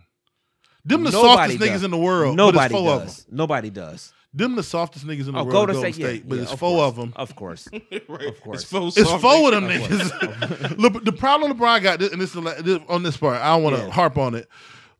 Them 0.84 1.02
the 1.02 1.10
Nobody 1.10 1.54
softest 1.54 1.58
niggas 1.60 1.84
in 1.84 1.90
the 1.90 1.96
world. 1.98 2.36
Nobody 2.36 2.56
but 2.58 2.64
it's 2.66 2.72
four 2.72 2.90
of 2.92 2.98
them. 3.00 3.06
does. 3.08 3.26
Nobody 3.30 3.70
does. 3.70 4.12
Them 4.32 4.54
the 4.54 4.62
softest 4.62 5.06
niggas 5.06 5.26
in 5.26 5.32
the 5.32 5.38
Oh, 5.40 5.44
world. 5.44 5.52
go 5.52 5.66
to 5.66 5.72
Golden 5.72 5.92
State, 5.92 6.22
yeah, 6.22 6.28
but 6.28 6.36
yeah, 6.36 6.42
it's 6.42 6.52
of 6.52 6.58
four 6.60 6.76
course. 6.78 6.88
of 6.88 6.96
them. 6.96 7.12
Of 7.16 7.34
course. 7.36 7.68
right. 8.08 8.26
Of 8.28 8.40
course. 8.42 8.60
It's, 8.62 8.70
full 8.70 8.88
It's 8.88 8.98
four 9.10 9.52
of 9.54 9.62
niggas. 9.64 9.88
them 10.20 10.30
niggas. 10.30 10.78
Le- 10.78 11.00
the 11.04 11.12
problem 11.12 11.52
LeBron 11.58 11.82
got, 11.82 11.98
this, 11.98 12.12
and 12.12 12.20
this, 12.20 12.36
is 12.36 12.62
this 12.62 12.78
on 12.88 13.02
this 13.02 13.16
part, 13.16 13.40
I 13.40 13.54
don't 13.54 13.62
want 13.64 13.76
to 13.76 13.82
Yeah. 13.82 13.90
harp 13.90 14.18
on 14.18 14.34
it. 14.34 14.48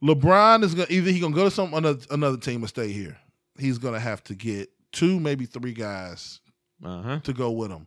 LeBron 0.02 0.62
is 0.64 0.74
gonna 0.74 0.86
either 0.90 1.10
he 1.10 1.20
gonna 1.20 1.34
go 1.34 1.44
to 1.44 1.50
some 1.50 1.72
another, 1.74 2.00
another 2.10 2.36
team 2.38 2.64
or 2.64 2.68
stay 2.68 2.90
here. 2.92 3.16
He's 3.58 3.78
gonna 3.78 4.00
have 4.00 4.24
to 4.24 4.34
get 4.34 4.70
two, 4.92 5.20
maybe 5.20 5.46
three 5.46 5.72
guys 5.74 6.40
Uh 6.82 7.02
huh. 7.02 7.20
to 7.24 7.32
go 7.32 7.50
with 7.50 7.70
him. 7.70 7.86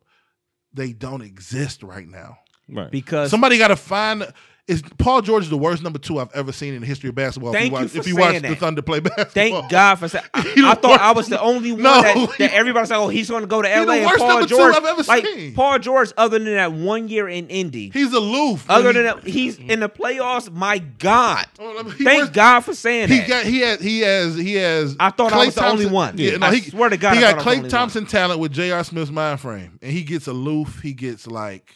They 0.73 0.93
don't 0.93 1.21
exist 1.21 1.83
right 1.83 2.07
now. 2.07 2.39
Right. 2.71 2.91
Because 2.91 3.31
Somebody 3.31 3.57
got 3.57 3.69
to 3.69 3.75
find. 3.75 4.31
Is 4.69 4.83
Paul 4.99 5.21
George 5.23 5.43
is 5.45 5.49
the 5.49 5.57
worst 5.57 5.81
number 5.81 5.97
two 5.97 6.19
I've 6.19 6.31
ever 6.35 6.51
seen 6.51 6.75
in 6.75 6.81
the 6.81 6.85
history 6.85 7.09
of 7.09 7.15
basketball? 7.15 7.51
Thank 7.53 7.73
if 7.73 7.73
you 7.73 7.77
you 7.77 7.81
watch, 7.81 7.91
for 7.91 7.97
if 7.99 8.07
you 8.07 8.13
saying 8.15 8.33
watch 8.43 8.51
the. 8.51 8.55
Thunder 8.55 8.81
play 8.83 8.99
basketball, 8.99 9.25
Thank 9.63 9.69
God 9.71 9.95
for 9.95 10.07
saying. 10.07 10.25
I, 10.33 10.53
I 10.63 10.75
thought 10.75 11.01
I 11.01 11.11
was 11.11 11.27
the 11.27 11.41
only 11.41 11.71
one 11.71 11.81
No, 11.81 12.01
that, 12.03 12.15
he- 12.15 12.25
that 12.37 12.53
everybody 12.53 12.85
said, 12.85 12.97
"Oh, 12.97 13.07
he's 13.07 13.29
going 13.31 13.41
to 13.41 13.47
go 13.47 13.63
to 13.63 13.67
the 13.67 13.73
L.A." 13.75 13.97
and 13.97 14.05
worst 14.05 14.19
Paul 14.19 14.27
number 14.29 14.47
two 14.47 14.55
George, 14.57 14.75
I've 14.75 14.85
ever 14.85 15.01
like 15.03 15.25
seen. 15.25 15.53
Paul 15.55 15.79
George, 15.79 16.13
other 16.17 16.37
than 16.37 16.53
that 16.53 16.71
one 16.71 17.07
year 17.07 17.27
in 17.27 17.47
Indy, 17.47 17.89
He's 17.91 18.13
aloof. 18.13 18.69
other 18.69 18.85
When 18.93 18.95
than 18.95 19.05
he- 19.05 19.21
that, 19.21 19.27
he's 19.27 19.57
in 19.57 19.79
the 19.79 19.89
playoffs. 19.89 20.51
My 20.51 20.77
God, 20.77 21.47
Oh, 21.57 21.79
I 21.79 21.81
mean, 21.81 21.93
thank 21.93 22.19
works- 22.25 22.29
God 22.35 22.59
for 22.59 22.75
saying 22.75 23.07
He 23.09 23.17
that. 23.21 23.27
got 23.27 23.45
he 23.47 23.59
has 23.61 23.81
he 23.81 23.99
has 24.01 24.35
he 24.37 24.53
has. 24.53 24.95
I 24.99 25.09
thought 25.09 25.33
I 25.33 25.37
Klay 25.37 25.45
was 25.47 25.55
the 25.55 25.65
only 25.65 25.85
one. 25.87 26.15
Yeah, 26.19 26.37
no, 26.37 26.45
I 26.45 26.55
he, 26.55 26.69
swear 26.69 26.89
to 26.89 26.97
God, 26.97 27.17
he 27.17 27.23
I 27.23 27.33
got 27.33 27.47
I 27.47 27.55
the 27.55 27.61
Klay 27.63 27.69
Thompson 27.69 28.05
talent 28.05 28.39
with 28.39 28.51
J.R. 28.51 28.83
Smith's 28.83 29.09
mind 29.09 29.39
frame, 29.39 29.79
and 29.81 29.91
he 29.91 30.03
gets 30.03 30.27
aloof. 30.27 30.79
He 30.83 30.93
gets 30.93 31.25
like, 31.25 31.73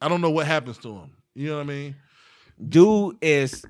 I 0.00 0.08
don't 0.08 0.20
know 0.20 0.30
what 0.30 0.46
happens 0.48 0.78
to 0.78 0.88
him. 0.92 1.10
You 1.36 1.50
know 1.50 1.56
what 1.56 1.64
I 1.64 1.66
mean? 1.66 1.96
Dude 2.68 3.16
is 3.20 3.64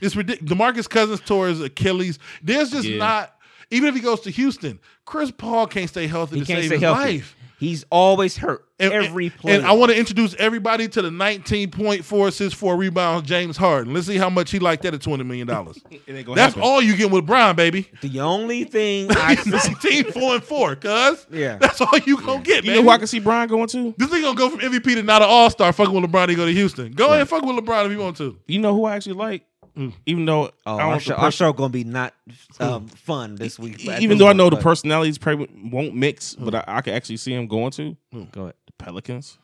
It's 0.00 0.14
ridiculous. 0.14 0.52
Demarcus 0.52 0.88
Cousins 0.88 1.20
tore 1.20 1.48
his 1.48 1.60
Achilles. 1.60 2.18
There's 2.42 2.70
just 2.70 2.86
Yeah. 2.86 2.98
not. 2.98 3.30
Even 3.70 3.88
if 3.88 3.94
he 3.94 4.00
goes 4.00 4.20
to 4.20 4.30
Houston, 4.30 4.78
Chris 5.04 5.30
Paul 5.32 5.66
can't 5.66 5.88
stay 5.88 6.06
healthy 6.06 6.36
he 6.36 6.40
to 6.42 6.46
can't 6.46 6.58
save 6.60 6.66
stay 6.66 6.74
his 6.76 6.82
healthy. 6.82 7.00
life. 7.18 7.33
He's 7.58 7.84
always 7.90 8.36
hurt 8.36 8.64
And- 8.78 8.92
every 8.92 9.30
play. 9.30 9.54
And 9.54 9.64
I 9.64 9.72
want 9.72 9.92
to 9.92 9.98
introduce 9.98 10.34
everybody 10.34 10.88
to 10.88 11.00
the 11.02 11.10
19.4 11.10 12.28
assists, 12.28 12.58
four 12.58 12.76
rebounds, 12.76 13.28
James 13.28 13.56
Harden. 13.56 13.94
Let's 13.94 14.06
see 14.06 14.16
how 14.18 14.28
much 14.28 14.50
he 14.50 14.58
liked 14.58 14.82
that 14.82 14.92
at 14.94 15.00
$20 15.00 15.24
million. 15.24 15.48
It 16.06 16.14
ain't 16.16 16.26
gonna 16.26 16.36
That's 16.36 16.54
happen. 16.54 16.62
all 16.68 16.82
you 16.82 16.96
get 16.96 17.10
with 17.10 17.24
Bron, 17.26 17.56
baby. 17.56 17.88
the 18.02 18.20
only 18.20 18.64
thing 18.64 19.08
I 19.10 19.36
19, 19.46 20.12
4 20.12 20.34
and 20.34 20.44
4, 20.44 20.76
cuz. 20.76 21.26
Yeah. 21.30 21.56
That's 21.56 21.80
all 21.80 21.96
you 22.04 22.20
gonna 22.20 22.42
get, 22.42 22.64
You 22.64 22.70
man. 22.72 22.76
know 22.78 22.82
who 22.84 22.88
I 22.90 22.98
can 22.98 23.06
see 23.06 23.20
Bron 23.20 23.48
going 23.48 23.68
to? 23.68 23.94
This 23.96 24.08
nigga 24.10 24.22
gonna 24.22 24.36
go 24.36 24.50
from 24.50 24.60
MVP 24.60 24.94
to 24.96 25.02
not 25.02 25.22
an 25.22 25.28
all 25.30 25.48
star 25.50 25.72
fucking 25.72 25.94
with 25.94 26.10
LeBron. 26.10 26.28
He 26.28 26.34
go 26.34 26.44
to 26.46 26.52
Houston. 26.52 26.92
Go 26.92 27.12
ahead, 27.12 27.28
fuck 27.28 27.42
with 27.44 27.56
LeBron 27.56 27.86
if 27.86 27.92
you 27.92 27.98
want 27.98 28.16
to. 28.18 28.38
You 28.46 28.58
know 28.60 28.74
who 28.74 28.84
I 28.84 28.96
actually 28.96 29.14
like? 29.14 29.46
Mm. 29.76 29.92
Even 30.06 30.24
though 30.24 30.50
Oh, 30.66 30.76
I 30.76 30.78
don't 30.78 30.80
our 30.80 30.92
know 30.92 30.98
show, 31.00 31.14
the 31.14 31.20
our 31.20 31.30
show 31.32 31.52
gonna 31.52 31.68
be 31.70 31.84
not 31.84 32.14
mm. 32.28 32.60
um, 32.64 32.86
fun 32.88 33.34
this 33.34 33.58
week. 33.58 33.80
even 33.84 34.08
this 34.10 34.18
though 34.18 34.26
I 34.26 34.28
point, 34.28 34.36
know 34.38 34.50
the 34.50 34.56
but- 34.56 34.62
personalities 34.62 35.18
probably 35.18 35.48
won't 35.70 35.94
mix, 35.94 36.34
mm. 36.36 36.44
but 36.44 36.54
I, 36.54 36.64
I 36.66 36.80
can 36.80 36.94
actually 36.94 37.16
see 37.16 37.32
him 37.34 37.46
going 37.48 37.70
to 37.72 37.96
Go 38.32 38.42
ahead. 38.42 38.54
the 38.66 38.72
Pelicans. 38.78 39.38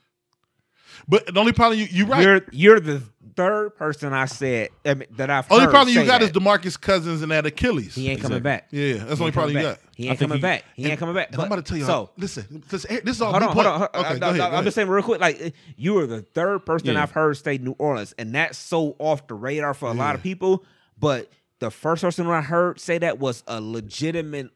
But 1.09 1.27
the 1.33 1.41
only 1.41 1.53
problem 1.53 1.79
you 1.81 1.87
you 1.91 2.07
right. 2.07 2.23
You're 2.23 2.41
you're 2.53 2.81
the 2.81 3.03
third 3.37 3.77
person 3.77 4.13
I 4.13 4.25
said 4.27 4.71
I 4.85 4.95
mean, 4.95 5.09
that 5.17 5.31
I've 5.31 5.51
only 5.51 5.65
heard 5.65 5.71
problem 5.71 5.95
you 5.95 6.01
say 6.01 6.07
got 6.07 6.21
that. 6.21 6.27
is 6.27 6.33
Demarcus 6.33 6.81
Cousins 6.81 7.23
and 7.23 7.31
that 7.33 7.47
Achilles. 7.47 7.95
he 7.95 8.09
ain't 8.09 8.21
coming 8.21 8.43
back. 8.43 8.69
Yeah, 8.71 8.95
that's 8.95 9.05
the 9.05 9.07
He 9.07 9.13
only 9.13 9.25
ain't 9.27 9.35
problem 9.35 9.57
you 9.57 9.63
got. 9.63 9.79
He 9.97 10.09
ain't 10.09 10.19
coming 10.19 10.39
he- 10.39 10.43
back. 10.43 10.65
He 10.75 10.87
ain't 10.87 10.99
coming 10.99 11.15
back. 11.15 11.27
And 11.29 11.37
I'm 11.37 11.41
But- 11.49 11.55
about 11.55 11.65
to 11.67 11.69
tell 11.69 11.79
you. 11.79 11.85
So 11.85 12.11
listen, 12.17 12.63
listen. 12.71 13.01
This 13.05 13.17
is 13.17 13.23
all. 13.23 13.31
hold 13.33 13.43
me 13.43 13.49
on, 13.49 13.53
hold 13.55 13.65
point- 13.65 13.67
on. 13.67 13.79
hold 13.81 13.91
on. 13.95 14.01
Okay, 14.01 14.09
I, 14.15 14.19
go 14.19 14.29
ahead. 14.29 14.41
I, 14.41 14.51
go 14.51 14.57
I'm 14.57 14.65
just 14.65 14.75
saying 14.75 14.89
real 14.89 15.03
quick. 15.03 15.21
Like 15.21 15.55
you 15.77 15.99
are 15.99 16.07
the 16.07 16.23
third 16.23 16.65
person 16.67 16.89
Yeah. 16.89 17.03
I've 17.03 17.11
heard 17.13 17.37
stay 17.37 17.59
New 17.59 17.73
Orleans, 17.79 18.15
and 18.19 18.35
that's 18.35 18.59
so 18.59 18.97
off 18.99 19.27
the 19.27 19.35
radar 19.35 19.75
for 19.75 19.89
a 19.89 19.95
lot 19.95 20.15
of 20.15 20.23
people. 20.23 20.65
But 20.99 21.31
the 21.59 21.71
first 21.71 22.03
person 22.03 22.27
I 22.27 22.41
heard 22.41 22.81
say 22.81 22.99
that 22.99 23.19
was 23.19 23.43
a 23.47 23.61
legitimate 23.61 24.51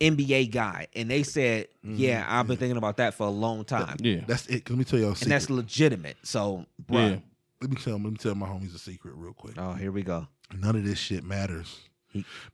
NBA 0.00 0.50
guy, 0.50 0.86
and 0.96 1.10
they 1.10 1.22
said, 1.22 1.68
mm-hmm. 1.84 1.96
"Yeah, 1.96 2.24
I've 2.26 2.46
been 2.46 2.56
thinking 2.56 2.78
about 2.78 2.96
that 2.96 3.14
for 3.14 3.26
a 3.26 3.30
long 3.30 3.64
time, 3.64 3.96
Yeah, 4.00 4.20
That's 4.26 4.46
it. 4.46 4.64
'cause 4.64 4.70
Let 4.70 4.78
me 4.78 4.84
tell 4.84 4.98
y'all 4.98 5.08
a 5.08 5.10
and 5.10 5.18
secret. 5.18 5.30
that's 5.30 5.50
legitimate." 5.50 6.16
So, 6.22 6.64
bruh. 6.90 7.10
yeah. 7.10 7.16
Let 7.60 7.70
me 7.70 7.76
tell 7.76 7.94
let 7.94 8.02
me 8.12 8.16
tell 8.16 8.34
my 8.34 8.46
homies 8.46 8.74
a 8.74 8.78
secret 8.78 9.14
real 9.16 9.32
quick. 9.32 9.54
Oh, 9.56 9.72
here 9.72 9.90
we 9.92 10.02
go. 10.02 10.26
None 10.56 10.76
of 10.76 10.84
this 10.84 10.98
shit 10.98 11.24
matters 11.24 11.80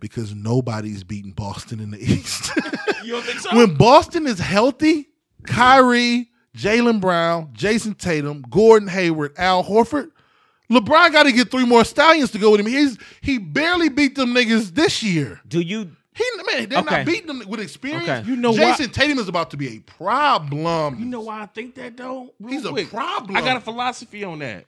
because 0.01 0.35
nobody's 0.35 1.05
beating 1.05 1.33
Boston 1.33 1.81
in 1.81 1.91
the 1.91 1.99
East. 2.13 2.51
You 3.05 3.13
don't 3.13 3.23
think 3.25 3.41
so? 3.41 3.57
when 3.57 3.75
Boston 3.77 4.27
is 4.27 4.39
healthy, 4.39 5.09
Kyrie, 5.45 6.29
Jaylen 6.57 7.01
Brown, 7.01 7.53
Jayson 7.53 7.95
Tatum, 7.97 8.45
Gordon 8.49 8.89
Hayward, 8.89 9.35
Al 9.39 9.65
Horford, 9.65 10.11
LeBron 10.71 11.13
got 11.13 11.25
to 11.25 11.33
get 11.33 11.51
three 11.51 11.67
more 11.67 11.85
stallions 11.85 12.31
to 12.31 12.39
go 12.39 12.51
with 12.53 12.61
him. 12.61 12.67
He's 12.67 12.97
he 13.21 13.39
barely 13.39 13.89
beat 13.89 14.15
them 14.15 14.33
niggas 14.35 14.75
this 14.75 15.03
year. 15.03 15.41
Do 15.47 15.61
you 15.61 15.91
He 16.15 16.25
man, 16.53 16.69
they're 16.69 16.79
Okay. 16.81 16.97
not 16.99 17.07
beating 17.07 17.27
them 17.27 17.43
with 17.49 17.61
experience. 17.61 18.09
Okay. 18.09 18.29
You 18.29 18.37
know 18.37 18.53
Jayson 18.53 18.87
why- 18.87 18.93
Tatum 18.93 19.19
is 19.19 19.29
about 19.29 19.51
to 19.51 19.57
be 19.57 19.77
a 19.77 19.81
problem. 19.81 20.99
You 20.99 21.07
know 21.07 21.21
why 21.23 21.43
I 21.43 21.47
think 21.47 21.75
that 21.75 21.97
though? 21.97 22.33
Real 22.41 22.53
He's 22.55 22.65
a 22.65 22.85
problem. 22.89 23.37
I 23.37 23.41
got 23.43 23.57
a 23.57 23.61
philosophy 23.61 24.23
on 24.25 24.39
that. 24.39 24.67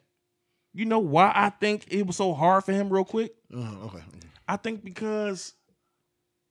You 0.74 0.84
know 0.86 0.98
why 0.98 1.32
I 1.34 1.50
think 1.50 1.86
it 1.88 2.06
was 2.06 2.16
so 2.16 2.34
hard 2.34 2.64
for 2.64 2.72
him? 2.72 2.90
Real 2.90 3.04
quick, 3.04 3.32
Uh, 3.54 3.58
okay. 3.84 4.02
I 4.48 4.56
think 4.56 4.84
because 4.84 5.54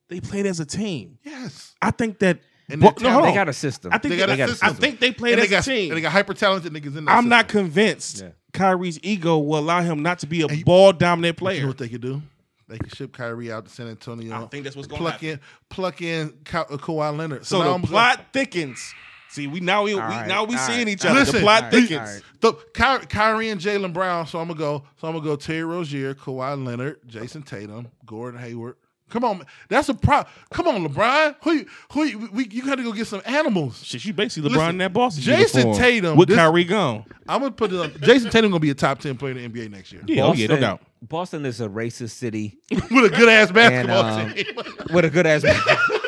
they 0.08 0.20
played 0.20 0.46
as 0.46 0.60
a 0.60 0.64
team. 0.66 1.18
Yes. 1.24 1.74
I 1.82 1.90
think 1.90 2.18
that. 2.20 2.40
And 2.70 2.80
But- 2.80 2.96
they're 2.96 3.10
no, 3.12 3.20
they 3.22 3.34
got 3.34 3.48
a 3.50 3.52
system? 3.52 3.92
I 3.92 3.98
think 3.98 4.12
They 4.14 4.20
they, 4.20 4.26
got 4.26 4.38
a 4.40 4.42
I 4.42 4.46
system. 4.46 4.68
I 4.70 4.72
think 4.72 4.98
they 4.98 5.12
played 5.12 5.34
And 5.34 5.42
they 5.42 5.44
as 5.44 5.50
got 5.50 5.66
a 5.66 5.70
team. 5.70 5.90
and 5.90 5.98
they 5.98 6.00
got 6.00 6.12
hyper 6.12 6.32
talented 6.32 6.72
niggas 6.72 6.96
in 6.96 7.04
there. 7.04 7.14
I'm 7.14 7.28
not 7.28 7.46
convinced 7.48 8.22
Yeah. 8.22 8.30
Kyrie's 8.54 8.98
ego 9.02 9.38
will 9.38 9.58
allow 9.58 9.82
him 9.82 10.02
not 10.02 10.20
to 10.20 10.26
be 10.26 10.40
a 10.40 10.46
you- 10.46 10.64
ball 10.64 10.92
dominant 10.94 11.38
You 11.38 11.44
know 11.44 11.50
player. 11.50 11.66
what 11.66 11.76
they 11.78 11.88
could 11.90 12.00
do? 12.00 12.22
They 12.66 12.78
could 12.78 12.94
ship 12.96 13.12
Kyrie 13.12 13.52
out 13.52 13.66
to 13.66 13.70
San 13.70 13.88
Antonio. 13.88 14.34
I 14.42 14.46
think 14.46 14.64
that's 14.64 14.74
what's 14.74 14.88
going 14.88 14.98
to 15.00 15.02
pluck 15.02 15.14
happen. 15.20 15.28
in, 15.28 15.40
pluck 15.68 16.00
in 16.00 16.32
Ka- 16.46 16.64
uh, 16.70 16.78
Kawhi 16.78 17.14
Leonard. 17.14 17.44
So 17.44 17.58
now 17.58 17.64
the 17.64 17.70
I'm 17.74 17.80
gonna- 17.82 17.88
plot 17.90 18.24
thickens. 18.32 18.94
See, 19.34 19.48
we 19.48 19.58
now 19.58 19.82
we, 19.82 19.94
we 19.96 20.00
All 20.00 20.06
right, 20.08 20.28
now 20.28 20.44
we 20.44 20.56
seeing 20.56 20.78
right, 20.86 20.88
each 20.88 21.04
other. 21.04 21.14
right. 21.18 21.26
the 21.26 21.32
Listen, 21.32 21.40
plot 21.42 21.64
all 21.64 21.70
right, 21.70 21.72
thickens. 21.88 21.98
all 21.98 22.04
right. 22.14 22.22
The 22.40 22.52
Ky- 23.00 23.06
Kyrie 23.06 23.48
and 23.48 23.60
Jaylen 23.60 23.92
Brown. 23.92 24.28
So 24.28 24.38
I'm 24.38 24.46
gonna 24.46 24.58
go. 24.60 24.84
So 25.00 25.08
I'm 25.08 25.14
gonna 25.14 25.24
go. 25.24 25.34
Terry 25.34 25.64
Rozier, 25.64 26.14
Kawhi 26.14 26.64
Leonard, 26.64 27.00
Jayson 27.08 27.42
Tatum, 27.44 27.88
Gordon 28.06 28.38
Hayward. 28.40 28.76
Come 29.10 29.24
on, 29.24 29.38
man. 29.38 29.46
that's 29.68 29.88
a 29.88 29.94
pro. 29.94 30.22
Come 30.52 30.68
on, 30.68 30.86
LeBron. 30.88 31.34
Who 31.42 31.52
you, 31.52 31.66
who 31.92 32.04
you, 32.04 32.28
we, 32.32 32.48
you 32.48 32.64
got 32.64 32.76
to 32.76 32.82
go 32.82 32.92
get 32.92 33.06
some 33.06 33.22
animals. 33.26 33.82
Shit, 33.84 34.04
you 34.04 34.12
basically 34.12 34.50
LeBron 34.50 34.54
Listen, 34.54 34.70
in 34.70 34.78
that 34.78 34.92
Boston 34.92 35.22
Jayson 35.24 35.60
uniform 35.60 35.76
Tatum, 35.84 36.16
with 36.16 36.28
this- 36.28 36.38
Kyrie 36.38 36.64
gone. 36.64 37.04
I'm 37.28 37.40
gonna 37.40 37.50
put 37.52 37.72
it 37.72 37.80
on. 37.80 37.90
Jayson 37.90 38.30
Tatum 38.30 38.50
gonna 38.52 38.60
be 38.60 38.70
a 38.70 38.74
top 38.74 39.00
ten 39.00 39.16
player 39.16 39.36
in 39.36 39.52
the 39.52 39.60
NBA 39.62 39.70
next 39.70 39.92
year 39.92 40.02
Yeah, 40.06 40.24
oh 40.26 40.32
yeah, 40.32 40.46
no 40.46 40.54
Boston- 40.54 40.60
doubt. 40.60 40.80
Boston 41.02 41.46
is 41.46 41.60
a 41.60 41.68
racist 41.68 42.10
city 42.10 42.56
with 42.70 43.12
a 43.12 43.16
good 43.16 43.28
ass 43.28 43.50
basketball 43.50 44.04
um, 44.04 44.32
team. 44.32 44.46
with 44.94 45.04
a 45.04 45.10
good 45.10 45.26
ass. 45.26 45.44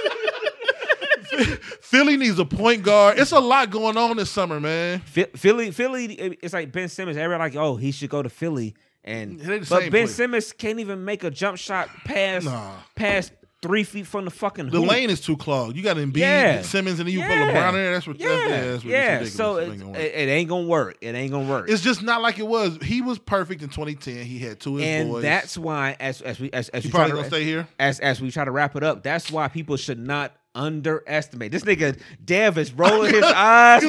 Philly 1.81 2.17
needs 2.17 2.39
a 2.39 2.45
point 2.45 2.83
guard. 2.83 3.19
It's 3.19 3.33
a 3.33 3.41
lot 3.41 3.71
going 3.71 3.97
on 3.97 4.17
this 4.17 4.31
summer, 4.31 4.61
man. 4.61 5.01
Philly, 5.01 5.71
Philly, 5.71 6.07
it's 6.43 6.55
like 6.55 6.73
Ben 6.73 6.89
Simmons. 6.89 7.17
Everybody 7.17 7.57
like, 7.57 7.63
oh, 7.63 7.77
he 7.77 7.91
should 7.93 8.11
go 8.11 8.23
to 8.23 8.29
Philly, 8.29 8.75
and 9.05 9.39
the 9.39 9.67
but 9.69 9.81
Ben 9.83 9.91
place. 9.91 10.15
Simmons 10.15 10.53
can't 10.53 10.81
even 10.81 11.05
make 11.05 11.25
a 11.25 11.31
jump 11.31 11.59
shot 11.59 11.89
past 12.05 12.47
Nah. 12.47 12.73
past 12.95 13.33
three 13.63 13.85
feet 13.85 14.07
from 14.07 14.25
the 14.27 14.31
fucking 14.31 14.67
The 14.67 14.79
hoop. 14.81 14.89
lane 14.91 15.11
is 15.11 15.21
too 15.21 15.37
clogged. 15.37 15.77
You 15.77 15.83
got 15.83 15.97
Embiid, 15.97 16.19
Yeah. 16.19 16.63
Simmons, 16.63 17.01
and 17.01 17.09
then 17.09 17.15
you 17.15 17.23
put 17.23 17.31
Yeah. 17.31 17.53
LeBron 17.53 17.69
in 17.71 17.75
there. 17.75 17.93
That's 17.95 18.07
what. 18.07 18.21
Yeah, 18.21 18.29
That's, 18.29 18.45
yeah, 18.51 18.61
that's 18.71 18.85
what 18.85 18.91
yeah. 18.93 19.25
So. 19.25 19.57
It 19.57 19.69
it, 19.69 19.73
ain't 19.73 19.81
gonna 19.81 19.89
work. 19.93 19.99
it, 20.13 20.29
ain't 20.29 20.49
gonna 20.49 20.67
work. 20.69 20.97
It 21.01 21.15
ain't 21.15 21.33
gonna 21.33 21.49
work. 21.49 21.71
It's 21.71 21.83
just 21.83 22.03
not 22.03 22.21
like 22.23 22.39
it 22.39 22.47
was. 22.47 22.79
He 22.83 23.01
was 23.01 23.19
perfect 23.19 23.63
in 23.63 23.69
2010. 23.71 24.25
He 24.27 24.39
had 24.39 24.61
two 24.61 24.79
and 24.79 25.09
boys. 25.11 25.23
that's 25.23 25.57
why, 25.57 25.97
as 25.99 26.21
as 26.21 26.39
we 26.39 26.51
as, 26.53 26.69
as 26.69 26.85
he 26.85 26.89
we 26.89 26.91
try 26.93 26.99
probably 27.09 27.11
to 27.13 27.17
gonna 27.17 27.29
stay 27.29 27.45
here. 27.45 27.67
as 27.81 27.99
as 27.99 28.21
we 28.21 28.31
try 28.31 28.45
to 28.45 28.51
wrap 28.53 28.77
it 28.77 28.85
up, 28.85 29.03
that's 29.03 29.31
why 29.33 29.49
people 29.49 29.77
should 29.79 29.99
not 29.99 30.36
underestimate 30.57 31.53
this 31.53 31.63
nigga. 31.63 31.99
Dev 32.25 32.59
is 32.59 32.73
rolling 32.73 33.15
his 33.15 33.23
eyes. 33.23 33.85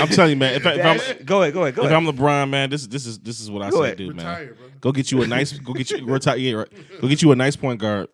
I'm 0.00 0.08
telling 0.08 0.30
you, 0.30 0.36
man. 0.36 0.54
If, 0.54 0.66
I, 0.66 0.72
if 0.74 0.84
I'm 0.86 1.24
go 1.26 1.42
ahead, 1.42 1.52
go 1.52 1.62
ahead, 1.62 1.74
go 1.74 1.82
if 1.82 1.90
ahead. 1.90 1.92
I'm 1.92 2.06
LeBron, 2.06 2.48
man, 2.48 2.70
this 2.70 2.82
is 2.82 2.88
this 2.88 3.04
is 3.06 3.18
this 3.18 3.40
is 3.40 3.50
what 3.50 3.62
I 3.62 3.70
Go 3.70 3.80
say, 3.80 3.84
ahead. 3.86 3.98
dude, 3.98 4.16
man. 4.16 4.26
Retire, 4.26 4.54
brother. 4.54 4.72
Go 4.80 4.92
get 4.92 5.12
you 5.12 5.22
a 5.22 5.26
nice. 5.26 5.52
Go 5.58 5.72
get 5.74 5.90
you 5.90 6.06
retire. 6.06 6.36
Yeah, 6.36 6.52
right. 6.54 7.00
Go 7.00 7.08
get 7.08 7.20
you 7.22 7.32
a 7.32 7.36
nice 7.36 7.56
point 7.56 7.80
guard. 7.80 8.08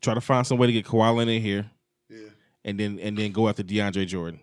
Try 0.00 0.14
to 0.14 0.20
find 0.20 0.46
some 0.46 0.58
way 0.58 0.68
to 0.68 0.72
get 0.72 0.84
Kawhi 0.86 1.14
Leonard 1.16 1.34
in 1.34 1.42
here, 1.42 1.70
Yeah. 2.08 2.18
and 2.64 2.78
then 2.78 2.98
and 3.00 3.16
then 3.18 3.32
go 3.32 3.48
after 3.48 3.62
DeAndre 3.64 4.06
Jordan. 4.06 4.40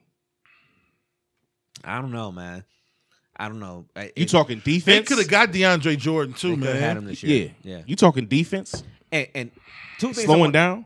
I 1.83 2.01
don't 2.01 2.11
know, 2.11 2.31
man. 2.31 2.65
I 3.37 3.47
don't 3.47 3.59
know. 3.59 3.85
I- 3.95 4.05
You 4.15 4.23
it- 4.23 4.29
talking 4.29 4.61
They 4.65 4.73
defense? 4.75 5.07
could 5.07 5.17
have 5.19 5.27
got 5.29 5.51
DeAndre 5.51 5.97
Jordan 5.97 6.33
too, 6.33 6.57
could've 6.57 6.73
had 6.73 6.81
man. 6.81 6.97
him 6.99 7.05
this 7.05 7.21
year. 7.21 7.51
Yeah, 7.63 7.77
yeah. 7.77 7.83
You 7.85 7.95
talking 7.95 8.25
defense? 8.27 8.83
And, 9.15 9.27
and 9.35 9.51
two 9.99 10.07
things. 10.13 10.25
Slowing 10.25 10.39
want- 10.41 10.53
down. 10.53 10.85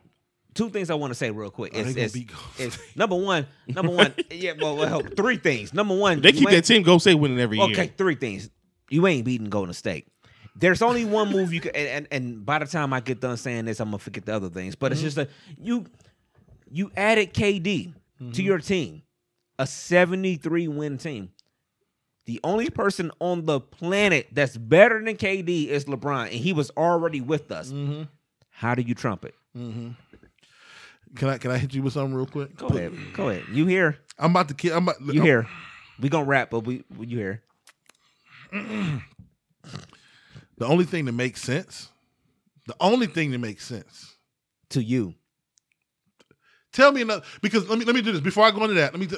Two 0.56 0.70
things 0.72 0.90
I 0.90 0.96
want 0.96 1.12
to 1.12 1.16
say 1.16 1.30
real 1.32 1.52
quick. 1.52 1.72
Oh, 1.76 1.84
they 1.84 1.90
Is, 1.90 1.96
is, 1.98 2.12
beat 2.14 2.32
is 2.58 2.78
number 2.96 3.16
one. 3.16 3.46
Number 3.68 3.92
one. 3.94 4.14
yeah. 4.32 4.54
Well, 4.60 4.76
well, 4.78 5.02
three 5.16 5.38
things. 5.38 5.74
Number 5.74 5.96
one. 5.96 6.22
They 6.22 6.32
keep 6.32 6.50
that 6.50 6.66
team 6.66 6.82
go 6.84 6.98
say 6.98 7.14
winning 7.14 7.40
every 7.40 7.58
year. 7.60 7.68
Okay, 7.70 7.94
three 7.98 8.16
things. 8.16 8.50
You 8.90 9.06
ain't 9.08 9.24
beating 9.26 9.50
Golden 9.50 9.74
State. 9.74 10.08
There's 10.56 10.82
only 10.82 11.06
one 11.06 11.32
move 11.32 11.54
you 11.54 11.62
can, 11.62 11.74
and, 11.76 11.88
and 11.88 12.08
and 12.12 12.46
by 12.46 12.60
the 12.60 12.66
time 12.66 12.92
I 12.94 13.00
get 13.00 13.22
done 13.22 13.38
saying 13.38 13.66
this, 13.66 13.80
I'm 13.80 13.90
gonna 13.90 14.00
forget 14.00 14.26
the 14.26 14.34
other 14.36 14.50
things. 14.50 14.76
But 14.76 14.92
Mm-hmm. 14.92 15.06
it's 15.06 15.16
just 15.16 15.18
a 15.18 15.28
you 15.62 15.86
you 16.70 16.92
added 16.98 17.34
KD 17.34 17.94
Mm-hmm. 18.22 18.32
to 18.32 18.44
your 18.44 18.58
team, 18.60 19.04
a 19.60 19.66
73 19.66 20.68
win 20.68 20.98
team. 20.98 21.30
The 22.26 22.42
only 22.44 22.70
person 22.70 23.12
on 23.22 23.46
the 23.46 23.62
planet 23.62 24.28
that's 24.34 24.58
better 24.58 25.02
than 25.02 25.16
KD 25.16 25.68
is 25.68 25.86
LeBron, 25.86 26.24
and 26.24 26.34
he 26.34 26.52
was 26.52 26.70
already 26.76 27.22
with 27.22 27.50
us. 27.52 27.72
Mm-hmm. 27.72 28.04
How 28.60 28.76
do 28.76 28.82
you 28.82 28.94
trump 28.94 29.24
it? 29.24 29.36
Mm-hmm. 29.58 29.92
Can 31.16 31.30
I 31.30 31.38
can 31.38 31.50
I 31.50 31.58
hit 31.58 31.74
you 31.74 31.82
with 31.82 31.94
something 31.94 32.14
real 32.14 32.26
quick? 32.26 32.58
Go 32.58 32.68
ahead, 32.68 32.92
go 33.14 33.30
ahead. 33.30 33.46
You 33.50 33.66
here? 33.66 33.98
I'm 34.18 34.32
about 34.32 34.50
to. 34.50 34.54
kill. 34.54 34.76
I'm 34.76 34.84
about, 34.84 35.00
You 35.02 35.22
here? 35.22 35.48
We 35.98 36.10
gonna 36.10 36.26
rap, 36.26 36.50
but 36.50 36.66
we 36.66 36.84
you 37.00 37.18
here? 37.18 37.42
The 38.52 39.02
only 40.66 40.84
thing 40.84 41.06
that 41.06 41.14
makes 41.14 41.42
sense. 41.42 41.88
The 42.68 42.76
only 42.82 43.08
thing 43.08 43.32
that 43.32 43.40
makes 43.40 43.66
sense. 43.66 44.18
To 44.72 44.84
you? 44.84 45.14
Tell 46.74 46.92
me 46.92 47.02
another 47.02 47.24
because 47.42 47.70
let 47.70 47.80
me 47.80 47.86
let 47.86 47.96
me 47.96 48.02
do 48.02 48.12
this 48.12 48.20
before 48.20 48.46
I 48.46 48.52
go 48.52 48.62
into 48.64 48.76
that. 48.76 48.92
Let 48.92 49.00
me. 49.00 49.08
T- 49.08 49.16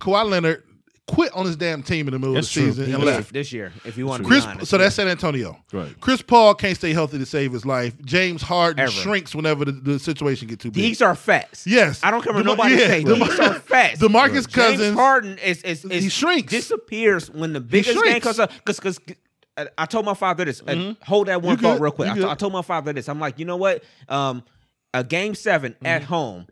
Kawhi 0.00 0.26
Leonard 0.26 0.62
quit 1.08 1.32
on 1.32 1.46
his 1.46 1.56
damn 1.56 1.82
team 1.82 2.06
in 2.06 2.12
the 2.12 2.18
middle 2.18 2.34
That's 2.34 2.48
of 2.48 2.54
the 2.54 2.60
true. 2.60 2.70
season 2.70 2.86
He 2.86 2.92
and 2.92 3.00
did. 3.02 3.06
left. 3.06 3.32
this 3.32 3.52
year, 3.52 3.72
if 3.84 3.96
you 3.98 4.06
want 4.06 4.22
to 4.22 4.28
Chris, 4.28 4.44
be 4.44 4.50
honest. 4.52 4.70
so 4.70 4.78
that's 4.78 4.94
San 4.94 5.08
Antonio. 5.08 5.56
Right. 5.72 5.98
Chris 6.00 6.22
Paul 6.22 6.54
can't 6.54 6.76
stay 6.76 6.92
healthy 6.92 7.18
to 7.18 7.26
save 7.26 7.52
his 7.52 7.66
life. 7.66 7.94
James 8.04 8.42
Harden 8.42 8.80
Ever. 8.80 8.90
shrinks 8.92 9.34
whenever 9.34 9.64
the, 9.64 9.72
the 9.72 9.98
situation 9.98 10.46
get 10.48 10.60
too 10.60 10.70
big. 10.70 10.82
These 10.82 11.02
are 11.02 11.14
facts. 11.14 11.66
yes, 11.66 12.00
I 12.04 12.10
don't 12.10 12.22
care 12.22 12.32
what 12.32 12.40
Demar- 12.42 12.56
nobody 12.56 12.74
yeah, 12.76 12.86
say. 12.86 13.04
Demar- 13.04 13.28
These 13.28 13.40
are 13.40 13.54
facts. 13.54 13.98
Demarcus 14.00 14.32
James 14.32 14.46
Cousins. 14.48 14.94
Harden 14.96 15.38
is 15.38 15.62
is, 15.62 15.84
is 15.86 16.04
He 16.04 16.08
shrinks. 16.10 16.52
disappears 16.52 17.30
when 17.30 17.52
the 17.52 17.60
biggest 17.60 18.00
game 18.04 18.20
comes 18.20 18.38
up. 18.38 18.52
Because 18.52 18.78
because 18.78 19.00
I 19.76 19.86
told 19.86 20.04
my 20.04 20.14
father 20.14 20.44
this. 20.44 20.62
and 20.66 20.96
hold 21.02 21.26
that 21.26 21.42
one 21.42 21.56
Mm-hmm. 21.56 21.64
You 21.64 21.68
thought 21.70 21.76
good. 21.78 21.82
real 21.82 21.92
quick. 21.92 22.14
You 22.14 22.22
I, 22.22 22.26
to- 22.26 22.30
I 22.30 22.34
told 22.34 22.52
my 22.52 22.62
father 22.62 22.92
this. 22.92 23.08
I'm 23.08 23.18
like, 23.18 23.38
you 23.38 23.44
know 23.44 23.56
what? 23.56 23.82
Um, 24.08 24.44
a 24.94 25.02
game 25.02 25.34
7 25.34 25.72
Mm-hmm. 25.72 25.86
at 25.86 26.02
home, 26.04 26.46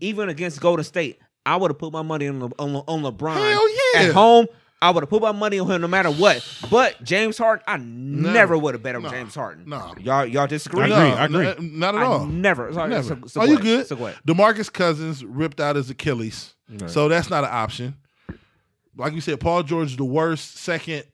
even 0.00 0.28
against 0.28 0.60
Golden 0.60 0.84
State, 0.84 1.18
I 1.46 1.56
would 1.56 1.70
have 1.70 1.78
put 1.78 1.92
my 1.92 2.02
money 2.02 2.28
on 2.28 2.40
Le- 2.40 2.50
on, 2.58 2.74
Le- 2.74 2.84
on 2.88 3.02
LeBron. 3.02 3.34
Hell 3.36 3.68
yeah. 3.94 4.08
At 4.08 4.12
home. 4.14 4.46
I 4.82 4.90
would 4.90 5.02
have 5.02 5.08
put 5.08 5.22
my 5.22 5.32
money 5.32 5.58
on 5.58 5.70
him 5.70 5.80
no 5.80 5.88
matter 5.88 6.10
what. 6.10 6.46
But 6.70 7.02
James 7.02 7.38
Harden, 7.38 7.64
I 7.66 7.78
never 7.78 8.58
would 8.58 8.74
have 8.74 8.82
bet 8.82 8.94
on 8.94 9.02
Nah. 9.04 9.10
James 9.10 9.34
Harden. 9.34 9.64
Nah. 9.66 9.94
Y'all, 9.98 10.26
y'all 10.26 10.46
disagree? 10.46 10.82
I 10.82 10.88
No, 10.88 10.96
agree, 10.96 11.10
I 11.12 11.24
agree. 11.24 11.66
n- 11.66 11.78
not 11.78 11.94
at 11.94 12.02
I 12.02 12.04
all. 12.04 12.26
never. 12.26 12.70
Sorry, 12.74 12.90
Never. 12.90 13.02
So, 13.02 13.18
so 13.26 13.40
go 13.40 13.46
you 13.46 13.52
ahead. 13.54 13.62
good? 13.64 13.86
So 13.86 13.96
go 13.96 14.06
ahead. 14.08 14.18
Demarcus 14.28 14.70
Cousins 14.70 15.24
ripped 15.24 15.60
out 15.60 15.76
his 15.76 15.88
Achilles, 15.88 16.54
Right. 16.68 16.90
so 16.90 17.08
that's 17.08 17.30
not 17.30 17.44
an 17.44 17.50
option. 17.52 17.94
Like 18.96 19.14
you 19.14 19.20
said, 19.22 19.40
Paul 19.40 19.62
George 19.62 19.92
is 19.92 19.96
the 19.96 20.04
worst 20.04 20.58
second 20.58 21.04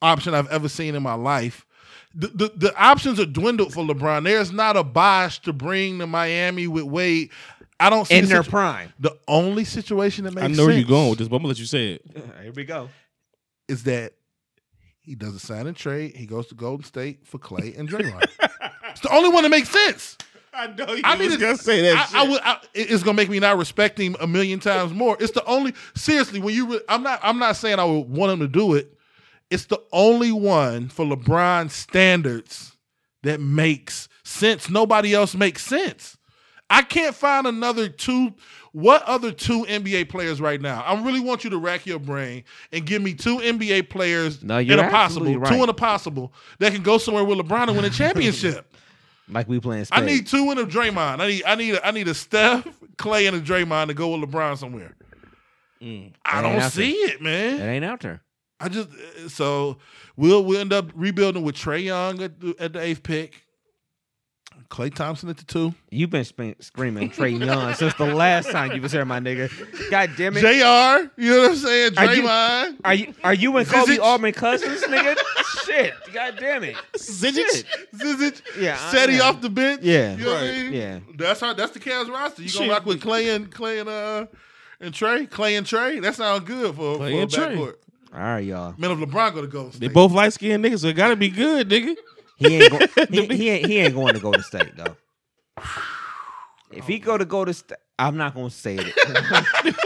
option 0.00 0.34
I've 0.34 0.48
ever 0.48 0.68
seen 0.68 0.94
in 0.94 1.02
my 1.02 1.14
life. 1.14 1.66
The, 2.14 2.28
the 2.28 2.52
the 2.54 2.76
options 2.82 3.18
are 3.18 3.26
dwindled 3.26 3.74
for 3.74 3.82
LeBron. 3.82 4.22
There's 4.24 4.52
not 4.52 4.76
a 4.76 4.84
bias 4.84 5.38
to 5.40 5.52
bring 5.52 5.98
to 5.98 6.06
Miami 6.06 6.68
with 6.68 6.84
Wade. 6.84 7.30
I 7.80 7.90
don't 7.90 8.06
see 8.06 8.16
In 8.16 8.24
the 8.24 8.28
their 8.30 8.42
situ- 8.42 8.50
prime. 8.50 8.92
The 9.00 9.16
only 9.28 9.64
situation 9.64 10.24
that 10.24 10.34
makes 10.34 10.44
I 10.44 10.48
know 10.48 10.66
where 10.66 10.74
you're 10.76 10.86
going 10.88 11.10
with 11.10 11.18
this, 11.18 11.28
but 11.28 11.36
I'm 11.36 11.42
gonna 11.42 11.48
let 11.48 11.58
you 11.58 11.66
say 11.66 11.92
it. 11.94 12.02
Here 12.42 12.52
we 12.54 12.64
go. 12.64 12.88
is 13.68 13.84
that 13.84 14.12
he 15.00 15.14
doesn't 15.14 15.40
sign 15.40 15.66
and 15.66 15.76
trade. 15.76 16.14
He 16.16 16.24
goes 16.26 16.46
to 16.48 16.54
Golden 16.54 16.84
State 16.84 17.26
for 17.26 17.38
Klay 17.38 17.78
and 17.78 17.88
Draymond. 17.88 18.24
it's 18.90 19.00
the 19.00 19.12
only 19.12 19.28
one 19.30 19.42
that 19.42 19.50
makes 19.50 19.68
sense. 19.68 20.16
I 20.56 20.68
know 20.68 20.92
you 20.94 21.00
I 21.02 21.18
need 21.18 21.24
was 21.26 21.34
to 21.34 21.40
gonna 21.40 21.56
say 21.56 21.82
that. 21.82 22.10
I, 22.14 22.20
I 22.20 22.22
shit. 22.22 22.30
would. 22.30 22.40
I, 22.44 22.58
it's 22.74 23.02
gonna 23.02 23.16
make 23.16 23.28
me 23.28 23.40
not 23.40 23.58
respect 23.58 23.98
him 23.98 24.14
a 24.20 24.26
million 24.26 24.60
times 24.60 24.92
more. 24.92 25.16
It's 25.18 25.32
the 25.32 25.44
only. 25.46 25.74
Seriously, 25.96 26.38
when 26.40 26.54
you, 26.54 26.70
re, 26.74 26.80
I'm 26.88 27.02
not. 27.02 27.18
I'm 27.24 27.38
not 27.40 27.56
saying 27.56 27.78
I 27.80 27.84
would 27.84 28.08
want 28.08 28.32
him 28.32 28.38
to 28.40 28.48
do 28.48 28.74
it. 28.74 28.96
It's 29.50 29.66
the 29.66 29.82
only 29.92 30.30
one 30.32 30.88
for 30.88 31.04
LeBron 31.04 31.70
standards 31.70 32.72
that 33.24 33.40
makes 33.40 34.08
sense. 34.22 34.70
Nobody 34.70 35.12
else 35.12 35.34
makes 35.34 35.64
sense. 35.66 36.16
I 36.74 36.82
can't 36.82 37.14
find 37.14 37.46
another 37.46 37.88
two. 37.88 38.34
What 38.72 39.02
other 39.04 39.30
two 39.30 39.64
NBA 39.64 40.08
players 40.08 40.40
right 40.40 40.60
now? 40.60 40.82
I 40.82 41.00
really 41.00 41.20
want 41.20 41.44
you 41.44 41.50
to 41.50 41.58
rack 41.58 41.86
your 41.86 42.00
brain 42.00 42.42
and 42.72 42.84
give 42.84 43.00
me 43.00 43.14
two 43.14 43.38
NBA 43.38 43.88
players 43.88 44.42
No, 44.42 44.58
in 44.58 44.72
a 44.72 44.90
possible, 44.90 45.28
absolutely 45.28 45.48
two 45.48 45.62
in 45.62 45.68
a 45.68 45.74
possible 45.74 46.32
that 46.58 46.72
can 46.72 46.82
go 46.82 46.98
somewhere 46.98 47.22
with 47.22 47.38
LeBron 47.38 47.68
and 47.68 47.76
win 47.76 47.84
a 47.84 47.90
championship. 47.90 48.74
Like 49.28 49.48
we 49.48 49.60
playing 49.60 49.86
I 49.92 50.00
need 50.00 50.26
two 50.26 50.50
in 50.50 50.58
a 50.58 50.64
Draymond. 50.66 51.20
I 51.20 51.28
need 51.28 51.44
I 51.44 51.54
need 51.54 51.74
a, 51.76 51.86
I 51.86 51.92
need 51.92 52.08
a 52.08 52.14
Steph, 52.14 52.66
Klay, 52.96 53.28
and 53.28 53.36
a 53.36 53.40
Draymond 53.40 53.86
to 53.86 53.94
go 53.94 54.16
with 54.16 54.28
LeBron 54.28 54.58
somewhere. 54.58 54.96
Mm. 55.80 56.12
I 56.24 56.42
don't 56.42 56.60
see 56.70 56.92
it, 56.92 57.22
man. 57.22 57.60
It 57.60 57.64
ain't 57.64 57.84
out 57.84 58.00
there. 58.00 58.22
I 58.60 58.68
just 58.68 58.88
so 59.28 59.78
we'll 60.16 60.44
we'll 60.44 60.60
end 60.60 60.72
up 60.72 60.90
rebuilding 60.94 61.42
with 61.42 61.54
Trae 61.54 61.84
Young 61.84 62.22
at 62.22 62.40
the, 62.40 62.56
at 62.58 62.72
the 62.72 62.80
eighth 62.80 63.02
pick, 63.02 63.43
Klay 64.74 64.92
Thompson 64.92 65.28
at 65.28 65.36
the 65.36 65.44
two, 65.44 65.72
You've 65.90 66.10
been 66.10 66.24
sp- 66.26 66.58
screaming 66.58 67.08
Trae 67.10 67.38
Young 67.38 67.74
since 67.76 67.94
the 67.94 68.06
last 68.12 68.50
time 68.50 68.72
you 68.72 68.82
was 68.82 68.90
here, 68.90 69.04
my 69.04 69.20
nigga. 69.20 69.48
God 69.88 70.10
damn 70.16 70.36
it. 70.36 70.40
Jr. 70.40 71.12
You 71.16 71.30
know 71.30 71.42
what 71.42 71.50
I'm 71.52 71.56
saying? 71.56 71.92
Are 71.96 72.14
you- 72.14 72.26
are 72.84 72.94
you 72.94 73.14
are 73.22 73.34
you 73.34 73.56
and 73.56 73.68
Koby 73.68 74.00
Altman 74.00 74.32
cousins, 74.32 74.80
nigga? 74.82 75.16
Shit. 75.64 75.94
God 76.12 76.36
damn 76.40 76.64
it. 76.64 76.74
Shit. 76.96 77.64
Zizic, 77.94 78.42
Yeah, 78.60 78.76
I- 78.80 78.94
Cedi 78.96 79.18
yeah. 79.18 79.22
off 79.22 79.40
the 79.40 79.48
bench. 79.48 79.82
Yeah. 79.84 80.16
you 80.16 80.24
know 80.24 80.32
what 80.32 80.42
I 80.42 80.46
mean? 80.52 80.72
Yeah. 80.72 80.98
That's 81.18 81.40
how. 81.40 81.54
That's 81.54 81.70
the 81.72 81.78
Cavs 81.78 82.08
roster. 82.08 82.42
You 82.42 82.48
gonna 82.52 82.64
Shit. 82.64 82.70
rock 82.72 82.84
with 82.86 83.00
Klay 83.00 83.34
and 83.34 83.48
Klay 83.50 83.78
and 83.80 83.88
uh 83.88 84.26
and 84.80 84.92
Trae, 84.92 85.28
Klay 85.28 85.56
and 85.56 85.64
Trae. 85.64 86.02
That 86.02 86.16
sounds 86.16 86.42
good 86.44 86.74
for, 86.74 86.98
Klay 86.98 86.98
for 86.98 87.04
a 87.04 87.16
and 87.22 87.30
Trae. 87.30 87.56
backcourt. 87.56 87.74
All 88.12 88.20
right, 88.20 88.40
y'all. 88.40 88.74
Man, 88.76 88.90
if 88.90 88.98
LeBron 88.98 89.34
go 89.34 89.40
to 89.40 89.46
Golden 89.46 89.78
They 89.80 89.88
both 89.88 90.10
light 90.12 90.32
skinned 90.32 90.64
niggas, 90.64 90.80
so 90.80 90.88
it 90.88 90.94
gotta 90.94 91.16
be 91.16 91.28
good, 91.28 91.68
nigga. 91.68 91.96
He 92.36 92.56
ain't 92.56 92.70
go- 92.70 93.04
he, 93.10 93.26
he 93.26 93.48
ain't 93.50 93.66
he 93.66 93.78
ain't 93.78 93.94
going 93.94 94.14
to 94.14 94.20
Golden 94.20 94.42
State 94.42 94.76
though. 94.76 94.96
If 96.70 96.86
he 96.86 96.98
go 96.98 97.16
to 97.16 97.24
Golden 97.24 97.54
State, 97.54 97.78
I'm 97.98 98.16
not 98.16 98.34
gonna 98.34 98.50
say 98.50 98.76
it. 98.76 98.94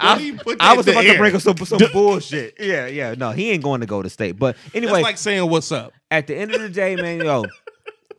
Why 0.00 0.16
do 0.16 0.24
you 0.24 0.36
put 0.38 0.56
I 0.60 0.74
was 0.74 0.88
about 0.88 1.02
to 1.02 1.08
air? 1.08 1.18
bring 1.18 1.34
up 1.34 1.42
some 1.42 1.56
some 1.58 1.78
bullshit. 1.92 2.54
Yeah, 2.58 2.86
yeah. 2.86 3.14
No, 3.14 3.32
he 3.32 3.50
ain't 3.50 3.62
going 3.62 3.80
to 3.82 3.86
go 3.86 4.00
to 4.02 4.08
State. 4.08 4.38
But 4.38 4.56
anyway, 4.72 4.92
That's 4.94 5.02
like 5.02 5.18
saying 5.18 5.50
what's 5.50 5.70
up. 5.72 5.92
at 6.10 6.26
the 6.26 6.34
end 6.36 6.54
of 6.54 6.62
the 6.62 6.70
day, 6.70 6.96
man, 6.96 7.20
yo, 7.20 7.44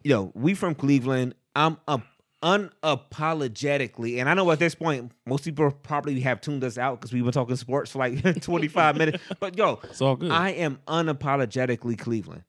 yo, 0.04 0.32
we 0.36 0.54
from 0.54 0.76
Cleveland. 0.76 1.34
I'm 1.56 1.78
up 1.88 2.02
unapologetically, 2.44 4.20
and 4.20 4.30
I 4.30 4.34
know 4.36 4.50
at 4.52 4.60
this 4.60 4.76
point 4.76 5.12
most 5.26 5.44
people 5.44 5.72
probably 5.72 6.20
have 6.22 6.40
tuned 6.42 6.64
us 6.64 6.78
out 6.78 7.00
because 7.00 7.12
we've 7.14 7.24
been 7.24 7.32
talking 7.34 7.56
sports 7.56 7.92
for 7.92 7.98
like 8.00 8.42
25 8.42 8.98
minutes. 8.98 9.24
But 9.40 9.58
yo, 9.58 9.80
It's 9.84 10.02
all 10.02 10.16
good. 10.16 10.32
I 10.32 10.50
am 10.52 10.80
unapologetically 10.88 11.98
Cleveland. 11.98 12.44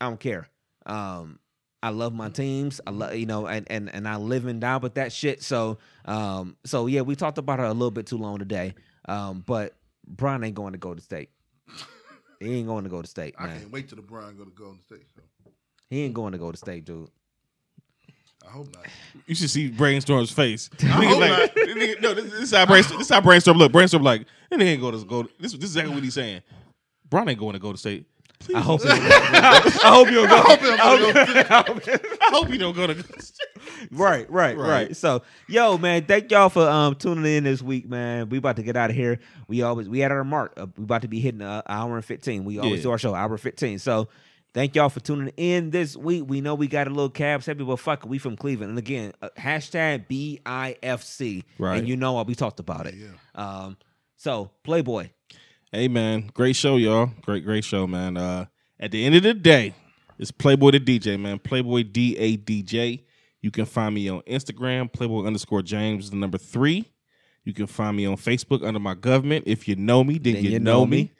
I 0.00 0.06
don't 0.06 0.20
care. 0.20 0.48
Um, 0.86 1.38
I 1.82 1.90
love 1.90 2.14
my 2.14 2.30
teams. 2.30 2.80
I 2.86 2.90
love 2.90 3.14
you 3.14 3.26
know, 3.26 3.46
and 3.46 3.66
and 3.70 3.94
and 3.94 4.08
I 4.08 4.16
live 4.16 4.46
and 4.46 4.60
die 4.60 4.78
with 4.78 4.94
that 4.94 5.12
shit. 5.12 5.42
So 5.42 5.78
um, 6.04 6.56
so 6.64 6.86
yeah, 6.86 7.02
we 7.02 7.14
talked 7.16 7.38
about 7.38 7.60
it 7.60 7.66
a 7.66 7.72
little 7.72 7.90
bit 7.90 8.06
too 8.06 8.18
long 8.18 8.38
today. 8.38 8.74
Um, 9.06 9.44
but 9.46 9.74
Bron 10.06 10.42
ain't 10.44 10.54
going 10.54 10.72
to 10.72 10.78
go 10.78 10.94
to 10.94 11.00
state. 11.00 11.30
He 12.40 12.58
ain't 12.58 12.66
going 12.66 12.84
to 12.84 12.90
go 12.90 13.00
to 13.00 13.08
state, 13.08 13.34
I 13.38 13.46
man. 13.46 13.58
can't 13.58 13.72
wait 13.72 13.88
till 13.88 13.98
LeBron 13.98 14.36
go 14.36 14.44
to 14.44 14.50
Golden 14.50 14.80
State. 14.82 15.06
So. 15.14 15.50
He 15.88 16.02
ain't 16.02 16.14
going 16.14 16.32
to 16.32 16.38
go 16.38 16.50
to 16.50 16.58
state, 16.58 16.84
dude. 16.84 17.08
I 18.46 18.50
hope 18.50 18.74
not. 18.74 18.84
You 19.26 19.34
should 19.34 19.48
see 19.48 19.70
Brainstorm's 19.70 20.30
face. 20.30 20.68
I 20.82 20.86
hope 20.86 21.20
like, 21.20 21.56
not. 21.56 22.00
no, 22.02 22.14
this, 22.14 22.24
this 22.24 22.42
is 22.42 22.52
how 22.52 22.66
Brainstorm. 22.66 22.98
This 22.98 23.08
is 23.08 23.14
how 23.14 23.20
Brainstorm 23.22 23.56
look. 23.56 23.72
Brainstorm 23.72 24.02
like, 24.02 24.26
and 24.50 24.60
they 24.60 24.68
ain't 24.68 24.80
going 24.82 24.98
to 24.98 25.04
go. 25.06 25.22
This, 25.22 25.52
this 25.52 25.54
is 25.54 25.76
exactly 25.76 25.94
what 25.94 26.04
he's 26.04 26.14
saying. 26.14 26.42
Bron 27.08 27.28
ain't 27.28 27.38
going 27.38 27.54
to 27.54 27.58
go 27.58 27.72
to 27.72 27.78
state. 27.78 28.06
Please 28.44 28.56
I 28.56 28.60
hope. 28.60 28.82
don't- 28.82 29.00
I 29.00 29.70
hope 29.84 30.08
you 30.08 30.14
don't 30.14 30.28
go. 30.28 30.36
I 30.36 31.64
hope 31.66 31.88
it 31.88 32.18
I 32.20 32.30
hope 32.30 32.48
you 32.50 32.58
don't 32.58 32.76
go 32.76 32.86
to. 32.88 32.94
Right, 33.90 34.30
right, 34.30 34.56
right, 34.56 34.68
Right. 34.68 34.96
So, 34.96 35.22
yo, 35.48 35.76
man, 35.78 36.04
thank 36.04 36.30
y'all 36.30 36.48
for 36.48 36.68
um 36.68 36.94
tuning 36.94 37.24
in 37.24 37.44
this 37.44 37.62
week, 37.62 37.88
man. 37.88 38.28
We 38.28 38.38
about 38.38 38.56
to 38.56 38.62
get 38.62 38.76
out 38.76 38.90
of 38.90 38.96
here. 38.96 39.18
We 39.48 39.62
always 39.62 39.88
we 39.88 39.98
had 40.00 40.10
our 40.12 40.24
mark. 40.24 40.54
Uh, 40.56 40.66
we 40.76 40.84
about 40.84 41.02
to 41.02 41.08
be 41.08 41.20
hitting 41.20 41.42
an 41.42 41.62
hour 41.68 41.96
and 41.96 42.04
fifteen. 42.04 42.44
We 42.44 42.58
always 42.58 42.78
Yeah. 42.80 42.84
do 42.84 42.90
our 42.92 42.98
show 42.98 43.14
hour 43.14 43.36
fifteen. 43.38 43.78
So, 43.78 44.08
thank 44.54 44.74
y'all 44.74 44.88
for 44.88 45.00
tuning 45.00 45.32
in 45.36 45.70
this 45.70 45.96
week. 45.96 46.24
We 46.26 46.40
know 46.40 46.54
we 46.54 46.66
got 46.66 46.86
a 46.86 46.90
little 46.90 47.10
Cavs 47.10 47.46
heavy, 47.46 47.64
but 47.64 47.76
fuck 47.78 48.04
it, 48.04 48.08
we 48.08 48.18
from 48.18 48.36
Cleveland. 48.36 48.70
And 48.70 48.78
again, 48.78 49.12
uh, 49.22 49.28
hashtag 49.38 50.06
BIFC. 50.08 51.44
Right. 51.58 51.78
And 51.78 51.88
you 51.88 51.96
know 51.96 52.12
what 52.14 52.26
we 52.26 52.34
talked 52.34 52.60
about 52.60 52.86
it. 52.86 52.94
Yeah. 52.94 53.08
Um. 53.34 53.76
So, 54.16 54.50
Playboy. 54.62 55.10
Hey 55.74 55.88
man, 55.88 56.30
great 56.32 56.54
show, 56.54 56.76
y'all. 56.76 57.10
Great, 57.22 57.44
great 57.44 57.64
show, 57.64 57.84
man. 57.88 58.16
Uh, 58.16 58.44
at 58.78 58.92
the 58.92 59.04
end 59.04 59.16
of 59.16 59.24
the 59.24 59.34
day, 59.34 59.74
it's 60.20 60.30
Playboy 60.30 60.70
the 60.70 60.78
DJ, 60.78 61.18
man. 61.18 61.40
Playboy 61.40 61.82
D 61.82 62.16
A 62.16 62.36
D 62.36 62.62
J. 62.62 63.04
You 63.42 63.50
can 63.50 63.64
find 63.64 63.92
me 63.92 64.08
on 64.08 64.20
Instagram, 64.20 64.92
Playboy 64.92 65.26
underscore 65.26 65.62
James, 65.62 66.10
the 66.10 66.16
number 66.16 66.38
three. 66.38 66.84
You 67.42 67.52
can 67.54 67.66
find 67.66 67.96
me 67.96 68.06
on 68.06 68.14
Facebook 68.14 68.64
under 68.64 68.78
my 68.78 68.94
government. 68.94 69.46
If 69.48 69.66
you 69.66 69.74
know 69.74 70.04
me, 70.04 70.18
then, 70.18 70.36
you, 70.36 70.60
know, 70.60 70.86
me. 70.86 71.10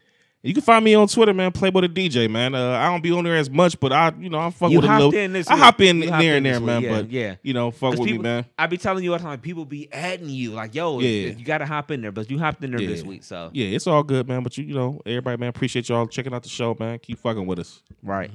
You 0.46 0.52
can 0.52 0.62
find 0.62 0.84
me 0.84 0.94
on 0.94 1.08
Twitter, 1.08 1.32
man. 1.32 1.52
Playboy 1.52 1.80
the 1.80 1.88
DJ, 1.88 2.28
man. 2.30 2.54
Uh, 2.54 2.72
I 2.72 2.90
don't 2.90 3.02
be 3.02 3.10
on 3.12 3.24
there 3.24 3.36
as 3.36 3.48
much, 3.48 3.80
but 3.80 3.94
I, 3.94 4.12
you 4.20 4.28
know, 4.28 4.38
I 4.38 4.50
fuck 4.50 4.70
You 4.70 4.78
with 4.80 4.90
a 4.90 4.94
little. 4.94 5.14
in 5.14 5.32
this 5.32 5.48
I 5.48 5.54
week. 5.54 5.62
hop 5.62 5.80
in 5.80 6.02
You 6.02 6.10
there 6.10 6.36
and 6.36 6.44
there, 6.44 6.60
man. 6.60 6.82
Yeah, 6.82 6.90
but 6.90 7.10
yeah. 7.10 7.36
you 7.42 7.54
know, 7.54 7.70
fuck 7.70 7.92
with 7.92 8.00
people, 8.06 8.18
me, 8.22 8.28
man. 8.28 8.44
I 8.58 8.66
be 8.66 8.76
telling 8.76 9.02
you 9.04 9.12
all 9.12 9.18
the 9.18 9.24
time, 9.24 9.40
people 9.40 9.64
be 9.64 9.90
adding 9.90 10.28
you 10.28 10.50
like, 10.50 10.74
yo, 10.74 11.00
Yeah. 11.00 11.30
you 11.30 11.44
gotta 11.46 11.64
hop 11.64 11.90
in 11.90 12.02
there, 12.02 12.12
but 12.12 12.30
you 12.30 12.38
hopped 12.38 12.62
in 12.62 12.72
there 12.72 12.78
this 12.86 13.02
week, 13.02 13.24
so 13.24 13.48
Yeah, 13.54 13.68
it's 13.68 13.86
all 13.86 14.02
good, 14.02 14.28
man. 14.28 14.42
But 14.42 14.58
you, 14.58 14.64
you 14.64 14.74
know, 14.74 15.00
everybody, 15.06 15.38
man, 15.38 15.48
appreciate 15.48 15.88
y'all 15.88 16.06
checking 16.06 16.34
out 16.34 16.42
the 16.42 16.50
show, 16.50 16.76
man. 16.78 16.98
Keep 16.98 17.20
fucking 17.20 17.46
with 17.46 17.58
us. 17.58 17.80
right. 18.02 18.30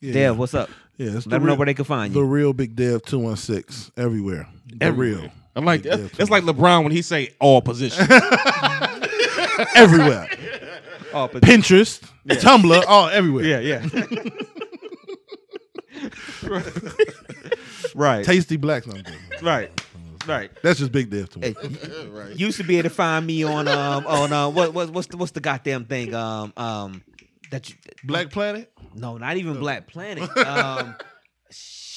Yeah. 0.00 0.12
Dev, 0.12 0.38
what's 0.38 0.54
up? 0.54 0.70
Yeah, 0.96 1.08
it's 1.08 1.14
Let 1.14 1.24
the 1.24 1.28
them 1.40 1.46
know 1.46 1.54
where 1.56 1.66
they 1.66 1.74
can 1.74 1.84
find 1.84 2.14
you. 2.14 2.20
the 2.20 2.26
real 2.26 2.52
Big 2.54 2.74
Dev 2.76 3.02
two 3.02 3.18
one 3.18 3.36
six 3.36 3.90
everywhere. 3.98 4.48
The 4.66 4.84
Everywhere. 4.84 5.20
real 5.22 5.30
I'm 5.56 5.64
like, 5.66 5.82
Big 5.82 6.10
it's 6.18 6.30
like 6.30 6.42
LeBron 6.44 6.82
when 6.84 6.92
he 6.92 7.00
say 7.02 7.34
all 7.38 7.60
positions. 7.62 8.06
everywhere. 9.74 10.28
Oh, 11.14 11.28
but 11.32 11.42
Pinterest, 11.42 12.00
Tumblr, 12.26 12.84
all 12.88 13.08
everywhere. 13.08 13.44
yeah, 13.44 13.60
yeah. 13.60 13.86
right, 17.94 18.24
Tasty 18.24 18.56
Blacks. 18.56 18.86
No, 18.86 19.00
right, 19.42 19.70
right. 20.26 20.50
That's 20.62 20.80
just 20.80 20.92
Big 20.92 21.10
Dev 21.10 21.30
to 21.30 21.38
me. 21.38 21.54
Hey, 21.60 21.72
you 22.34 22.46
used 22.46 22.58
to 22.58 22.64
be 22.64 22.76
able 22.78 22.88
to 22.88 22.94
find 22.94 23.26
me 23.26 23.44
on 23.44 23.68
um 23.68 24.06
on 24.06 24.32
uh 24.32 24.48
what 24.48 24.74
what 24.74 24.90
what's 24.90 25.06
the 25.06 25.16
what's 25.16 25.32
the 25.32 25.40
goddamn 25.40 25.84
thing 25.84 26.14
um 26.14 26.52
um 26.56 27.02
that 27.50 27.68
you 27.70 27.76
Black 28.04 28.30
Planet. 28.30 28.70
no 28.94 29.16
not 29.16 29.36
even 29.36 29.58
Black 29.60 29.86
Planet 29.86 30.28
um 30.38 30.96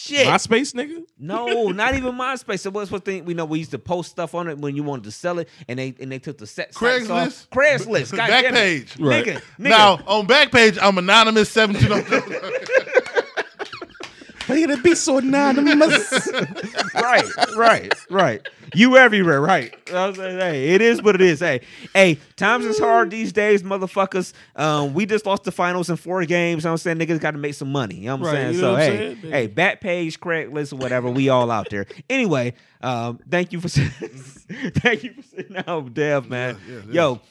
shit 0.08 0.28
MySpace, 0.28 0.74
nigga. 0.74 1.04
No, 1.20 1.70
not 1.70 1.96
even 1.96 2.14
MySpace. 2.14 2.60
So 2.62 2.70
what's 2.70 2.92
what 2.92 3.06
thing 3.06 3.26
we 3.26 3.34
know 3.34 3.46
we 3.46 3.60
used 3.60 3.72
to 3.72 3.80
post 3.80 4.12
stuff 4.12 4.36
on 4.36 4.48
it 4.48 4.58
when 4.58 4.76
you 4.76 4.84
wanted 4.84 5.06
to 5.06 5.12
sell 5.12 5.40
it, 5.40 5.50
and 5.68 5.80
they 5.80 5.96
and 6.00 6.12
they 6.12 6.20
took 6.20 6.38
the 6.38 6.48
set. 6.48 6.74
Craigslist? 6.74 7.50
Craigslist, 7.50 8.12
God. 8.16 8.30
Backpage. 8.30 8.96
Right. 9.00 9.26
nigga, 9.26 9.42
nigga. 9.60 9.70
Now 9.70 10.00
on 10.08 10.28
Backpage, 10.28 10.78
I'm 10.82 10.98
anonymous 10.98 11.50
oh 11.50 11.72
seven 11.72 11.76
two. 11.76 11.88
But 12.68 12.77
it'd 14.50 14.84
be 14.84 14.96
so 14.96 15.18
anonymous. 15.18 16.30
right, 16.96 17.26
right, 17.56 17.94
right. 18.10 18.48
You 18.74 18.98
everywhere, 18.98 19.40
right? 19.42 19.74
I 19.94 20.08
was 20.08 20.18
like, 20.18 20.32
hey, 20.32 20.70
it 20.76 20.82
is 20.82 21.02
what 21.02 21.16
it 21.16 21.22
is. 21.22 21.40
Hey, 21.40 21.62
hey, 21.94 22.18
times 22.36 22.66
is 22.66 22.78
hard 22.80 23.12
these 23.12 23.32
days, 23.32 23.64
motherfuckers. 23.64 24.34
Um, 24.56 24.94
we 24.94 25.06
just 25.06 25.26
lost 25.26 25.44
the 25.46 25.52
finals 25.52 25.90
in 25.90 25.96
four 25.96 26.24
games. 26.26 26.64
You 26.64 26.68
know 26.68 26.72
what 26.72 26.86
I'm 26.86 26.98
saying 26.98 26.98
niggas 27.00 27.20
got 27.22 27.32
to 27.32 27.38
make 27.38 27.54
some 27.54 27.72
money. 27.72 27.96
You 27.96 28.08
know 28.08 28.18
what 28.18 28.28
I'm 28.30 28.34
Right, 28.36 28.42
saying? 28.42 28.54
you 28.54 28.60
so 28.60 28.66
know 28.72 28.74
I'm 28.76 28.80
hey, 28.80 28.98
saying? 29.22 29.32
hey, 29.32 29.48
Backpage, 29.48 30.20
Craigslist, 30.20 30.74
or 30.74 30.78
whatever. 30.78 31.10
We 31.10 31.30
all 31.30 31.50
out 31.50 31.70
there. 31.70 31.86
Anyway, 32.10 32.54
um, 32.82 33.20
thank 33.30 33.54
you 33.54 33.62
for 33.62 33.70
thank 33.70 35.04
you 35.04 35.14
for 35.14 35.22
sitting 35.24 35.58
out, 35.66 35.94
Dev, 35.94 36.30
man. 36.30 36.58
Yeah, 36.68 36.76
yeah. 36.88 36.92
Yo. 36.92 37.22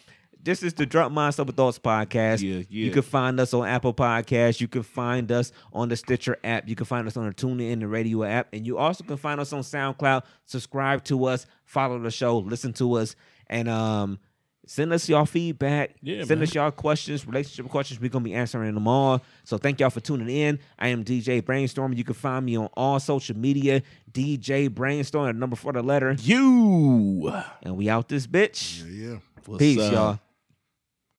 This 0.46 0.62
is 0.62 0.74
the 0.74 0.86
Drunk 0.86 1.12
Mind 1.12 1.34
Sober 1.34 1.50
Thoughts 1.50 1.76
podcast. 1.76 2.40
Yeah, 2.40 2.58
yeah. 2.58 2.84
You 2.84 2.92
can 2.92 3.02
find 3.02 3.40
us 3.40 3.52
on 3.52 3.66
Apple 3.66 3.92
Podcasts. 3.92 4.60
You 4.60 4.68
can 4.68 4.84
find 4.84 5.32
us 5.32 5.50
on 5.72 5.88
the 5.88 5.96
Stitcher 5.96 6.38
app. 6.44 6.68
You 6.68 6.76
can 6.76 6.86
find 6.86 7.04
us 7.08 7.16
on 7.16 7.26
the 7.26 7.34
TuneIn 7.34 7.80
the 7.80 7.88
radio 7.88 8.22
app. 8.22 8.46
And 8.52 8.64
you 8.64 8.78
also 8.78 9.02
can 9.02 9.16
find 9.16 9.40
us 9.40 9.52
on 9.52 9.62
SoundCloud. 9.62 10.22
Subscribe 10.44 11.02
to 11.06 11.24
us, 11.24 11.46
follow 11.64 11.98
the 11.98 12.12
show, 12.12 12.38
listen 12.38 12.72
to 12.74 12.92
us, 12.94 13.16
and 13.48 13.68
um 13.68 14.20
send 14.68 14.92
us 14.92 15.08
y'all 15.08 15.26
feedback. 15.26 15.96
Yeah, 16.00 16.22
send 16.22 16.38
man. 16.38 16.46
us 16.46 16.54
y'all 16.54 16.70
questions, 16.70 17.26
relationship 17.26 17.68
questions. 17.68 18.00
We're 18.00 18.10
gonna 18.10 18.22
be 18.24 18.34
answering 18.34 18.72
them 18.72 18.86
all. 18.86 19.22
So 19.42 19.58
thank 19.58 19.80
y'all 19.80 19.90
for 19.90 19.98
tuning 19.98 20.28
in. 20.28 20.60
I 20.78 20.90
am 20.90 21.02
DJ 21.02 21.44
Brainstorm. 21.44 21.92
You 21.92 22.04
can 22.04 22.14
find 22.14 22.46
me 22.46 22.56
on 22.56 22.68
all 22.74 23.00
social 23.00 23.36
media. 23.36 23.82
DJ 24.12 24.72
Brainstorm, 24.72 25.40
number 25.40 25.56
for 25.56 25.72
the 25.72 25.82
letter. 25.82 26.14
you. 26.20 27.32
And 27.64 27.76
we 27.76 27.88
out 27.88 28.08
this 28.08 28.28
bitch. 28.28 28.84
yeah, 28.88 29.08
yeah. 29.08 29.18
What's 29.44 29.58
Peace, 29.58 29.80
up? 29.80 29.92
y'all. 29.92 30.20